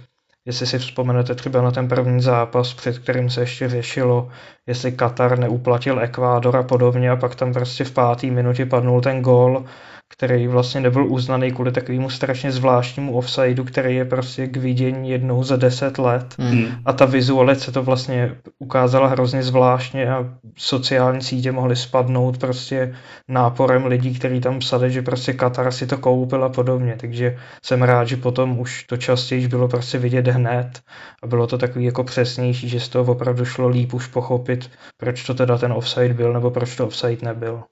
Jestli 0.45 0.67
si 0.67 0.79
vzpomenete 0.79 1.35
třeba 1.35 1.61
na 1.61 1.71
ten 1.71 1.87
první 1.87 2.21
zápas, 2.21 2.73
před 2.73 2.99
kterým 2.99 3.29
se 3.29 3.41
ještě 3.41 3.69
řešilo, 3.69 4.29
jestli 4.67 4.91
Katar 4.91 5.39
neuplatil 5.39 5.99
Ekvádor 5.99 6.57
a 6.57 6.63
podobně 6.63 7.11
a 7.11 7.15
pak 7.15 7.35
tam 7.35 7.53
prostě 7.53 7.83
v 7.83 7.91
páté 7.91 8.27
minutě 8.27 8.65
padnul 8.65 9.01
ten 9.01 9.21
gól 9.21 9.65
který 10.11 10.47
vlastně 10.47 10.81
nebyl 10.81 11.07
uznaný 11.07 11.51
kvůli 11.51 11.71
takovému 11.71 12.09
strašně 12.09 12.51
zvláštnímu 12.51 13.13
offsideu, 13.13 13.63
který 13.63 13.95
je 13.95 14.05
prostě 14.05 14.47
k 14.47 14.57
vidění 14.57 15.09
jednou 15.09 15.43
za 15.43 15.55
deset 15.55 15.97
let. 15.97 16.35
Mm. 16.37 16.65
A 16.85 16.93
ta 16.93 17.05
vizualice 17.05 17.71
to 17.71 17.83
vlastně 17.83 18.35
ukázala 18.59 19.07
hrozně 19.07 19.43
zvláštně 19.43 20.11
a 20.13 20.29
sociální 20.57 21.21
sítě 21.21 21.51
mohly 21.51 21.75
spadnout 21.75 22.37
prostě 22.37 22.95
náporem 23.27 23.85
lidí, 23.85 24.13
kteří 24.13 24.41
tam 24.41 24.59
psali, 24.59 24.91
že 24.91 25.01
prostě 25.01 25.33
Katar 25.33 25.71
si 25.71 25.87
to 25.87 25.97
koupil 25.97 26.43
a 26.43 26.49
podobně. 26.49 26.95
Takže 26.99 27.37
jsem 27.63 27.81
rád, 27.81 28.07
že 28.07 28.17
potom 28.17 28.59
už 28.59 28.83
to 28.83 28.97
častěji 28.97 29.47
bylo 29.47 29.67
prostě 29.67 29.97
vidět 29.97 30.27
hned 30.27 30.79
a 31.23 31.27
bylo 31.27 31.47
to 31.47 31.57
takový 31.57 31.85
jako 31.85 32.03
přesnější, 32.03 32.69
že 32.69 32.79
z 32.79 32.89
toho 32.89 33.11
opravdu 33.11 33.45
šlo 33.45 33.67
líp 33.67 33.93
už 33.93 34.07
pochopit, 34.07 34.71
proč 34.97 35.23
to 35.23 35.33
teda 35.33 35.57
ten 35.57 35.73
offside 35.73 36.13
byl 36.13 36.33
nebo 36.33 36.51
proč 36.51 36.75
to 36.75 36.87
offside 36.87 37.25
nebyl. 37.25 37.63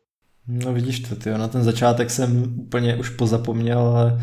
No 0.47 0.73
vidíš 0.73 0.99
to, 0.99 1.15
tyjo, 1.15 1.37
na 1.37 1.47
ten 1.47 1.63
začátek 1.63 2.09
jsem 2.09 2.59
úplně 2.59 2.95
už 2.95 3.09
pozapomněl, 3.09 3.79
ale 3.79 4.21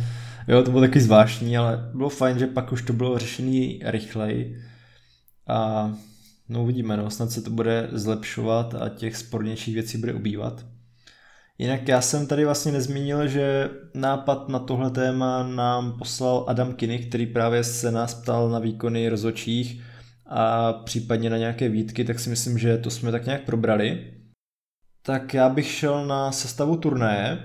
jo, 0.48 0.62
to 0.62 0.70
bylo 0.70 0.82
taky 0.82 1.00
zvláštní, 1.00 1.56
ale 1.56 1.90
bylo 1.94 2.08
fajn, 2.08 2.38
že 2.38 2.46
pak 2.46 2.72
už 2.72 2.82
to 2.82 2.92
bylo 2.92 3.18
řešený 3.18 3.80
rychleji 3.84 4.56
a 5.46 5.90
no 6.48 6.62
uvidíme, 6.62 6.96
no, 6.96 7.10
snad 7.10 7.30
se 7.30 7.42
to 7.42 7.50
bude 7.50 7.88
zlepšovat 7.92 8.74
a 8.74 8.88
těch 8.88 9.16
spornějších 9.16 9.74
věcí 9.74 9.98
bude 9.98 10.14
ubývat. 10.14 10.66
Jinak 11.58 11.88
já 11.88 12.00
jsem 12.00 12.26
tady 12.26 12.44
vlastně 12.44 12.72
nezmínil, 12.72 13.28
že 13.28 13.70
nápad 13.94 14.48
na 14.48 14.58
tohle 14.58 14.90
téma 14.90 15.42
nám 15.42 15.98
poslal 15.98 16.44
Adam 16.48 16.74
Kiny, 16.74 16.98
který 16.98 17.26
právě 17.26 17.64
se 17.64 17.90
nás 17.90 18.14
ptal 18.14 18.50
na 18.50 18.58
výkony 18.58 19.08
rozočích 19.08 19.82
a 20.26 20.72
případně 20.72 21.30
na 21.30 21.36
nějaké 21.36 21.68
výtky, 21.68 22.04
tak 22.04 22.20
si 22.20 22.30
myslím, 22.30 22.58
že 22.58 22.78
to 22.78 22.90
jsme 22.90 23.12
tak 23.12 23.26
nějak 23.26 23.44
probrali. 23.44 24.15
Tak 25.06 25.34
já 25.34 25.48
bych 25.48 25.66
šel 25.70 26.06
na 26.06 26.32
sestavu 26.32 26.76
turnaje 26.76 27.38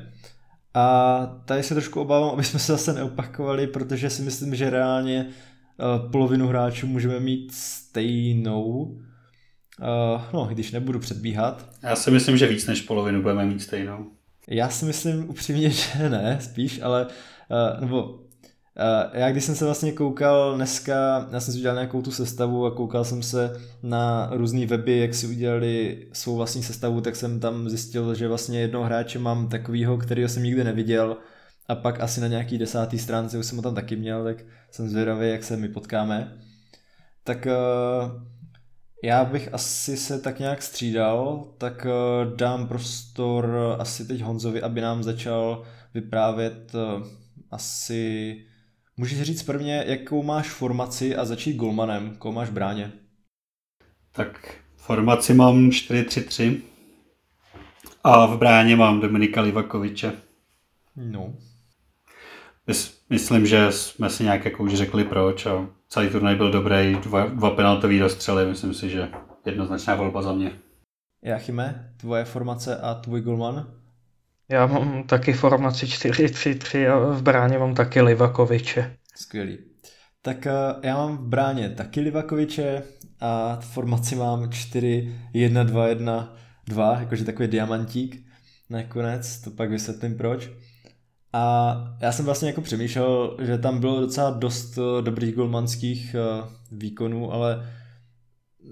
a 0.73 1.25
tady 1.45 1.63
se 1.63 1.73
trošku 1.73 2.01
obávám, 2.01 2.29
aby 2.29 2.43
jsme 2.43 2.59
se 2.59 2.71
zase 2.71 2.93
neopakovali, 2.93 3.67
protože 3.67 4.09
si 4.09 4.21
myslím, 4.21 4.55
že 4.55 4.69
reálně 4.69 5.25
uh, 5.25 6.11
polovinu 6.11 6.47
hráčů 6.47 6.87
můžeme 6.87 7.19
mít 7.19 7.51
stejnou. 7.53 8.71
Uh, 8.71 10.21
no, 10.33 10.45
když 10.45 10.71
nebudu 10.71 10.99
předbíhat. 10.99 11.69
Já 11.83 11.95
si 11.95 12.11
myslím, 12.11 12.37
že 12.37 12.47
víc 12.47 12.67
než 12.67 12.81
polovinu 12.81 13.21
budeme 13.21 13.45
mít 13.45 13.61
stejnou. 13.61 14.11
Já 14.47 14.69
si 14.69 14.85
myslím 14.85 15.29
upřímně, 15.29 15.69
že 15.69 16.09
ne, 16.09 16.37
spíš, 16.41 16.81
ale 16.81 17.05
uh, 17.05 17.81
nebo 17.81 18.19
já 19.13 19.31
když 19.31 19.43
jsem 19.43 19.55
se 19.55 19.65
vlastně 19.65 19.91
koukal 19.91 20.55
dneska, 20.55 21.27
já 21.31 21.39
jsem 21.39 21.53
si 21.53 21.59
udělal 21.59 21.75
nějakou 21.75 22.01
tu 22.01 22.11
sestavu 22.11 22.65
a 22.65 22.75
koukal 22.75 23.05
jsem 23.05 23.23
se 23.23 23.61
na 23.83 24.29
různé 24.33 24.65
weby, 24.65 24.99
jak 24.99 25.13
si 25.13 25.27
udělali 25.27 26.07
svou 26.13 26.35
vlastní 26.35 26.63
sestavu, 26.63 27.01
tak 27.01 27.15
jsem 27.15 27.39
tam 27.39 27.69
zjistil, 27.69 28.15
že 28.15 28.27
vlastně 28.27 28.61
jednoho 28.61 28.85
hráče 28.85 29.19
mám 29.19 29.49
takovýho, 29.49 29.97
kterého 29.97 30.29
jsem 30.29 30.43
nikdy 30.43 30.63
neviděl 30.63 31.17
a 31.67 31.75
pak 31.75 31.99
asi 31.99 32.21
na 32.21 32.27
nějaký 32.27 32.57
desátý 32.57 32.99
stránce 32.99 33.37
už 33.37 33.45
jsem 33.45 33.57
ho 33.57 33.61
tam 33.61 33.75
taky 33.75 33.95
měl, 33.95 34.23
tak 34.23 34.37
jsem 34.71 34.89
zvědavý, 34.89 35.29
jak 35.29 35.43
se 35.43 35.57
my 35.57 35.69
potkáme. 35.69 36.37
Tak 37.23 37.47
uh, 37.47 38.21
já 39.03 39.25
bych 39.25 39.53
asi 39.53 39.97
se 39.97 40.19
tak 40.19 40.39
nějak 40.39 40.61
střídal, 40.61 41.47
tak 41.57 41.85
uh, 41.85 42.35
dám 42.35 42.67
prostor 42.67 43.75
asi 43.79 44.05
teď 44.05 44.21
Honzovi, 44.21 44.61
aby 44.61 44.81
nám 44.81 45.03
začal 45.03 45.63
vyprávět 45.93 46.75
uh, 46.75 47.07
asi 47.51 48.35
Můžeš 48.97 49.21
říct 49.21 49.43
prvně, 49.43 49.83
jakou 49.87 50.23
máš 50.23 50.49
formaci 50.49 51.15
a 51.15 51.25
začít 51.25 51.55
golmanem, 51.55 52.15
koho 52.15 52.31
máš 52.31 52.49
v 52.49 52.53
bráně? 52.53 52.91
Tak 54.11 54.55
formaci 54.75 55.33
mám 55.33 55.69
4-3-3 55.69 56.61
a 58.03 58.25
v 58.25 58.37
bráně 58.37 58.75
mám 58.75 59.01
Dominika 59.01 59.41
Livakoviče. 59.41 60.13
No. 60.95 61.33
Myslím, 63.09 63.45
že 63.45 63.71
jsme 63.71 64.09
si 64.09 64.23
nějak 64.23 64.45
jako 64.45 64.63
už 64.63 64.73
řekli 64.73 65.03
proč 65.03 65.45
a 65.45 65.67
celý 65.87 66.09
turnaj 66.09 66.35
byl 66.35 66.51
dobrý, 66.51 66.95
dva, 67.03 67.25
dva 67.25 67.49
penaltový 67.49 67.99
dostřely, 67.99 68.45
myslím 68.45 68.73
si, 68.73 68.89
že 68.89 69.09
jednoznačná 69.45 69.95
volba 69.95 70.21
za 70.21 70.33
mě. 70.33 70.51
Jachime, 71.23 71.93
tvoje 71.97 72.25
formace 72.25 72.77
a 72.77 72.93
tvůj 72.93 73.21
golman? 73.21 73.80
Já 74.51 74.65
mám 74.65 75.03
taky 75.03 75.33
formaci 75.33 75.85
4-3-3 75.85 76.91
a 76.91 77.13
v 77.13 77.21
bráně 77.21 77.59
mám 77.59 77.75
taky 77.75 78.01
Livakoviče. 78.01 78.97
Skvělý. 79.15 79.57
Tak 80.21 80.47
eh, 80.47 80.51
já 80.83 80.95
mám 80.95 81.17
v 81.17 81.21
bráně 81.21 81.69
taky 81.69 82.01
Livakoviče 82.01 82.83
a 83.19 83.57
v 83.61 83.73
formaci 83.73 84.15
mám 84.15 84.43
4-1-2-1-2, 84.43 86.99
jakože 86.99 87.25
takový 87.25 87.47
diamantík 87.47 88.25
nakonec, 88.69 89.41
to 89.41 89.51
pak 89.51 89.69
vysvětlím 89.69 90.17
proč. 90.17 90.49
A 91.33 91.75
já 92.01 92.11
jsem 92.11 92.25
vlastně 92.25 92.49
jako 92.49 92.61
přemýšlel, 92.61 93.37
že 93.41 93.57
tam 93.57 93.79
bylo 93.79 94.01
docela 94.01 94.29
dost 94.29 94.77
eh, 94.77 95.01
dobrých 95.01 95.35
golmanských 95.35 96.15
eh, 96.15 96.19
výkonů, 96.71 97.33
ale 97.33 97.69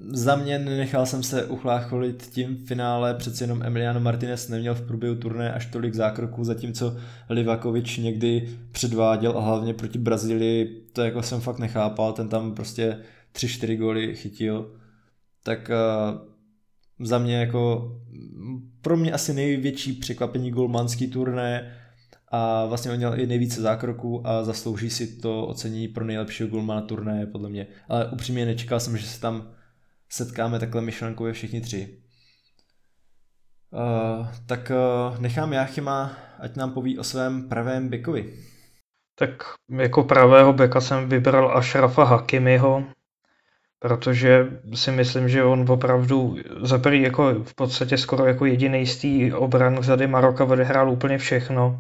za 0.07 0.35
mě 0.35 0.59
nenechal 0.59 1.05
jsem 1.05 1.23
se 1.23 1.45
uchlácholit 1.45 2.29
tím 2.33 2.57
finále, 2.57 3.13
přeci 3.13 3.43
jenom 3.43 3.63
Emiliano 3.63 3.99
Martinez 3.99 4.49
neměl 4.49 4.75
v 4.75 4.87
průběhu 4.87 5.15
turné 5.15 5.53
až 5.53 5.65
tolik 5.65 5.93
zákroků, 5.93 6.43
zatímco 6.43 6.97
Livakovič 7.29 7.97
někdy 7.97 8.49
předváděl 8.71 9.37
a 9.37 9.41
hlavně 9.41 9.73
proti 9.73 9.99
Brazílii, 9.99 10.87
to 10.93 11.01
jako 11.01 11.23
jsem 11.23 11.41
fakt 11.41 11.59
nechápal, 11.59 12.13
ten 12.13 12.29
tam 12.29 12.55
prostě 12.55 12.97
3-4 13.35 13.77
góly 13.77 14.15
chytil, 14.15 14.75
tak 15.43 15.71
uh, 15.71 17.05
za 17.07 17.17
mě 17.19 17.35
jako 17.35 17.91
pro 18.81 18.97
mě 18.97 19.11
asi 19.11 19.33
největší 19.33 19.93
překvapení 19.93 20.51
golmanský 20.51 21.07
turné 21.07 21.75
a 22.31 22.65
vlastně 22.65 22.91
on 22.91 22.97
měl 22.97 23.19
i 23.19 23.27
nejvíce 23.27 23.61
zákroků 23.61 24.27
a 24.27 24.43
zaslouží 24.43 24.89
si 24.89 25.07
to 25.07 25.47
ocení 25.47 25.87
pro 25.87 26.05
nejlepšího 26.05 26.49
golmana 26.49 26.81
turné 26.81 27.25
podle 27.25 27.49
mě, 27.49 27.67
ale 27.89 28.07
upřímně 28.07 28.45
nečekal 28.45 28.79
jsem, 28.79 28.97
že 28.97 29.07
se 29.07 29.21
tam 29.21 29.47
setkáme 30.09 30.59
takhle 30.59 30.81
myšlenkově 30.81 31.33
všichni 31.33 31.61
tři. 31.61 31.97
Uh, 33.71 34.27
tak 34.45 34.71
uh, 34.71 35.19
nechám 35.19 35.53
Jáchyma, 35.53 36.17
ať 36.39 36.55
nám 36.55 36.71
poví 36.71 36.99
o 36.99 37.03
svém 37.03 37.49
pravém 37.49 37.89
bekovi. 37.89 38.33
Tak 39.15 39.43
jako 39.69 40.03
pravého 40.03 40.53
beka 40.53 40.81
jsem 40.81 41.09
vybral 41.09 41.57
Ashrafa 41.57 42.03
Hakimiho, 42.03 42.83
protože 43.79 44.47
si 44.75 44.91
myslím, 44.91 45.29
že 45.29 45.43
on 45.43 45.71
opravdu 45.71 46.37
za 46.61 46.77
prvý 46.77 47.01
jako 47.01 47.43
v 47.43 47.55
podstatě 47.55 47.97
skoro 47.97 48.25
jako 48.25 48.45
jediný 48.45 48.85
z 48.87 48.97
té 49.29 49.35
obran 49.35 49.83
řady 49.83 50.07
Maroka 50.07 50.45
odehrál 50.45 50.91
úplně 50.91 51.17
všechno. 51.17 51.79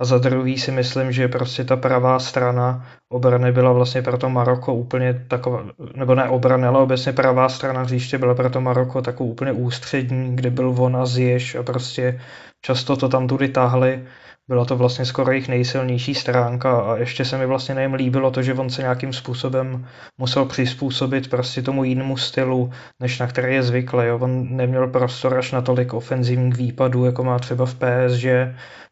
A 0.00 0.04
za 0.04 0.18
druhý 0.18 0.58
si 0.58 0.72
myslím, 0.72 1.12
že 1.12 1.28
prostě 1.28 1.64
ta 1.64 1.76
pravá 1.76 2.18
strana 2.18 2.86
obrany 3.08 3.52
byla 3.52 3.72
vlastně 3.72 4.02
pro 4.02 4.18
to 4.18 4.28
Maroko 4.28 4.74
úplně 4.74 5.24
taková, 5.28 5.64
nebo 5.94 6.14
ne 6.14 6.28
obrany, 6.28 6.66
ale 6.66 6.78
obecně 6.78 7.12
pravá 7.12 7.48
strana 7.48 7.82
hřiště 7.82 8.18
byla 8.18 8.34
pro 8.34 8.50
to 8.50 8.60
Maroko 8.60 9.02
takovou 9.02 9.30
úplně 9.30 9.52
ústřední, 9.52 10.36
kde 10.36 10.50
byl 10.50 10.74
on 10.78 10.96
a 10.96 11.06
Zješ 11.06 11.54
a 11.54 11.62
prostě 11.62 12.20
často 12.62 12.96
to 12.96 13.08
tam 13.08 13.28
tudy 13.28 13.48
táhli. 13.48 14.04
Byla 14.50 14.64
to 14.64 14.76
vlastně 14.76 15.04
skoro 15.04 15.30
jejich 15.30 15.48
nejsilnější 15.48 16.14
stránka 16.14 16.80
a 16.80 16.96
ještě 16.96 17.24
se 17.24 17.38
mi 17.38 17.46
vlastně 17.46 17.74
nejem 17.74 17.94
líbilo 17.94 18.30
to, 18.30 18.42
že 18.42 18.54
on 18.54 18.70
se 18.70 18.82
nějakým 18.82 19.12
způsobem 19.12 19.86
musel 20.18 20.44
přizpůsobit 20.44 21.30
prostě 21.30 21.62
tomu 21.62 21.84
jinému 21.84 22.16
stylu, 22.16 22.70
než 23.00 23.18
na 23.18 23.26
který 23.26 23.54
je 23.54 23.62
zvyklý. 23.62 24.06
Jo. 24.06 24.18
On 24.18 24.56
neměl 24.56 24.88
prostor 24.88 25.38
až 25.38 25.52
na 25.52 25.62
tolik 25.62 25.94
ofenzivních 25.94 26.56
výpadů, 26.56 27.04
jako 27.04 27.24
má 27.24 27.38
třeba 27.38 27.66
v 27.66 27.74
PSG, 27.74 28.26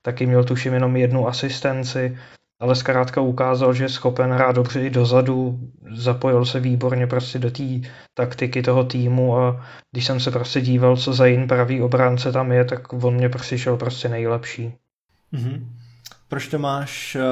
taky 0.03 0.27
měl 0.27 0.45
tuším 0.45 0.75
jenom 0.75 0.97
jednu 0.97 1.29
asistenci, 1.29 2.19
ale 2.61 2.75
zkrátka 2.75 3.21
ukázal, 3.21 3.75
že 3.75 3.85
je 3.85 3.89
schopen 3.89 4.31
hrát 4.31 4.53
dobře 4.57 4.81
i 4.81 4.91
dozadu, 4.91 5.59
zapojil 5.91 6.45
se 6.45 6.61
výborně 6.61 7.07
prostě 7.07 7.39
do 7.39 7.51
té 7.51 7.65
taktiky 8.15 8.63
toho 8.63 8.85
týmu 8.85 9.39
a 9.39 9.67
když 9.93 10.07
jsem 10.07 10.21
se 10.21 10.31
prostě 10.31 10.61
díval, 10.61 10.97
co 10.97 11.13
za 11.13 11.27
jiný 11.27 11.47
pravý 11.47 11.83
obránce 11.83 12.33
tam 12.33 12.53
je, 12.53 12.65
tak 12.65 12.93
on 12.93 13.15
mě 13.15 13.29
přišel 13.29 13.77
prostě 13.77 14.09
nejlepší. 14.09 14.79
Mm-hmm. 15.35 15.67
Proč 16.29 16.49
to 16.49 16.59
máš 16.59 17.17
uh, 17.17 17.23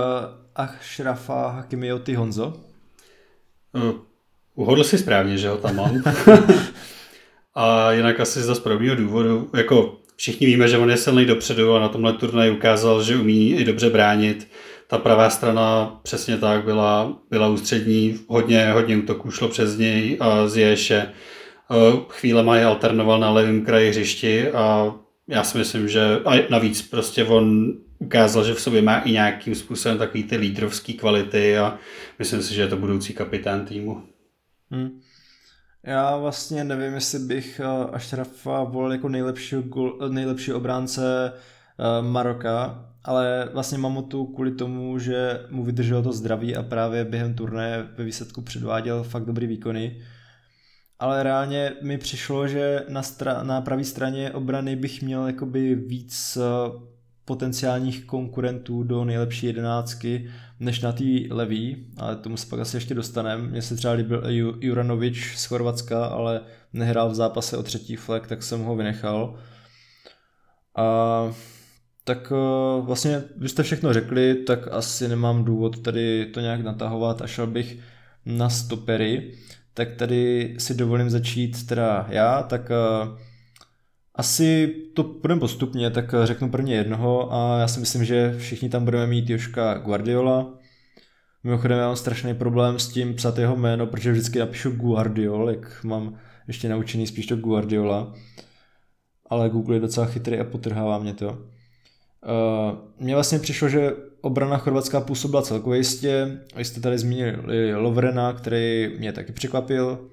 Ashrafa 0.54 1.48
Hakimiho 1.48 1.98
ty 1.98 2.14
Honzo? 2.14 2.54
Uh, 3.72 3.92
uhodl 4.54 4.84
si 4.84 4.98
správně, 4.98 5.38
že 5.38 5.48
ho 5.48 5.56
tam 5.56 5.76
mám. 5.76 6.02
a 7.54 7.92
jinak 7.92 8.20
asi 8.20 8.42
z 8.42 8.46
dost 8.46 8.60
podobného 8.60 8.96
důvodu, 8.96 9.50
jako 9.56 9.96
všichni 10.16 10.46
víme, 10.46 10.68
že 10.68 10.78
on 10.78 10.90
je 10.90 10.96
silný 10.96 11.24
dopředu 11.24 11.74
a 11.74 11.80
na 11.80 11.88
tomhle 11.88 12.12
turnaji 12.12 12.50
ukázal, 12.50 13.02
že 13.02 13.16
umí 13.16 13.50
i 13.50 13.64
dobře 13.64 13.90
bránit. 13.90 14.48
Ta 14.88 14.98
pravá 14.98 15.30
strana 15.30 16.00
přesně 16.02 16.36
tak 16.36 16.64
byla, 16.64 17.12
byla 17.30 17.48
ústřední, 17.48 18.18
hodně, 18.28 18.72
hodně 18.72 18.96
útoků 18.96 19.30
šlo 19.30 19.48
přes 19.48 19.76
něj 19.76 20.16
a 20.20 20.48
z 20.48 20.56
Ješe. 20.56 21.12
Chvíle 22.08 22.42
mají 22.42 22.62
alternoval 22.64 23.20
na 23.20 23.30
levém 23.30 23.64
kraji 23.64 23.90
hřišti 23.90 24.50
a 24.50 24.94
já 25.28 25.44
si 25.44 25.58
myslím, 25.58 25.88
že 25.88 26.00
a 26.24 26.50
navíc 26.50 26.82
prostě 26.82 27.24
on 27.24 27.72
ukázal, 27.98 28.44
že 28.44 28.54
v 28.54 28.60
sobě 28.60 28.82
má 28.82 28.98
i 28.98 29.12
nějakým 29.12 29.54
způsobem 29.54 29.98
takový 29.98 30.24
ty 30.24 30.36
lídrovské 30.36 30.92
kvality 30.92 31.58
a 31.58 31.78
myslím 32.18 32.42
si, 32.42 32.54
že 32.54 32.62
je 32.62 32.68
to 32.68 32.76
budoucí 32.76 33.14
kapitán 33.14 33.64
týmu. 33.64 34.02
Hmm. 34.70 35.00
Já 35.82 36.16
vlastně 36.16 36.64
nevím, 36.64 36.94
jestli 36.94 37.18
bych 37.18 37.60
eh, 37.60 37.90
Ašrafa 37.92 38.64
volil 38.64 38.92
jako 38.92 39.08
nejlepší, 39.08 39.56
nejlepší 40.08 40.52
obránce 40.52 41.32
eh, 41.32 42.02
Maroka, 42.02 42.86
ale 43.04 43.48
vlastně 43.52 43.78
mám 43.78 44.02
tu 44.02 44.26
kvůli 44.26 44.50
tomu, 44.50 44.98
že 44.98 45.46
mu 45.50 45.64
vydrželo 45.64 46.02
to 46.02 46.12
zdraví 46.12 46.56
a 46.56 46.62
právě 46.62 47.04
během 47.04 47.34
turné 47.34 47.88
ve 47.98 48.04
výsledku 48.04 48.42
předváděl 48.42 49.02
fakt 49.02 49.24
dobrý 49.24 49.46
výkony. 49.46 50.02
Ale 50.98 51.22
reálně 51.22 51.72
mi 51.82 51.98
přišlo, 51.98 52.48
že 52.48 52.84
na, 52.88 53.02
stra- 53.02 53.44
na 53.44 53.60
pravé 53.60 53.84
straně 53.84 54.30
obrany 54.30 54.76
bych 54.76 55.02
měl 55.02 55.26
jakoby 55.26 55.74
víc 55.74 56.36
eh, 56.36 56.40
potenciálních 57.24 58.04
konkurentů 58.04 58.82
do 58.82 59.04
nejlepší 59.04 59.46
jedenáctky, 59.46 60.30
než 60.60 60.80
na 60.80 60.92
té 60.92 61.04
levý, 61.30 61.86
ale 61.96 62.16
tomu 62.16 62.36
se 62.36 62.46
pak 62.46 62.60
asi 62.60 62.76
ještě 62.76 62.94
dostaneme. 62.94 63.48
Mně 63.48 63.62
se 63.62 63.76
třeba 63.76 63.94
líbil 63.94 64.22
Juranovič 64.60 65.36
z 65.36 65.44
Chorvatska, 65.44 66.06
ale 66.06 66.40
nehrál 66.72 67.10
v 67.10 67.14
zápase 67.14 67.56
o 67.56 67.62
třetí 67.62 67.96
flek, 67.96 68.26
tak 68.26 68.42
jsem 68.42 68.60
ho 68.62 68.76
vynechal. 68.76 69.38
A 70.76 71.32
tak 72.04 72.32
eh, 72.32 72.80
vlastně 72.80 73.22
vy 73.36 73.48
jste 73.48 73.62
všechno 73.62 73.92
řekli, 73.92 74.34
tak 74.34 74.68
asi 74.68 75.08
nemám 75.08 75.44
důvod 75.44 75.82
tady 75.82 76.26
to 76.26 76.40
nějak 76.40 76.60
natahovat 76.60 77.22
a 77.22 77.26
šel 77.26 77.46
bych 77.46 77.78
na 78.26 78.48
stopery. 78.48 79.32
Tak 79.76 79.92
tady 79.92 80.54
si 80.58 80.74
dovolím 80.74 81.10
začít 81.10 81.66
teda 81.66 82.06
já, 82.10 82.42
tak 82.42 82.70
uh, 82.70 83.18
asi 84.14 84.74
to 84.94 85.04
půjdeme 85.04 85.40
postupně, 85.40 85.90
tak 85.90 86.14
řeknu 86.24 86.50
prvně 86.50 86.74
jednoho 86.74 87.32
a 87.32 87.58
já 87.60 87.68
si 87.68 87.80
myslím, 87.80 88.04
že 88.04 88.34
všichni 88.38 88.68
tam 88.68 88.84
budeme 88.84 89.06
mít 89.06 89.30
Joška 89.30 89.74
Guardiola. 89.74 90.54
Mimochodem 91.44 91.78
já 91.78 91.86
mám 91.86 91.96
strašný 91.96 92.34
problém 92.34 92.78
s 92.78 92.88
tím 92.88 93.14
psat 93.14 93.38
jeho 93.38 93.56
jméno, 93.56 93.86
protože 93.86 94.12
vždycky 94.12 94.38
napíšu 94.38 94.70
Guardiol, 94.70 95.50
jak 95.50 95.84
mám 95.84 96.18
ještě 96.48 96.68
naučený 96.68 97.06
spíš 97.06 97.26
to 97.26 97.36
Guardiola. 97.36 98.14
ale 99.30 99.50
Google 99.50 99.76
je 99.76 99.80
docela 99.80 100.06
chytrý 100.06 100.38
a 100.38 100.44
potrhává 100.44 100.98
mě 100.98 101.14
to. 101.14 101.55
Uh, 102.26 102.78
mně 103.00 103.14
vlastně 103.14 103.38
přišlo, 103.38 103.68
že 103.68 103.92
obrana 104.20 104.58
chorvatská 104.58 105.00
působila 105.00 105.42
celkově 105.42 105.78
jistě. 105.78 106.38
Vy 106.56 106.64
jste 106.64 106.80
tady 106.80 106.98
zmínili 106.98 107.74
Lovrena, 107.74 108.32
který 108.32 108.94
mě 108.98 109.12
taky 109.12 109.32
překvapil. 109.32 110.08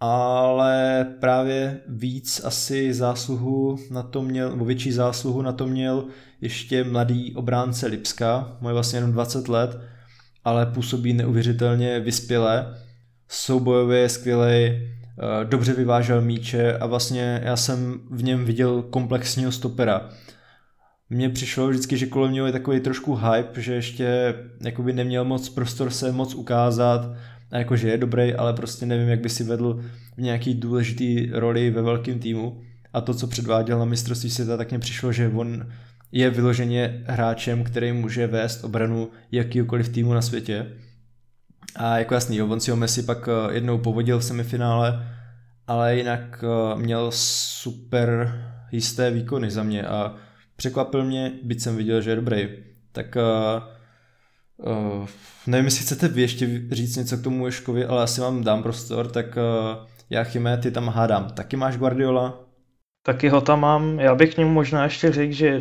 Ale 0.00 1.06
právě 1.20 1.80
víc 1.88 2.40
asi 2.44 2.94
zásluhu 2.94 3.78
na 3.90 4.02
to 4.02 4.22
měl, 4.22 4.50
nebo 4.50 4.64
větší 4.64 4.92
zásluhu 4.92 5.42
na 5.42 5.52
to 5.52 5.66
měl 5.66 6.04
ještě 6.40 6.84
mladý 6.84 7.34
obránce 7.34 7.86
Lipska, 7.86 8.56
moje 8.60 8.72
vlastně 8.72 8.96
jenom 8.96 9.12
20 9.12 9.48
let, 9.48 9.80
ale 10.44 10.66
působí 10.66 11.12
neuvěřitelně 11.12 12.00
vyspěle, 12.00 12.74
soubojově 13.28 13.98
je 13.98 14.08
skvělý, 14.08 14.52
eh, 14.52 14.80
dobře 15.44 15.72
vyvážel 15.72 16.20
míče 16.20 16.78
a 16.78 16.86
vlastně 16.86 17.40
já 17.44 17.56
jsem 17.56 18.00
v 18.10 18.22
něm 18.22 18.44
viděl 18.44 18.82
komplexního 18.82 19.52
stopera 19.52 20.10
mně 21.10 21.28
přišlo 21.28 21.68
vždycky, 21.68 21.96
že 21.96 22.06
kolem 22.06 22.32
něho 22.32 22.46
je 22.46 22.52
takový 22.52 22.80
trošku 22.80 23.14
hype, 23.14 23.62
že 23.62 23.74
ještě 23.74 24.34
jakoby 24.60 24.92
neměl 24.92 25.24
moc 25.24 25.48
prostor 25.48 25.90
se 25.90 26.12
moc 26.12 26.34
ukázat, 26.34 27.10
a 27.50 27.58
jakože 27.58 27.88
je 27.88 27.98
dobrý, 27.98 28.34
ale 28.34 28.52
prostě 28.52 28.86
nevím, 28.86 29.08
jak 29.08 29.20
by 29.20 29.28
si 29.28 29.44
vedl 29.44 29.80
v 30.16 30.18
nějaký 30.18 30.54
důležitý 30.54 31.30
roli 31.32 31.70
ve 31.70 31.82
velkém 31.82 32.18
týmu. 32.18 32.60
A 32.92 33.00
to, 33.00 33.14
co 33.14 33.26
předváděl 33.26 33.78
na 33.78 33.84
mistrovství 33.84 34.30
světa, 34.30 34.56
tak 34.56 34.70
mně 34.70 34.78
přišlo, 34.78 35.12
že 35.12 35.28
on 35.28 35.66
je 36.12 36.30
vyloženě 36.30 37.02
hráčem, 37.06 37.64
který 37.64 37.92
může 37.92 38.26
vést 38.26 38.64
obranu 38.64 39.08
jakýkoliv 39.32 39.88
týmu 39.88 40.12
na 40.12 40.22
světě. 40.22 40.66
A 41.76 41.98
jako 41.98 42.14
jasný, 42.14 42.36
jo, 42.36 42.48
on 42.48 42.60
si 42.60 42.70
ho 42.70 42.76
Messi 42.76 43.02
pak 43.02 43.28
eh, 43.28 43.54
jednou 43.54 43.78
povodil 43.78 44.18
v 44.18 44.24
semifinále, 44.24 45.08
ale 45.66 45.96
jinak 45.96 46.44
eh, 46.44 46.78
měl 46.78 47.10
super 47.14 48.42
jisté 48.72 49.10
výkony 49.10 49.50
za 49.50 49.62
mě 49.62 49.86
a 49.86 50.14
překvapil 50.60 51.04
mě, 51.04 51.32
byť 51.42 51.62
jsem 51.62 51.76
viděl, 51.76 52.00
že 52.00 52.10
je 52.10 52.16
dobrý. 52.16 52.48
Tak 52.92 53.16
uh, 53.16 53.62
uh, 54.70 55.06
nevím, 55.46 55.64
jestli 55.64 55.84
chcete 55.84 56.08
vy 56.08 56.22
ještě 56.22 56.46
říct 56.70 56.96
něco 56.96 57.16
k 57.16 57.22
tomu 57.22 57.46
Ješkovi, 57.46 57.84
ale 57.84 58.02
asi 58.02 58.20
vám 58.20 58.44
dám 58.44 58.62
prostor, 58.62 59.10
tak 59.10 59.26
uh, 59.26 59.86
já 60.10 60.24
Chyme, 60.24 60.58
ty 60.58 60.70
tam 60.70 60.88
hádám. 60.88 61.30
Taky 61.30 61.56
máš 61.56 61.76
Guardiola? 61.76 62.44
Taky 63.02 63.28
ho 63.28 63.40
tam 63.40 63.60
mám. 63.60 64.00
Já 64.00 64.14
bych 64.14 64.34
k 64.34 64.38
němu 64.38 64.52
možná 64.52 64.84
ještě 64.84 65.12
řekl, 65.12 65.32
že 65.32 65.60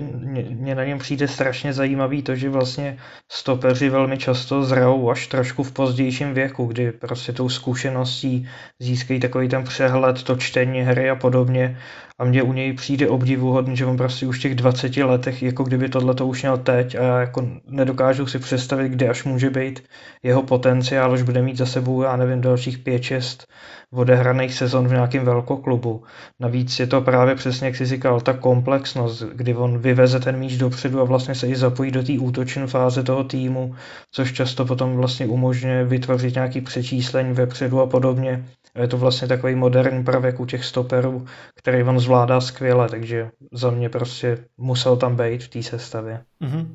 mě 0.50 0.76
na 0.76 0.84
něm 0.86 1.00
přijde 1.00 1.28
strašně 1.28 1.74
zajímavý 1.74 2.24
to, 2.24 2.36
že 2.36 2.50
vlastně 2.50 2.98
stopeři 3.32 3.90
velmi 3.90 4.18
často 4.18 4.64
zrajou 4.64 5.10
až 5.10 5.28
trošku 5.28 5.64
v 5.64 5.72
pozdějším 5.72 6.34
věku, 6.34 6.66
kdy 6.66 6.92
prostě 6.92 7.34
tou 7.34 7.50
zkušeností 7.50 8.48
získají 8.80 9.20
takový 9.20 9.48
ten 9.50 9.64
přehled, 9.64 10.24
to 10.24 10.36
čtení 10.36 10.82
hry 10.82 11.10
a 11.10 11.16
podobně 11.16 11.78
a 12.20 12.26
mně 12.26 12.44
u 12.44 12.54
něj 12.54 12.74
přijde 12.74 13.10
obdivuhodný, 13.10 13.78
že 13.78 13.86
on 13.86 13.98
prostě 13.98 14.28
už 14.28 14.40
v 14.40 14.42
těch 14.42 14.56
20 14.56 14.98
letech, 14.98 15.44
jako 15.44 15.64
kdyby 15.64 15.90
tohle 15.90 16.14
to 16.14 16.28
už 16.28 16.42
měl 16.42 16.58
teď 16.58 16.96
a 16.96 17.04
já 17.04 17.20
jako 17.20 17.48
nedokážu 17.68 18.28
si 18.28 18.40
představit, 18.40 18.90
kde 18.90 19.10
až 19.10 19.24
může 19.24 19.50
být 19.50 19.84
jeho 20.24 20.44
potenciál, 20.44 21.14
až 21.14 21.22
bude 21.22 21.42
mít 21.42 21.58
za 21.58 21.66
sebou, 21.66 22.02
já 22.02 22.16
nevím, 22.16 22.42
dalších 22.42 22.80
5-6 22.80 23.46
odehraných 23.94 24.54
sezon 24.54 24.88
v 24.88 24.92
nějakém 24.92 25.26
velkoklubu. 25.26 26.04
Navíc 26.40 26.80
je 26.80 26.88
to 26.88 27.02
právě 27.02 27.36
přesně, 27.36 27.68
jak 27.68 27.76
jsi 27.76 27.86
říkal, 27.86 28.22
ta 28.22 28.34
komplexnost, 28.34 29.24
kdy 29.34 29.56
on 29.56 29.78
vyveze 29.78 30.20
ten 30.20 30.38
míč 30.38 30.58
dopředu 30.58 31.02
a 31.02 31.04
vlastně 31.04 31.36
se 31.36 31.48
i 31.48 31.56
zapojí 31.56 31.92
do 31.92 32.04
té 32.04 32.14
útočné 32.20 32.68
fáze 32.68 33.04
toho 33.04 33.24
týmu, 33.24 33.76
což 34.12 34.34
často 34.34 34.66
potom 34.66 34.96
vlastně 34.96 35.26
umožňuje 35.26 35.86
vytvořit 35.86 36.36
nějaký 36.36 36.62
přečíslení 36.62 37.34
vepředu 37.34 37.82
a 37.82 37.88
podobně. 37.88 38.46
A 38.76 38.82
je 38.82 38.88
to 38.88 38.98
vlastně 38.98 39.28
takový 39.28 39.56
moderní 39.56 40.04
prvek 40.04 40.40
u 40.40 40.46
těch 40.46 40.66
stoperů, 40.66 41.26
který 41.56 41.84
on 41.84 42.00
zvládá 42.00 42.09
skvěle, 42.40 42.90
takže 42.90 43.30
za 43.52 43.72
mě 43.72 43.90
prostě 43.90 44.38
musel 44.58 44.98
tam 44.98 45.16
být 45.16 45.44
v 45.44 45.48
té 45.48 45.64
sestavě. 45.64 46.24
Mm-hmm. 46.42 46.68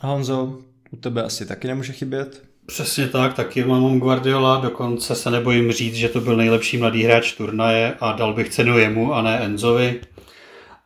A 0.00 0.06
Honzo, 0.06 0.58
u 0.90 0.96
tebe 0.96 1.22
asi 1.22 1.46
taky 1.46 1.68
nemůže 1.68 1.92
chybět? 1.92 2.42
Přesně 2.66 3.08
tak, 3.08 3.34
taky 3.34 3.64
mám 3.64 3.98
Guardiola, 3.98 4.60
dokonce 4.60 5.14
se 5.14 5.30
nebojím 5.30 5.72
říct, 5.72 5.94
že 5.94 6.08
to 6.08 6.20
byl 6.20 6.36
nejlepší 6.36 6.78
mladý 6.78 7.02
hráč 7.02 7.32
turnaje 7.32 7.94
a 8.00 8.12
dal 8.12 8.34
bych 8.34 8.48
cenu 8.48 8.78
jemu 8.78 9.14
a 9.14 9.22
ne 9.22 9.38
Enzovi. 9.38 10.00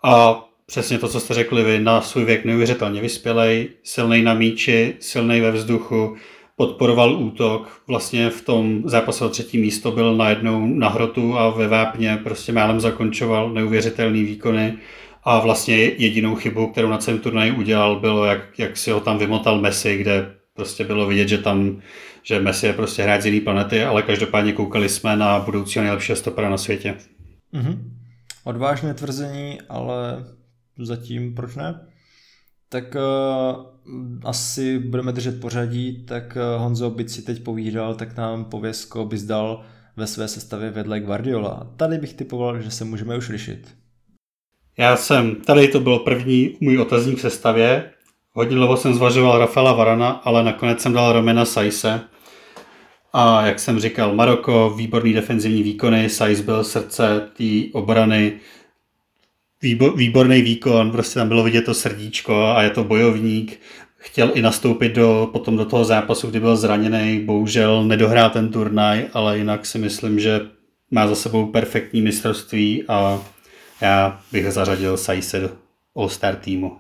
A 0.02 0.44
přesně 0.66 0.98
to, 0.98 1.08
co 1.08 1.20
jste 1.20 1.34
řekli 1.34 1.64
vy, 1.64 1.80
na 1.80 2.00
svůj 2.00 2.24
věk 2.24 2.44
neuvěřitelně 2.44 3.00
vyspělej, 3.00 3.68
silný 3.82 4.22
na 4.22 4.34
míči, 4.34 4.96
silný 5.00 5.40
ve 5.40 5.50
vzduchu, 5.50 6.16
podporoval 6.56 7.22
útok. 7.22 7.82
Vlastně 7.86 8.30
v 8.30 8.42
tom 8.42 8.82
zápase 8.84 9.24
o 9.24 9.28
třetí 9.28 9.58
místo 9.58 9.92
byl 9.92 10.16
najednou 10.16 10.66
na 10.66 10.88
hrotu 10.88 11.38
a 11.38 11.50
ve 11.50 11.68
vápně 11.68 12.20
prostě 12.22 12.52
málem 12.52 12.80
zakončoval 12.80 13.52
neuvěřitelný 13.52 14.24
výkony. 14.24 14.74
A 15.24 15.40
vlastně 15.40 15.76
jedinou 15.76 16.34
chybu, 16.34 16.66
kterou 16.66 16.88
na 16.88 16.98
celém 16.98 17.20
turnaji 17.20 17.52
udělal, 17.52 18.00
bylo, 18.00 18.24
jak, 18.24 18.58
jak 18.58 18.76
si 18.76 18.90
ho 18.90 19.00
tam 19.00 19.18
vymotal 19.18 19.60
Messi, 19.60 19.98
kde 19.98 20.34
prostě 20.54 20.84
bylo 20.84 21.06
vidět, 21.06 21.28
že 21.28 21.38
tam, 21.38 21.80
že 22.22 22.40
Messi 22.40 22.66
je 22.66 22.72
prostě 22.72 23.02
hráč 23.02 23.22
z 23.22 23.26
jiné 23.26 23.40
planety, 23.40 23.84
ale 23.84 24.02
každopádně 24.02 24.52
koukali 24.52 24.88
jsme 24.88 25.16
na 25.16 25.38
budoucího 25.38 25.82
nejlepšího 25.82 26.16
stopera 26.16 26.50
na 26.50 26.58
světě. 26.58 26.94
Mm-hmm. 27.54 27.78
Odvážné 28.44 28.94
tvrzení, 28.94 29.58
ale 29.68 30.24
zatím 30.78 31.34
proč 31.34 31.54
ne? 31.54 31.80
Tak 32.68 32.96
uh, 32.96 34.20
asi 34.24 34.78
budeme 34.78 35.12
držet 35.12 35.40
pořadí, 35.40 36.04
tak 36.04 36.36
uh, 36.36 36.62
Honzo, 36.62 36.90
byť 36.90 37.10
si 37.10 37.22
teď 37.22 37.42
povídal, 37.42 37.94
tak 37.94 38.16
nám 38.16 38.44
pověz, 38.44 38.84
koho 38.84 39.04
bys 39.04 39.22
dal 39.22 39.64
ve 39.96 40.06
své 40.06 40.28
sestavě 40.28 40.70
vedle 40.70 41.00
Guardiola. 41.00 41.66
Tady 41.76 41.98
bych 41.98 42.14
typoval, 42.14 42.62
že 42.62 42.70
se 42.70 42.84
můžeme 42.84 43.16
už 43.16 43.28
lišit. 43.28 43.74
Já 44.78 44.96
jsem, 44.96 45.36
tady 45.36 45.68
to 45.68 45.80
bylo 45.80 45.98
první 45.98 46.56
můj 46.60 46.78
otazník 46.78 47.18
v 47.18 47.20
sestavě. 47.20 47.90
Hodně 48.32 48.56
dlouho 48.56 48.76
jsem 48.76 48.94
zvažoval 48.94 49.38
Rafaela 49.38 49.72
Varana, 49.72 50.10
ale 50.10 50.44
nakonec 50.44 50.80
jsem 50.80 50.92
dal 50.92 51.12
Romena 51.12 51.44
Saise. 51.44 52.00
A 53.12 53.46
jak 53.46 53.58
jsem 53.58 53.80
říkal, 53.80 54.14
Maroko, 54.14 54.74
výborný 54.76 55.12
defenzivní 55.12 55.62
výkony, 55.62 56.08
Saiz 56.08 56.40
byl 56.40 56.64
srdce 56.64 57.28
té 57.36 57.44
obrany, 57.72 58.32
výborný 59.96 60.42
výkon, 60.42 60.90
prostě 60.90 61.14
tam 61.14 61.28
bylo 61.28 61.44
vidět 61.44 61.62
to 61.62 61.74
srdíčko 61.74 62.46
a 62.46 62.62
je 62.62 62.70
to 62.70 62.84
bojovník. 62.84 63.60
Chtěl 63.96 64.30
i 64.34 64.42
nastoupit 64.42 64.94
do, 64.94 65.28
potom 65.32 65.56
do 65.56 65.64
toho 65.64 65.84
zápasu, 65.84 66.30
kdy 66.30 66.40
byl 66.40 66.56
zraněný, 66.56 67.20
bohužel 67.24 67.84
nedohrál 67.84 68.30
ten 68.30 68.52
turnaj, 68.52 69.06
ale 69.12 69.38
jinak 69.38 69.66
si 69.66 69.78
myslím, 69.78 70.20
že 70.20 70.40
má 70.90 71.06
za 71.06 71.14
sebou 71.14 71.46
perfektní 71.46 72.02
mistrovství 72.02 72.84
a 72.88 73.22
já 73.80 74.20
bych 74.32 74.52
zařadil 74.52 74.96
Saise 74.96 75.40
do 75.40 75.50
All-Star 75.96 76.36
týmu. 76.36 76.76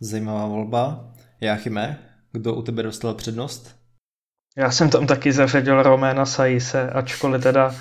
Zajímavá 0.00 0.46
volba. 0.46 1.04
Jáchyme, 1.40 1.98
kdo 2.32 2.54
u 2.54 2.62
tebe 2.62 2.82
dostal 2.82 3.14
přednost? 3.14 3.76
Já 4.56 4.70
jsem 4.70 4.90
tam 4.90 5.06
taky 5.06 5.32
zařadil 5.32 5.82
Roména 5.82 6.26
Saise, 6.26 6.90
ačkoliv 6.90 7.42
teda 7.42 7.74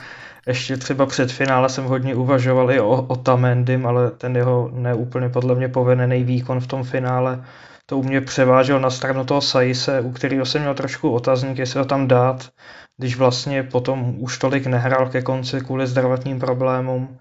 ještě 0.48 0.78
třeba 0.78 1.06
před 1.06 1.32
finále 1.32 1.70
jsem 1.70 1.86
hodně 1.86 2.16
uvažoval 2.16 2.72
i 2.72 2.80
o, 2.80 3.02
o 3.02 3.16
Tamendym, 3.16 3.86
ale 3.88 4.12
ten 4.12 4.36
jeho 4.36 4.70
neúplně 4.74 5.30
podle 5.30 5.56
mě 5.56 5.68
povedený 5.68 6.24
výkon 6.24 6.60
v 6.60 6.68
tom 6.68 6.84
finále 6.84 7.44
to 7.86 7.98
u 7.98 8.04
mě 8.04 8.22
převážel 8.22 8.80
na 8.80 8.90
stranu 8.90 9.26
toho 9.26 9.42
Saise, 9.42 10.02
u 10.02 10.12
kterého 10.12 10.46
jsem 10.46 10.62
měl 10.62 10.74
trošku 10.74 11.12
otazník, 11.12 11.58
jestli 11.58 11.80
ho 11.80 11.86
tam 11.86 12.08
dát, 12.08 12.50
když 12.98 13.18
vlastně 13.18 13.64
potom 13.64 14.16
už 14.20 14.38
tolik 14.38 14.68
nehrál 14.68 15.10
ke 15.10 15.22
konci 15.22 15.62
kvůli 15.62 15.88
zdravotním 15.88 16.40
problémům 16.40 17.18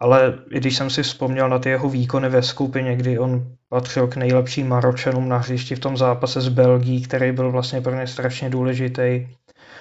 ale 0.00 0.38
i 0.50 0.60
když 0.60 0.76
jsem 0.76 0.90
si 0.90 1.02
vzpomněl 1.02 1.48
na 1.48 1.58
ty 1.58 1.68
jeho 1.68 1.88
výkony 1.88 2.28
ve 2.28 2.42
skupině, 2.42 2.96
kdy 2.96 3.18
on 3.18 3.56
patřil 3.68 4.06
k 4.08 4.16
nejlepším 4.16 4.68
Maročanům 4.68 5.28
na 5.28 5.38
hřišti 5.38 5.74
v 5.74 5.80
tom 5.80 5.96
zápase 5.96 6.40
s 6.40 6.48
Belgií, 6.48 7.02
který 7.02 7.32
byl 7.32 7.50
vlastně 7.50 7.80
pro 7.80 7.94
ně 7.94 8.06
strašně 8.06 8.50
důležitý. 8.50 9.28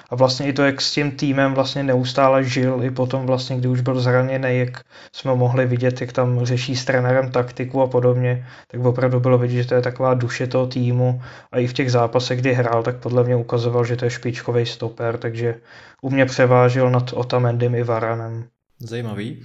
A 0.10 0.16
vlastně 0.16 0.48
i 0.48 0.54
to, 0.54 0.64
jak 0.64 0.82
s 0.82 0.94
tím 0.94 1.12
týmem 1.12 1.54
vlastně 1.54 1.84
neustále 1.84 2.44
žil, 2.44 2.84
i 2.84 2.92
potom 2.92 3.26
vlastně, 3.26 3.58
kdy 3.58 3.68
už 3.68 3.82
byl 3.82 4.00
zraněný, 4.00 4.60
jak 4.60 4.82
jsme 5.12 5.36
mohli 5.36 5.66
vidět, 5.66 6.02
jak 6.02 6.12
tam 6.12 6.46
řeší 6.46 6.76
s 6.76 6.86
trenérem 6.86 7.32
taktiku 7.32 7.82
a 7.82 7.88
podobně, 7.88 8.48
tak 8.68 8.86
opravdu 8.86 9.20
bylo 9.20 9.38
vidět, 9.38 9.62
že 9.62 9.68
to 9.68 9.76
je 9.76 9.82
taková 9.82 10.14
duše 10.14 10.48
toho 10.48 10.68
týmu 10.68 11.22
a 11.52 11.60
i 11.60 11.68
v 11.68 11.74
těch 11.74 11.92
zápasech, 11.92 12.40
kdy 12.40 12.54
hrál, 12.54 12.84
tak 12.84 12.98
podle 12.98 13.24
mě 13.24 13.36
ukazoval, 13.36 13.86
že 13.86 13.96
to 13.96 14.06
je 14.06 14.12
špičkový 14.12 14.66
stoper, 14.66 15.18
takže 15.18 15.56
u 16.02 16.10
mě 16.10 16.26
převážil 16.26 16.90
nad 16.90 17.14
Otamendym 17.14 17.76
i 17.76 17.84
Varanem. 17.84 18.48
Zajímavý. 18.80 19.44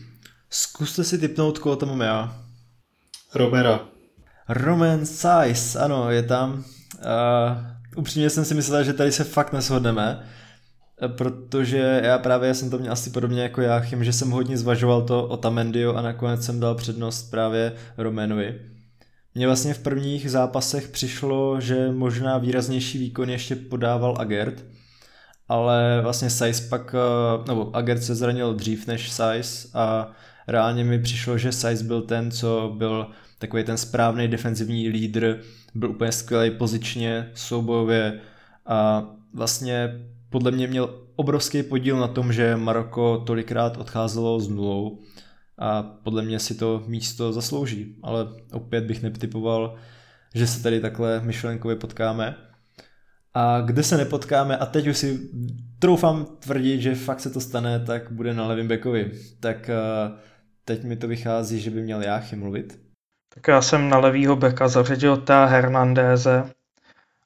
Zkuste 0.51 1.05
si 1.05 1.19
typnout, 1.19 1.59
koho 1.59 1.77
tam 1.77 1.89
mám 1.89 2.01
já. 2.01 2.37
Romera. 3.35 3.81
Roman 4.49 5.07
Size, 5.07 5.79
ano, 5.79 6.11
je 6.11 6.23
tam. 6.23 6.53
Uh, 6.53 6.63
upřímně 7.97 8.31
jsem 8.31 8.45
si 8.45 8.55
myslel, 8.55 8.85
že 8.85 8.93
tady 8.93 9.13
se 9.13 9.25
fakt 9.25 9.53
neshodneme, 9.53 10.27
protože 11.09 12.01
já 12.05 12.19
právě 12.19 12.55
jsem 12.55 12.71
to 12.71 12.79
měl 12.79 12.93
asi 12.93 13.11
podobně 13.11 13.43
jako 13.43 13.61
Jáchym, 13.61 14.05
že 14.05 14.13
jsem 14.13 14.31
hodně 14.31 14.59
zvažoval 14.59 15.03
to 15.03 15.29
o 15.29 15.37
Tamendio 15.37 15.95
a 15.95 16.03
nakonec 16.03 16.45
jsem 16.45 16.61
dal 16.61 16.75
přednost 16.75 17.31
právě 17.31 17.73
Romanovi. 17.99 18.61
Mně 19.35 19.47
vlastně 19.47 19.75
v 19.75 19.79
prvních 19.79 20.31
zápasech 20.31 20.89
přišlo, 20.89 21.61
že 21.61 21.93
možná 21.93 22.39
výraznější 22.39 22.99
výkon 22.99 23.31
ještě 23.31 23.57
podával 23.57 24.17
Agert, 24.19 24.65
ale 25.49 26.01
vlastně 26.03 26.31
Size 26.31 26.69
pak, 26.69 26.95
nebo 27.49 27.77
Agert 27.77 28.03
se 28.03 28.15
zranil 28.15 28.55
dřív 28.55 28.87
než 28.87 29.11
Size 29.11 29.69
a 29.75 30.11
reálně 30.49 30.85
mi 30.85 30.99
přišlo, 30.99 31.39
že 31.39 31.53
Size 31.53 31.85
byl 31.85 32.03
ten, 32.03 32.31
co 32.31 32.75
byl 32.77 33.07
takový 33.39 33.65
ten 33.65 33.77
správný 33.77 34.29
defenzivní 34.29 34.89
lídr, 34.89 35.41
byl 35.75 35.91
úplně 35.91 36.13
skvělý 36.13 36.51
pozičně, 36.51 37.31
soubojově 37.35 38.21
a 38.67 39.05
vlastně 39.35 40.01
podle 40.33 40.51
mě 40.51 40.67
měl 40.67 41.09
obrovský 41.17 41.63
podíl 41.63 41.97
na 41.97 42.09
tom, 42.09 42.33
že 42.33 42.57
Maroko 42.57 43.19
tolikrát 43.27 43.77
odcházelo 43.77 44.41
s 44.41 44.49
nulou 44.49 45.01
a 45.59 45.83
podle 45.83 46.23
mě 46.23 46.39
si 46.39 46.55
to 46.55 46.85
místo 46.87 47.33
zaslouží, 47.33 47.97
ale 48.03 48.29
opět 48.53 48.85
bych 48.85 49.03
netypoval, 49.03 49.75
že 50.35 50.47
se 50.47 50.63
tady 50.63 50.81
takhle 50.81 51.21
myšlenkově 51.21 51.77
potkáme. 51.77 52.37
A 53.35 53.61
kde 53.61 53.83
se 53.83 53.97
nepotkáme, 53.97 54.57
a 54.57 54.67
teď 54.67 54.87
už 54.87 54.99
si 54.99 55.31
troufám 55.79 56.27
tvrdit, 56.39 56.81
že 56.81 56.95
fakt 56.95 57.21
se 57.21 57.31
to 57.31 57.41
stane, 57.41 57.81
tak 57.81 58.13
bude 58.13 58.35
na 58.35 58.47
levém 58.47 58.69
bekovi. 58.69 59.13
Tak 59.41 59.69
eh, 59.69 59.75
teď 60.65 60.85
mi 60.85 60.97
to 60.97 61.09
vychází, 61.09 61.61
že 61.61 61.71
by 61.71 61.83
měl 61.83 62.03
Jáchy 62.03 62.37
mluvit. 62.37 62.81
Tak 63.35 63.49
já 63.49 63.63
jsem 63.63 63.89
na 63.89 63.99
levýho 63.99 64.37
beka 64.37 64.69
zařadil 64.69 65.17
ta 65.17 65.45
Hernandéze, 65.45 66.45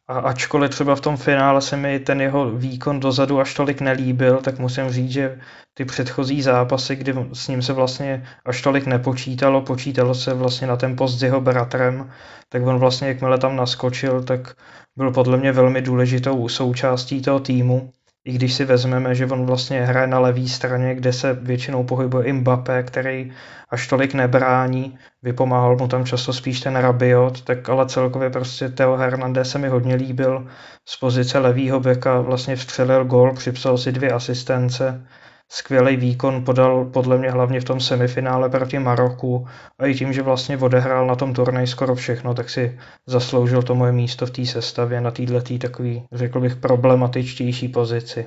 a 0.08 0.18
ačkoliv 0.18 0.70
třeba 0.70 0.96
v 0.96 1.00
tom 1.00 1.16
finále 1.16 1.62
se 1.62 1.76
mi 1.76 2.00
ten 2.00 2.20
jeho 2.20 2.50
výkon 2.50 3.00
dozadu 3.00 3.40
až 3.40 3.54
tolik 3.54 3.80
nelíbil, 3.80 4.40
tak 4.40 4.58
musím 4.58 4.90
říct, 4.90 5.10
že 5.10 5.40
ty 5.74 5.84
předchozí 5.84 6.42
zápasy, 6.42 6.96
kdy 6.96 7.14
s 7.32 7.48
ním 7.48 7.62
se 7.62 7.72
vlastně 7.72 8.26
až 8.44 8.62
tolik 8.62 8.86
nepočítalo, 8.86 9.62
počítalo 9.62 10.14
se 10.14 10.34
vlastně 10.34 10.66
na 10.66 10.76
ten 10.76 10.96
post 10.96 11.18
s 11.18 11.22
jeho 11.22 11.40
bratrem, 11.40 12.10
tak 12.48 12.66
on 12.66 12.78
vlastně, 12.78 13.08
jakmile 13.08 13.38
tam 13.38 13.56
naskočil, 13.56 14.22
tak 14.22 14.56
byl 14.96 15.10
podle 15.10 15.36
mě 15.36 15.52
velmi 15.52 15.82
důležitou 15.82 16.48
součástí 16.48 17.22
toho 17.22 17.40
týmu 17.40 17.92
i 18.26 18.32
když 18.32 18.54
si 18.54 18.64
vezmeme, 18.64 19.14
že 19.14 19.26
on 19.26 19.46
vlastně 19.46 19.82
hraje 19.82 20.06
na 20.06 20.18
levé 20.18 20.48
straně, 20.48 20.94
kde 20.94 21.12
se 21.12 21.32
většinou 21.32 21.84
pohybuje 21.84 22.32
Mbappé, 22.32 22.82
který 22.82 23.32
až 23.68 23.86
tolik 23.86 24.14
nebrání, 24.14 24.98
vypomáhal 25.22 25.76
mu 25.76 25.88
tam 25.88 26.04
často 26.04 26.32
spíš 26.32 26.60
ten 26.60 26.76
Rabiot, 26.76 27.42
tak 27.42 27.68
ale 27.68 27.86
celkově 27.86 28.30
prostě 28.30 28.68
Theo 28.68 28.96
Hernandez 28.96 29.50
se 29.50 29.58
mi 29.58 29.68
hodně 29.68 29.94
líbil. 29.94 30.46
Z 30.84 30.96
pozice 30.96 31.38
levýho 31.38 31.80
beka, 31.80 32.20
vlastně 32.20 32.56
vstřelil 32.56 33.04
gol, 33.04 33.34
připsal 33.34 33.78
si 33.78 33.92
dvě 33.92 34.10
asistence, 34.10 35.06
skvělý 35.48 35.96
výkon 35.96 36.44
podal 36.44 36.84
podle 36.84 37.18
mě 37.18 37.30
hlavně 37.30 37.60
v 37.60 37.64
tom 37.64 37.80
semifinále 37.80 38.48
proti 38.48 38.78
Maroku 38.78 39.46
a 39.78 39.86
i 39.86 39.94
tím, 39.94 40.12
že 40.12 40.22
vlastně 40.22 40.58
odehrál 40.58 41.06
na 41.06 41.14
tom 41.16 41.34
turnaji 41.34 41.66
skoro 41.66 41.94
všechno, 41.94 42.34
tak 42.34 42.50
si 42.50 42.78
zasloužil 43.06 43.62
to 43.62 43.74
moje 43.74 43.92
místo 43.92 44.26
v 44.26 44.30
té 44.30 44.46
sestavě 44.46 45.00
na 45.00 45.10
této 45.10 45.40
takový, 45.58 46.02
řekl 46.12 46.40
bych, 46.40 46.56
problematičtější 46.56 47.68
pozici. 47.68 48.26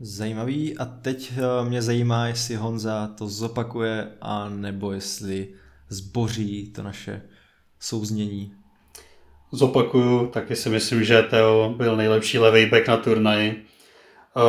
Zajímavý 0.00 0.78
a 0.78 0.84
teď 0.84 1.32
eh, 1.36 1.68
mě 1.68 1.82
zajímá, 1.82 2.26
jestli 2.26 2.54
Honza 2.54 3.06
to 3.06 3.28
zopakuje 3.28 4.08
a 4.20 4.48
nebo 4.48 4.92
jestli 4.92 5.48
zboří 5.88 6.72
to 6.72 6.82
naše 6.82 7.22
souznění. 7.80 8.52
Zopakuju, 9.52 10.26
taky 10.26 10.56
si 10.56 10.68
myslím, 10.68 11.04
že 11.04 11.22
Teo 11.22 11.74
byl 11.76 11.96
nejlepší 11.96 12.38
levý 12.38 12.66
back 12.66 12.88
na 12.88 12.96
turnaji 12.96 13.66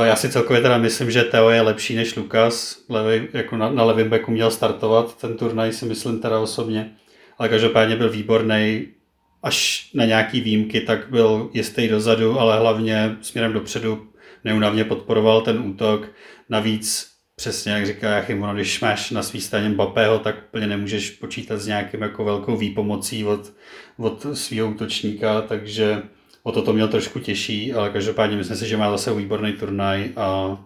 já 0.03 0.16
si 0.16 0.30
celkově 0.30 0.61
teda 0.61 0.78
myslím, 0.78 1.11
že 1.11 1.24
Teo 1.24 1.49
je 1.49 1.61
lepší 1.61 1.95
než 1.95 2.16
Lukas. 2.16 2.78
Levý, 2.90 3.28
jako 3.34 3.57
na, 3.57 3.72
na 3.72 3.84
levém 3.84 4.10
beku 4.10 4.32
měl 4.32 4.52
startovat. 4.52 5.18
Ten 5.18 5.38
turnaj 5.38 5.74
si 5.74 5.86
myslím 5.86 6.20
teda 6.20 6.40
osobně. 6.40 6.95
Ale 7.38 7.49
každopádně 7.49 7.95
byl 7.95 8.10
výborný. 8.10 8.88
Až 9.44 9.90
na 9.94 10.06
nějaký 10.06 10.41
výjimky, 10.41 10.82
tak 10.82 11.10
byl 11.10 11.49
jistý 11.53 11.88
dozadu, 11.88 12.40
ale 12.40 12.60
hlavně 12.60 13.18
směrem 13.22 13.53
dopředu 13.53 14.07
neunavně 14.44 14.84
podporoval 14.84 15.41
ten 15.41 15.60
útok. 15.60 16.07
Navíc 16.49 17.10
přesně 17.36 17.72
jak 17.72 17.86
říká 17.86 18.10
Jachim, 18.10 18.41
když 18.53 18.82
máš 18.82 19.11
na 19.11 19.24
svý 19.24 19.41
straně 19.41 19.70
Mbappého, 19.70 20.20
tak 20.20 20.36
úplně 20.48 20.68
nemůžeš 20.68 21.10
počítat 21.10 21.57
s 21.57 21.68
nějakým 21.68 22.02
jako 22.02 22.24
velkou 22.24 22.57
výpomocí 22.57 23.26
od, 23.26 23.53
od 23.98 24.26
svého 24.34 24.70
útočníka, 24.70 25.41
takže 25.41 26.02
o 26.50 26.52
to 26.52 26.62
to 26.62 26.74
měl 26.74 26.88
trošku 26.88 27.20
těžší, 27.20 27.74
ale 27.74 27.90
každopádně 27.90 28.38
myslím 28.38 28.58
si, 28.58 28.68
že 28.68 28.78
má 28.78 28.92
zase 28.92 29.14
výborný 29.14 29.54
turnaj 29.54 30.10
a, 30.16 30.58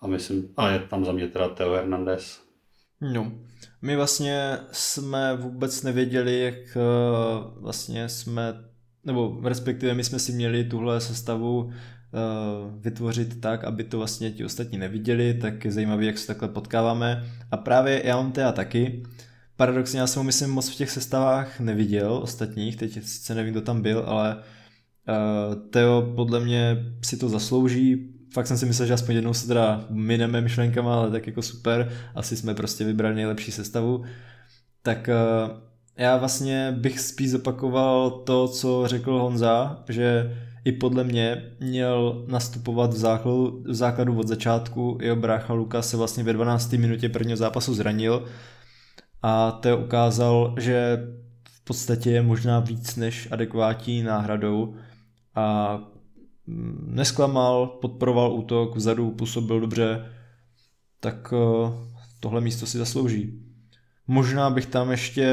a 0.00 0.06
myslím, 0.06 0.48
a 0.56 0.70
je 0.70 0.78
tam 0.78 1.04
za 1.04 1.12
mě 1.12 1.28
teda 1.28 1.48
Teo 1.48 1.72
Hernandez. 1.72 2.40
No, 3.00 3.32
my 3.82 3.96
vlastně 3.96 4.58
jsme 4.72 5.36
vůbec 5.36 5.82
nevěděli, 5.82 6.40
jak 6.40 6.54
uh, 6.54 7.62
vlastně 7.62 8.08
jsme, 8.08 8.54
nebo 9.04 9.40
respektive 9.44 9.94
my 9.94 10.04
jsme 10.04 10.18
si 10.18 10.32
měli 10.32 10.64
tuhle 10.64 11.00
sestavu 11.00 11.60
uh, 11.60 11.72
vytvořit 12.80 13.40
tak, 13.40 13.64
aby 13.64 13.84
to 13.84 13.98
vlastně 13.98 14.30
ti 14.30 14.44
ostatní 14.44 14.78
neviděli, 14.78 15.34
tak 15.34 15.64
je 15.64 15.72
zajímavé, 15.72 16.04
jak 16.04 16.18
se 16.18 16.26
takhle 16.26 16.48
potkáváme. 16.48 17.24
A 17.50 17.56
právě 17.56 18.02
já 18.04 18.16
mám 18.16 18.32
teda 18.32 18.52
taky. 18.52 19.02
Paradoxně 19.56 20.00
já 20.00 20.06
jsem 20.06 20.20
ho 20.20 20.24
myslím 20.24 20.50
moc 20.50 20.68
v 20.70 20.74
těch 20.74 20.90
sestavách 20.90 21.60
neviděl 21.60 22.12
ostatních, 22.22 22.76
teď 22.76 22.92
sice 22.92 23.34
nevím, 23.34 23.52
kdo 23.52 23.60
tam 23.60 23.82
byl, 23.82 24.04
ale 24.06 24.42
Uh, 25.08 25.54
Teo 25.70 26.12
podle 26.16 26.40
mě 26.40 26.84
si 27.04 27.16
to 27.16 27.28
zaslouží, 27.28 28.12
fakt 28.34 28.46
jsem 28.46 28.58
si 28.58 28.66
myslel, 28.66 28.88
že 28.88 28.94
aspoň 28.94 29.14
jednou 29.14 29.34
se 29.34 29.46
teda 29.46 29.84
mineme 29.90 30.40
myšlenkama, 30.40 30.94
ale 30.94 31.10
tak 31.10 31.26
jako 31.26 31.42
super, 31.42 31.92
asi 32.14 32.36
jsme 32.36 32.54
prostě 32.54 32.84
vybrali 32.84 33.14
nejlepší 33.14 33.52
sestavu. 33.52 34.04
Tak 34.82 35.08
uh, 35.08 35.56
já 35.96 36.16
vlastně 36.16 36.74
bych 36.78 37.00
spíš 37.00 37.30
zopakoval 37.30 38.10
to, 38.10 38.48
co 38.48 38.82
řekl 38.86 39.18
Honza, 39.18 39.84
že 39.88 40.36
i 40.64 40.72
podle 40.72 41.04
mě 41.04 41.42
měl 41.60 42.24
nastupovat 42.28 42.94
v 42.94 42.96
základu, 42.96 43.62
v 43.66 43.74
základu 43.74 44.18
od 44.18 44.28
začátku. 44.28 44.98
Jeho 45.02 45.16
brácha 45.16 45.52
Luka 45.52 45.82
se 45.82 45.96
vlastně 45.96 46.24
ve 46.24 46.32
12. 46.32 46.72
minutě 46.72 47.08
prvního 47.08 47.36
zápasu 47.36 47.74
zranil 47.74 48.24
a 49.22 49.50
Teo 49.50 49.76
ukázal, 49.76 50.54
že 50.58 51.06
v 51.50 51.64
podstatě 51.64 52.10
je 52.10 52.22
možná 52.22 52.60
víc 52.60 52.96
než 52.96 53.28
adekvátní 53.30 54.02
náhradou 54.02 54.74
a 55.36 55.78
nesklamal, 56.86 57.66
podporoval 57.66 58.32
útok, 58.32 58.76
vzadu 58.76 59.10
působil 59.10 59.60
dobře, 59.60 60.12
tak 61.00 61.32
eh, 61.32 61.70
tohle 62.20 62.40
místo 62.40 62.66
si 62.66 62.78
zaslouží. 62.78 63.42
Možná 64.06 64.50
bych 64.50 64.66
tam 64.66 64.90
ještě, 64.90 65.32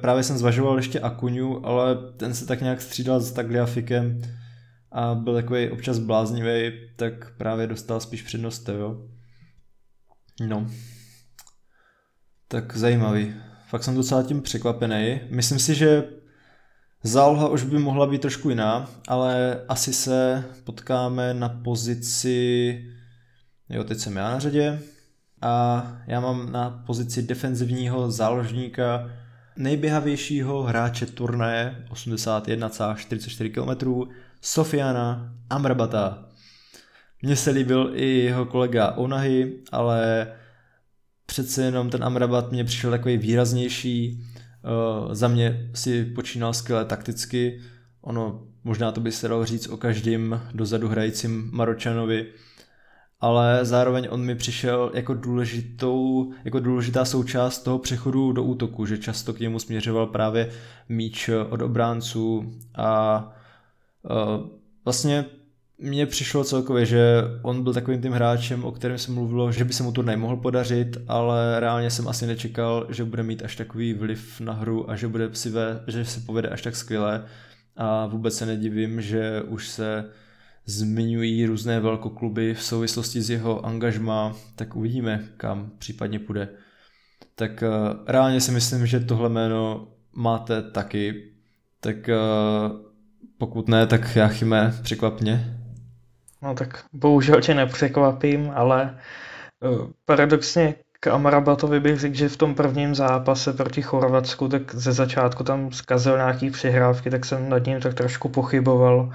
právě 0.00 0.22
jsem 0.22 0.38
zvažoval 0.38 0.76
ještě 0.76 1.00
Akuňu, 1.00 1.66
ale 1.66 1.96
ten 2.16 2.34
se 2.34 2.46
tak 2.46 2.60
nějak 2.60 2.80
střídal 2.80 3.20
s 3.20 3.32
Tagliafikem 3.32 4.22
a 4.92 5.14
byl 5.14 5.34
takový 5.34 5.70
občas 5.70 5.98
bláznivý, 5.98 6.72
tak 6.96 7.36
právě 7.36 7.66
dostal 7.66 8.00
spíš 8.00 8.22
přednost 8.22 8.68
jo. 8.68 9.08
No. 10.48 10.66
Tak 12.48 12.76
zajímavý. 12.76 13.34
Fakt 13.68 13.84
jsem 13.84 13.94
docela 13.94 14.22
tím 14.22 14.42
překvapený. 14.42 15.20
Myslím 15.30 15.58
si, 15.58 15.74
že 15.74 16.04
Záloha 17.06 17.48
už 17.48 17.62
by 17.62 17.78
mohla 17.78 18.06
být 18.06 18.20
trošku 18.20 18.48
jiná, 18.48 18.90
ale 19.08 19.60
asi 19.68 19.92
se 19.92 20.44
potkáme 20.64 21.34
na 21.34 21.48
pozici, 21.48 22.84
jo, 23.68 23.84
teď 23.84 23.98
jsem 23.98 24.16
já 24.16 24.30
na 24.30 24.38
řadě, 24.38 24.82
a 25.42 25.86
já 26.06 26.20
mám 26.20 26.52
na 26.52 26.82
pozici 26.86 27.22
defenzivního 27.22 28.10
záložníka 28.10 29.10
nejběhavějšího 29.56 30.62
hráče 30.62 31.06
turnaje 31.06 31.84
81,44 31.90 33.50
km 33.50 34.10
Sofiana 34.40 35.34
Amrabata. 35.50 36.28
Mně 37.22 37.36
se 37.36 37.50
líbil 37.50 37.90
i 37.94 38.06
jeho 38.06 38.46
kolega 38.46 38.90
Onahy, 38.90 39.52
ale 39.72 40.28
přece 41.26 41.62
jenom 41.62 41.90
ten 41.90 42.04
Amrabat 42.04 42.52
mě 42.52 42.64
přišel 42.64 42.90
takový 42.90 43.18
výraznější, 43.18 44.24
za 45.12 45.28
mě 45.28 45.70
si 45.74 46.04
počínal 46.04 46.54
skvěle 46.54 46.84
takticky, 46.84 47.60
ono 48.00 48.42
možná 48.64 48.92
to 48.92 49.00
by 49.00 49.12
se 49.12 49.28
dalo 49.28 49.44
říct 49.44 49.68
o 49.68 49.76
každém 49.76 50.40
dozadu 50.54 50.88
hrajícím 50.88 51.50
Maročanovi, 51.52 52.26
ale 53.20 53.64
zároveň 53.64 54.08
on 54.10 54.24
mi 54.24 54.34
přišel 54.34 54.90
jako, 54.94 55.14
důležitou, 55.14 56.32
jako 56.44 56.60
důležitá 56.60 57.04
součást 57.04 57.58
toho 57.58 57.78
přechodu 57.78 58.32
do 58.32 58.42
útoku, 58.42 58.86
že 58.86 58.98
často 58.98 59.32
k 59.32 59.40
němu 59.40 59.58
směřoval 59.58 60.06
právě 60.06 60.50
míč 60.88 61.30
od 61.50 61.62
obránců 61.62 62.52
a 62.74 63.18
uh, 64.02 64.48
vlastně 64.84 65.24
mně 65.78 66.06
přišlo 66.06 66.44
celkově, 66.44 66.86
že 66.86 67.22
on 67.42 67.62
byl 67.62 67.74
takovým 67.74 68.02
tím 68.02 68.12
hráčem, 68.12 68.64
o 68.64 68.72
kterém 68.72 68.98
se 68.98 69.12
mluvilo, 69.12 69.52
že 69.52 69.64
by 69.64 69.72
se 69.72 69.82
mu 69.82 69.92
to 69.92 70.02
nemohl 70.02 70.36
podařit, 70.36 70.96
ale 71.08 71.60
reálně 71.60 71.90
jsem 71.90 72.08
asi 72.08 72.26
nečekal, 72.26 72.86
že 72.90 73.04
bude 73.04 73.22
mít 73.22 73.42
až 73.42 73.56
takový 73.56 73.94
vliv 73.94 74.40
na 74.40 74.52
hru 74.52 74.90
a 74.90 74.96
že 74.96 75.08
bude 75.08 75.34
si 75.34 75.50
ve, 75.50 75.84
že 75.86 76.04
se 76.04 76.20
povede 76.20 76.48
až 76.48 76.62
tak 76.62 76.76
skvěle 76.76 77.24
a 77.76 78.06
vůbec 78.06 78.36
se 78.36 78.46
nedivím, 78.46 79.00
že 79.00 79.42
už 79.42 79.68
se 79.68 80.04
zmiňují 80.66 81.46
různé 81.46 81.80
velkokluby 81.80 82.54
v 82.54 82.62
souvislosti 82.62 83.22
s 83.22 83.30
jeho 83.30 83.66
angažma, 83.66 84.36
tak 84.56 84.76
uvidíme, 84.76 85.28
kam 85.36 85.70
případně 85.78 86.18
půjde. 86.18 86.48
Tak 87.34 87.62
uh, 87.62 88.04
reálně 88.06 88.40
si 88.40 88.52
myslím, 88.52 88.86
že 88.86 89.00
tohle 89.00 89.28
jméno 89.28 89.88
máte 90.12 90.62
taky, 90.62 91.32
tak 91.80 91.96
uh, 91.96 92.76
pokud 93.38 93.68
ne, 93.68 93.86
tak 93.86 94.16
já 94.16 94.28
chyme, 94.28 94.74
překvapně. 94.82 95.63
No 96.44 96.54
tak 96.54 96.84
bohužel 96.92 97.40
tě 97.40 97.54
nepřekvapím, 97.54 98.52
ale 98.54 98.98
uh, 99.60 99.90
paradoxně 100.04 100.74
K 101.00 101.06
Amrabatovi 101.06 101.80
bych 101.80 102.00
řekl, 102.00 102.14
že 102.14 102.28
v 102.28 102.36
tom 102.36 102.54
prvním 102.54 102.94
zápase 102.94 103.52
proti 103.52 103.82
Chorvatsku, 103.82 104.48
tak 104.48 104.74
ze 104.74 104.92
začátku 104.92 105.44
tam 105.44 105.72
zkazil 105.72 106.16
nějaký 106.16 106.50
přihrávky, 106.50 107.10
tak 107.10 107.24
jsem 107.24 107.48
nad 107.48 107.66
ním 107.66 107.80
tak 107.80 107.94
trošku 107.94 108.28
pochyboval, 108.28 109.12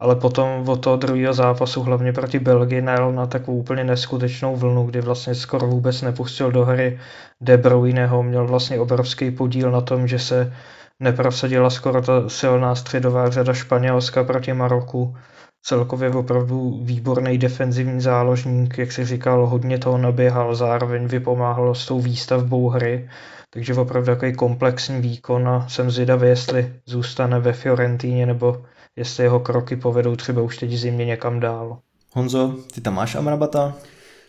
ale 0.00 0.16
potom 0.16 0.68
od 0.68 0.76
toho 0.76 0.96
druhého 0.96 1.34
zápasu, 1.34 1.82
hlavně 1.82 2.12
proti 2.12 2.38
Belgii, 2.38 2.82
najel 2.82 3.12
na 3.12 3.26
takovou 3.26 3.58
úplně 3.58 3.84
neskutečnou 3.84 4.56
vlnu, 4.56 4.86
kdy 4.86 5.00
vlastně 5.00 5.34
skoro 5.34 5.66
vůbec 5.66 6.02
nepustil 6.02 6.52
do 6.52 6.64
hry 6.64 7.00
De 7.40 7.56
Bruyneho, 7.56 8.22
měl 8.22 8.46
vlastně 8.46 8.80
obrovský 8.80 9.30
podíl 9.30 9.70
na 9.70 9.80
tom, 9.80 10.08
že 10.08 10.18
se 10.18 10.52
neprosadila 11.00 11.70
skoro 11.70 12.02
ta 12.02 12.28
silná 12.28 12.74
středová 12.74 13.30
řada 13.30 13.54
Španělska 13.54 14.24
proti 14.24 14.52
Maroku. 14.52 15.16
Celkově 15.64 16.10
opravdu 16.10 16.80
výborný 16.82 17.38
defenzivní 17.38 18.00
záložník, 18.00 18.78
jak 18.78 18.92
si 18.92 19.04
říkal, 19.04 19.46
hodně 19.46 19.78
toho 19.78 19.98
naběhal, 19.98 20.54
zároveň 20.54 21.06
vypomáhal 21.06 21.74
s 21.74 21.86
tou 21.86 22.00
výstavbou 22.00 22.68
hry, 22.68 23.10
takže 23.50 23.74
opravdu 23.74 24.06
takový 24.06 24.32
komplexní 24.32 25.00
výkon 25.00 25.48
a 25.48 25.68
jsem 25.68 25.90
zvědavý, 25.90 26.28
jestli 26.28 26.72
zůstane 26.86 27.40
ve 27.40 27.52
Fiorentíně 27.52 28.26
nebo 28.26 28.62
jestli 28.96 29.24
jeho 29.24 29.40
kroky 29.40 29.76
povedou 29.76 30.16
třeba 30.16 30.42
už 30.42 30.58
teď 30.58 30.72
zimě 30.72 31.04
někam 31.04 31.40
dál. 31.40 31.78
Honzo, 32.12 32.54
ty 32.74 32.80
tam 32.80 32.94
máš 32.94 33.14
Amrabata? 33.14 33.74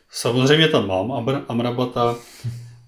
Samozřejmě 0.10 0.68
tam 0.68 0.88
mám 0.88 1.42
Amrabata. 1.48 2.16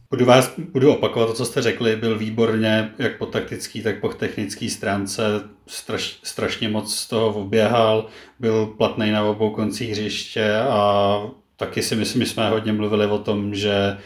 Budu, 0.09 0.25
vás, 0.25 0.59
budu 0.59 0.93
opakovat 0.93 1.25
to, 1.25 1.33
co 1.33 1.45
jste 1.45 1.61
řekli, 1.61 1.95
byl 1.95 2.17
výborně 2.17 2.91
jak 2.99 3.17
po 3.17 3.25
taktický, 3.25 3.81
tak 3.83 3.99
po 3.99 4.09
technické 4.09 4.69
stránce, 4.69 5.23
straš, 5.67 6.19
strašně 6.23 6.69
moc 6.69 6.95
z 6.95 7.07
toho 7.07 7.41
oběhal, 7.41 8.07
byl 8.39 8.65
platný 8.65 9.11
na 9.11 9.23
obou 9.23 9.49
koncích 9.49 9.91
hřiště 9.91 10.55
a 10.55 11.21
taky 11.55 11.83
si 11.83 11.95
myslím, 11.95 12.23
že 12.23 12.29
jsme 12.29 12.49
hodně 12.49 12.73
mluvili 12.73 13.05
o 13.07 13.17
tom, 13.17 13.55
že 13.55 13.97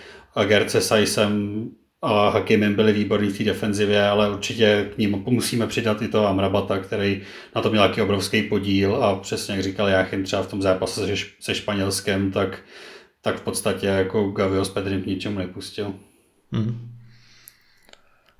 Gerce 0.46 0.82
Sajsem 0.82 1.66
a 2.02 2.30
Hakimem 2.30 2.76
byli 2.76 2.94
výborní 2.94 3.30
v 3.30 3.38
té 3.38 3.44
defenzivě, 3.44 4.08
ale 4.08 4.32
určitě 4.32 4.90
k 4.94 4.98
ním 4.98 5.24
musíme 5.26 5.68
přidat 5.68 6.02
i 6.02 6.08
toho 6.08 6.28
Amrabata, 6.28 6.78
který 6.78 7.22
na 7.56 7.62
to 7.62 7.70
měl 7.70 7.84
nějaký 7.84 8.02
obrovský 8.02 8.42
podíl 8.42 8.96
a 9.04 9.16
přesně 9.16 9.56
jak 9.56 9.64
říkal 9.64 9.88
Jáchym 9.88 10.24
třeba 10.24 10.44
v 10.44 10.50
tom 10.50 10.62
zápase 10.62 11.08
se, 11.08 11.24
se 11.40 11.56
Španělskem, 11.56 12.32
tak 12.32 12.60
tak 13.22 13.38
v 13.38 13.42
podstatě 13.42 13.88
jako 13.88 14.30
Gavio 14.30 14.66
s 14.66 14.70
Pedrem 14.70 15.02
k 15.02 15.06
ničemu 15.06 15.40
nepustil. 15.40 15.94
Hmm. 16.52 16.90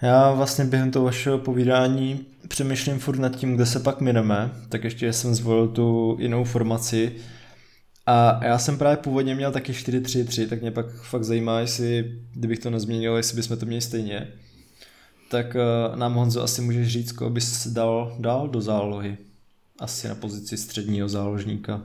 Já 0.02 0.32
vlastně 0.32 0.66
během 0.66 0.92
toho 0.92 1.06
vašeho 1.06 1.38
povídání 1.38 2.26
přemýšlím 2.48 3.00
furt 3.00 3.20
nad 3.20 3.36
tím, 3.36 3.56
kde 3.56 3.66
se 3.66 3.80
pak 3.80 4.02
mineme, 4.02 4.52
tak 4.70 4.84
ještě 4.84 5.14
jsem 5.14 5.36
zvolil 5.36 5.68
tu 5.68 6.18
jinou 6.20 6.44
formaci. 6.44 7.16
A 8.06 8.46
já 8.46 8.58
jsem 8.60 8.78
právě 8.78 8.98
původně 8.98 9.36
měl 9.36 9.52
taky 9.52 9.72
4-3-3, 9.72 10.48
tak 10.48 10.62
mě 10.62 10.72
pak 10.72 11.02
fakt 11.02 11.24
zajímá, 11.24 11.60
jestli, 11.60 12.20
kdybych 12.34 12.60
to 12.60 12.70
nezměnil, 12.70 13.16
jestli 13.16 13.36
bychom 13.36 13.58
to 13.58 13.66
měli 13.66 13.82
stejně. 13.82 14.28
Tak 15.32 15.56
uh, 15.56 15.96
nám 15.96 16.14
Honzo 16.14 16.44
asi 16.44 16.62
můžeš 16.62 16.88
říct, 16.88 17.12
koho 17.12 17.30
bys 17.30 17.68
dal 17.68 18.16
dál 18.20 18.48
do 18.48 18.62
zálohy. 18.62 19.18
Asi 19.80 20.08
na 20.08 20.16
pozici 20.16 20.58
středního 20.58 21.10
záložníka. 21.10 21.82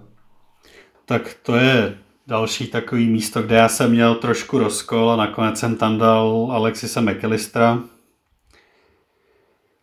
Tak 1.06 1.36
to 1.42 1.56
je 1.56 1.98
další 2.26 2.66
takový 2.66 3.08
místo, 3.08 3.42
kde 3.42 3.56
já 3.56 3.68
jsem 3.68 3.90
měl 3.90 4.14
trošku 4.14 4.58
rozkol 4.58 5.10
a 5.10 5.16
nakonec 5.16 5.58
jsem 5.58 5.76
tam 5.76 5.98
dal 5.98 6.48
Alexise 6.52 7.00
McAllistera. 7.00 7.82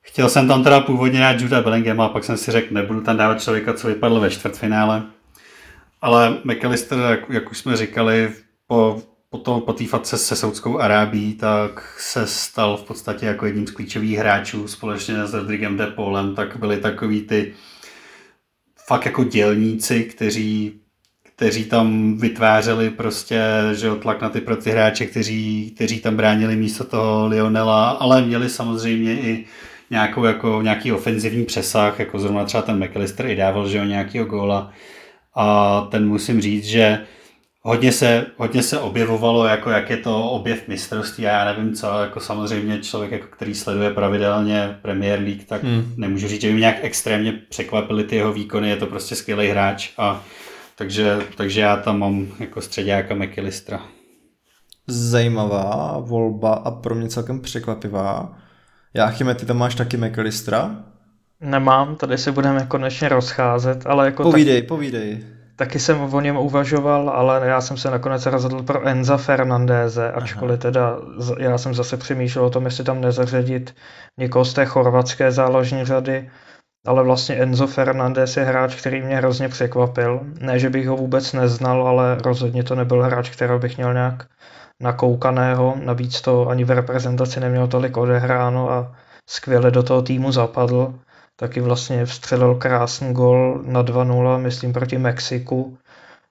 Chtěl 0.02 0.30
jsem 0.30 0.48
tam 0.48 0.64
teda 0.64 0.80
původně 0.80 1.20
dát 1.20 1.42
Juda 1.42 1.62
Bellingham 1.62 2.02
a 2.02 2.10
pak 2.10 2.24
jsem 2.24 2.38
si 2.38 2.52
řekl, 2.52 2.74
nebudu 2.74 3.02
tam 3.02 3.18
dávat 3.18 3.42
člověka, 3.42 3.74
co 3.74 3.88
vypadl 3.88 4.20
ve 4.20 4.30
čtvrtfinále. 4.30 5.04
Ale 6.02 6.38
McAllister, 6.44 7.00
jak, 7.00 7.30
jak 7.30 7.52
už 7.52 7.58
jsme 7.58 7.78
říkali, 7.78 8.32
po, 8.68 9.02
po, 9.30 9.38
to, 9.38 9.60
po 9.60 9.74
té 9.74 9.88
fatce 9.88 10.18
se 10.18 10.36
Saudskou 10.36 10.80
Arábí, 10.80 11.34
tak 11.34 11.96
se 12.00 12.28
stal 12.28 12.78
v 12.78 12.84
podstatě 12.84 13.26
jako 13.26 13.46
jedním 13.46 13.68
z 13.68 13.72
klíčových 13.72 14.18
hráčů 14.18 14.68
společně 14.68 15.28
s 15.28 15.34
Rodrigem 15.34 15.78
De 15.78 15.88
Paulem, 15.88 16.36
tak 16.36 16.58
byli 16.58 16.78
takový 16.78 17.22
ty 17.22 17.54
fakt 18.88 19.06
jako 19.06 19.24
dělníci, 19.24 20.04
kteří 20.04 20.81
kteří 21.42 21.66
tam 21.66 22.18
vytvářeli 22.18 22.90
prostě 22.90 23.42
že 23.74 23.96
tlak 23.96 24.22
na 24.22 24.30
ty 24.30 24.42
pro 24.42 24.56
ty 24.56 24.72
hráče, 24.72 25.06
kteří, 25.06 25.72
kteří 25.76 26.00
tam 26.00 26.16
bránili 26.16 26.56
místo 26.56 26.84
toho 26.84 27.28
Lionela, 27.28 27.90
ale 27.90 28.22
měli 28.22 28.50
samozřejmě 28.50 29.14
i 29.14 29.46
nějakou, 29.90 30.24
jako, 30.24 30.62
nějaký 30.62 30.92
ofenzivní 30.92 31.46
přesah, 31.46 32.00
jako 32.00 32.20
zrovna 32.20 32.46
třeba 32.46 32.64
ten 32.64 32.84
McAllister 32.84 33.26
i 33.26 33.36
dával 33.36 33.68
že 33.68 33.78
jo, 33.78 33.84
nějakýho 33.84 34.26
góla. 34.26 34.72
A 35.36 35.82
ten 35.92 36.08
musím 36.08 36.42
říct, 36.42 36.66
že 36.66 37.00
hodně 37.62 37.92
se, 37.92 38.26
hodně 38.38 38.64
se 38.64 38.80
objevovalo, 38.80 39.46
jako 39.46 39.70
jak 39.70 39.90
je 39.90 39.98
to 39.98 40.24
objev 40.24 40.68
mistrovství 40.68 41.28
a 41.28 41.32
já 41.32 41.46
nevím 41.46 41.74
co, 41.74 41.88
jako 41.88 42.20
samozřejmě 42.20 42.80
člověk, 42.80 43.12
jako 43.12 43.28
který 43.28 43.56
sleduje 43.56 43.90
pravidelně 43.90 44.78
Premier 44.82 45.20
League, 45.20 45.44
tak 45.44 45.64
hmm. 45.64 45.94
nemůžu 45.98 46.28
říct, 46.28 46.42
že 46.42 46.48
by 46.48 46.54
mě 46.54 46.60
nějak 46.62 46.78
extrémně 46.82 47.34
překvapily 47.50 48.04
ty 48.04 48.16
jeho 48.16 48.34
výkony, 48.34 48.70
je 48.70 48.76
to 48.76 48.88
prostě 48.88 49.16
skvělý 49.16 49.48
hráč 49.48 49.90
a 49.98 50.24
takže, 50.82 51.20
takže 51.38 51.62
já 51.62 51.78
tam 51.78 52.00
mám 52.00 52.28
jako 52.40 52.62
středáka 52.62 53.16
McAllistera. 53.16 53.82
Zajímavá 54.88 55.98
volba 56.00 56.54
a 56.54 56.72
pro 56.72 56.96
mě 56.96 57.10
celkem 57.10 57.40
překvapivá. 57.40 58.38
Jáchyme, 58.94 59.36
ty 59.36 59.46
tam 59.46 59.58
máš 59.58 59.76
taky 59.76 59.98
McAllistera? 59.98 60.76
Nemám, 61.42 61.96
tady 61.96 62.18
se 62.18 62.32
budeme 62.32 62.66
konečně 62.66 63.10
rozcházet, 63.10 63.86
ale 63.86 64.06
jako 64.06 64.24
Povídej, 64.24 64.62
tak, 64.62 64.68
povídej. 64.68 65.24
Taky 65.56 65.80
jsem 65.80 66.14
o 66.14 66.22
něm 66.22 66.38
uvažoval, 66.38 67.10
ale 67.10 67.48
já 67.48 67.62
jsem 67.62 67.78
se 67.78 67.92
nakonec 67.92 68.26
rozhodl 68.26 68.64
pro 68.64 68.88
Enza 68.88 69.18
Fernandéze, 69.18 70.12
ačkoliv 70.12 70.60
teda 70.60 70.98
já 71.40 71.58
jsem 71.58 71.74
zase 71.74 71.98
přemýšlel 71.98 72.46
o 72.46 72.50
tom, 72.50 72.66
jestli 72.66 72.84
tam 72.84 73.02
nezařadit 73.02 73.76
někoho 74.18 74.46
z 74.46 74.54
té 74.54 74.66
chorvatské 74.66 75.32
záložní 75.32 75.86
řady, 75.86 76.30
ale 76.88 77.04
vlastně 77.04 77.36
Enzo 77.36 77.68
Fernandez 77.68 78.38
je 78.38 78.44
hráč, 78.44 78.76
který 78.76 79.02
mě 79.02 79.18
hrozně 79.18 79.50
překvapil. 79.50 80.20
Ne, 80.40 80.60
že 80.60 80.70
bych 80.70 80.88
ho 80.88 80.98
vůbec 80.98 81.34
neznal, 81.34 81.88
ale 81.88 82.16
rozhodně 82.16 82.64
to 82.64 82.76
nebyl 82.76 83.04
hráč, 83.04 83.30
kterého 83.30 83.60
bych 83.60 83.78
měl 83.78 83.94
nějak 83.94 84.28
nakoukaného. 84.82 85.76
Navíc 85.84 86.22
to 86.22 86.48
ani 86.50 86.64
v 86.64 86.72
reprezentaci 86.72 87.40
neměl 87.40 87.68
tolik 87.68 87.98
odehráno 87.98 88.72
a 88.72 88.96
skvěle 89.30 89.72
do 89.72 89.84
toho 89.84 90.02
týmu 90.02 90.32
zapadl. 90.32 91.00
Taky 91.36 91.62
vlastně 91.62 92.06
vstřelil 92.06 92.56
krásný 92.56 93.14
gol 93.14 93.62
na 93.66 93.84
2-0, 93.84 94.38
myslím, 94.40 94.74
proti 94.74 94.98
Mexiku. 94.98 95.78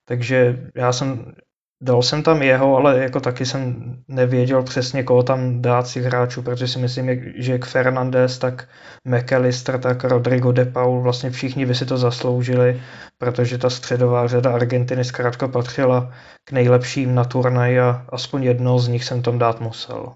Takže 0.05 0.69
já 0.75 0.93
jsem 0.93 1.33
Dal 1.83 2.03
jsem 2.03 2.23
tam 2.23 2.43
jeho, 2.43 2.77
ale 2.77 2.99
jako 2.99 3.21
taky 3.21 3.47
jsem 3.47 3.97
nevěděl 4.09 4.63
přesně, 4.63 5.03
koho 5.03 5.23
tam 5.23 5.63
dát 5.63 5.87
si 5.87 6.01
hráčů, 6.01 6.43
protože 6.43 6.69
si 6.69 6.79
myslím, 6.79 7.33
že 7.37 7.53
jak 7.53 7.65
Fernandez, 7.65 8.39
tak 8.39 8.69
McAllister, 9.05 9.81
tak 9.81 10.05
Rodrigo 10.05 10.53
de 10.53 10.65
Paul, 10.65 11.03
vlastně 11.03 11.31
všichni 11.31 11.67
by 11.67 11.75
si 11.75 11.87
to 11.87 11.99
zasloužili, 11.99 12.83
protože 13.19 13.59
ta 13.59 13.71
středová 13.71 14.27
řada 14.27 14.55
Argentiny 14.55 15.05
zkrátka 15.05 15.49
patřila 15.49 16.15
k 16.45 16.53
nejlepším 16.53 17.15
na 17.15 17.25
turnaj 17.25 17.81
a 17.81 18.07
aspoň 18.09 18.43
jedno 18.43 18.79
z 18.79 18.89
nich 18.89 19.05
jsem 19.05 19.23
tam 19.23 19.39
dát 19.39 19.61
musel. 19.61 20.15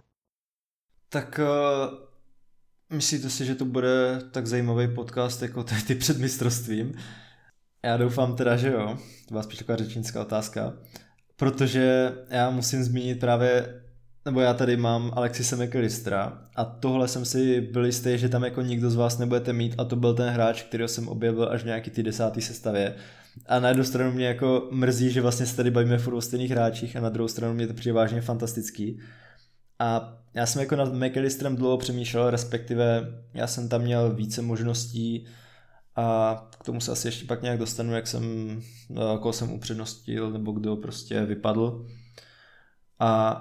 Tak 1.08 1.40
uh, 1.42 1.94
myslíte 2.96 3.30
si, 3.30 3.46
že 3.46 3.54
to 3.54 3.64
bude 3.64 4.20
tak 4.30 4.46
zajímavý 4.46 4.94
podcast 4.94 5.42
jako 5.42 5.64
ty 5.86 5.94
před 5.94 6.18
mistrovstvím? 6.18 6.94
Já 7.84 7.96
doufám 7.96 8.36
teda, 8.36 8.56
že 8.56 8.72
jo. 8.72 8.98
To 9.28 9.34
vás 9.34 9.46
taková 9.46 9.76
řečnická 9.76 10.20
otázka 10.20 10.72
protože 11.36 12.12
já 12.31 12.51
musím 12.51 12.85
zmínit 12.85 13.20
právě, 13.20 13.81
nebo 14.24 14.40
já 14.40 14.55
tady 14.55 14.77
mám 14.77 15.12
Alexise 15.16 15.56
McAllistera 15.56 16.43
a 16.56 16.65
tohle 16.65 17.09
jsem 17.09 17.24
si 17.24 17.61
byl 17.61 17.86
jistý, 17.86 18.19
že 18.19 18.28
tam 18.28 18.44
jako 18.44 18.62
nikdo 18.62 18.90
z 18.90 18.94
vás 18.94 19.19
nebudete 19.19 19.52
mít 19.52 19.74
a 19.78 19.85
to 19.85 19.97
byl 19.97 20.15
ten 20.15 20.28
hráč, 20.28 20.62
kterého 20.62 20.89
jsem 20.89 21.09
objevil 21.09 21.48
až 21.48 21.62
v 21.62 21.66
nějaký 21.66 21.90
ty 21.90 22.02
desátý 22.02 22.40
sestavě. 22.40 22.94
A 23.47 23.59
na 23.61 23.69
jednu 23.69 23.85
stranu 23.85 24.12
mě 24.12 24.27
jako 24.27 24.69
mrzí, 24.70 25.11
že 25.11 25.20
vlastně 25.20 25.47
se 25.47 25.56
tady 25.56 25.70
bavíme 25.70 25.98
furt 25.98 26.15
o 26.15 26.20
stejných 26.20 26.51
hráčích 26.51 26.97
a 26.97 27.01
na 27.01 27.09
druhou 27.09 27.28
stranu 27.28 27.55
mě 27.55 27.66
to 27.66 27.74
přijde 27.74 27.93
vážně 27.93 28.20
fantastický. 28.20 29.01
A 29.78 30.19
já 30.35 30.47
jsem 30.47 30.61
jako 30.61 30.77
nad 30.77 30.94
McAllisterem 30.94 31.56
dlouho 31.56 31.78
přemýšlel, 31.78 32.31
respektive 32.31 33.12
já 33.35 33.47
jsem 33.47 33.69
tam 33.69 33.82
měl 33.82 34.15
více 34.15 34.43
možností, 34.43 35.27
a 35.96 36.36
k 36.60 36.64
tomu 36.64 36.80
se 36.80 36.92
asi 36.92 37.08
ještě 37.08 37.26
pak 37.26 37.42
nějak 37.42 37.58
dostanu, 37.58 37.94
jak 37.94 38.06
jsem, 38.06 38.24
no, 38.90 39.18
koho 39.18 39.32
jsem 39.32 39.52
upřednostil, 39.52 40.30
nebo 40.30 40.52
kdo 40.52 40.76
prostě 40.76 41.24
vypadl. 41.24 41.86
A 42.98 43.40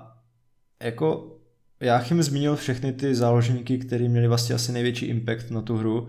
jako 0.83 1.37
Jáchym 1.79 2.23
zmínil 2.23 2.55
všechny 2.55 2.93
ty 2.93 3.15
záložníky, 3.15 3.77
který 3.77 4.09
měli 4.09 4.27
vlastně 4.27 4.55
asi 4.55 4.71
největší 4.71 5.05
impact 5.05 5.49
na 5.51 5.61
tu 5.61 5.77
hru, 5.77 6.07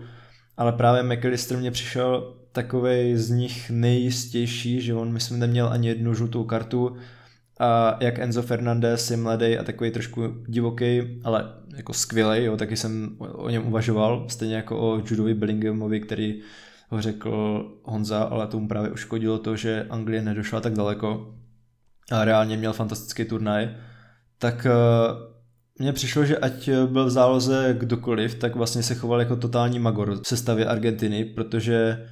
ale 0.57 0.71
právě 0.71 1.03
McAllister 1.03 1.57
mě 1.57 1.71
přišel 1.71 2.35
takový 2.51 3.17
z 3.17 3.29
nich 3.29 3.69
nejistější, 3.69 4.81
že 4.81 4.93
on 4.93 5.13
myslím 5.13 5.39
neměl 5.39 5.67
ani 5.67 5.87
jednu 5.87 6.13
žlutou 6.13 6.43
kartu, 6.43 6.97
a 7.59 7.97
jak 7.99 8.19
Enzo 8.19 8.41
Fernandez 8.41 9.11
je 9.11 9.17
mladý 9.17 9.57
a 9.57 9.63
takový 9.63 9.91
trošku 9.91 10.35
divoký, 10.47 11.01
ale 11.23 11.53
jako 11.75 11.93
skvělý, 11.93 12.43
jo, 12.43 12.57
taky 12.57 12.77
jsem 12.77 13.15
o 13.19 13.49
něm 13.49 13.67
uvažoval, 13.67 14.25
stejně 14.29 14.55
jako 14.55 14.79
o 14.79 14.97
Judovi 14.97 15.33
Bellinghamovi, 15.33 15.99
který 15.99 16.41
ho 16.89 17.01
řekl 17.01 17.65
Honza, 17.83 18.23
ale 18.23 18.47
tomu 18.47 18.67
právě 18.67 18.91
uškodilo 18.91 19.37
to, 19.37 19.55
že 19.55 19.87
Anglie 19.89 20.21
nedošla 20.21 20.61
tak 20.61 20.73
daleko 20.73 21.35
a 22.11 22.25
reálně 22.25 22.57
měl 22.57 22.73
fantastický 22.73 23.25
turnaj. 23.25 23.69
tak 24.37 24.67
mně 25.79 25.93
přišlo, 25.93 26.25
že 26.25 26.37
ať 26.37 26.69
byl 26.85 27.05
v 27.05 27.09
záloze 27.09 27.75
kdokoliv, 27.79 28.35
tak 28.35 28.55
vlastně 28.55 28.83
se 28.83 28.95
choval 28.95 29.19
jako 29.19 29.35
totální 29.35 29.79
magor 29.79 30.21
v 30.23 30.27
sestavě 30.27 30.65
Argentiny, 30.65 31.25
protože 31.25 32.07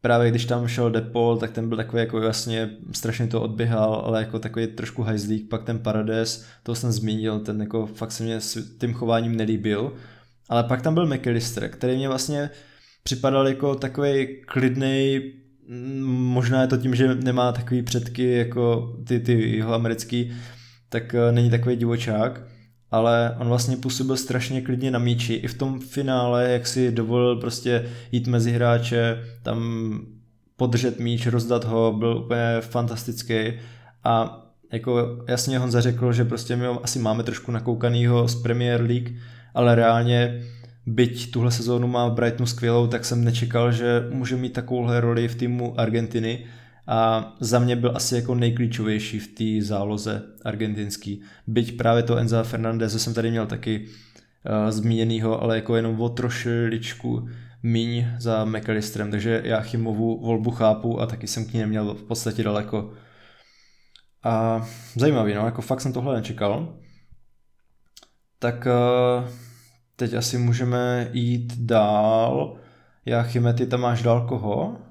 právě 0.00 0.30
když 0.30 0.44
tam 0.44 0.68
šel 0.68 0.90
Depol, 0.90 1.36
tak 1.36 1.50
ten 1.50 1.68
byl 1.68 1.76
takový 1.76 2.00
jako 2.00 2.20
jasně 2.20 2.70
strašně 2.92 3.26
to 3.26 3.42
odběhal, 3.42 3.94
ale 3.94 4.20
jako 4.20 4.38
takový 4.38 4.66
trošku 4.66 5.02
hajzlík, 5.02 5.48
pak 5.48 5.64
ten 5.64 5.78
Parades, 5.78 6.44
to 6.62 6.74
jsem 6.74 6.92
zmínil, 6.92 7.40
ten 7.40 7.60
jako 7.60 7.86
fakt 7.86 8.12
se 8.12 8.22
mě 8.22 8.40
s 8.40 8.78
tím 8.78 8.94
chováním 8.94 9.36
nelíbil, 9.36 9.92
ale 10.48 10.64
pak 10.64 10.82
tam 10.82 10.94
byl 10.94 11.06
McAllister, 11.06 11.68
který 11.68 11.96
mě 11.96 12.08
vlastně 12.08 12.50
připadal 13.02 13.48
jako 13.48 13.74
takový 13.74 14.42
klidný, 14.46 15.20
možná 16.06 16.60
je 16.60 16.68
to 16.68 16.76
tím, 16.76 16.94
že 16.94 17.14
nemá 17.14 17.52
takový 17.52 17.82
předky 17.82 18.36
jako 18.36 18.94
ty, 19.06 19.20
ty 19.20 19.56
jeho 19.56 19.74
americký, 19.74 20.32
tak 20.88 21.14
eh, 21.14 21.32
není 21.32 21.50
takový 21.50 21.76
divočák, 21.76 22.42
ale 22.90 23.36
on 23.38 23.48
vlastně 23.48 23.76
působil 23.76 24.16
strašně 24.16 24.60
klidně 24.60 24.90
na 24.90 24.98
míči. 24.98 25.34
I 25.34 25.48
v 25.48 25.54
tom 25.54 25.80
finále, 25.80 26.48
jak 26.50 26.66
si 26.66 26.92
dovolil 26.92 27.36
prostě 27.36 27.86
jít 28.12 28.26
mezi 28.26 28.52
hráče, 28.52 29.24
tam 29.42 29.90
podržet 30.56 30.98
míč, 30.98 31.26
rozdat 31.26 31.64
ho, 31.64 31.92
byl 31.92 32.22
úplně 32.24 32.56
fantastický 32.60 33.52
a 34.04 34.44
jako 34.72 35.18
jasně 35.28 35.58
Honza 35.58 35.80
řekl, 35.80 36.12
že 36.12 36.24
prostě 36.24 36.56
my 36.56 36.66
asi 36.66 36.98
máme 36.98 37.22
trošku 37.22 37.52
nakoukanýho 37.52 38.28
z 38.28 38.42
Premier 38.42 38.82
League, 38.82 39.10
ale 39.54 39.74
reálně 39.74 40.42
byť 40.86 41.30
tuhle 41.30 41.50
sezónu 41.50 41.88
má 41.88 42.08
v 42.08 42.12
Brightonu 42.12 42.46
skvělou, 42.46 42.86
tak 42.86 43.04
jsem 43.04 43.24
nečekal, 43.24 43.72
že 43.72 44.08
může 44.10 44.36
mít 44.36 44.52
takovouhle 44.52 45.00
roli 45.00 45.28
v 45.28 45.34
týmu 45.34 45.80
Argentiny 45.80 46.44
a 46.88 47.32
za 47.40 47.58
mě 47.58 47.76
byl 47.76 47.92
asi 47.96 48.14
jako 48.14 48.34
nejklíčovější 48.34 49.18
v 49.18 49.28
té 49.28 49.66
záloze 49.66 50.22
argentinský. 50.44 51.22
Byť 51.46 51.76
právě 51.76 52.02
to 52.02 52.16
Enza 52.16 52.42
Fernandez 52.42 53.02
jsem 53.02 53.14
tady 53.14 53.30
měl 53.30 53.46
taky 53.46 53.86
uh, 53.86 54.70
zmíněnýho, 54.70 55.42
ale 55.42 55.56
jako 55.56 55.76
jenom 55.76 56.00
o 56.00 56.08
trošiličku 56.08 57.28
míň 57.62 58.06
za 58.18 58.44
McAllisterem, 58.44 59.10
takže 59.10 59.42
já 59.44 59.60
Chimovu 59.60 60.20
volbu 60.20 60.50
chápu 60.50 61.00
a 61.00 61.06
taky 61.06 61.26
jsem 61.26 61.46
k 61.46 61.52
ní 61.52 61.60
neměl 61.60 61.94
v 61.94 62.02
podstatě 62.02 62.42
daleko. 62.42 62.92
A 64.24 64.66
zajímavý, 64.96 65.34
no, 65.34 65.44
jako 65.44 65.62
fakt 65.62 65.80
jsem 65.80 65.92
tohle 65.92 66.16
nečekal. 66.16 66.78
Tak 68.38 68.66
uh, 68.66 69.28
teď 69.96 70.14
asi 70.14 70.38
můžeme 70.38 71.10
jít 71.12 71.52
dál. 71.56 72.56
Já 73.06 73.22
Chime, 73.22 73.54
ty 73.54 73.66
tam 73.66 73.80
máš 73.80 74.02
dál 74.02 74.26
koho? 74.28 74.87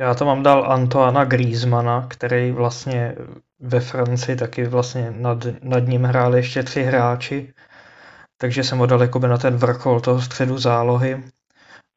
Já 0.00 0.14
to 0.14 0.24
mám 0.24 0.42
dal 0.42 0.72
Antoana 0.72 1.24
Griezmana, 1.24 2.06
který 2.08 2.50
vlastně 2.50 3.14
ve 3.60 3.80
Francii 3.80 4.36
taky 4.36 4.66
vlastně 4.66 5.10
nad, 5.16 5.46
nad 5.62 5.78
ním 5.78 6.04
hráli 6.04 6.38
ještě 6.38 6.62
tři 6.62 6.82
hráči, 6.82 7.52
takže 8.38 8.64
jsem 8.64 8.78
ho 8.78 8.86
dal 8.86 9.02
jakoby 9.02 9.28
na 9.28 9.38
ten 9.38 9.56
vrchol 9.56 10.00
toho 10.00 10.22
středu 10.22 10.58
zálohy. 10.58 11.22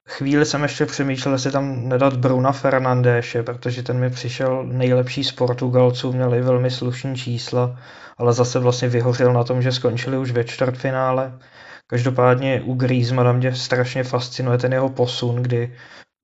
Chvíli 0.09 0.45
jsem 0.45 0.63
ještě 0.63 0.85
přemýšlel, 0.85 1.34
jestli 1.34 1.51
tam 1.51 1.89
nedat 1.89 2.17
Bruna 2.17 2.51
Fernandéše, 2.51 3.43
protože 3.43 3.84
ten 3.84 3.99
mi 3.99 4.09
přišel 4.09 4.63
nejlepší 4.63 5.23
z 5.23 5.31
Portugalců, 5.31 6.13
měl 6.13 6.35
i 6.35 6.41
velmi 6.41 6.71
slušný 6.71 7.15
čísla, 7.15 7.80
ale 8.17 8.34
zase 8.34 8.59
vlastně 8.59 8.88
vyhořel 8.88 9.34
na 9.34 9.43
tom, 9.43 9.61
že 9.61 9.71
skončili 9.71 10.17
už 10.17 10.31
ve 10.31 10.43
čtvrtfinále. 10.43 11.39
Každopádně 11.88 12.61
u 12.65 12.73
Griezmana 12.73 13.31
mě 13.31 13.55
strašně 13.55 14.03
fascinuje 14.03 14.57
ten 14.57 14.73
jeho 14.73 14.89
posun, 14.89 15.35
kdy 15.35 15.75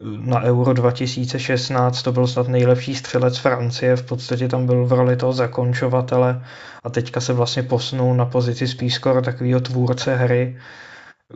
na 0.04 0.44
Euro 0.44 0.74
2016 0.74 2.04
to 2.04 2.12
byl 2.12 2.28
snad 2.28 2.48
nejlepší 2.48 2.96
střelec 2.96 3.38
Francie, 3.38 3.96
v 3.96 4.04
podstatě 4.04 4.48
tam 4.48 4.66
byl 4.66 4.86
v 4.86 4.92
roli 4.92 5.16
toho 5.16 5.34
zakončovatele 5.34 6.44
a 6.84 6.90
teďka 6.90 7.22
se 7.22 7.34
vlastně 7.34 7.64
posunul 7.64 8.16
na 8.16 8.26
pozici 8.26 8.68
spíš 8.68 8.94
skoro 8.94 9.22
takového 9.22 9.60
tvůrce 9.60 10.16
hry, 10.16 10.58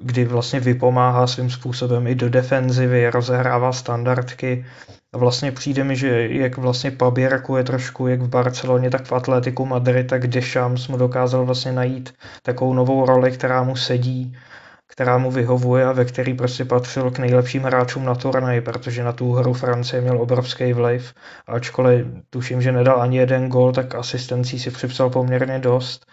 kdy 0.02 0.26
vlastně 0.26 0.60
vypomáhá 0.60 1.28
svým 1.28 1.50
způsobem 1.50 2.08
i 2.08 2.16
do 2.16 2.30
defenzivy, 2.30 3.10
rozehrává 3.10 3.74
standardky. 3.74 4.66
A 5.14 5.18
vlastně 5.18 5.52
přijde 5.52 5.84
mi, 5.84 5.96
že 5.96 6.28
jak 6.32 6.58
vlastně 6.58 6.92
Paběrku 6.92 7.58
je 7.58 7.64
trošku 7.64 8.08
jak 8.08 8.22
v 8.22 8.28
Barceloně, 8.28 8.90
tak 8.90 9.06
v 9.06 9.12
Atletiku 9.12 9.66
Madrid, 9.66 10.08
tak 10.08 10.28
Deschamps 10.28 10.88
mu 10.88 10.98
dokázal 10.98 11.46
vlastně 11.46 11.72
najít 11.72 12.14
takovou 12.44 12.74
novou 12.74 13.06
roli, 13.06 13.32
která 13.32 13.64
mu 13.64 13.76
sedí 13.76 14.36
která 14.88 15.18
mu 15.18 15.32
vyhovuje 15.32 15.86
a 15.86 15.92
ve 15.92 16.06
který 16.06 16.34
prostě 16.34 16.66
patřil 16.66 17.12
k 17.12 17.20
nejlepším 17.20 17.64
hráčům 17.64 18.06
na 18.06 18.16
turnaji, 18.16 18.62
protože 18.62 19.04
na 19.04 19.12
tu 19.12 19.32
hru 19.34 19.54
Francie 19.54 20.02
měl 20.02 20.22
obrovský 20.22 20.74
vliv. 20.74 21.14
Ačkoliv 21.48 22.08
tuším, 22.30 22.62
že 22.62 22.72
nedal 22.72 23.02
ani 23.02 23.18
jeden 23.18 23.50
gol, 23.50 23.72
tak 23.72 23.96
asistencí 23.96 24.60
si 24.60 24.72
připsal 24.72 25.10
poměrně 25.10 25.60
dost. 25.60 26.06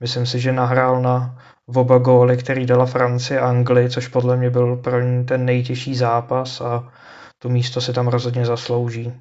Myslím 0.00 0.26
si, 0.26 0.40
že 0.40 0.52
nahrál 0.52 1.02
na 1.02 1.38
oba 1.66 1.98
góly, 1.98 2.36
který 2.36 2.66
dala 2.66 2.86
Francie 2.86 3.40
a 3.40 3.48
Anglii, 3.48 3.90
což 3.90 4.08
podle 4.08 4.36
mě 4.36 4.50
byl 4.50 4.76
pro 4.76 5.00
ní 5.00 5.24
ten 5.24 5.44
nejtěžší 5.44 5.94
zápas 5.94 6.60
a 6.60 6.92
to 7.38 7.48
místo 7.48 7.80
si 7.80 7.92
tam 7.92 8.08
rozhodně 8.08 8.46
zaslouží. 8.46 9.12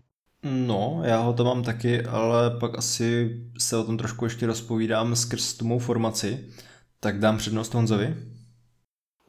No, 0.44 1.02
já 1.03 1.19
ho 1.19 1.34
to 1.34 1.44
mám 1.44 1.64
taky, 1.64 2.06
ale 2.06 2.52
pak 2.60 2.77
asi 2.77 3.40
se 3.57 3.77
o 3.77 3.84
tom 3.84 3.98
trošku 3.98 4.26
ještě 4.26 4.45
rozpovídám 4.45 5.15
skrz 5.15 5.53
tu 5.53 5.65
mou 5.65 5.80
formaci. 5.80 6.40
Tak 6.99 7.19
dám 7.19 7.38
přednost 7.38 7.73
Honzovi. 7.73 8.15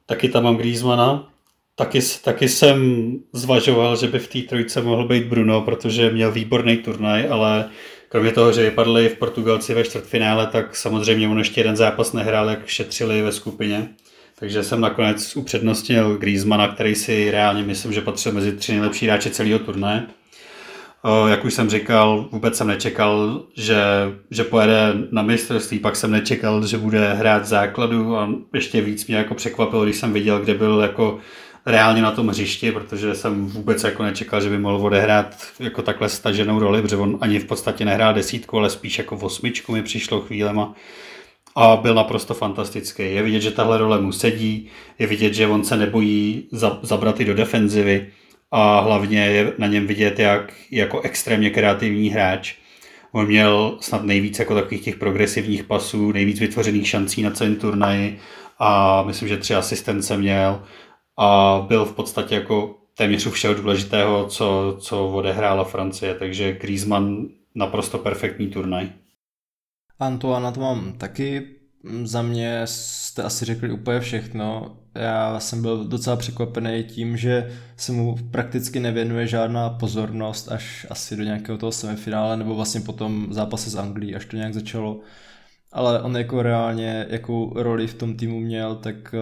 Taky 0.06 0.28
tam 0.28 0.44
mám 0.44 0.56
Griezmana. 0.56 1.32
Taky, 1.74 2.00
taky 2.24 2.48
jsem 2.48 3.10
zvažoval, 3.32 3.96
že 3.96 4.08
by 4.08 4.18
v 4.18 4.28
té 4.28 4.42
trojce 4.42 4.82
mohl 4.82 5.08
být 5.08 5.24
Bruno, 5.26 5.60
protože 5.62 6.10
měl 6.10 6.32
výborný 6.32 6.76
turnaj, 6.76 7.28
ale 7.30 7.68
kromě 8.08 8.32
toho, 8.32 8.52
že 8.52 8.62
vypadli 8.62 9.08
v 9.08 9.18
Portugalci 9.18 9.74
ve 9.74 9.84
čtvrtfinále, 9.84 10.46
tak 10.46 10.76
samozřejmě 10.76 11.28
on 11.28 11.38
ještě 11.38 11.60
jeden 11.60 11.76
zápas 11.76 12.12
nehrál, 12.12 12.50
jak 12.50 12.66
šetřili 12.66 13.22
ve 13.22 13.32
skupině. 13.32 13.88
Takže 14.38 14.62
jsem 14.62 14.80
nakonec 14.80 15.36
upřednostnil 15.36 16.16
Griezmana, 16.16 16.68
který 16.68 16.94
si 16.94 17.30
reálně 17.30 17.62
myslím, 17.62 17.92
že 17.92 18.00
patřil 18.00 18.32
mezi 18.32 18.52
tři 18.52 18.72
nejlepší 18.72 19.06
hráče 19.06 19.30
celého 19.30 19.58
turnaje. 19.58 20.06
Jak 21.28 21.44
už 21.44 21.54
jsem 21.54 21.70
říkal, 21.70 22.28
vůbec 22.32 22.56
jsem 22.56 22.66
nečekal, 22.66 23.42
že, 23.56 23.76
že 24.30 24.44
pojede 24.44 24.92
na 25.10 25.22
mistrovství, 25.22 25.78
pak 25.78 25.96
jsem 25.96 26.10
nečekal, 26.10 26.66
že 26.66 26.78
bude 26.78 27.14
hrát 27.14 27.46
základu 27.46 28.16
a 28.16 28.28
ještě 28.54 28.80
víc 28.80 29.06
mě 29.06 29.16
jako 29.16 29.34
překvapilo, 29.34 29.84
když 29.84 29.96
jsem 29.96 30.12
viděl, 30.12 30.40
kde 30.40 30.54
byl 30.54 30.80
jako 30.80 31.18
reálně 31.66 32.02
na 32.02 32.10
tom 32.10 32.28
hřišti, 32.28 32.72
protože 32.72 33.14
jsem 33.14 33.46
vůbec 33.46 33.84
jako 33.84 34.02
nečekal, 34.02 34.40
že 34.40 34.50
by 34.50 34.58
mohl 34.58 34.86
odehrát 34.86 35.46
jako 35.60 35.82
takhle 35.82 36.08
staženou 36.08 36.58
roli, 36.58 36.82
protože 36.82 36.96
on 36.96 37.18
ani 37.20 37.38
v 37.38 37.44
podstatě 37.44 37.84
nehrál 37.84 38.14
desítku, 38.14 38.58
ale 38.58 38.70
spíš 38.70 38.98
jako 38.98 39.16
osmičku 39.16 39.72
mi 39.72 39.82
přišlo 39.82 40.20
chvílema. 40.20 40.74
A 41.56 41.76
byl 41.76 41.94
naprosto 41.94 42.34
fantastický. 42.34 43.02
Je 43.02 43.22
vidět, 43.22 43.40
že 43.40 43.50
tahle 43.50 43.78
role 43.78 44.00
mu 44.00 44.12
sedí, 44.12 44.68
je 44.98 45.06
vidět, 45.06 45.34
že 45.34 45.46
on 45.46 45.64
se 45.64 45.76
nebojí 45.76 46.48
zabrat 46.82 47.20
i 47.20 47.24
do 47.24 47.34
defenzivy 47.34 48.06
a 48.50 48.80
hlavně 48.80 49.26
je 49.26 49.52
na 49.58 49.66
něm 49.66 49.86
vidět, 49.86 50.18
jak 50.18 50.52
jako 50.70 51.00
extrémně 51.00 51.50
kreativní 51.50 52.08
hráč. 52.08 52.54
On 53.12 53.26
měl 53.26 53.78
snad 53.80 54.02
nejvíc 54.02 54.38
jako 54.38 54.54
takových 54.54 54.84
těch 54.84 54.96
progresivních 54.96 55.64
pasů, 55.64 56.12
nejvíc 56.12 56.40
vytvořených 56.40 56.88
šancí 56.88 57.22
na 57.22 57.30
celém 57.30 57.56
turnaji 57.56 58.20
a 58.58 59.02
myslím, 59.02 59.28
že 59.28 59.36
tři 59.36 59.54
asistence 59.54 60.16
měl 60.16 60.62
a 61.18 61.60
byl 61.68 61.84
v 61.84 61.92
podstatě 61.92 62.34
jako 62.34 62.78
téměř 62.96 63.26
u 63.26 63.30
všeho 63.30 63.54
důležitého, 63.54 64.26
co, 64.26 64.76
co 64.80 65.08
odehrála 65.08 65.64
Francie, 65.64 66.14
takže 66.14 66.52
Griezmann 66.52 67.26
naprosto 67.54 67.98
perfektní 67.98 68.46
turnaj. 68.46 68.88
Antoana 69.98 70.52
to 70.52 70.60
mám 70.60 70.92
taky, 70.92 71.55
za 72.04 72.22
mě 72.22 72.62
jste 72.64 73.22
asi 73.22 73.44
řekli 73.44 73.72
úplně 73.72 74.00
všechno. 74.00 74.76
Já 74.94 75.40
jsem 75.40 75.62
byl 75.62 75.84
docela 75.84 76.16
překvapený 76.16 76.84
tím, 76.84 77.16
že 77.16 77.52
se 77.76 77.92
mu 77.92 78.16
prakticky 78.30 78.80
nevěnuje 78.80 79.26
žádná 79.26 79.70
pozornost 79.70 80.52
až 80.52 80.86
asi 80.90 81.16
do 81.16 81.22
nějakého 81.22 81.58
toho 81.58 81.72
semifinále 81.72 82.36
nebo 82.36 82.54
vlastně 82.54 82.80
potom 82.80 83.26
zápase 83.30 83.70
s 83.70 83.76
Anglií, 83.76 84.14
až 84.14 84.24
to 84.24 84.36
nějak 84.36 84.54
začalo. 84.54 85.00
Ale 85.72 86.02
on 86.02 86.16
jako 86.16 86.42
reálně, 86.42 87.06
jakou 87.10 87.62
roli 87.62 87.86
v 87.86 87.94
tom 87.94 88.16
týmu 88.16 88.40
měl, 88.40 88.76
tak 88.76 89.14
eh, 89.14 89.20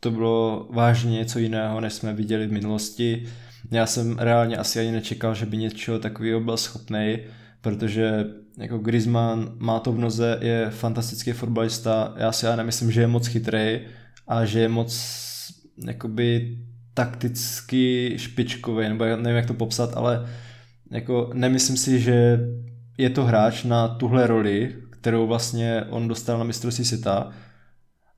to 0.00 0.10
bylo 0.10 0.68
vážně 0.70 1.10
něco 1.10 1.38
jiného, 1.38 1.80
než 1.80 1.92
jsme 1.92 2.12
viděli 2.12 2.46
v 2.46 2.52
minulosti. 2.52 3.26
Já 3.70 3.86
jsem 3.86 4.18
reálně 4.18 4.56
asi 4.56 4.80
ani 4.80 4.92
nečekal, 4.92 5.34
že 5.34 5.46
by 5.46 5.56
něčeho 5.56 5.98
takového 5.98 6.40
byl 6.40 6.56
schopný, 6.56 7.18
protože 7.60 8.24
jako 8.58 8.78
Griezmann 8.78 9.52
má 9.58 9.80
to 9.80 9.92
v 9.92 9.98
noze, 9.98 10.38
je 10.40 10.70
fantastický 10.70 11.32
fotbalista, 11.32 12.14
já 12.16 12.32
si 12.32 12.46
já 12.46 12.56
nemyslím, 12.56 12.92
že 12.92 13.00
je 13.00 13.06
moc 13.06 13.26
chytrý 13.26 13.80
a 14.28 14.44
že 14.44 14.60
je 14.60 14.68
moc 14.68 14.98
jakoby 15.86 16.58
takticky 16.94 18.14
špičkový, 18.16 18.88
nebo 18.88 19.04
nevím 19.04 19.36
jak 19.36 19.46
to 19.46 19.54
popsat, 19.54 19.96
ale 19.96 20.26
jako 20.90 21.30
nemyslím 21.34 21.76
si, 21.76 22.00
že 22.00 22.40
je 22.98 23.10
to 23.10 23.24
hráč 23.24 23.64
na 23.64 23.88
tuhle 23.88 24.26
roli, 24.26 24.74
kterou 24.90 25.26
vlastně 25.26 25.84
on 25.90 26.08
dostal 26.08 26.38
na 26.38 26.44
mistrovství 26.44 26.84
světa, 26.84 27.32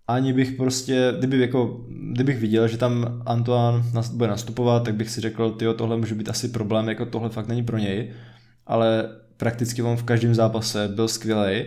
ani 0.06 0.32
bych 0.32 0.52
prostě, 0.52 1.15
kdyby 1.19 1.40
jako, 1.40 1.86
kdybych 2.12 2.39
viděl, 2.39 2.69
že 2.69 2.77
tam 2.77 3.23
Antoine 3.27 3.85
bude 4.12 4.31
nastupovat, 4.31 4.85
tak 4.85 4.94
bych 4.94 5.10
si 5.10 5.20
řekl, 5.20 5.51
tyjo, 5.51 5.74
tohle 5.74 5.97
může 5.97 6.15
být 6.15 6.28
asi 6.28 6.48
problém, 6.48 6.89
jako 6.89 7.06
tohle 7.06 7.28
fakt 7.28 7.48
není 7.48 7.62
pro 7.62 7.78
něj, 7.78 8.12
ale 8.66 9.09
prakticky 9.39 9.82
on 9.82 9.97
v 9.97 10.02
každém 10.02 10.35
zápase 10.35 10.89
byl 10.89 11.09
skvělý 11.09 11.65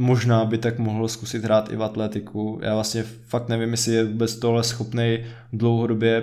možná 0.00 0.44
by 0.44 0.58
tak 0.58 0.78
mohl 0.78 1.08
zkusit 1.08 1.44
hrát 1.44 1.72
i 1.72 1.76
v 1.76 1.82
atletiku. 1.82 2.60
Já 2.62 2.74
vlastně 2.74 3.02
fakt 3.02 3.48
nevím, 3.48 3.70
jestli 3.70 3.92
je 3.92 4.04
vůbec 4.04 4.38
tohle 4.38 4.64
schopný 4.64 5.18
dlouhodobě, 5.52 6.22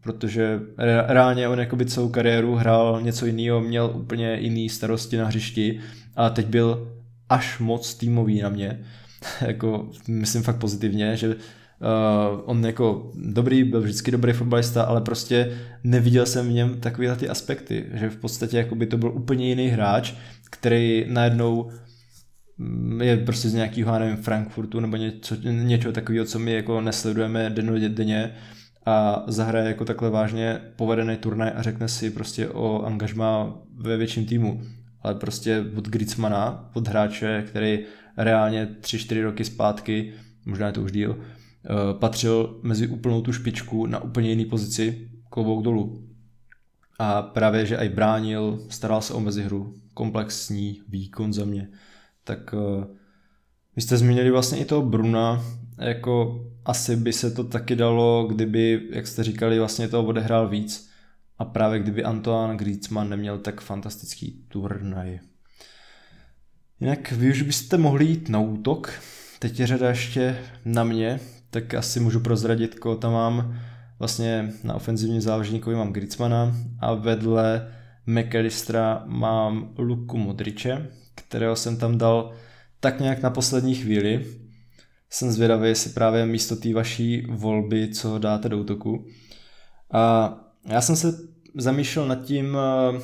protože 0.00 0.60
reálně 1.06 1.48
on 1.48 1.58
jakoby 1.58 1.86
celou 1.86 2.08
kariéru 2.08 2.54
hrál 2.54 3.02
něco 3.02 3.26
jiného, 3.26 3.60
měl 3.60 3.92
úplně 3.94 4.36
jiný 4.40 4.68
starosti 4.68 5.16
na 5.16 5.26
hřišti 5.26 5.80
a 6.16 6.30
teď 6.30 6.46
byl 6.46 6.92
až 7.28 7.58
moc 7.58 7.94
týmový 7.94 8.40
na 8.40 8.48
mě. 8.48 8.80
jako, 9.46 9.90
myslím 10.08 10.42
fakt 10.42 10.58
pozitivně, 10.58 11.16
že 11.16 11.36
Uh, 11.82 12.40
on 12.44 12.66
jako 12.66 13.12
dobrý, 13.14 13.64
byl 13.64 13.80
vždycky 13.80 14.10
dobrý 14.10 14.32
fotbalista, 14.32 14.82
ale 14.82 15.00
prostě 15.00 15.58
neviděl 15.84 16.26
jsem 16.26 16.48
v 16.48 16.52
něm 16.52 16.80
takové 16.80 17.16
ty 17.16 17.28
aspekty, 17.28 17.86
že 17.92 18.10
v 18.10 18.16
podstatě 18.16 18.56
jako 18.56 18.74
by 18.74 18.86
to 18.86 18.98
byl 18.98 19.08
úplně 19.08 19.48
jiný 19.48 19.68
hráč, 19.68 20.14
který 20.50 21.04
najednou 21.08 21.70
mm, 22.58 23.02
je 23.02 23.16
prostě 23.16 23.48
z 23.48 23.54
nějakého, 23.54 23.98
nevím, 23.98 24.16
Frankfurtu 24.16 24.80
nebo 24.80 24.96
něco, 24.96 25.34
něčeho 25.50 25.92
takového, 25.92 26.26
co 26.26 26.38
my 26.38 26.52
jako 26.52 26.80
nesledujeme 26.80 27.50
denně 27.88 28.34
a 28.86 29.24
zahraje 29.26 29.68
jako 29.68 29.84
takhle 29.84 30.10
vážně 30.10 30.60
povedený 30.76 31.16
turnaj 31.16 31.52
a 31.54 31.62
řekne 31.62 31.88
si 31.88 32.10
prostě 32.10 32.48
o 32.48 32.82
angažmá 32.82 33.58
ve 33.76 33.96
větším 33.96 34.26
týmu. 34.26 34.62
Ale 35.02 35.14
prostě 35.14 35.64
od 35.76 35.88
Griezmana, 35.88 36.70
od 36.74 36.88
hráče, 36.88 37.44
který 37.48 37.78
reálně 38.16 38.68
3-4 38.80 39.22
roky 39.22 39.44
zpátky, 39.44 40.12
možná 40.44 40.66
je 40.66 40.72
to 40.72 40.82
už 40.82 40.92
díl, 40.92 41.18
patřil 41.98 42.60
mezi 42.62 42.88
úplnou 42.88 43.22
tu 43.22 43.32
špičku 43.32 43.86
na 43.86 44.02
úplně 44.02 44.28
jiný 44.28 44.44
pozici, 44.44 45.10
klobouk 45.30 45.64
dolů. 45.64 46.08
A 46.98 47.22
právě, 47.22 47.66
že 47.66 47.76
i 47.76 47.88
bránil, 47.88 48.66
staral 48.68 49.02
se 49.02 49.14
o 49.14 49.20
mezihru, 49.20 49.74
komplexní 49.94 50.80
výkon 50.88 51.32
za 51.32 51.44
mě. 51.44 51.68
Tak 52.24 52.52
uh, 52.52 52.84
vy 53.76 53.82
jste 53.82 53.96
zmínili 53.96 54.30
vlastně 54.30 54.58
i 54.58 54.64
toho 54.64 54.82
Bruna, 54.82 55.44
jako 55.78 56.44
asi 56.64 56.96
by 56.96 57.12
se 57.12 57.30
to 57.30 57.44
taky 57.44 57.76
dalo, 57.76 58.26
kdyby, 58.26 58.88
jak 58.92 59.06
jste 59.06 59.24
říkali, 59.24 59.58
vlastně 59.58 59.88
toho 59.88 60.06
odehrál 60.06 60.48
víc 60.48 60.90
a 61.38 61.44
právě 61.44 61.78
kdyby 61.78 62.04
Antoine 62.04 62.56
Griezmann 62.56 63.08
neměl 63.08 63.38
tak 63.38 63.60
fantastický 63.60 64.44
turnaj. 64.48 65.20
Jinak 66.80 67.12
vy 67.12 67.30
už 67.30 67.42
byste 67.42 67.78
mohli 67.78 68.04
jít 68.04 68.28
na 68.28 68.40
útok, 68.40 68.92
teď 69.38 69.60
je 69.60 69.66
řada 69.66 69.88
ještě 69.88 70.38
na 70.64 70.84
mě, 70.84 71.20
tak 71.52 71.74
asi 71.74 72.00
můžu 72.00 72.20
prozradit, 72.20 72.78
koho 72.78 72.96
tam 72.96 73.12
mám. 73.12 73.58
Vlastně 73.98 74.52
na 74.64 74.74
ofenzivním 74.74 75.20
záložníkovi 75.20 75.76
mám 75.76 75.92
Griezmana 75.92 76.56
a 76.80 76.94
vedle 76.94 77.72
McAllistera 78.06 79.02
mám 79.06 79.74
Luku 79.78 80.18
Modriče, 80.18 80.88
kterého 81.14 81.56
jsem 81.56 81.76
tam 81.76 81.98
dal 81.98 82.32
tak 82.80 83.00
nějak 83.00 83.22
na 83.22 83.30
poslední 83.30 83.74
chvíli. 83.74 84.26
Jsem 85.10 85.32
zvědavý, 85.32 85.68
jestli 85.68 85.90
právě 85.90 86.26
místo 86.26 86.56
té 86.56 86.74
vaší 86.74 87.26
volby, 87.28 87.88
co 87.88 88.18
dáte 88.18 88.48
do 88.48 88.58
útoku. 88.58 89.06
A 89.92 90.34
já 90.68 90.80
jsem 90.80 90.96
se 90.96 91.18
zamýšlel 91.54 92.08
nad 92.08 92.24
tím, 92.24 92.56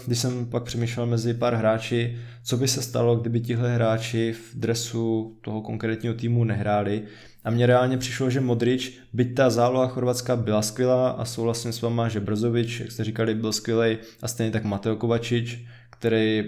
když 0.07 0.19
jsem 0.19 0.47
pak 0.47 0.63
přemýšlel 0.63 1.07
mezi 1.07 1.35
pár 1.35 1.55
hráči, 1.55 2.19
co 2.45 2.57
by 2.57 2.69
se 2.69 2.83
stalo, 2.83 3.17
kdyby 3.17 3.41
tihle 3.41 3.75
hráči 3.75 4.33
v 4.33 4.55
dresu 4.55 5.37
toho 5.41 5.63
konkrétního 5.63 6.15
týmu 6.15 6.45
nehráli. 6.45 7.03
A 7.49 7.51
mně 7.51 7.67
reálně 7.67 7.99
přišlo, 7.99 8.31
že 8.31 8.41
Modrič, 8.41 8.99
byť 9.13 9.35
ta 9.35 9.51
záloha 9.51 9.89
chorvatská 9.89 10.37
byla 10.37 10.63
skvělá 10.63 11.11
a 11.11 11.25
souhlasím 11.25 11.73
s 11.73 11.83
váma, 11.83 12.09
že 12.09 12.21
Brzovič, 12.21 12.81
jak 12.81 12.93
jste 12.93 13.05
říkali, 13.05 13.35
byl 13.35 13.53
skvělý 13.53 13.99
a 14.23 14.29
stejně 14.29 14.53
tak 14.53 14.65
Mateo 14.65 14.97
Kovačič, 14.97 15.59
který 15.91 16.45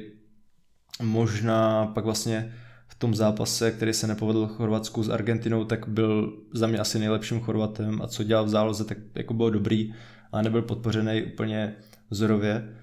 možná 1.02 1.86
pak 1.86 2.04
vlastně 2.04 2.54
v 2.88 2.94
tom 2.94 3.14
zápase, 3.14 3.70
který 3.70 3.92
se 3.92 4.06
nepovedl 4.06 4.46
Chorvatsku 4.46 5.02
s 5.02 5.08
Argentinou, 5.08 5.64
tak 5.64 5.88
byl 5.88 6.32
za 6.54 6.66
mě 6.66 6.78
asi 6.78 6.98
nejlepším 6.98 7.40
Chorvatem 7.40 8.02
a 8.02 8.06
co 8.06 8.22
dělal 8.22 8.44
v 8.44 8.48
záloze, 8.48 8.84
tak 8.84 8.98
jako 9.14 9.34
bylo 9.34 9.50
dobrý 9.50 9.94
a 10.32 10.42
nebyl 10.42 10.62
podpořený 10.62 11.22
úplně 11.22 11.74
vzorově. 12.10 12.74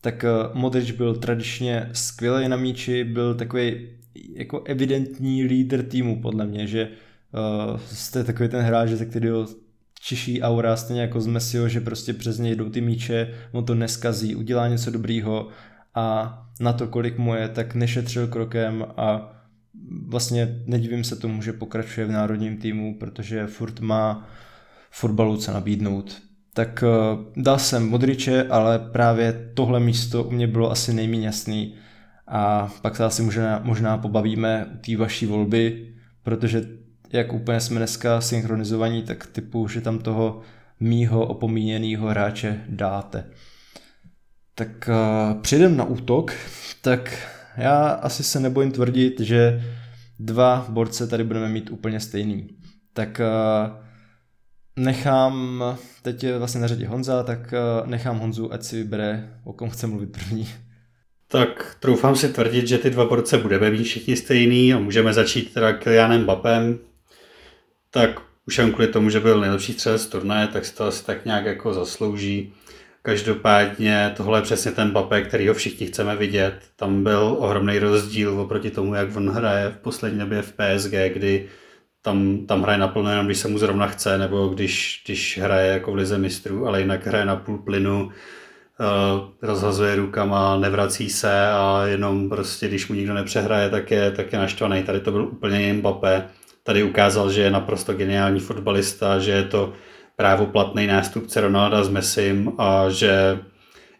Tak 0.00 0.24
eh, 0.24 0.28
Modrič 0.52 0.90
byl 0.90 1.14
tradičně 1.14 1.90
skvělý 1.92 2.48
na 2.48 2.56
míči, 2.56 3.04
byl 3.04 3.34
takový 3.34 3.88
jako 4.34 4.62
evidentní 4.62 5.44
lídr 5.44 5.82
týmu 5.82 6.22
podle 6.22 6.46
mě, 6.46 6.66
že 6.66 6.88
uh, 7.34 7.80
jste 7.92 8.24
takový 8.24 8.48
ten 8.48 8.62
hráč, 8.62 8.88
ze 8.88 9.06
kterého 9.06 9.46
čiší 10.00 10.42
aura, 10.42 10.76
stejně 10.76 11.00
jako 11.00 11.20
z 11.20 11.26
Messiho, 11.26 11.68
že 11.68 11.80
prostě 11.80 12.12
přes 12.12 12.38
něj 12.38 12.56
jdou 12.56 12.70
ty 12.70 12.80
míče, 12.80 13.34
on 13.52 13.64
to 13.64 13.74
neskazí, 13.74 14.36
udělá 14.36 14.68
něco 14.68 14.90
dobrýho 14.90 15.48
a 15.94 16.38
na 16.60 16.72
to, 16.72 16.86
kolik 16.86 17.18
mu 17.18 17.34
je, 17.34 17.48
tak 17.48 17.74
nešetřil 17.74 18.26
krokem 18.26 18.86
a 18.96 19.32
vlastně 20.06 20.62
nedivím 20.66 21.04
se 21.04 21.16
tomu, 21.16 21.42
že 21.42 21.52
pokračuje 21.52 22.06
v 22.06 22.10
národním 22.10 22.56
týmu, 22.56 22.98
protože 22.98 23.46
furt 23.46 23.80
má 23.80 24.28
fotbalu 24.90 25.36
co 25.36 25.52
nabídnout. 25.52 26.22
Tak 26.54 26.84
uh, 26.86 27.42
dal 27.42 27.58
jsem 27.58 27.88
Modriče, 27.88 28.48
ale 28.48 28.78
právě 28.78 29.50
tohle 29.54 29.80
místo 29.80 30.24
u 30.24 30.30
mě 30.30 30.46
bylo 30.46 30.70
asi 30.70 30.94
nejméně 30.94 31.26
jasný 31.26 31.74
a 32.26 32.72
pak 32.82 32.96
se 32.96 33.04
asi 33.04 33.22
možná, 33.22 33.60
možná 33.64 33.98
pobavíme 33.98 34.66
u 34.74 34.76
té 34.76 34.96
vaší 34.96 35.26
volby, 35.26 35.94
protože 36.22 36.83
jak 37.12 37.32
úplně 37.32 37.60
jsme 37.60 37.76
dneska 37.76 38.20
synchronizovaní, 38.20 39.02
tak 39.02 39.26
typu, 39.26 39.68
že 39.68 39.80
tam 39.80 39.98
toho 39.98 40.40
mýho 40.80 41.26
opomíněného 41.26 42.08
hráče 42.08 42.64
dáte. 42.68 43.24
Tak 44.54 44.88
uh, 44.88 45.40
přijdem 45.40 45.76
na 45.76 45.84
útok, 45.84 46.32
tak 46.82 47.28
já 47.56 47.86
asi 47.86 48.24
se 48.24 48.40
nebojím 48.40 48.72
tvrdit, 48.72 49.20
že 49.20 49.62
dva 50.18 50.66
borce 50.68 51.06
tady 51.06 51.24
budeme 51.24 51.48
mít 51.48 51.70
úplně 51.70 52.00
stejný. 52.00 52.48
Tak 52.92 53.20
uh, 53.20 53.76
nechám, 54.84 55.64
teď 56.02 56.24
je 56.24 56.38
vlastně 56.38 56.60
na 56.60 56.66
řadě 56.66 56.86
Honza, 56.86 57.22
tak 57.22 57.54
uh, 57.82 57.88
nechám 57.88 58.18
Honzu, 58.18 58.52
ať 58.52 58.62
si 58.62 58.76
vybere, 58.76 59.38
o 59.44 59.52
kom 59.52 59.70
chce 59.70 59.86
mluvit 59.86 60.12
první. 60.12 60.48
Tak 61.28 61.76
troufám 61.80 62.16
si 62.16 62.28
tvrdit, 62.28 62.68
že 62.68 62.78
ty 62.78 62.90
dva 62.90 63.04
borce 63.04 63.38
budeme 63.38 63.70
mít 63.70 63.84
všichni 63.84 64.16
stejný 64.16 64.74
a 64.74 64.78
můžeme 64.78 65.12
začít 65.12 65.54
teda 65.54 65.72
Kylianem 65.72 66.24
Bapem. 66.24 66.78
Tak 67.94 68.20
už 68.46 68.58
jen 68.58 68.72
kvůli 68.72 68.88
tomu, 68.88 69.10
že 69.10 69.20
byl 69.20 69.40
nejlepší 69.40 69.72
střelec 69.72 70.06
turnaje, 70.06 70.46
tak 70.46 70.64
si 70.64 70.74
to 70.74 70.84
asi 70.84 71.04
tak 71.06 71.24
nějak 71.24 71.44
jako 71.44 71.74
zaslouží. 71.74 72.52
Každopádně 73.02 74.12
tohle 74.16 74.38
je 74.38 74.42
přesně 74.42 74.70
ten 74.70 74.90
Bape, 74.90 75.22
který 75.22 75.48
ho 75.48 75.54
všichni 75.54 75.86
chceme 75.86 76.16
vidět. 76.16 76.54
Tam 76.76 77.04
byl 77.04 77.36
ohromný 77.38 77.78
rozdíl 77.78 78.40
oproti 78.40 78.70
tomu, 78.70 78.94
jak 78.94 79.16
on 79.16 79.30
hraje 79.30 79.70
v 79.70 79.76
poslední 79.76 80.18
době 80.18 80.42
v 80.42 80.52
PSG, 80.52 80.92
kdy 81.12 81.48
tam, 82.02 82.46
tam 82.46 82.62
hraje 82.62 82.78
naplno 82.78 83.10
jenom, 83.10 83.26
když 83.26 83.38
se 83.38 83.48
mu 83.48 83.58
zrovna 83.58 83.86
chce, 83.86 84.18
nebo 84.18 84.48
když, 84.48 85.02
když 85.04 85.38
hraje 85.38 85.72
jako 85.72 85.92
v 85.92 85.94
lize 85.94 86.18
mistrů, 86.18 86.66
ale 86.66 86.80
jinak 86.80 87.06
hraje 87.06 87.24
na 87.24 87.36
půl 87.36 87.58
plynu, 87.58 88.04
uh, 88.04 88.10
rozhazuje 89.42 89.96
rukama, 89.96 90.56
nevrací 90.56 91.10
se 91.10 91.46
a 91.46 91.82
jenom 91.86 92.28
prostě, 92.28 92.68
když 92.68 92.88
mu 92.88 92.94
nikdo 92.94 93.14
nepřehraje, 93.14 93.70
tak 93.70 93.90
je, 93.90 94.10
tak 94.10 94.32
je 94.32 94.38
naštvaný. 94.38 94.82
Tady 94.82 95.00
to 95.00 95.10
byl 95.10 95.24
úplně 95.24 95.60
jen 95.60 95.76
Mbappé. 95.76 96.28
Tady 96.66 96.82
ukázal, 96.82 97.30
že 97.30 97.40
je 97.42 97.50
naprosto 97.50 97.92
geniální 97.92 98.40
fotbalista, 98.40 99.18
že 99.18 99.30
je 99.30 99.44
to 99.44 99.72
právoplatný 100.16 100.86
nástupce 100.86 101.40
Ronalda 101.40 101.84
s 101.84 101.88
Messim 101.88 102.52
a 102.58 102.90
že 102.90 103.38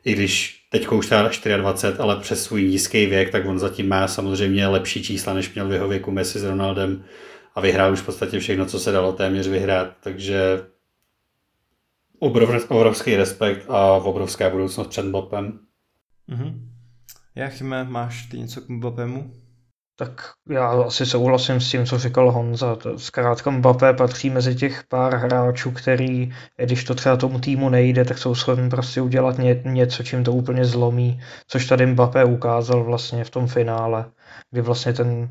i 0.05 0.13
když 0.13 0.65
teď 0.71 0.89
už 0.89 1.07
teda 1.07 1.57
24, 1.57 1.99
ale 1.99 2.17
přes 2.17 2.45
svůj 2.45 2.65
nízký 2.65 3.07
věk, 3.07 3.31
tak 3.31 3.47
on 3.47 3.59
zatím 3.59 3.89
má 3.89 4.09
samozřejmě 4.09 4.67
lepší 4.67 5.03
čísla, 5.03 5.35
než 5.35 5.55
měl 5.55 5.69
v 5.69 5.73
jeho 5.73 5.89
věku 5.89 6.11
Messi 6.11 6.39
s 6.39 6.45
Ronaldem 6.45 7.05
a 7.55 7.61
vyhrál 7.61 7.93
už 7.93 8.01
v 8.01 8.07
podstatě 8.07 8.39
všechno, 8.39 8.67
co 8.67 8.79
se 8.79 8.93
dalo 8.93 9.13
téměř 9.13 9.47
vyhrát, 9.49 9.97
takže 10.01 10.67
obrovský 12.69 13.17
respekt 13.17 13.67
a 13.69 13.93
obrovská 13.93 14.51
budoucnost 14.51 14.89
před 14.89 15.07
Bopem. 15.07 15.59
Mm-hmm. 16.29 16.55
Jachime, 17.35 17.85
máš 17.85 18.27
ty 18.27 18.39
něco 18.39 18.61
k 18.61 18.69
Mbappému? 18.69 19.44
Tak 19.97 20.33
já 20.49 20.69
asi 20.69 21.07
souhlasím 21.07 21.61
s 21.61 21.71
tím, 21.71 21.87
co 21.87 21.99
říkal 21.99 22.31
Honza. 22.31 22.77
Zkrátka 22.97 23.51
Mbappé 23.51 23.93
patří 23.93 24.31
mezi 24.31 24.55
těch 24.55 24.85
pár 24.89 25.15
hráčů, 25.15 25.71
který, 25.71 26.35
když 26.57 26.85
to 26.85 26.95
třeba 26.95 27.17
tomu 27.17 27.41
týmu 27.41 27.69
nejde, 27.69 28.05
tak 28.05 28.19
jsou 28.19 28.35
schopni 28.35 28.71
prostě 28.71 29.01
udělat 29.01 29.39
ně, 29.39 29.63
něco, 29.65 30.03
čím 30.03 30.25
to 30.25 30.33
úplně 30.33 30.65
zlomí, 30.65 31.21
což 31.49 31.67
tady 31.67 31.87
Mbappé 31.87 32.25
ukázal 32.25 32.85
vlastně 32.85 33.25
v 33.25 33.31
tom 33.31 33.47
finále, 33.47 34.05
kdy 34.51 34.61
vlastně 34.61 34.93
ten 34.93 35.31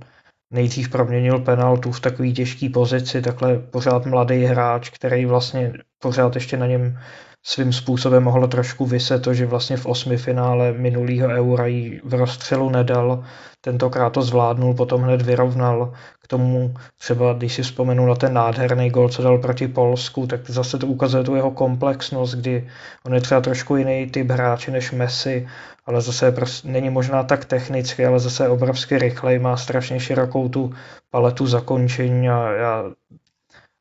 nejdřív 0.54 0.90
proměnil 0.90 1.40
penaltu 1.40 1.92
v 1.92 2.00
takový 2.00 2.34
těžký 2.34 2.70
pozici, 2.70 3.22
takhle 3.22 3.60
pořád 3.60 4.06
mladý 4.06 4.44
hráč, 4.44 4.90
který 4.90 5.26
vlastně 5.26 5.74
pořád 6.00 6.36
ještě 6.36 6.58
na 6.58 6.68
něm 6.68 7.00
svým 7.46 7.74
způsobem 7.74 8.24
mohlo 8.24 8.48
trošku 8.48 8.86
vyset 8.86 9.24
to, 9.24 9.34
že 9.34 9.46
vlastně 9.46 9.78
v 9.78 9.86
osmi 9.86 10.18
finále 10.18 10.74
minulého 10.74 11.28
eura 11.28 11.66
jí 11.66 12.02
v 12.04 12.14
rozstřelu 12.14 12.70
nedal. 12.70 13.26
Tentokrát 13.66 14.10
to 14.10 14.22
zvládnul, 14.22 14.74
potom 14.74 15.02
hned 15.02 15.22
vyrovnal. 15.22 15.94
K 16.20 16.28
tomu 16.28 16.74
třeba, 16.98 17.34
když 17.34 17.54
si 17.54 17.64
vzpomenu 17.64 18.06
na 18.06 18.16
ten 18.16 18.34
nádherný 18.34 18.90
gol, 18.90 19.10
co 19.10 19.24
dal 19.24 19.38
proti 19.38 19.68
Polsku, 19.68 20.28
tak 20.28 20.50
zase 20.50 20.78
to 20.78 20.88
ukazuje 20.88 21.24
tu 21.24 21.36
jeho 21.36 21.52
komplexnost, 21.52 22.36
kdy 22.36 22.70
on 23.06 23.14
je 23.14 23.22
třeba 23.22 23.42
trošku 23.42 23.76
jiný 23.76 24.08
typ 24.08 24.32
hráče 24.32 24.72
než 24.72 24.92
Messi, 24.92 25.48
ale 25.86 26.02
zase 26.02 26.32
prostě 26.32 26.68
není 26.68 26.90
možná 26.90 27.24
tak 27.24 27.46
technicky, 27.46 28.06
ale 28.06 28.20
zase 28.20 28.50
obrovsky 28.50 28.98
rychlej, 28.98 29.40
má 29.40 29.58
strašně 29.58 30.00
širokou 30.00 30.50
tu 30.50 30.74
paletu 31.10 31.48
zakončení 31.48 32.30
a 32.30 32.52
já 32.52 32.84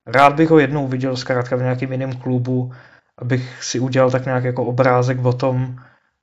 rád 0.06 0.34
bych 0.34 0.50
ho 0.50 0.58
jednou 0.58 0.88
viděl 0.88 1.16
zkrátka 1.16 1.56
v 1.56 1.62
nějakém 1.62 1.92
jiném 1.92 2.12
klubu, 2.12 2.72
abych 3.18 3.64
si 3.64 3.78
udělal 3.80 4.10
tak 4.10 4.24
nějak 4.24 4.44
jako 4.44 4.64
obrázek 4.64 5.24
o 5.24 5.32
tom, 5.32 5.76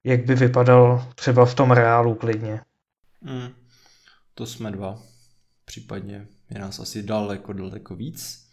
jak 0.03 0.25
by 0.25 0.35
vypadal 0.35 1.05
třeba 1.15 1.45
v 1.45 1.55
tom 1.55 1.71
reálu 1.71 2.15
klidně. 2.15 2.61
Hmm, 3.21 3.49
to 4.33 4.45
jsme 4.45 4.71
dva. 4.71 5.01
Případně 5.65 6.27
je 6.49 6.59
nás 6.59 6.79
asi 6.79 7.03
daleko, 7.03 7.53
daleko 7.53 7.95
víc. 7.95 8.49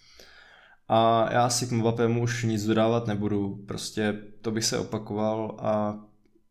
A 0.89 1.33
já 1.33 1.49
si 1.49 1.67
k 1.67 1.73
Mbappému 1.73 2.23
už 2.23 2.45
nic 2.45 2.65
dodávat 2.65 3.07
nebudu, 3.07 3.65
prostě 3.69 4.23
to 4.41 4.51
bych 4.51 4.65
se 4.65 4.79
opakoval 4.79 5.57
a 5.59 5.99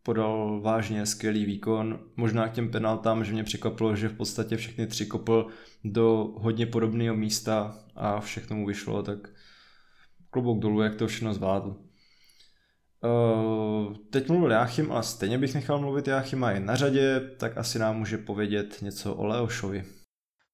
podal 0.04 0.62
vážně 0.62 1.06
skvělý 1.06 1.46
výkon. 1.46 2.00
Možná 2.16 2.48
k 2.48 2.54
těm 2.54 2.72
penaltám, 2.72 3.24
že 3.24 3.34
mě 3.34 3.44
překvapilo, 3.44 3.96
že 3.96 4.10
v 4.10 4.18
podstatě 4.18 4.58
všechny 4.58 4.88
tři 4.88 5.06
kopl 5.06 5.48
do 5.84 6.34
hodně 6.38 6.66
podobného 6.66 7.16
místa 7.16 7.80
a 7.96 8.20
všechno 8.20 8.56
mu 8.56 8.68
vyšlo, 8.68 9.04
tak 9.04 9.30
klobouk 10.30 10.60
dolů, 10.60 10.82
jak 10.82 10.96
to 10.96 11.08
všechno 11.08 11.34
zvládl. 11.34 11.85
Uh, 13.06 13.94
teď 14.10 14.30
mluvil 14.30 14.52
Jáchym, 14.52 14.92
ale 14.92 15.04
stejně 15.04 15.38
bych 15.38 15.56
nechal 15.56 15.80
mluvit 15.80 16.08
Jáchyma 16.08 16.52
i 16.52 16.60
na 16.60 16.76
řadě, 16.76 17.22
tak 17.38 17.58
asi 17.58 17.80
nám 17.80 17.98
může 17.98 18.18
povědět 18.18 18.82
něco 18.82 19.14
o 19.14 19.26
Leošovi. 19.26 19.84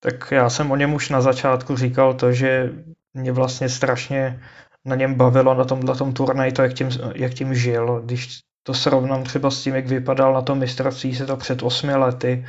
Tak 0.03 0.32
já 0.32 0.49
jsem 0.49 0.72
o 0.72 0.76
něm 0.76 0.94
už 0.94 1.10
na 1.10 1.22
začátku 1.22 1.76
říkal 1.76 2.14
to, 2.14 2.32
že 2.32 2.73
mě 3.14 3.32
vlastně 3.32 3.69
strašně 3.69 4.41
na 4.86 4.95
něm 4.95 5.15
bavilo 5.15 5.53
na 5.53 5.64
tomhle 5.64 5.95
tom 5.95 6.14
turnaji 6.14 6.52
to, 6.52 6.61
jak 6.61 6.73
tím, 6.73 6.90
jak 7.15 7.34
tím 7.34 7.56
žil. 7.56 8.02
Když 8.06 8.40
to 8.64 8.73
srovnám 8.73 9.23
třeba 9.23 9.52
s 9.52 9.64
tím, 9.64 9.76
jak 9.76 9.88
vypadal 9.88 10.34
na 10.34 10.41
tom 10.41 10.60
mistrovství 10.60 11.15
se 11.15 11.26
to 11.26 11.38
před 11.38 11.64
osmi 11.64 11.95
lety, 11.95 12.45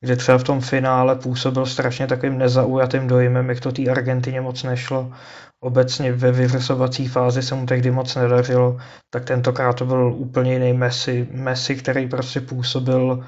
kde 0.00 0.16
třeba 0.16 0.38
v 0.38 0.44
tom 0.44 0.60
finále 0.60 1.16
působil 1.16 1.66
strašně 1.66 2.06
takovým 2.06 2.38
nezaujatým 2.38 3.06
dojmem, 3.06 3.48
jak 3.48 3.60
to 3.60 3.72
té 3.72 3.90
Argentině 3.90 4.40
moc 4.40 4.62
nešlo. 4.62 5.12
Obecně 5.62 6.12
ve 6.12 6.32
vyřazovací 6.32 7.08
fázi 7.08 7.42
se 7.42 7.54
mu 7.54 7.66
tehdy 7.66 7.90
moc 7.90 8.14
nedařilo, 8.14 8.78
tak 9.10 9.24
tentokrát 9.24 9.72
to 9.72 9.86
byl 9.86 10.14
úplně 10.16 10.52
jiný 10.52 10.72
Messi, 10.72 11.28
Messi, 11.30 11.76
který 11.76 12.08
prostě 12.08 12.40
působil 12.40 13.24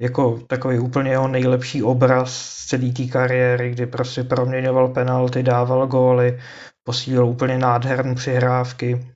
jako 0.00 0.38
takový 0.46 0.78
úplně 0.78 1.10
jeho 1.10 1.28
nejlepší 1.28 1.82
obraz 1.82 2.34
z 2.34 2.66
celé 2.66 2.92
té 2.92 3.04
kariéry, 3.06 3.70
kdy 3.70 3.86
prostě 3.86 4.24
proměňoval 4.24 4.88
penalty, 4.88 5.42
dával 5.42 5.86
góly, 5.86 6.40
posílil 6.84 7.26
úplně 7.26 7.58
nádherné 7.58 8.14
přihrávky. 8.14 9.14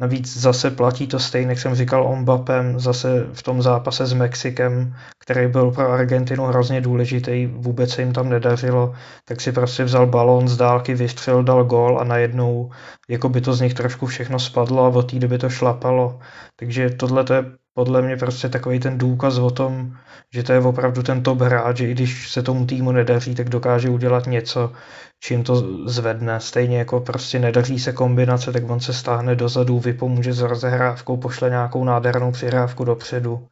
Navíc 0.00 0.36
zase 0.36 0.70
platí 0.70 1.06
to 1.06 1.18
stejně, 1.18 1.50
jak 1.50 1.58
jsem 1.58 1.74
říkal 1.74 2.06
o 2.06 2.16
Mbappem, 2.16 2.80
zase 2.80 3.26
v 3.32 3.42
tom 3.42 3.62
zápase 3.62 4.06
s 4.06 4.12
Mexikem, 4.12 4.94
který 5.18 5.48
byl 5.48 5.70
pro 5.70 5.92
Argentinu 5.92 6.44
hrozně 6.44 6.80
důležitý, 6.80 7.46
vůbec 7.46 7.90
se 7.90 8.02
jim 8.02 8.12
tam 8.12 8.28
nedařilo, 8.28 8.94
tak 9.24 9.40
si 9.40 9.52
prostě 9.52 9.84
vzal 9.84 10.06
balón 10.06 10.48
z 10.48 10.56
dálky, 10.56 10.94
vystřelil, 10.94 11.42
dal 11.42 11.64
gol 11.64 12.00
a 12.00 12.04
najednou 12.04 12.70
jako 13.08 13.28
by 13.28 13.40
to 13.40 13.54
z 13.54 13.60
nich 13.60 13.74
trošku 13.74 14.06
všechno 14.06 14.38
spadlo 14.38 14.84
a 14.84 14.88
od 14.88 15.10
té 15.10 15.18
doby 15.18 15.38
to 15.38 15.50
šlapalo. 15.50 16.18
Takže 16.56 16.90
tohle 16.90 17.24
to 17.24 17.34
je 17.34 17.44
podle 17.74 18.02
mě 18.02 18.16
prostě 18.16 18.48
takový 18.48 18.80
ten 18.80 18.98
důkaz 18.98 19.38
o 19.38 19.50
tom, 19.50 19.96
že 20.34 20.42
to 20.42 20.52
je 20.52 20.60
opravdu 20.60 21.02
ten 21.02 21.22
top 21.22 21.40
hráč, 21.40 21.76
že 21.76 21.88
i 21.88 21.92
když 21.92 22.30
se 22.30 22.42
tomu 22.42 22.66
týmu 22.66 22.92
nedaří, 22.92 23.34
tak 23.34 23.48
dokáže 23.48 23.90
udělat 23.90 24.26
něco, 24.26 24.72
čím 25.20 25.44
to 25.44 25.56
zvedne. 25.88 26.40
Stejně 26.40 26.78
jako 26.78 27.00
prostě 27.00 27.38
nedaří 27.38 27.78
se 27.78 27.92
kombinace, 27.92 28.52
tak 28.52 28.70
on 28.70 28.80
se 28.80 28.92
stáhne 28.92 29.34
dozadu, 29.34 29.78
vypomůže 29.78 30.32
s 30.32 30.40
rozehrávkou, 30.40 31.16
pošle 31.16 31.50
nějakou 31.50 31.84
nádhernou 31.84 32.32
přihrávku 32.32 32.84
dopředu. 32.84 33.48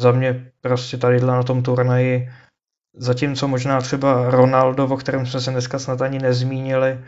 Za 0.00 0.12
mě 0.12 0.50
prostě 0.60 0.96
tadyhle 0.96 1.32
na 1.32 1.42
tom 1.42 1.62
turnaji, 1.62 2.30
zatímco 2.96 3.48
možná 3.48 3.80
třeba 3.80 4.30
Ronaldo, 4.30 4.86
o 4.86 4.96
kterém 4.96 5.26
jsme 5.26 5.40
se 5.40 5.50
dneska 5.50 5.78
snad 5.78 6.02
ani 6.02 6.18
nezmínili, 6.18 7.00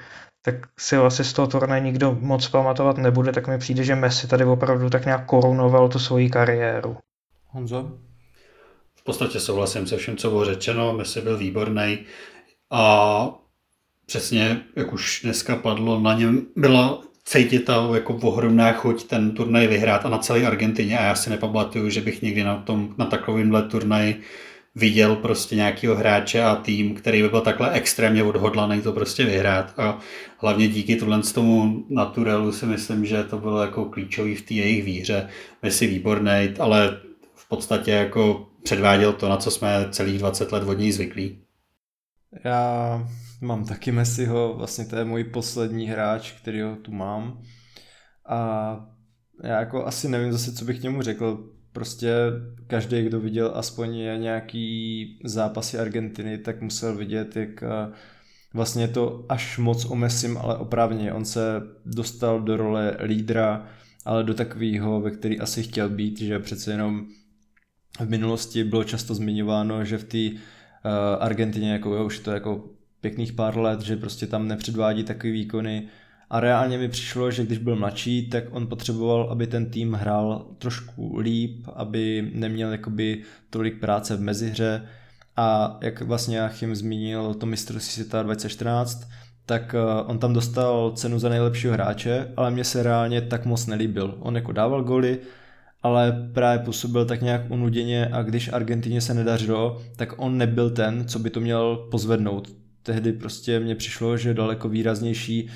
tak 0.44 0.54
si 0.78 0.96
asi 0.96 1.24
z 1.24 1.32
toho 1.32 1.48
turnaje 1.48 1.80
nikdo 1.80 2.18
moc 2.20 2.48
pamatovat 2.48 2.98
nebude, 2.98 3.32
tak 3.32 3.48
mi 3.48 3.58
přijde, 3.58 3.84
že 3.84 3.94
Messi 3.94 4.28
tady 4.28 4.44
opravdu 4.44 4.90
tak 4.90 5.04
nějak 5.04 5.26
korunoval 5.26 5.88
tu 5.88 5.98
svoji 5.98 6.30
kariéru. 6.30 6.96
Honzo? 7.46 7.92
V 8.94 9.04
podstatě 9.04 9.40
souhlasím 9.40 9.86
se 9.86 9.96
vším, 9.96 10.16
co 10.16 10.30
bylo 10.30 10.44
řečeno, 10.44 10.92
Messi 10.92 11.20
byl 11.20 11.38
výborný 11.38 11.98
a 12.70 13.28
přesně, 14.06 14.62
jak 14.76 14.92
už 14.92 15.20
dneska 15.24 15.56
padlo, 15.56 16.00
na 16.00 16.14
něm 16.14 16.46
byla 16.56 17.02
cítit 17.24 17.64
ta 17.64 17.88
jako 17.94 18.14
ohromná 18.14 18.72
chuť 18.72 19.04
ten 19.04 19.30
turnaj 19.30 19.66
vyhrát 19.66 20.06
a 20.06 20.08
na 20.08 20.18
celé 20.18 20.46
Argentině 20.46 20.98
a 20.98 21.04
já 21.04 21.14
si 21.14 21.30
nepamatuju, 21.30 21.90
že 21.90 22.00
bych 22.00 22.22
někdy 22.22 22.44
na, 22.44 22.56
tom, 22.56 22.94
na 22.98 23.04
takovýmhle 23.04 23.62
turnaji 23.62 24.22
viděl 24.74 25.16
prostě 25.16 25.56
nějakého 25.56 25.96
hráče 25.96 26.42
a 26.42 26.56
tým, 26.56 26.94
který 26.94 27.22
by 27.22 27.28
byl 27.28 27.40
takhle 27.40 27.72
extrémně 27.72 28.24
odhodlaný 28.24 28.82
to 28.82 28.92
prostě 28.92 29.24
vyhrát 29.24 29.78
a 29.78 29.98
hlavně 30.38 30.68
díky 30.68 30.96
tohle 30.96 31.22
tomu 31.34 31.84
naturelu 31.90 32.52
si 32.52 32.66
myslím, 32.66 33.06
že 33.06 33.24
to 33.24 33.38
bylo 33.38 33.62
jako 33.62 33.84
klíčový 33.84 34.34
v 34.34 34.42
té 34.42 34.54
jejich 34.54 34.84
víře. 34.84 35.28
Messi 35.62 35.86
výborný, 35.86 36.54
ale 36.58 37.00
v 37.34 37.48
podstatě 37.48 37.90
jako 37.90 38.48
předváděl 38.62 39.12
to, 39.12 39.28
na 39.28 39.36
co 39.36 39.50
jsme 39.50 39.86
celých 39.90 40.18
20 40.18 40.52
let 40.52 40.62
od 40.62 40.78
něj 40.78 40.92
zvyklí. 40.92 41.44
Já 42.44 43.08
mám 43.40 43.64
taky 43.64 43.92
Messiho, 43.92 44.54
vlastně 44.54 44.84
to 44.84 44.96
je 44.96 45.04
můj 45.04 45.24
poslední 45.24 45.86
hráč, 45.86 46.32
který 46.32 46.60
ho 46.60 46.76
tu 46.76 46.92
mám. 46.92 47.42
A 48.28 48.76
já 49.44 49.60
jako 49.60 49.86
asi 49.86 50.08
nevím 50.08 50.32
zase, 50.32 50.52
co 50.52 50.64
bych 50.64 50.80
k 50.80 50.82
němu 50.82 51.02
řekl. 51.02 51.53
Prostě 51.74 52.14
každý, 52.66 53.02
kdo 53.02 53.20
viděl 53.20 53.52
aspoň 53.54 53.96
nějaký 54.16 55.18
zápasy 55.24 55.78
Argentiny, 55.78 56.38
tak 56.38 56.62
musel 56.62 56.96
vidět, 56.96 57.36
jak 57.36 57.62
eh, 57.62 57.92
vlastně 58.52 58.88
to 58.88 59.26
až 59.28 59.58
moc 59.58 59.84
o 59.84 59.94
Messim, 59.94 60.36
ale 60.36 60.56
oprávně. 60.56 61.12
On 61.12 61.24
se 61.24 61.62
dostal 61.86 62.40
do 62.40 62.56
role 62.56 62.96
lídra, 63.02 63.66
ale 64.04 64.24
do 64.24 64.34
takového, 64.34 65.00
ve 65.00 65.10
který 65.10 65.40
asi 65.40 65.62
chtěl 65.62 65.88
být, 65.88 66.20
že 66.20 66.38
přece 66.38 66.70
jenom 66.70 67.06
v 68.00 68.08
minulosti 68.08 68.64
bylo 68.64 68.84
často 68.84 69.14
zmiňováno, 69.14 69.84
že 69.84 69.98
v 69.98 70.04
té 70.04 70.30
uh, 70.30 70.40
Argentině, 71.20 71.72
jako 71.72 71.94
jo, 71.94 72.04
už 72.04 72.18
to 72.18 72.30
jako 72.30 72.64
pěkných 73.00 73.32
pár 73.32 73.58
let, 73.58 73.80
že 73.80 73.96
prostě 73.96 74.26
tam 74.26 74.48
nepředvádí 74.48 75.04
takové 75.04 75.32
výkony 75.32 75.88
a 76.34 76.40
reálně 76.40 76.78
mi 76.78 76.88
přišlo, 76.88 77.30
že 77.30 77.44
když 77.44 77.58
byl 77.58 77.76
mladší, 77.76 78.28
tak 78.28 78.44
on 78.50 78.66
potřeboval, 78.66 79.28
aby 79.30 79.46
ten 79.46 79.70
tým 79.70 79.92
hrál 79.92 80.46
trošku 80.58 81.18
líp, 81.18 81.66
aby 81.74 82.30
neměl 82.34 82.72
jakoby 82.72 83.22
tolik 83.50 83.80
práce 83.80 84.16
v 84.16 84.20
mezihře 84.20 84.82
a 85.36 85.78
jak 85.80 86.02
vlastně 86.02 86.42
Achim 86.42 86.74
zmínil 86.74 87.34
to 87.34 87.46
mistrovství 87.46 87.92
světa 87.92 88.22
2014, 88.22 89.08
tak 89.46 89.74
eh, 89.74 90.02
on 90.06 90.18
tam 90.18 90.32
dostal 90.32 90.92
cenu 90.96 91.18
za 91.18 91.28
nejlepšího 91.28 91.72
hráče, 91.72 92.32
ale 92.36 92.50
mě 92.50 92.64
se 92.64 92.82
reálně 92.82 93.20
tak 93.20 93.46
moc 93.46 93.66
nelíbil. 93.66 94.16
On 94.20 94.36
jako 94.36 94.52
dával 94.52 94.82
goly, 94.82 95.18
ale 95.82 96.30
právě 96.32 96.64
působil 96.64 97.04
tak 97.04 97.22
nějak 97.22 97.50
unuděně 97.50 98.06
a 98.06 98.22
když 98.22 98.52
Argentině 98.52 99.00
se 99.00 99.14
nedařilo, 99.14 99.82
tak 99.96 100.14
on 100.16 100.38
nebyl 100.38 100.70
ten, 100.70 101.08
co 101.08 101.18
by 101.18 101.30
to 101.30 101.40
měl 101.40 101.76
pozvednout. 101.90 102.48
Tehdy 102.82 103.12
prostě 103.12 103.60
mně 103.60 103.74
přišlo, 103.74 104.16
že 104.16 104.34
daleko 104.34 104.68
výraznější, 104.68 105.50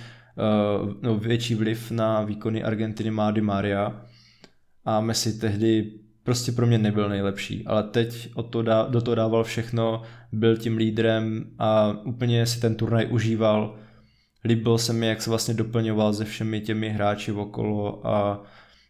no, 1.02 1.18
větší 1.18 1.54
vliv 1.54 1.90
na 1.90 2.22
výkony 2.22 2.64
Argentiny 2.64 3.10
má 3.10 3.30
Di 3.30 3.40
Maria 3.40 4.02
a 4.84 5.00
Messi 5.00 5.38
tehdy 5.38 5.92
prostě 6.22 6.52
pro 6.52 6.66
mě 6.66 6.78
nebyl 6.78 7.08
nejlepší, 7.08 7.66
ale 7.66 7.82
teď 7.82 8.28
od 8.34 8.42
to 8.42 8.62
dá, 8.62 8.86
do 8.86 9.00
toho 9.00 9.14
dával 9.14 9.44
všechno, 9.44 10.02
byl 10.32 10.56
tím 10.56 10.76
lídrem 10.76 11.44
a 11.58 11.92
úplně 12.04 12.46
si 12.46 12.60
ten 12.60 12.74
turnaj 12.74 13.06
užíval. 13.10 13.76
Líbil 14.44 14.78
se 14.78 14.92
mi, 14.92 15.06
jak 15.06 15.22
se 15.22 15.30
vlastně 15.30 15.54
doplňoval 15.54 16.12
se 16.12 16.24
všemi 16.24 16.60
těmi 16.60 16.88
hráči 16.88 17.32
okolo 17.32 18.06
a 18.06 18.42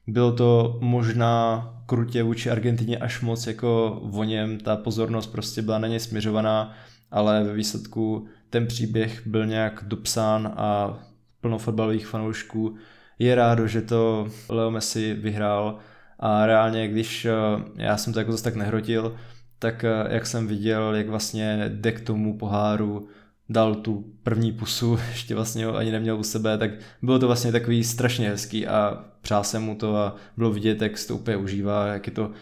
bylo 0.07 0.33
to 0.33 0.79
možná 0.81 1.65
krutě 1.87 2.23
vůči 2.23 2.51
Argentině 2.51 2.99
až 2.99 3.21
moc 3.21 3.47
jako 3.47 4.01
o 4.13 4.25
něm, 4.25 4.59
ta 4.59 4.77
pozornost 4.77 5.27
prostě 5.27 5.63
byla 5.63 5.79
na 5.79 5.89
ně 5.89 6.01
směřovaná, 6.01 6.75
ale 7.11 7.45
ve 7.45 7.55
výsledku 7.55 8.27
ten 8.51 8.67
příběh 8.67 9.27
byl 9.27 9.47
nějak 9.47 9.85
dopsán 9.87 10.55
a 10.57 10.99
plno 11.41 11.59
fotbalových 11.59 12.07
fanoušků 12.07 12.77
je 13.19 13.35
rádo, 13.35 13.67
že 13.67 13.83
to 13.83 14.29
Leo 14.49 14.71
Messi 14.71 15.15
vyhrál 15.15 15.79
a 16.19 16.47
reálně, 16.47 16.89
když 16.89 17.25
eh, 17.25 17.33
já 17.77 17.97
jsem 17.97 18.13
to 18.13 18.19
jako 18.19 18.33
zase 18.33 18.45
tak 18.45 18.55
nehrotil, 18.55 19.17
tak 19.59 19.85
eh, 19.85 20.07
jak 20.09 20.27
jsem 20.27 20.47
viděl, 20.47 20.95
jak 20.95 21.09
vlastně 21.09 21.65
jde 21.69 21.93
k 21.93 22.01
tomu 22.01 22.39
poháru, 22.39 23.09
dal 23.49 23.75
tu 23.75 24.15
první 24.23 24.53
pusu, 24.53 24.99
ještě 25.09 25.35
vlastně 25.35 25.67
ho 25.67 25.77
ani 25.77 25.93
neměl 25.93 26.19
u 26.19 26.23
sebe, 26.23 26.59
tak 26.59 26.71
bylo 27.03 27.19
to 27.19 27.27
vlastně 27.27 27.53
takový 27.53 27.85
strašně 27.85 28.29
hezký 28.29 28.67
a 28.67 29.05
přál 29.21 29.45
jsem 29.45 29.63
mu 29.63 29.75
to 29.75 29.97
a 29.97 30.17
bylo 30.37 30.51
vidět, 30.53 30.83
jak 30.83 30.93
to 31.07 31.17
úplně 31.17 31.37
užívá, 31.37 31.87
jak 31.87 32.07
je 32.07 32.13
to 32.13 32.33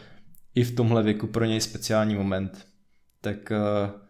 i 0.55 0.65
v 0.65 0.75
tomhle 0.75 1.03
věku 1.03 1.27
pro 1.27 1.45
něj 1.45 1.61
speciální 1.61 2.15
moment. 2.15 2.67
Tak 3.21 3.37
uh, 3.51 4.06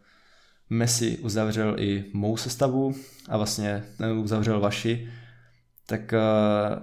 Messi 0.70 1.18
uzavřel 1.18 1.76
i 1.78 2.05
mou 2.12 2.36
sestavu 2.36 2.94
a 3.28 3.36
vlastně 3.36 3.84
uzavřel 4.22 4.60
vaši, 4.60 5.09
tak 5.86 6.12
uh, 6.12 6.82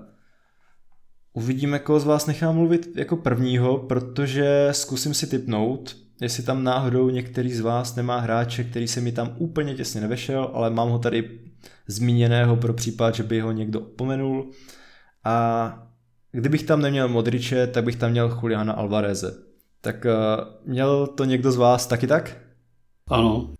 uvidíme, 1.33 1.79
koho 1.79 1.99
z 1.99 2.05
vás 2.05 2.25
nechám 2.25 2.55
mluvit 2.55 2.89
jako 2.95 3.17
prvního, 3.17 3.77
protože 3.77 4.69
zkusím 4.71 5.13
si 5.13 5.27
typnout, 5.27 5.95
jestli 6.21 6.43
tam 6.43 6.63
náhodou 6.63 7.09
některý 7.09 7.53
z 7.53 7.59
vás 7.59 7.95
nemá 7.95 8.19
hráče, 8.19 8.63
který 8.63 8.87
se 8.87 9.01
mi 9.01 9.11
tam 9.11 9.35
úplně 9.37 9.75
těsně 9.75 10.01
nevešel, 10.01 10.51
ale 10.53 10.69
mám 10.69 10.89
ho 10.89 10.99
tady 10.99 11.39
zmíněného 11.87 12.55
pro 12.55 12.73
případ, 12.73 13.15
že 13.15 13.23
by 13.23 13.39
ho 13.39 13.51
někdo 13.51 13.81
opomenul. 13.81 14.51
A 15.23 15.87
kdybych 16.31 16.63
tam 16.63 16.81
neměl 16.81 17.07
Modriče, 17.07 17.67
tak 17.67 17.83
bych 17.83 17.95
tam 17.95 18.11
měl 18.11 18.39
Juliana 18.41 18.73
Alvareze. 18.73 19.33
Tak 19.81 20.05
uh, 20.05 20.71
měl 20.71 21.07
to 21.07 21.25
někdo 21.25 21.51
z 21.51 21.55
vás 21.55 21.87
taky 21.87 22.07
tak? 22.07 22.37
Ano. 23.09 23.53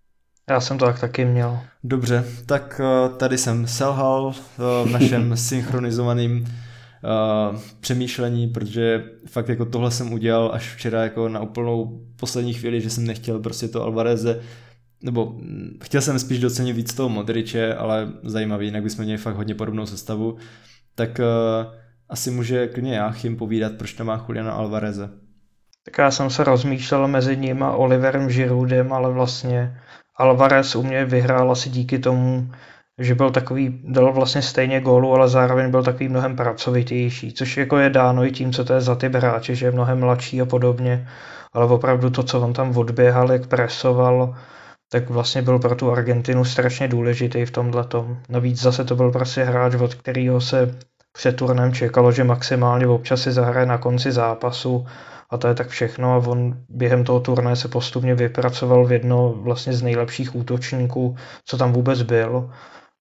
Já 0.49 0.59
jsem 0.59 0.77
to 0.77 0.85
tak 0.85 0.99
taky 0.99 1.25
měl. 1.25 1.59
Dobře, 1.83 2.25
tak 2.45 2.81
uh, 2.83 3.17
tady 3.17 3.37
jsem 3.37 3.67
selhal 3.67 4.25
uh, 4.25 4.33
v 4.89 4.91
našem 4.91 5.37
synchronizovaném 5.37 6.43
uh, 6.43 7.59
přemýšlení, 7.79 8.47
protože 8.47 9.03
fakt 9.27 9.49
jako 9.49 9.65
tohle 9.65 9.91
jsem 9.91 10.13
udělal 10.13 10.51
až 10.53 10.75
včera 10.75 11.03
jako 11.03 11.29
na 11.29 11.39
úplnou 11.39 12.01
poslední 12.15 12.53
chvíli, 12.53 12.81
že 12.81 12.89
jsem 12.89 13.05
nechtěl 13.05 13.39
prostě 13.39 13.67
to 13.67 13.83
Alvareze 13.83 14.39
nebo 15.03 15.25
mm, 15.25 15.77
chtěl 15.83 16.01
jsem 16.01 16.19
spíš 16.19 16.39
docenit 16.39 16.75
víc 16.75 16.93
toho 16.93 17.09
Modriče, 17.09 17.75
ale 17.75 18.07
zajímavý, 18.23 18.65
jinak 18.65 18.83
bychom 18.83 19.05
měli 19.05 19.17
fakt 19.17 19.35
hodně 19.35 19.55
podobnou 19.55 19.85
sestavu, 19.85 20.37
tak 20.95 21.19
uh, 21.19 21.73
asi 22.09 22.31
může 22.31 22.67
klidně 22.67 22.95
Jáchym 22.95 23.37
povídat, 23.37 23.73
proč 23.77 23.93
tam 23.93 24.07
má 24.07 24.25
Juliana 24.27 24.51
Alvareze. 24.51 25.09
Tak 25.85 25.97
já 25.97 26.11
jsem 26.11 26.29
se 26.29 26.43
rozmýšlel 26.43 27.07
mezi 27.07 27.37
ním 27.37 27.63
a 27.63 27.71
Oliverem 27.71 28.27
Giroudem, 28.27 28.93
ale 28.93 29.11
vlastně 29.11 29.77
Alvarez 30.15 30.76
u 30.76 30.84
mě 30.84 31.06
vyhrál 31.06 31.52
asi 31.52 31.69
díky 31.69 31.99
tomu, 31.99 32.52
že 32.98 33.15
byl 33.15 33.31
takový, 33.31 33.81
dal 33.84 34.14
vlastně 34.14 34.41
stejně 34.41 34.81
gólu, 34.81 35.14
ale 35.14 35.30
zároveň 35.30 35.72
byl 35.72 35.84
takový 35.84 36.10
mnohem 36.10 36.35
pracovitější, 36.35 37.34
což 37.34 37.57
jako 37.57 37.77
je 37.77 37.90
dáno 37.90 38.26
i 38.26 38.31
tím, 38.31 38.53
co 38.53 38.65
to 38.65 38.73
je 38.73 38.81
za 38.81 38.95
ty 38.95 39.10
hráče, 39.10 39.56
že 39.56 39.65
je 39.65 39.72
mnohem 39.72 39.99
mladší 39.99 40.41
a 40.41 40.45
podobně, 40.45 41.07
ale 41.53 41.65
opravdu 41.65 42.10
to, 42.10 42.23
co 42.23 42.41
on 42.41 42.53
tam 42.53 42.77
odběhal, 42.77 43.31
jak 43.31 43.48
presoval, 43.48 44.35
tak 44.91 45.10
vlastně 45.10 45.41
byl 45.41 45.60
pro 45.60 45.76
tu 45.76 45.91
Argentinu 45.91 46.45
strašně 46.45 46.88
důležitý 46.88 47.45
v 47.45 47.52
tomhle. 47.52 47.85
Navíc 48.30 48.61
zase 48.61 48.84
to 48.84 48.95
byl 48.95 49.11
prostě 49.11 49.44
hráč, 49.44 49.76
od 49.76 49.95
kterého 49.95 50.41
se 50.41 50.76
před 51.14 51.35
turnem 51.35 51.73
čekalo, 51.73 52.11
že 52.11 52.23
maximálně 52.23 52.88
občas 52.88 53.22
si 53.22 53.31
zahraje 53.31 53.65
na 53.65 53.77
konci 53.77 54.11
zápasu 54.11 54.85
a 55.34 55.38
to 55.38 55.47
je 55.47 55.55
tak 55.55 55.68
všechno 55.68 56.14
a 56.14 56.27
on 56.27 56.57
během 56.69 57.03
toho 57.03 57.19
turné 57.19 57.55
se 57.55 57.68
postupně 57.68 58.15
vypracoval 58.15 58.85
v 58.85 58.91
jedno 58.91 59.34
vlastně 59.34 59.73
z 59.73 59.81
nejlepších 59.81 60.35
útočníků, 60.35 61.15
co 61.45 61.57
tam 61.57 61.73
vůbec 61.73 62.01
byl 62.01 62.51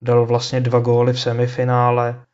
dal 0.02 0.26
vlastně 0.26 0.60
dva 0.60 0.80
góly 0.80 1.12
v 1.12 1.20
semifinále, 1.20 2.24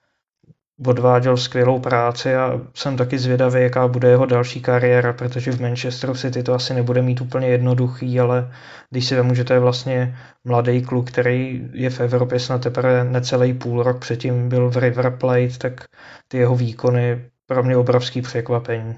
odváděl 0.86 1.36
skvělou 1.36 1.80
práci 1.80 2.36
a 2.36 2.60
jsem 2.74 2.96
taky 2.96 3.18
zvědavý, 3.18 3.62
jaká 3.62 3.88
bude 3.88 4.08
jeho 4.08 4.26
další 4.26 4.60
kariéra, 4.60 5.12
protože 5.12 5.52
v 5.52 5.60
Manchesteru 5.60 6.14
City 6.14 6.42
to 6.42 6.54
asi 6.54 6.74
nebude 6.74 7.02
mít 7.02 7.20
úplně 7.20 7.48
jednoduchý, 7.48 8.20
ale 8.20 8.52
když 8.90 9.06
si 9.06 9.14
vemu, 9.14 9.34
že 9.34 9.44
to 9.44 9.52
je 9.52 9.60
vlastně 9.60 10.18
mladý 10.44 10.82
kluk, 10.82 11.10
který 11.10 11.68
je 11.72 11.90
v 11.90 12.00
Evropě 12.00 12.40
snad 12.40 12.62
teprve 12.62 13.04
necelý 13.04 13.54
půl 13.54 13.82
rok 13.82 13.98
předtím 13.98 14.48
byl 14.48 14.70
v 14.70 14.76
River 14.76 15.16
Plate, 15.20 15.58
tak 15.58 15.84
ty 16.28 16.38
jeho 16.38 16.56
výkony 16.56 17.30
pro 17.46 17.62
mě 17.62 17.76
obrovský 17.76 18.22
překvapení. 18.22 18.96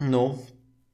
No, 0.00 0.38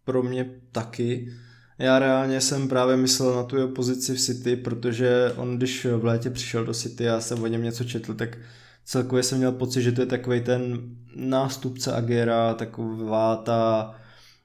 pro 0.05 0.23
mě 0.23 0.51
taky. 0.73 1.33
Já 1.79 1.99
reálně 1.99 2.41
jsem 2.41 2.69
právě 2.69 2.97
myslel 2.97 3.37
na 3.37 3.43
tu 3.43 3.57
jeho 3.57 3.69
pozici 3.69 4.15
v 4.15 4.21
City, 4.21 4.57
protože 4.57 5.33
on, 5.37 5.57
když 5.57 5.85
v 5.85 6.05
létě 6.05 6.31
přišel 6.31 6.65
do 6.65 6.75
City, 6.75 7.05
já 7.05 7.21
jsem 7.21 7.43
o 7.43 7.47
něm 7.47 7.63
něco 7.63 7.85
četl, 7.85 8.15
tak 8.15 8.39
celkově 8.85 9.23
jsem 9.23 9.39
měl 9.39 9.53
pocit, 9.53 9.83
že 9.83 9.93
to 9.93 10.01
je 10.01 10.07
takový 10.07 10.41
ten 10.41 10.81
nástupce 11.17 11.93
Agera, 11.93 12.55
taková 12.55 13.37
ta 13.37 13.91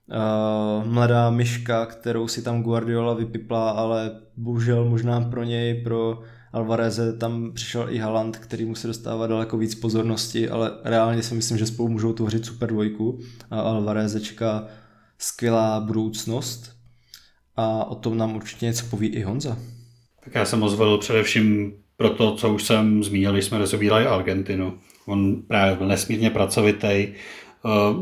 uh, 0.07 0.87
mladá 0.87 1.29
myška, 1.29 1.85
kterou 1.85 2.27
si 2.27 2.41
tam 2.41 2.63
Guardiola 2.63 3.13
vypipla, 3.13 3.69
ale 3.69 4.11
bohužel 4.37 4.85
možná 4.85 5.21
pro 5.21 5.43
něj, 5.43 5.83
pro 5.83 6.21
Alvareze 6.55 7.13
tam 7.13 7.51
přišel 7.53 7.87
i 7.89 7.97
Haaland, 7.97 8.37
který 8.37 8.65
musí 8.65 8.87
dostávat 8.87 9.27
daleko 9.27 9.57
víc 9.57 9.75
pozornosti, 9.75 10.49
ale 10.49 10.71
reálně 10.83 11.23
si 11.23 11.35
myslím, 11.35 11.57
že 11.57 11.65
spolu 11.65 11.89
můžou 11.89 12.13
tvořit 12.13 12.45
super 12.45 12.69
dvojku 12.69 13.19
a 13.51 13.59
Alvareze 13.61 14.21
čeká 14.21 14.67
skvělá 15.17 15.79
budoucnost 15.79 16.71
a 17.55 17.85
o 17.85 17.95
tom 17.95 18.17
nám 18.17 18.35
určitě 18.35 18.65
něco 18.65 18.85
poví 18.85 19.07
i 19.07 19.21
Honza. 19.21 19.57
Tak 20.23 20.35
já 20.35 20.45
jsem 20.45 20.61
ho 20.61 20.69
zvolil 20.69 20.97
především 20.97 21.73
pro 21.97 22.09
to, 22.09 22.35
co 22.35 22.53
už 22.53 22.63
jsem 22.63 23.03
zmínil, 23.03 23.33
když 23.33 23.45
jsme 23.45 23.57
rozobírali 23.57 24.05
Argentinu. 24.05 24.77
On 25.05 25.35
právě 25.47 25.75
byl 25.75 25.87
nesmírně 25.87 26.29
pracovitý, 26.29 26.87
eh, 26.87 27.13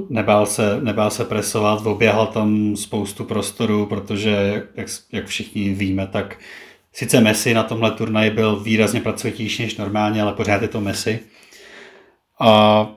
nebál 0.10 0.46
se, 0.46 0.80
nebál 0.82 1.10
se 1.10 1.26
presovat, 1.26 1.86
oběhal 1.86 2.28
tam 2.28 2.76
spoustu 2.76 3.24
prostoru, 3.24 3.86
protože, 3.86 4.64
jak, 4.76 4.90
jak 5.12 5.26
všichni 5.26 5.74
víme, 5.74 6.08
tak 6.08 6.38
sice 6.94 7.22
Messi 7.22 7.54
na 7.54 7.64
tomhle 7.64 7.92
turnaji 7.92 8.30
byl 8.30 8.60
výrazně 8.60 9.02
pracovitější 9.02 9.64
než 9.64 9.78
normálně, 9.78 10.22
ale 10.22 10.34
pořád 10.34 10.62
je 10.62 10.68
to 10.68 10.82
Messi. 10.82 11.20
A 12.40 12.88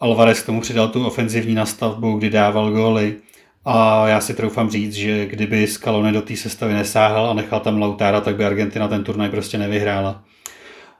Alvarez 0.00 0.40
k 0.42 0.46
tomu 0.46 0.60
přidal 0.60 0.88
tu 0.88 1.06
ofenzivní 1.06 1.54
nastavbu, 1.54 2.18
kdy 2.18 2.30
dával 2.30 2.70
góly. 2.70 3.16
A 3.64 4.08
já 4.08 4.20
si 4.20 4.34
troufám 4.34 4.70
říct, 4.70 4.94
že 4.94 5.26
kdyby 5.26 5.66
Scaloni 5.66 6.12
do 6.12 6.22
té 6.22 6.36
sestavy 6.36 6.74
nesáhl 6.74 7.26
a 7.26 7.34
nechal 7.34 7.60
tam 7.60 7.78
Lautára, 7.78 8.20
tak 8.20 8.36
by 8.36 8.44
Argentina 8.44 8.88
ten 8.88 9.04
turnaj 9.04 9.28
prostě 9.28 9.58
nevyhrála. 9.58 10.24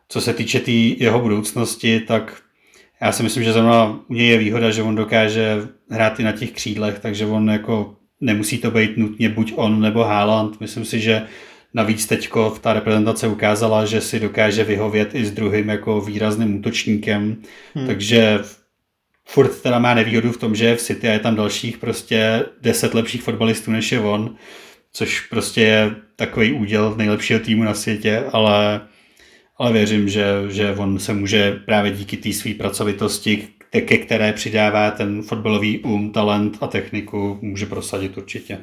Co 0.09 0.21
se 0.21 0.35
týče 0.35 0.61
tý 0.61 1.01
jeho 1.01 1.21
budoucnosti, 1.21 2.01
tak 2.01 2.37
já 3.01 3.13
si 3.13 3.23
myslím, 3.23 3.45
že 3.45 3.53
zrovna 3.53 4.01
u 4.09 4.15
něj 4.15 4.29
je 4.29 4.39
výhoda, 4.39 4.71
že 4.71 4.83
on 4.83 4.95
dokáže 4.95 5.69
hrát 5.91 6.21
i 6.21 6.23
na 6.23 6.33
těch 6.33 6.51
křídlech, 6.51 6.99
takže 6.99 7.27
on 7.27 7.51
jako 7.51 7.97
nemusí 8.21 8.59
to 8.59 8.71
být 8.71 8.97
nutně 8.97 9.29
buď 9.29 9.53
on 9.57 9.81
nebo 9.81 10.05
Haaland. 10.05 10.61
Myslím 10.61 10.85
si, 10.85 11.01
že 11.01 11.27
navíc 11.79 12.07
teďko 12.07 12.51
v 12.51 12.59
ta 12.59 12.73
reprezentace 12.73 13.29
ukázala, 13.29 13.85
že 13.85 14.01
si 14.01 14.21
dokáže 14.21 14.65
vyhovět 14.65 15.15
i 15.15 15.25
s 15.25 15.31
druhým 15.31 15.69
jako 15.69 16.01
výrazným 16.01 16.59
útočníkem, 16.59 17.37
hmm. 17.75 17.87
takže 17.87 18.39
furt 19.25 19.63
teda 19.63 19.79
má 19.79 19.95
nevýhodu 19.95 20.33
v 20.33 20.37
tom, 20.37 20.55
že 20.55 20.77
v 20.77 20.83
City 20.83 21.09
a 21.09 21.13
je 21.13 21.19
tam 21.19 21.37
dalších 21.37 21.79
prostě 21.79 22.45
deset 22.61 22.95
lepších 22.95 23.23
fotbalistů 23.23 23.71
než 23.71 23.93
je 23.93 24.01
on, 24.01 24.35
což 24.93 25.21
prostě 25.21 25.63
je 25.63 25.95
takový 26.17 26.53
úděl 26.53 26.95
nejlepšího 26.97 27.41
týmu 27.41 27.65
na 27.65 27.75
světě, 27.75 28.25
ale, 28.33 28.81
ale 29.57 29.73
věřím, 29.73 30.09
že, 30.09 30.25
že 30.49 30.75
on 30.75 30.99
se 30.99 31.15
může 31.15 31.53
právě 31.67 31.91
díky 31.93 32.17
té 32.17 32.33
své 32.33 32.55
pracovitosti, 32.55 33.49
ke 33.71 33.99
které 33.99 34.33
přidává 34.33 34.91
ten 34.91 35.23
fotbalový 35.23 35.79
um, 35.79 36.13
talent 36.13 36.59
a 36.61 36.67
techniku, 36.67 37.39
může 37.43 37.67
prosadit 37.67 38.19
určitě. 38.19 38.59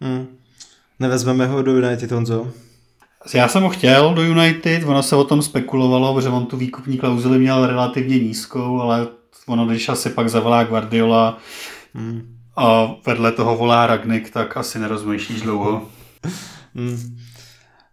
Hmm. 0.00 0.38
Nevezmeme 1.00 1.46
ho 1.46 1.62
do 1.62 1.72
United, 1.72 2.12
Honzo? 2.12 2.52
Já 3.34 3.48
jsem 3.48 3.62
ho 3.62 3.70
chtěl 3.70 4.14
do 4.14 4.22
United, 4.22 4.84
ono 4.84 5.02
se 5.02 5.16
o 5.16 5.24
tom 5.24 5.42
spekulovalo, 5.42 6.14
protože 6.14 6.28
on 6.28 6.46
tu 6.46 6.56
výkupní 6.56 6.98
klauzuli 6.98 7.38
měl 7.38 7.66
relativně 7.66 8.18
nízkou, 8.18 8.80
ale 8.80 9.06
ono, 9.46 9.66
když 9.66 9.88
asi 9.88 10.10
pak 10.10 10.28
zavolá 10.28 10.64
Guardiola 10.64 11.38
hmm. 11.94 12.36
a 12.56 12.94
vedle 13.06 13.32
toho 13.32 13.56
volá 13.56 13.86
Ragnik, 13.86 14.30
tak 14.30 14.56
asi 14.56 14.78
nerozmýšlíš 14.78 15.40
dlouho. 15.42 15.88
Hmm. 16.74 17.16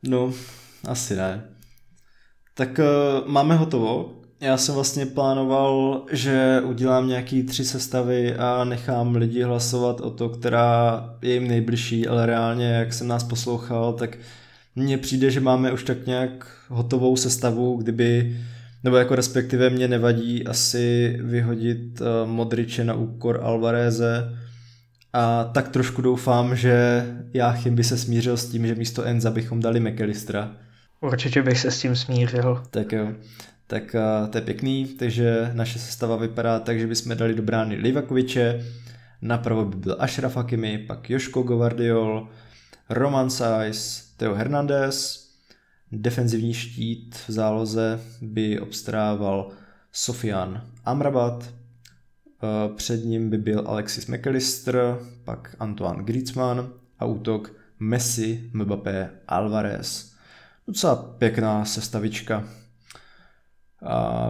No, 0.04 0.32
asi 0.88 1.16
ne. 1.16 1.50
Tak 2.54 2.80
uh, 2.80 3.28
máme 3.32 3.56
hotovo. 3.56 4.22
Já 4.46 4.58
jsem 4.58 4.76
vlastně 4.76 5.06
plánoval, 5.06 6.02
že 6.12 6.62
udělám 6.66 7.08
nějaký 7.08 7.44
tři 7.44 7.66
sestavy 7.66 8.36
a 8.36 8.64
nechám 8.64 9.16
lidi 9.16 9.44
hlasovat 9.44 10.02
o 10.02 10.10
to, 10.10 10.30
která 10.30 11.04
je 11.22 11.34
jim 11.34 11.48
nejbližší, 11.48 12.08
ale 12.08 12.26
reálně, 12.26 12.66
jak 12.66 12.94
jsem 12.94 13.08
nás 13.08 13.24
poslouchal, 13.24 13.94
tak 13.94 14.18
mně 14.76 14.98
přijde, 14.98 15.32
že 15.32 15.40
máme 15.40 15.72
už 15.72 15.84
tak 15.84 16.06
nějak 16.06 16.48
hotovou 16.70 17.18
sestavu, 17.18 17.78
kdyby 17.78 18.38
nebo 18.84 18.98
jako 18.98 19.16
respektive 19.16 19.70
mě 19.70 19.88
nevadí 19.88 20.48
asi 20.48 21.18
vyhodit 21.22 22.02
uh, 22.02 22.30
Modriče 22.30 22.84
na 22.84 22.94
úkor 22.94 23.40
Alvareze 23.44 24.38
a 25.14 25.44
tak 25.44 25.70
trošku 25.70 26.02
doufám, 26.02 26.56
že 26.56 27.06
Jáchym 27.34 27.76
by 27.76 27.84
se 27.84 27.98
smířil 27.98 28.38
s 28.38 28.50
tím, 28.50 28.68
že 28.68 28.76
místo 28.76 29.04
Enza 29.04 29.32
bychom 29.32 29.60
dali 29.60 29.80
McAllistera. 29.80 30.52
Určitě 31.02 31.44
bych 31.44 31.60
se 31.60 31.72
s 31.72 31.82
tím 31.82 31.96
smířil. 31.96 32.64
Tak 32.70 32.92
jo. 32.92 33.08
Tak 33.68 33.96
uh, 33.96 34.30
to 34.30 34.38
je 34.38 34.42
pěkný, 34.42 34.86
takže 34.86 35.52
naše 35.54 35.80
sestava 35.80 36.16
vypadá 36.16 36.60
tak, 36.60 36.80
že 36.80 36.88
bychom 36.88 37.18
dali 37.18 37.34
do 37.34 37.44
brány 37.44 37.76
Livakoviče, 37.76 38.66
napravo 39.22 39.66
by 39.66 39.78
byl 39.78 39.96
Ashraf 40.00 40.36
Hakimi, 40.36 40.78
pak 40.78 41.10
Joško 41.10 41.44
Govardiol, 41.44 42.28
Roman 42.90 43.30
Saiz, 43.30 44.14
Theo 44.18 44.36
Hernandez, 44.36 45.26
defenzivní 45.92 46.54
štít 46.54 47.16
v 47.28 47.32
záloze 47.32 48.00
by 48.22 48.60
obstrával 48.60 49.52
Sofian 49.92 50.62
Amrabat, 50.86 51.44
eh, 51.44 52.74
před 52.76 53.06
ním 53.06 53.30
by 53.30 53.38
byl 53.38 53.64
Alexis 53.66 54.08
McAllister, 54.08 54.98
pak 55.24 55.56
Antoine 55.60 56.04
Griezmann 56.04 56.70
a 57.00 57.06
útok 57.06 57.52
Messi, 57.80 58.50
Mbappé, 58.54 59.10
Alvarez. 59.28 60.12
Docela 60.68 60.96
pěkná 60.96 61.66
sestavička. 61.66 62.44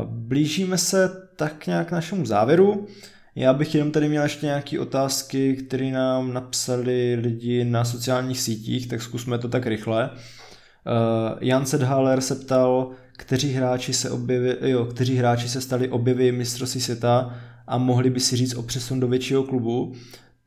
Blížíme 0.06 0.78
se 0.78 1.10
tak 1.36 1.68
nějak 1.68 1.88
k 1.88 1.92
našemu 1.92 2.26
závěru. 2.26 2.88
Já 3.36 3.54
bych 3.54 3.76
jenom 3.76 3.92
tady 3.92 4.10
měl 4.10 4.24
ještě 4.24 4.46
nějaké 4.46 4.80
otázky, 4.80 5.56
které 5.56 5.92
nám 5.92 6.34
napsali 6.34 7.16
lidi 7.22 7.64
na 7.64 7.86
sociálních 7.86 8.40
sítích, 8.40 8.88
tak 8.88 9.02
zkusme 9.02 9.38
to 9.38 9.48
tak 9.48 9.66
rychle. 9.66 10.10
Uh, 10.10 11.38
Jan 11.42 11.66
Sedhaler 11.66 12.22
se 12.22 12.36
ptal, 12.36 12.90
kteří 13.12 13.54
hráči 13.54 13.94
se, 13.94 14.10
objevi, 14.10 14.58
jo, 14.62 14.86
kteří 14.86 15.16
hráči 15.16 15.50
se 15.50 15.62
stali 15.62 15.90
objevy 15.90 16.32
mistrovství 16.32 16.82
světa 16.82 17.34
a 17.68 17.78
mohli 17.78 18.10
by 18.10 18.20
si 18.20 18.36
říct 18.36 18.56
o 18.56 18.64
přesun 18.64 19.00
do 19.00 19.08
většího 19.08 19.44
klubu, 19.44 19.94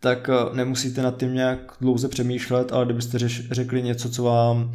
tak 0.01 0.29
uh, 0.29 0.57
nemusíte 0.57 1.03
nad 1.03 1.17
tím 1.17 1.35
nějak 1.35 1.59
dlouze 1.81 2.09
přemýšlet, 2.09 2.73
ale 2.73 2.85
kdybyste 2.85 3.19
řeš, 3.19 3.49
řekli 3.51 3.83
něco, 3.83 4.11
co 4.11 4.23
vám 4.23 4.75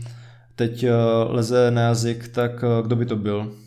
teď 0.56 0.84
uh, 0.84 0.90
leze 1.36 1.72
na 1.72 1.82
jazyk, 1.82 2.28
tak 2.28 2.64
kdo 2.84 2.96
by 2.96 3.06
to 3.06 3.16
byl? 3.16 3.63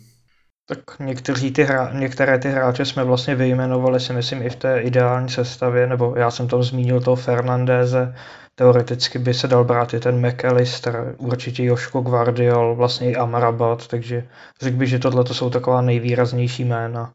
Tak 0.69 0.99
někteří 0.99 1.51
ty 1.51 1.63
hra, 1.63 1.93
některé 1.93 2.39
ty 2.39 2.49
hráče 2.49 2.85
jsme 2.85 3.03
vlastně 3.03 3.35
vyjmenovali 3.35 3.99
si 3.99 4.13
myslím 4.13 4.41
i 4.41 4.49
v 4.49 4.55
té 4.55 4.81
ideální 4.81 5.29
sestavě, 5.29 5.87
nebo 5.87 6.13
já 6.17 6.31
jsem 6.31 6.47
tam 6.47 6.63
zmínil 6.63 7.01
toho 7.01 7.15
Fernandéze, 7.15 8.15
teoreticky 8.55 9.19
by 9.19 9.33
se 9.33 9.47
dal 9.47 9.63
brát 9.63 9.93
i 9.93 9.99
ten 9.99 10.27
McAllister, 10.27 11.15
určitě 11.17 11.63
Joško 11.63 12.01
Guardiol, 12.01 12.75
vlastně 12.75 13.11
i 13.11 13.15
Amrabat, 13.15 13.87
takže 13.87 14.27
řekl 14.61 14.77
bych, 14.77 14.89
že 14.89 14.99
tohle 14.99 15.23
to 15.23 15.33
jsou 15.33 15.49
taková 15.49 15.81
nejvýraznější 15.81 16.63
jména. 16.63 17.13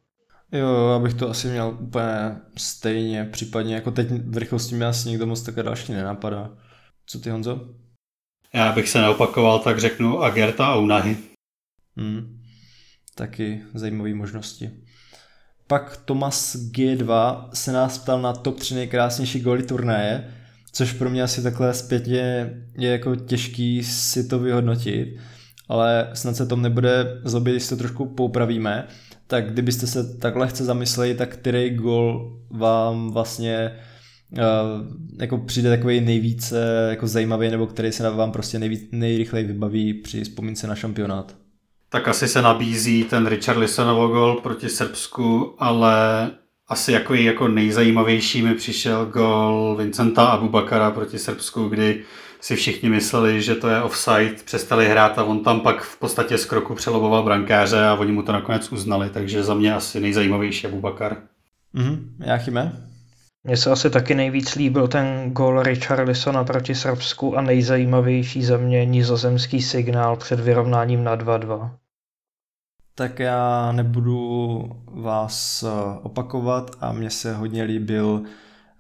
Jo, 0.53 0.89
abych 0.97 1.15
to 1.15 1.31
asi 1.31 1.49
měl 1.49 1.77
úplně 1.81 2.37
stejně, 2.57 3.25
případně 3.33 3.75
jako 3.75 3.91
teď 3.91 4.09
v 4.11 4.37
rychlosti 4.37 4.75
mě 4.75 4.87
asi 4.87 5.09
nikdo 5.09 5.27
moc 5.27 5.43
také 5.43 5.63
další 5.63 5.93
nenapadá. 5.93 6.51
Co 7.07 7.19
ty 7.19 7.31
Honzo? 7.31 7.61
Já 8.55 8.73
bych 8.73 8.89
se 8.89 9.01
neopakoval, 9.01 9.59
tak 9.59 9.79
řeknu 9.79 10.23
Agerta 10.23 10.67
a 10.67 10.77
Unahy. 10.77 11.17
Hmm 11.97 12.42
taky 13.15 13.61
zajímavé 13.75 14.15
možnosti. 14.15 14.71
Pak 15.67 15.97
Tomas 15.97 16.57
G2 16.57 17.39
se 17.55 17.73
nás 17.73 17.99
ptal 17.99 18.23
na 18.23 18.33
top 18.33 18.61
3 18.61 18.75
nejkrásnější 18.75 19.41
góly 19.41 19.63
turnaje, 19.63 20.35
což 20.73 20.93
pro 20.93 21.11
mě 21.11 21.23
asi 21.23 21.43
takhle 21.43 21.75
zpětně 21.75 22.51
je 22.79 22.91
jako 22.91 23.17
těžký 23.17 23.85
si 23.85 24.29
to 24.29 24.39
vyhodnotit, 24.39 25.17
ale 25.69 26.11
snad 26.15 26.37
se 26.37 26.47
tom 26.47 26.63
nebude 26.63 27.21
zlobit, 27.25 27.53
když 27.53 27.69
to 27.69 27.77
trošku 27.77 28.07
poupravíme. 28.07 28.87
Tak 29.27 29.53
kdybyste 29.53 29.87
se 29.87 30.19
takhle 30.19 30.49
chce 30.49 30.65
zamysleli, 30.65 31.15
tak 31.15 31.35
který 31.37 31.71
gol 31.71 32.37
vám 32.51 33.11
vlastně 33.11 33.73
uh, 34.33 34.39
jako 35.21 35.39
přijde 35.39 35.71
takový 35.71 36.01
nejvíce 36.01 36.87
jako 36.91 37.07
zajímavý, 37.07 37.51
nebo 37.51 37.67
který 37.67 37.93
se 37.93 38.11
vám 38.11 38.33
prostě 38.33 38.59
nejvíc, 38.59 38.89
nejrychleji 38.93 39.47
vybaví 39.47 39.95
při 39.95 40.25
vzpomínce 40.25 40.67
na 40.67 40.75
šampionát? 40.75 41.42
Tak 41.93 42.09
asi 42.09 42.29
se 42.29 42.43
nabízí 42.43 43.05
ten 43.05 43.27
Richard 43.27 43.59
Lissonovo 43.59 44.09
gol 44.09 44.35
proti 44.35 44.69
Srbsku, 44.69 45.55
ale 45.59 46.31
asi 46.69 46.93
jako, 46.93 47.15
jako 47.15 47.49
nejzajímavější 47.49 48.43
mi 48.43 48.55
přišel 48.55 49.07
gol 49.07 49.77
Vincenta 49.79 50.27
Abubakara 50.27 50.91
proti 50.91 51.19
Srbsku, 51.19 51.69
kdy 51.69 52.03
si 52.41 52.57
všichni 52.57 52.89
mysleli, 52.89 53.43
že 53.43 53.55
to 53.55 53.69
je 53.69 53.83
offside, 53.83 54.35
přestali 54.45 54.89
hrát 54.89 55.19
a 55.19 55.25
on 55.25 55.45
tam 55.45 55.61
pak 55.61 55.83
v 55.83 55.99
podstatě 55.99 56.39
z 56.39 56.45
kroku 56.45 56.75
přeloboval 56.75 57.23
brankáře 57.23 57.85
a 57.85 57.95
oni 57.95 58.13
mu 58.13 58.23
to 58.23 58.33
nakonec 58.33 58.73
uznali, 58.73 59.11
takže 59.11 59.43
za 59.43 59.55
mě 59.55 59.75
asi 59.75 60.01
nejzajímavější 60.01 60.67
Abubakar. 60.67 61.17
Mhm, 61.73 62.17
chyme? 62.39 62.73
Mně 63.45 63.57
se 63.57 63.71
asi 63.71 63.91
taky 63.91 64.15
nejvíc 64.15 64.55
líbil 64.55 64.89
ten 64.89 65.31
gol 65.33 65.63
Richarlisona 65.63 66.45
proti 66.45 66.75
Srbsku 66.75 67.37
a 67.37 67.43
nejzajímavější 67.43 68.45
za 68.45 68.57
mě 68.57 68.87
nizozemský 68.87 69.63
signál 69.63 70.17
před 70.17 70.41
vyrovnáním 70.41 71.05
na 71.05 71.17
2-2 71.17 71.71
tak 72.95 73.19
já 73.19 73.73
nebudu 73.73 74.63
vás 74.87 75.63
eh, 75.63 75.99
opakovat 76.03 76.77
a 76.81 76.93
mně 76.93 77.11
se 77.11 77.35
hodně 77.35 77.63
líbil 77.63 78.23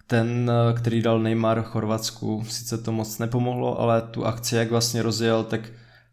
ten, 0.07 0.51
eh, 0.51 0.75
který 0.75 1.03
dal 1.03 1.21
Neymar 1.21 1.63
Chorvatsku. 1.63 2.45
Sice 2.49 2.79
to 2.79 2.93
moc 2.93 3.19
nepomohlo, 3.19 3.81
ale 3.81 4.03
tu 4.03 4.27
akci, 4.27 4.57
jak 4.57 4.71
vlastně 4.71 5.03
rozjel, 5.03 5.45
tak 5.45 5.61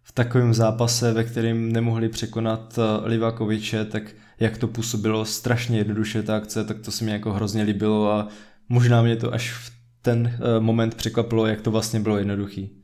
v 0.03 0.11
takovém 0.11 0.53
zápase, 0.53 1.13
ve 1.13 1.23
kterém 1.23 1.71
nemohli 1.71 2.09
překonat 2.09 2.79
eh, 2.79 3.07
Livakoviče, 3.07 3.85
tak 3.85 4.03
jak 4.39 4.57
to 4.57 4.67
působilo 4.67 5.25
strašně 5.25 5.77
jednoduše 5.77 6.23
ta 6.23 6.35
akce, 6.35 6.63
tak 6.63 6.79
to 6.79 6.91
se 6.91 7.05
mi 7.05 7.11
jako 7.11 7.33
hrozně 7.33 7.63
líbilo 7.63 8.11
a 8.11 8.27
možná 8.69 9.01
mě 9.01 9.15
to 9.15 9.33
až 9.33 9.51
v 9.51 9.71
ten 10.01 10.39
moment 10.59 10.95
překvapilo, 10.95 11.45
jak 11.45 11.61
to 11.61 11.71
vlastně 11.71 11.99
bylo 11.99 12.17
jednoduchý. 12.17 12.78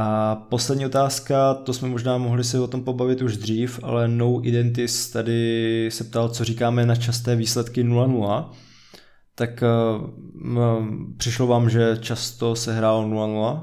A 0.00 0.34
poslední 0.34 0.86
otázka, 0.86 1.54
to 1.54 1.72
jsme 1.72 1.88
možná 1.88 2.18
mohli 2.18 2.44
se 2.44 2.60
o 2.60 2.66
tom 2.66 2.84
pobavit 2.84 3.22
už 3.22 3.36
dřív, 3.36 3.80
ale 3.82 4.08
No 4.08 4.40
Identis 4.42 5.10
tady 5.10 5.88
se 5.92 6.04
ptal, 6.04 6.28
co 6.28 6.44
říkáme 6.44 6.86
na 6.86 6.96
časté 6.96 7.36
výsledky 7.36 7.84
0-0. 7.84 8.50
Tak 9.34 9.50
uh, 9.62 10.86
přišlo 11.16 11.46
vám, 11.46 11.70
že 11.70 11.96
často 12.00 12.56
se 12.56 12.74
hrálo 12.74 13.02
0-0? 13.02 13.62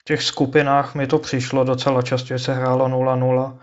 V 0.00 0.04
těch 0.04 0.22
skupinách 0.22 0.94
mi 0.94 1.06
to 1.06 1.18
přišlo 1.18 1.64
docela 1.64 2.02
často, 2.02 2.28
že 2.28 2.38
se 2.38 2.54
hrálo 2.54 2.88
0-0. 2.88 3.58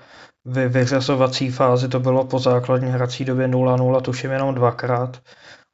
Ve 0.46 0.68
vyřazovací 0.68 1.52
fázi 1.52 1.88
to 1.88 2.00
bylo 2.00 2.26
po 2.26 2.40
základní 2.40 2.92
hrací 2.92 3.26
době 3.26 3.48
0-0, 3.48 4.02
tuším 4.02 4.32
jenom 4.32 4.56
dvakrát. 4.56 5.22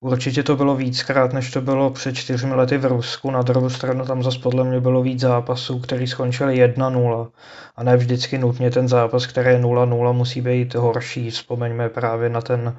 Určitě 0.06 0.44
to 0.44 0.56
bylo 0.56 0.76
víckrát, 0.76 1.34
než 1.34 1.52
to 1.52 1.62
bylo 1.62 1.90
před 1.90 2.16
čtyřmi 2.16 2.54
lety 2.54 2.78
v 2.78 2.86
Rusku. 2.86 3.32
Na 3.32 3.42
druhou 3.42 3.70
stranu 3.70 4.06
tam 4.06 4.24
zase 4.24 4.40
podle 4.40 4.64
mě 4.64 4.80
bylo 4.80 5.02
víc 5.02 5.20
zápasů, 5.20 5.80
který 5.80 6.08
skončily 6.08 6.66
1-0. 6.66 7.28
A 7.76 7.84
ne 7.84 7.98
vždycky 7.98 8.38
nutně 8.38 8.72
ten 8.72 8.88
zápas, 8.88 9.28
který 9.28 9.50
je 9.50 9.60
0-0, 9.60 10.14
musí 10.14 10.42
být 10.42 10.76
horší. 10.76 11.30
Vzpomeňme 11.30 11.90
právě 11.90 12.30
na 12.30 12.42
ten 12.42 12.78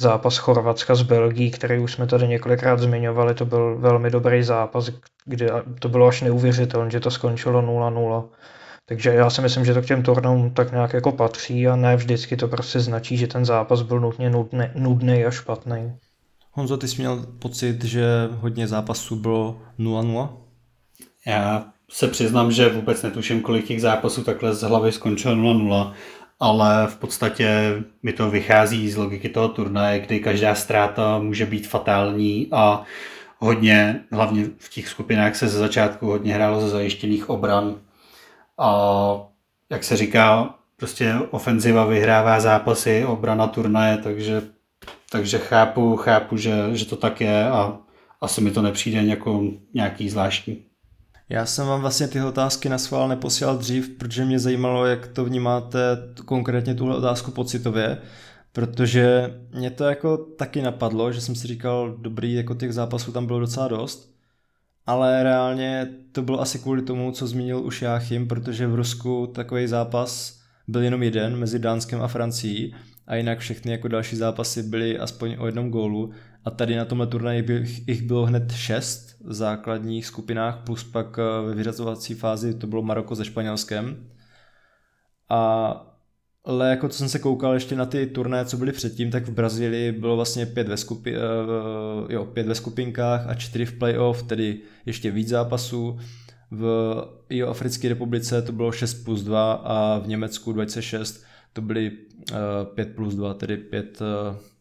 zápas 0.00 0.36
Chorvatska 0.36 0.94
s 0.94 1.02
Belgií, 1.02 1.50
který 1.50 1.78
už 1.78 1.92
jsme 1.92 2.06
tady 2.06 2.28
několikrát 2.28 2.78
zmiňovali. 2.78 3.34
To 3.34 3.44
byl 3.46 3.76
velmi 3.78 4.10
dobrý 4.10 4.42
zápas, 4.42 4.90
kde 5.24 5.50
to 5.78 5.88
bylo 5.88 6.06
až 6.06 6.22
neuvěřitelné, 6.22 6.90
že 6.90 7.00
to 7.00 7.10
skončilo 7.10 7.62
0-0. 7.62 8.28
Takže 8.86 9.14
já 9.14 9.30
si 9.30 9.42
myslím, 9.42 9.64
že 9.64 9.74
to 9.74 9.82
k 9.82 9.86
těm 9.86 10.02
turnům 10.02 10.50
tak 10.50 10.72
nějak 10.72 10.92
jako 10.92 11.12
patří 11.12 11.68
a 11.68 11.76
ne 11.76 11.96
vždycky 11.96 12.36
to 12.36 12.48
prostě 12.48 12.80
značí, 12.80 13.16
že 13.16 13.26
ten 13.26 13.44
zápas 13.44 13.82
byl 13.82 14.00
nutně 14.00 14.30
nudný, 14.30 14.64
nudný 14.74 15.24
a 15.24 15.30
špatný. 15.30 15.98
Honzo, 16.56 16.76
ty 16.76 16.88
jsi 16.88 16.96
měl 16.98 17.26
pocit, 17.38 17.84
že 17.84 18.06
hodně 18.32 18.68
zápasů 18.68 19.16
bylo 19.16 19.60
0-0? 19.78 20.28
Já 21.26 21.66
se 21.90 22.08
přiznám, 22.08 22.52
že 22.52 22.68
vůbec 22.68 23.02
netuším, 23.02 23.40
kolik 23.40 23.66
těch 23.66 23.80
zápasů 23.80 24.24
takhle 24.24 24.54
z 24.54 24.62
hlavy 24.62 24.92
skončilo 24.92 25.34
0-0, 25.34 25.92
ale 26.40 26.86
v 26.86 26.96
podstatě 26.96 27.74
mi 28.02 28.12
to 28.12 28.30
vychází 28.30 28.90
z 28.90 28.96
logiky 28.96 29.28
toho 29.28 29.48
turnaje, 29.48 30.00
kdy 30.00 30.20
každá 30.20 30.54
ztráta 30.54 31.18
může 31.18 31.46
být 31.46 31.66
fatální 31.66 32.48
a 32.52 32.82
hodně, 33.38 34.00
hlavně 34.12 34.44
v 34.58 34.70
těch 34.70 34.88
skupinách 34.88 35.36
se 35.36 35.48
ze 35.48 35.58
začátku 35.58 36.06
hodně 36.06 36.34
hrálo 36.34 36.60
ze 36.60 36.68
zajištěných 36.68 37.30
obran 37.30 37.74
a 38.58 38.70
jak 39.70 39.84
se 39.84 39.96
říká, 39.96 40.54
prostě 40.76 41.14
ofenziva 41.30 41.84
vyhrává 41.84 42.40
zápasy, 42.40 43.04
obrana 43.04 43.46
turnaje, 43.46 43.96
takže 43.96 44.55
takže 45.10 45.38
chápu, 45.38 45.96
chápu 45.96 46.36
že, 46.36 46.52
že 46.72 46.86
to 46.86 46.96
tak 46.96 47.20
je 47.20 47.48
a 47.48 47.78
asi 48.20 48.40
mi 48.40 48.50
to 48.50 48.62
nepřijde 48.62 49.04
jako 49.04 49.42
nějaký 49.74 50.10
zvláštní. 50.10 50.62
Já 51.28 51.46
jsem 51.46 51.66
vám 51.66 51.80
vlastně 51.80 52.08
ty 52.08 52.22
otázky 52.22 52.68
na 52.68 52.78
schvál 52.78 53.08
neposílal 53.08 53.58
dřív, 53.58 53.88
protože 53.88 54.24
mě 54.24 54.38
zajímalo, 54.38 54.86
jak 54.86 55.06
to 55.06 55.24
vnímáte 55.24 55.78
konkrétně 56.24 56.74
tuhle 56.74 56.96
otázku 56.96 57.30
pocitově, 57.30 57.98
protože 58.52 59.34
mě 59.54 59.70
to 59.70 59.84
jako 59.84 60.16
taky 60.16 60.62
napadlo, 60.62 61.12
že 61.12 61.20
jsem 61.20 61.34
si 61.34 61.46
říkal, 61.46 61.96
dobrý, 61.98 62.34
jako 62.34 62.54
těch 62.54 62.72
zápasů 62.72 63.12
tam 63.12 63.26
bylo 63.26 63.40
docela 63.40 63.68
dost, 63.68 64.14
ale 64.86 65.22
reálně 65.22 65.88
to 66.12 66.22
bylo 66.22 66.40
asi 66.40 66.58
kvůli 66.58 66.82
tomu, 66.82 67.12
co 67.12 67.26
zmínil 67.26 67.60
už 67.60 67.82
Jáchym, 67.82 68.28
protože 68.28 68.66
v 68.66 68.74
Rusku 68.74 69.26
takový 69.26 69.66
zápas 69.66 70.40
byl 70.68 70.82
jenom 70.82 71.02
jeden 71.02 71.36
mezi 71.36 71.58
Dánskem 71.58 72.02
a 72.02 72.08
Francií 72.08 72.74
a 73.06 73.14
jinak 73.14 73.38
všechny 73.38 73.72
jako 73.72 73.88
další 73.88 74.16
zápasy 74.16 74.62
byly 74.62 74.98
aspoň 74.98 75.36
o 75.38 75.46
jednom 75.46 75.70
gólu. 75.70 76.10
A 76.44 76.50
tady 76.50 76.76
na 76.76 76.84
tomhle 76.84 77.06
turnaji 77.06 77.42
bych, 77.42 77.88
jich 77.88 78.02
bylo 78.02 78.26
hned 78.26 78.52
šest 78.52 79.16
v 79.24 79.34
základních 79.34 80.06
skupinách 80.06 80.62
plus 80.64 80.84
pak 80.84 81.18
eh, 81.18 81.46
ve 81.46 81.54
vyřazovací 81.54 82.14
fázi 82.14 82.54
to 82.54 82.66
bylo 82.66 82.82
Maroko 82.82 83.16
se 83.16 83.24
Španělskem. 83.24 84.10
A 85.28 85.92
ale 86.46 86.70
jako 86.70 86.88
co 86.88 86.98
jsem 86.98 87.08
se 87.08 87.18
koukal 87.18 87.54
ještě 87.54 87.76
na 87.76 87.86
ty 87.86 88.06
turné, 88.06 88.44
co 88.44 88.56
byly 88.56 88.72
předtím, 88.72 89.10
tak 89.10 89.28
v 89.28 89.32
Brazílii 89.32 89.92
bylo 89.92 90.16
vlastně 90.16 90.46
pět 90.46 90.68
ve, 90.68 90.76
skupi, 90.76 91.16
uh, 91.16 92.12
jo, 92.12 92.24
pět 92.24 92.46
ve 92.46 92.54
skupinkách 92.54 93.26
a 93.28 93.34
čtyři 93.34 93.66
v 93.66 93.78
playoff, 93.78 94.22
tedy 94.22 94.60
ještě 94.86 95.10
víc 95.10 95.28
zápasů. 95.28 95.98
v 96.50 96.94
Jihoafrické 97.30 97.88
republice 97.88 98.42
to 98.42 98.52
bylo 98.52 98.72
6 98.72 98.94
plus 98.94 99.22
2 99.22 99.52
a 99.52 99.98
v 99.98 100.08
Německu 100.08 100.52
26 100.52 101.25
to 101.56 101.62
byly 101.62 101.90
5 102.74 102.94
plus 102.94 103.14
2, 103.14 103.34
tedy 103.34 103.56
5 103.56 104.02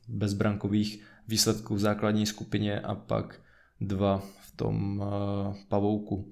bezbrankových 0.07 1.03
výsledků 1.27 1.75
v 1.75 1.79
základní 1.79 2.25
skupině 2.25 2.79
a 2.79 2.95
pak 2.95 3.41
dva 3.81 4.23
v 4.41 4.55
tom 4.55 5.03
pavouku. 5.69 6.31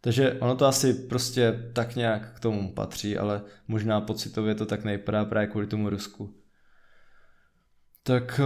Takže 0.00 0.32
ono 0.32 0.56
to 0.56 0.66
asi 0.66 0.94
prostě 0.94 1.70
tak 1.72 1.96
nějak 1.96 2.36
k 2.36 2.40
tomu 2.40 2.74
patří, 2.74 3.18
ale 3.18 3.42
možná 3.68 4.00
pocitově 4.00 4.54
to 4.54 4.66
tak 4.66 4.84
nejpadá 4.84 5.24
právě 5.24 5.46
kvůli 5.46 5.66
tomu 5.66 5.90
Rusku. 5.90 6.34
Tak 8.02 8.40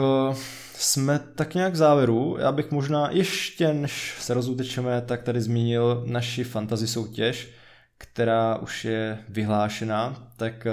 jsme 0.74 1.18
tak 1.18 1.54
nějak 1.54 1.72
v 1.72 1.76
závěru. 1.76 2.36
Já 2.40 2.52
bych 2.52 2.70
možná 2.70 3.10
ještě, 3.10 3.72
než 3.72 4.16
se 4.20 4.34
rozutečeme, 4.34 5.02
tak 5.02 5.22
tady 5.22 5.40
zmínil 5.40 6.04
naši 6.06 6.44
fantasy 6.44 6.86
soutěž, 6.86 7.54
která 7.98 8.56
už 8.56 8.84
je 8.84 9.18
vyhlášená, 9.28 10.32
tak 10.36 10.66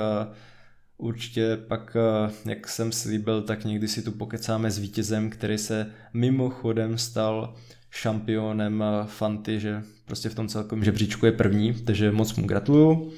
určitě 0.99 1.57
pak, 1.67 1.97
uh, 2.25 2.51
jak 2.51 2.67
jsem 2.67 2.91
slíbil, 2.91 3.41
tak 3.41 3.65
někdy 3.65 3.87
si 3.87 4.01
tu 4.01 4.11
pokecáme 4.11 4.71
s 4.71 4.77
vítězem, 4.77 5.29
který 5.29 5.57
se 5.57 5.91
mimochodem 6.13 6.97
stal 6.97 7.53
šampionem 7.91 8.83
Fanty, 9.05 9.59
že 9.59 9.83
prostě 10.05 10.29
v 10.29 10.35
tom 10.35 10.47
celkovém 10.47 10.83
žebříčku 10.83 11.25
je 11.25 11.31
první, 11.31 11.73
takže 11.73 12.11
moc 12.11 12.35
mu 12.35 12.47
gratuluju. 12.47 13.11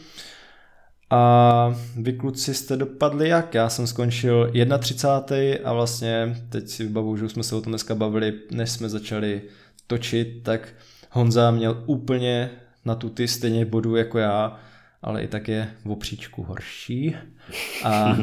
A 1.09 1.75
vy 1.95 2.13
kluci 2.13 2.53
jste 2.53 2.77
dopadli 2.77 3.29
jak? 3.29 3.53
Já 3.53 3.69
jsem 3.69 3.87
skončil 3.87 4.51
31. 4.79 5.69
a 5.69 5.73
vlastně 5.73 6.43
teď 6.49 6.67
si 6.67 6.83
vybavuju, 6.83 7.17
že 7.17 7.25
už 7.25 7.31
jsme 7.31 7.43
se 7.43 7.55
o 7.55 7.61
tom 7.61 7.71
dneska 7.71 7.95
bavili, 7.95 8.33
než 8.51 8.71
jsme 8.71 8.89
začali 8.89 9.41
točit, 9.87 10.43
tak 10.43 10.73
Honza 11.09 11.51
měl 11.51 11.83
úplně 11.85 12.49
na 12.85 12.95
tu 12.95 13.09
ty 13.09 13.27
stejně 13.27 13.65
bodů 13.65 13.95
jako 13.95 14.17
já, 14.17 14.59
ale 15.01 15.23
i 15.23 15.27
tak 15.27 15.47
je 15.47 15.73
v 15.85 15.91
opříčku 15.91 16.43
horší. 16.43 17.15
A 17.83 18.17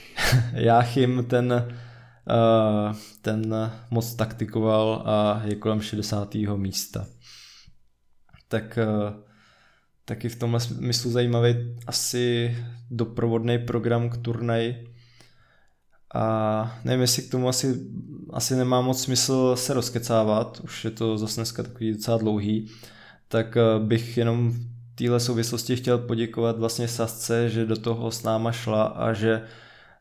Jáchym 0.52 1.24
ten, 1.24 1.52
uh, 1.52 2.96
ten 3.22 3.70
moc 3.90 4.14
taktikoval 4.14 5.02
a 5.06 5.42
je 5.44 5.54
kolem 5.56 5.80
60. 5.80 6.34
místa. 6.34 7.06
Tak 8.48 8.78
taky 10.10 10.28
v 10.28 10.36
tomhle 10.36 10.60
smyslu 10.60 11.10
zajímavý 11.10 11.76
asi 11.86 12.56
doprovodný 12.90 13.58
program 13.58 14.10
k 14.10 14.16
turnaji. 14.16 14.94
A 16.14 16.80
nevím, 16.84 17.00
jestli 17.00 17.22
k 17.22 17.30
tomu 17.30 17.48
asi, 17.48 17.80
asi 18.32 18.56
nemá 18.56 18.80
moc 18.80 19.02
smysl 19.02 19.56
se 19.56 19.74
rozkecávat, 19.74 20.60
už 20.60 20.84
je 20.84 20.90
to 20.90 21.18
zase 21.18 21.36
dneska 21.36 21.62
takový 21.62 21.92
docela 21.92 22.18
dlouhý, 22.18 22.70
tak 23.28 23.56
bych 23.78 24.16
jenom 24.16 24.54
téhle 25.00 25.20
souvislosti 25.20 25.76
chtěl 25.76 25.98
poděkovat 25.98 26.58
vlastně 26.58 26.88
Sasce, 26.88 27.50
že 27.50 27.66
do 27.66 27.76
toho 27.76 28.10
s 28.10 28.22
náma 28.22 28.52
šla 28.52 28.82
a 28.82 29.12
že 29.12 29.42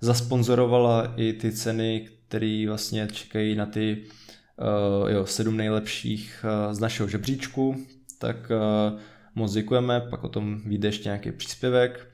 zasponzorovala 0.02 1.14
i 1.16 1.34
ty 1.34 1.52
ceny, 1.52 2.10
které 2.28 2.66
vlastně 2.68 3.08
čekají 3.12 3.56
na 3.56 3.66
ty 3.66 4.04
uh, 5.04 5.10
jo, 5.12 5.26
sedm 5.26 5.58
nejlepších 5.58 6.46
uh, 6.46 6.74
z 6.74 6.80
našeho 6.80 7.10
žebříčku, 7.10 7.76
tak 8.18 8.52
uh, 8.52 9.00
moc 9.36 9.54
děkujeme, 9.54 10.02
pak 10.02 10.24
o 10.24 10.30
tom 10.30 10.62
vyjde 10.66 10.88
ještě 10.88 11.10
nějaký 11.10 11.32
příspěvek 11.32 12.08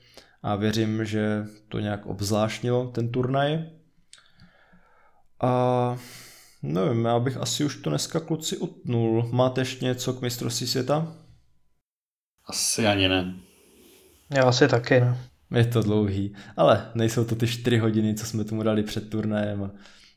a 0.43 0.55
věřím, 0.55 1.05
že 1.05 1.45
to 1.69 1.79
nějak 1.79 2.05
obzvláštnilo 2.05 2.87
ten 2.87 3.09
turnaj. 3.09 3.69
A 5.41 5.97
nevím, 6.63 7.05
já 7.05 7.19
bych 7.19 7.37
asi 7.37 7.65
už 7.65 7.75
to 7.75 7.89
dneska 7.89 8.19
kluci 8.19 8.57
utnul. 8.57 9.29
Máte 9.31 9.61
ještě 9.61 9.85
něco 9.85 10.13
k 10.13 10.21
mistrovství 10.21 10.67
světa? 10.67 11.24
Asi 12.47 12.87
ani 12.87 13.09
ne. 13.09 13.35
Já 14.29 14.43
asi 14.43 14.67
taky 14.67 14.99
ne. 14.99 15.17
Je 15.55 15.65
to 15.65 15.81
dlouhý, 15.81 16.35
ale 16.57 16.91
nejsou 16.95 17.25
to 17.25 17.35
ty 17.35 17.47
čtyři 17.47 17.77
hodiny, 17.77 18.15
co 18.15 18.25
jsme 18.25 18.43
tomu 18.43 18.63
dali 18.63 18.83
před 18.83 19.09
turnajem 19.09 19.63
a 19.63 19.71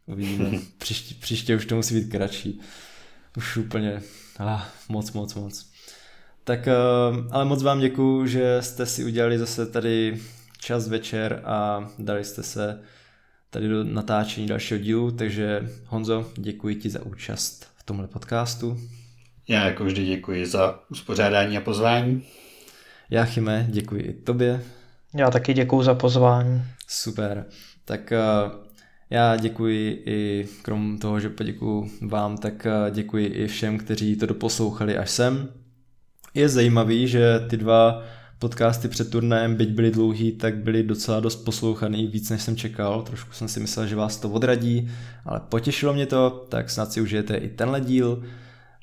uvidíme. 0.07 0.51
příště, 0.79 1.15
příště 1.21 1.57
už 1.57 1.67
to 1.67 1.77
musí 1.77 1.95
být 1.95 2.11
kratší. 2.11 2.61
Už 3.37 3.57
úplně, 3.57 4.03
ah, 4.39 4.63
moc, 4.89 5.13
moc, 5.13 5.35
moc. 5.35 5.71
Tak 6.45 6.69
eh, 6.69 6.75
ale 7.31 7.45
moc 7.45 7.63
vám 7.63 7.81
děkuju, 7.81 8.27
že 8.27 8.63
jste 8.63 8.87
si 8.87 9.05
udělali 9.05 9.39
zase 9.39 9.67
tady 9.67 10.21
čas 10.59 10.89
večer 10.89 11.43
a 11.45 11.89
dali 11.99 12.25
jste 12.25 12.43
se 12.43 12.81
tady 13.51 13.69
do 13.69 13.85
natáčení 13.85 14.47
dalšího 14.47 14.81
dílu, 14.81 15.11
takže 15.11 15.69
Honzo, 15.87 16.33
děkuji 16.37 16.75
ti 16.75 16.91
za 16.91 17.07
účast 17.07 17.67
v 17.77 17.83
tomhle 17.83 18.09
podcastu. 18.09 18.79
Já 19.49 19.65
jako 19.65 19.85
vždy 19.85 20.05
děkuji 20.05 20.47
za 20.47 20.81
uspořádání 20.91 21.57
a 21.57 21.61
pozvání. 21.61 22.23
Já 23.11 23.25
Chyme, 23.25 23.67
děkuji 23.71 24.03
i 24.03 24.13
tobě. 24.13 24.63
Já 25.15 25.31
taky 25.31 25.55
děkuji 25.55 25.83
za 25.83 25.95
pozvání. 25.95 26.63
Super. 26.89 27.47
Tak 27.85 28.13
eh, 28.13 28.19
já 29.11 29.37
děkuji 29.37 30.03
i, 30.07 30.49
krom 30.63 30.99
toho, 30.99 31.21
že 31.21 31.29
poděkuji 31.29 31.91
vám, 32.01 32.39
tak 32.39 32.67
eh, 32.67 32.91
děkuji 32.91 33.27
i 33.27 33.47
všem, 33.47 33.79
kteří 33.79 34.17
to 34.17 34.27
doposlouchali 34.27 34.99
až 34.99 35.11
sem. 35.11 35.49
Je 36.35 36.49
zajímavý, 36.49 37.09
že 37.09 37.41
ty 37.51 37.57
dva 37.57 38.03
podcasty 38.39 38.89
před 38.89 39.11
turnajem, 39.11 39.55
byť 39.55 39.69
byly 39.69 39.91
dlouhý, 39.91 40.33
tak 40.33 40.57
byly 40.57 40.83
docela 40.83 41.21
dost 41.21 41.37
poslouchaný, 41.37 42.07
víc 42.07 42.31
než 42.31 42.43
jsem 42.43 42.57
čekal. 42.57 43.03
Trošku 43.03 43.33
jsem 43.33 43.49
si 43.49 43.61
myslel, 43.61 43.87
že 43.87 43.97
vás 43.97 44.17
to 44.17 44.31
odradí, 44.31 44.91
ale 45.25 45.41
potěšilo 45.49 45.95
mě 45.95 46.07
to, 46.07 46.47
tak 46.49 46.71
snad 46.71 46.93
si 46.93 47.01
užijete 47.01 47.37
i 47.37 47.49
tenhle 47.49 47.81
díl. 47.81 48.23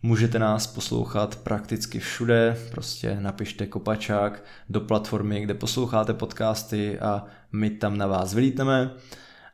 Můžete 0.05 0.39
nás 0.39 0.67
poslouchat 0.67 1.35
prakticky 1.35 1.99
všude, 1.99 2.57
prostě 2.71 3.17
napište 3.19 3.65
kopačák 3.65 4.43
do 4.69 4.81
platformy, 4.81 5.41
kde 5.41 5.53
posloucháte 5.53 6.13
podcasty 6.13 6.99
a 6.99 7.25
my 7.51 7.69
tam 7.69 7.97
na 7.97 8.07
vás 8.07 8.33
vylítneme. 8.33 8.91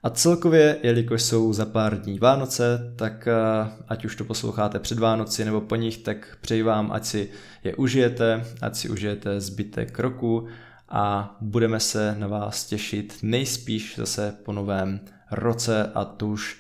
A 0.03 0.10
celkově, 0.10 0.78
jelikož 0.84 1.22
jsou 1.22 1.53
za 1.53 1.65
pár 1.65 2.02
dní 2.02 2.19
Vánoce, 2.19 2.94
tak 2.95 3.28
eh, 3.28 3.34
ať 3.88 4.06
už 4.06 4.15
to 4.15 4.23
posloucháte 4.23 4.80
před 4.80 4.99
Vánoci 4.99 5.45
nebo 5.45 5.61
po 5.61 5.76
nich, 5.76 5.98
tak 5.98 6.38
přeji 6.41 6.64
vám, 6.64 6.91
ať 6.91 7.06
si 7.06 7.30
je 7.64 7.76
užijete, 7.76 8.45
ať 8.61 8.76
si 8.76 8.90
užijete 8.90 9.41
zbytek 9.41 9.99
roku 9.99 10.48
a 10.90 11.36
budeme 11.41 11.80
se 11.80 12.15
na 12.19 12.28
vás 12.28 12.65
těšit 12.65 13.18
nejspíš 13.22 13.95
zase 13.98 14.36
po 14.45 14.53
novém 14.53 14.99
roce 15.32 15.91
a 15.95 16.06
tuž 16.06 16.57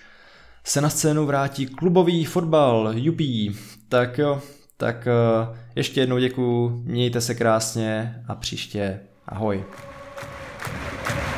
se 0.63 0.81
na 0.81 0.89
scénu 0.89 1.25
vrátí 1.25 1.65
klubový 1.65 2.25
fotbal, 2.25 2.91
jupí. 2.95 3.55
Tak 3.91 4.17
jo, 4.17 4.41
tak 4.77 5.07
eh, 5.07 5.57
ještě 5.75 5.99
jednou 5.99 6.19
děkuju, 6.19 6.81
mějte 6.85 7.21
se 7.21 7.35
krásně 7.35 8.23
a 8.27 8.35
příště 8.35 8.99
ahoj. 9.27 9.63
thank 11.03 11.25
you 11.25 11.30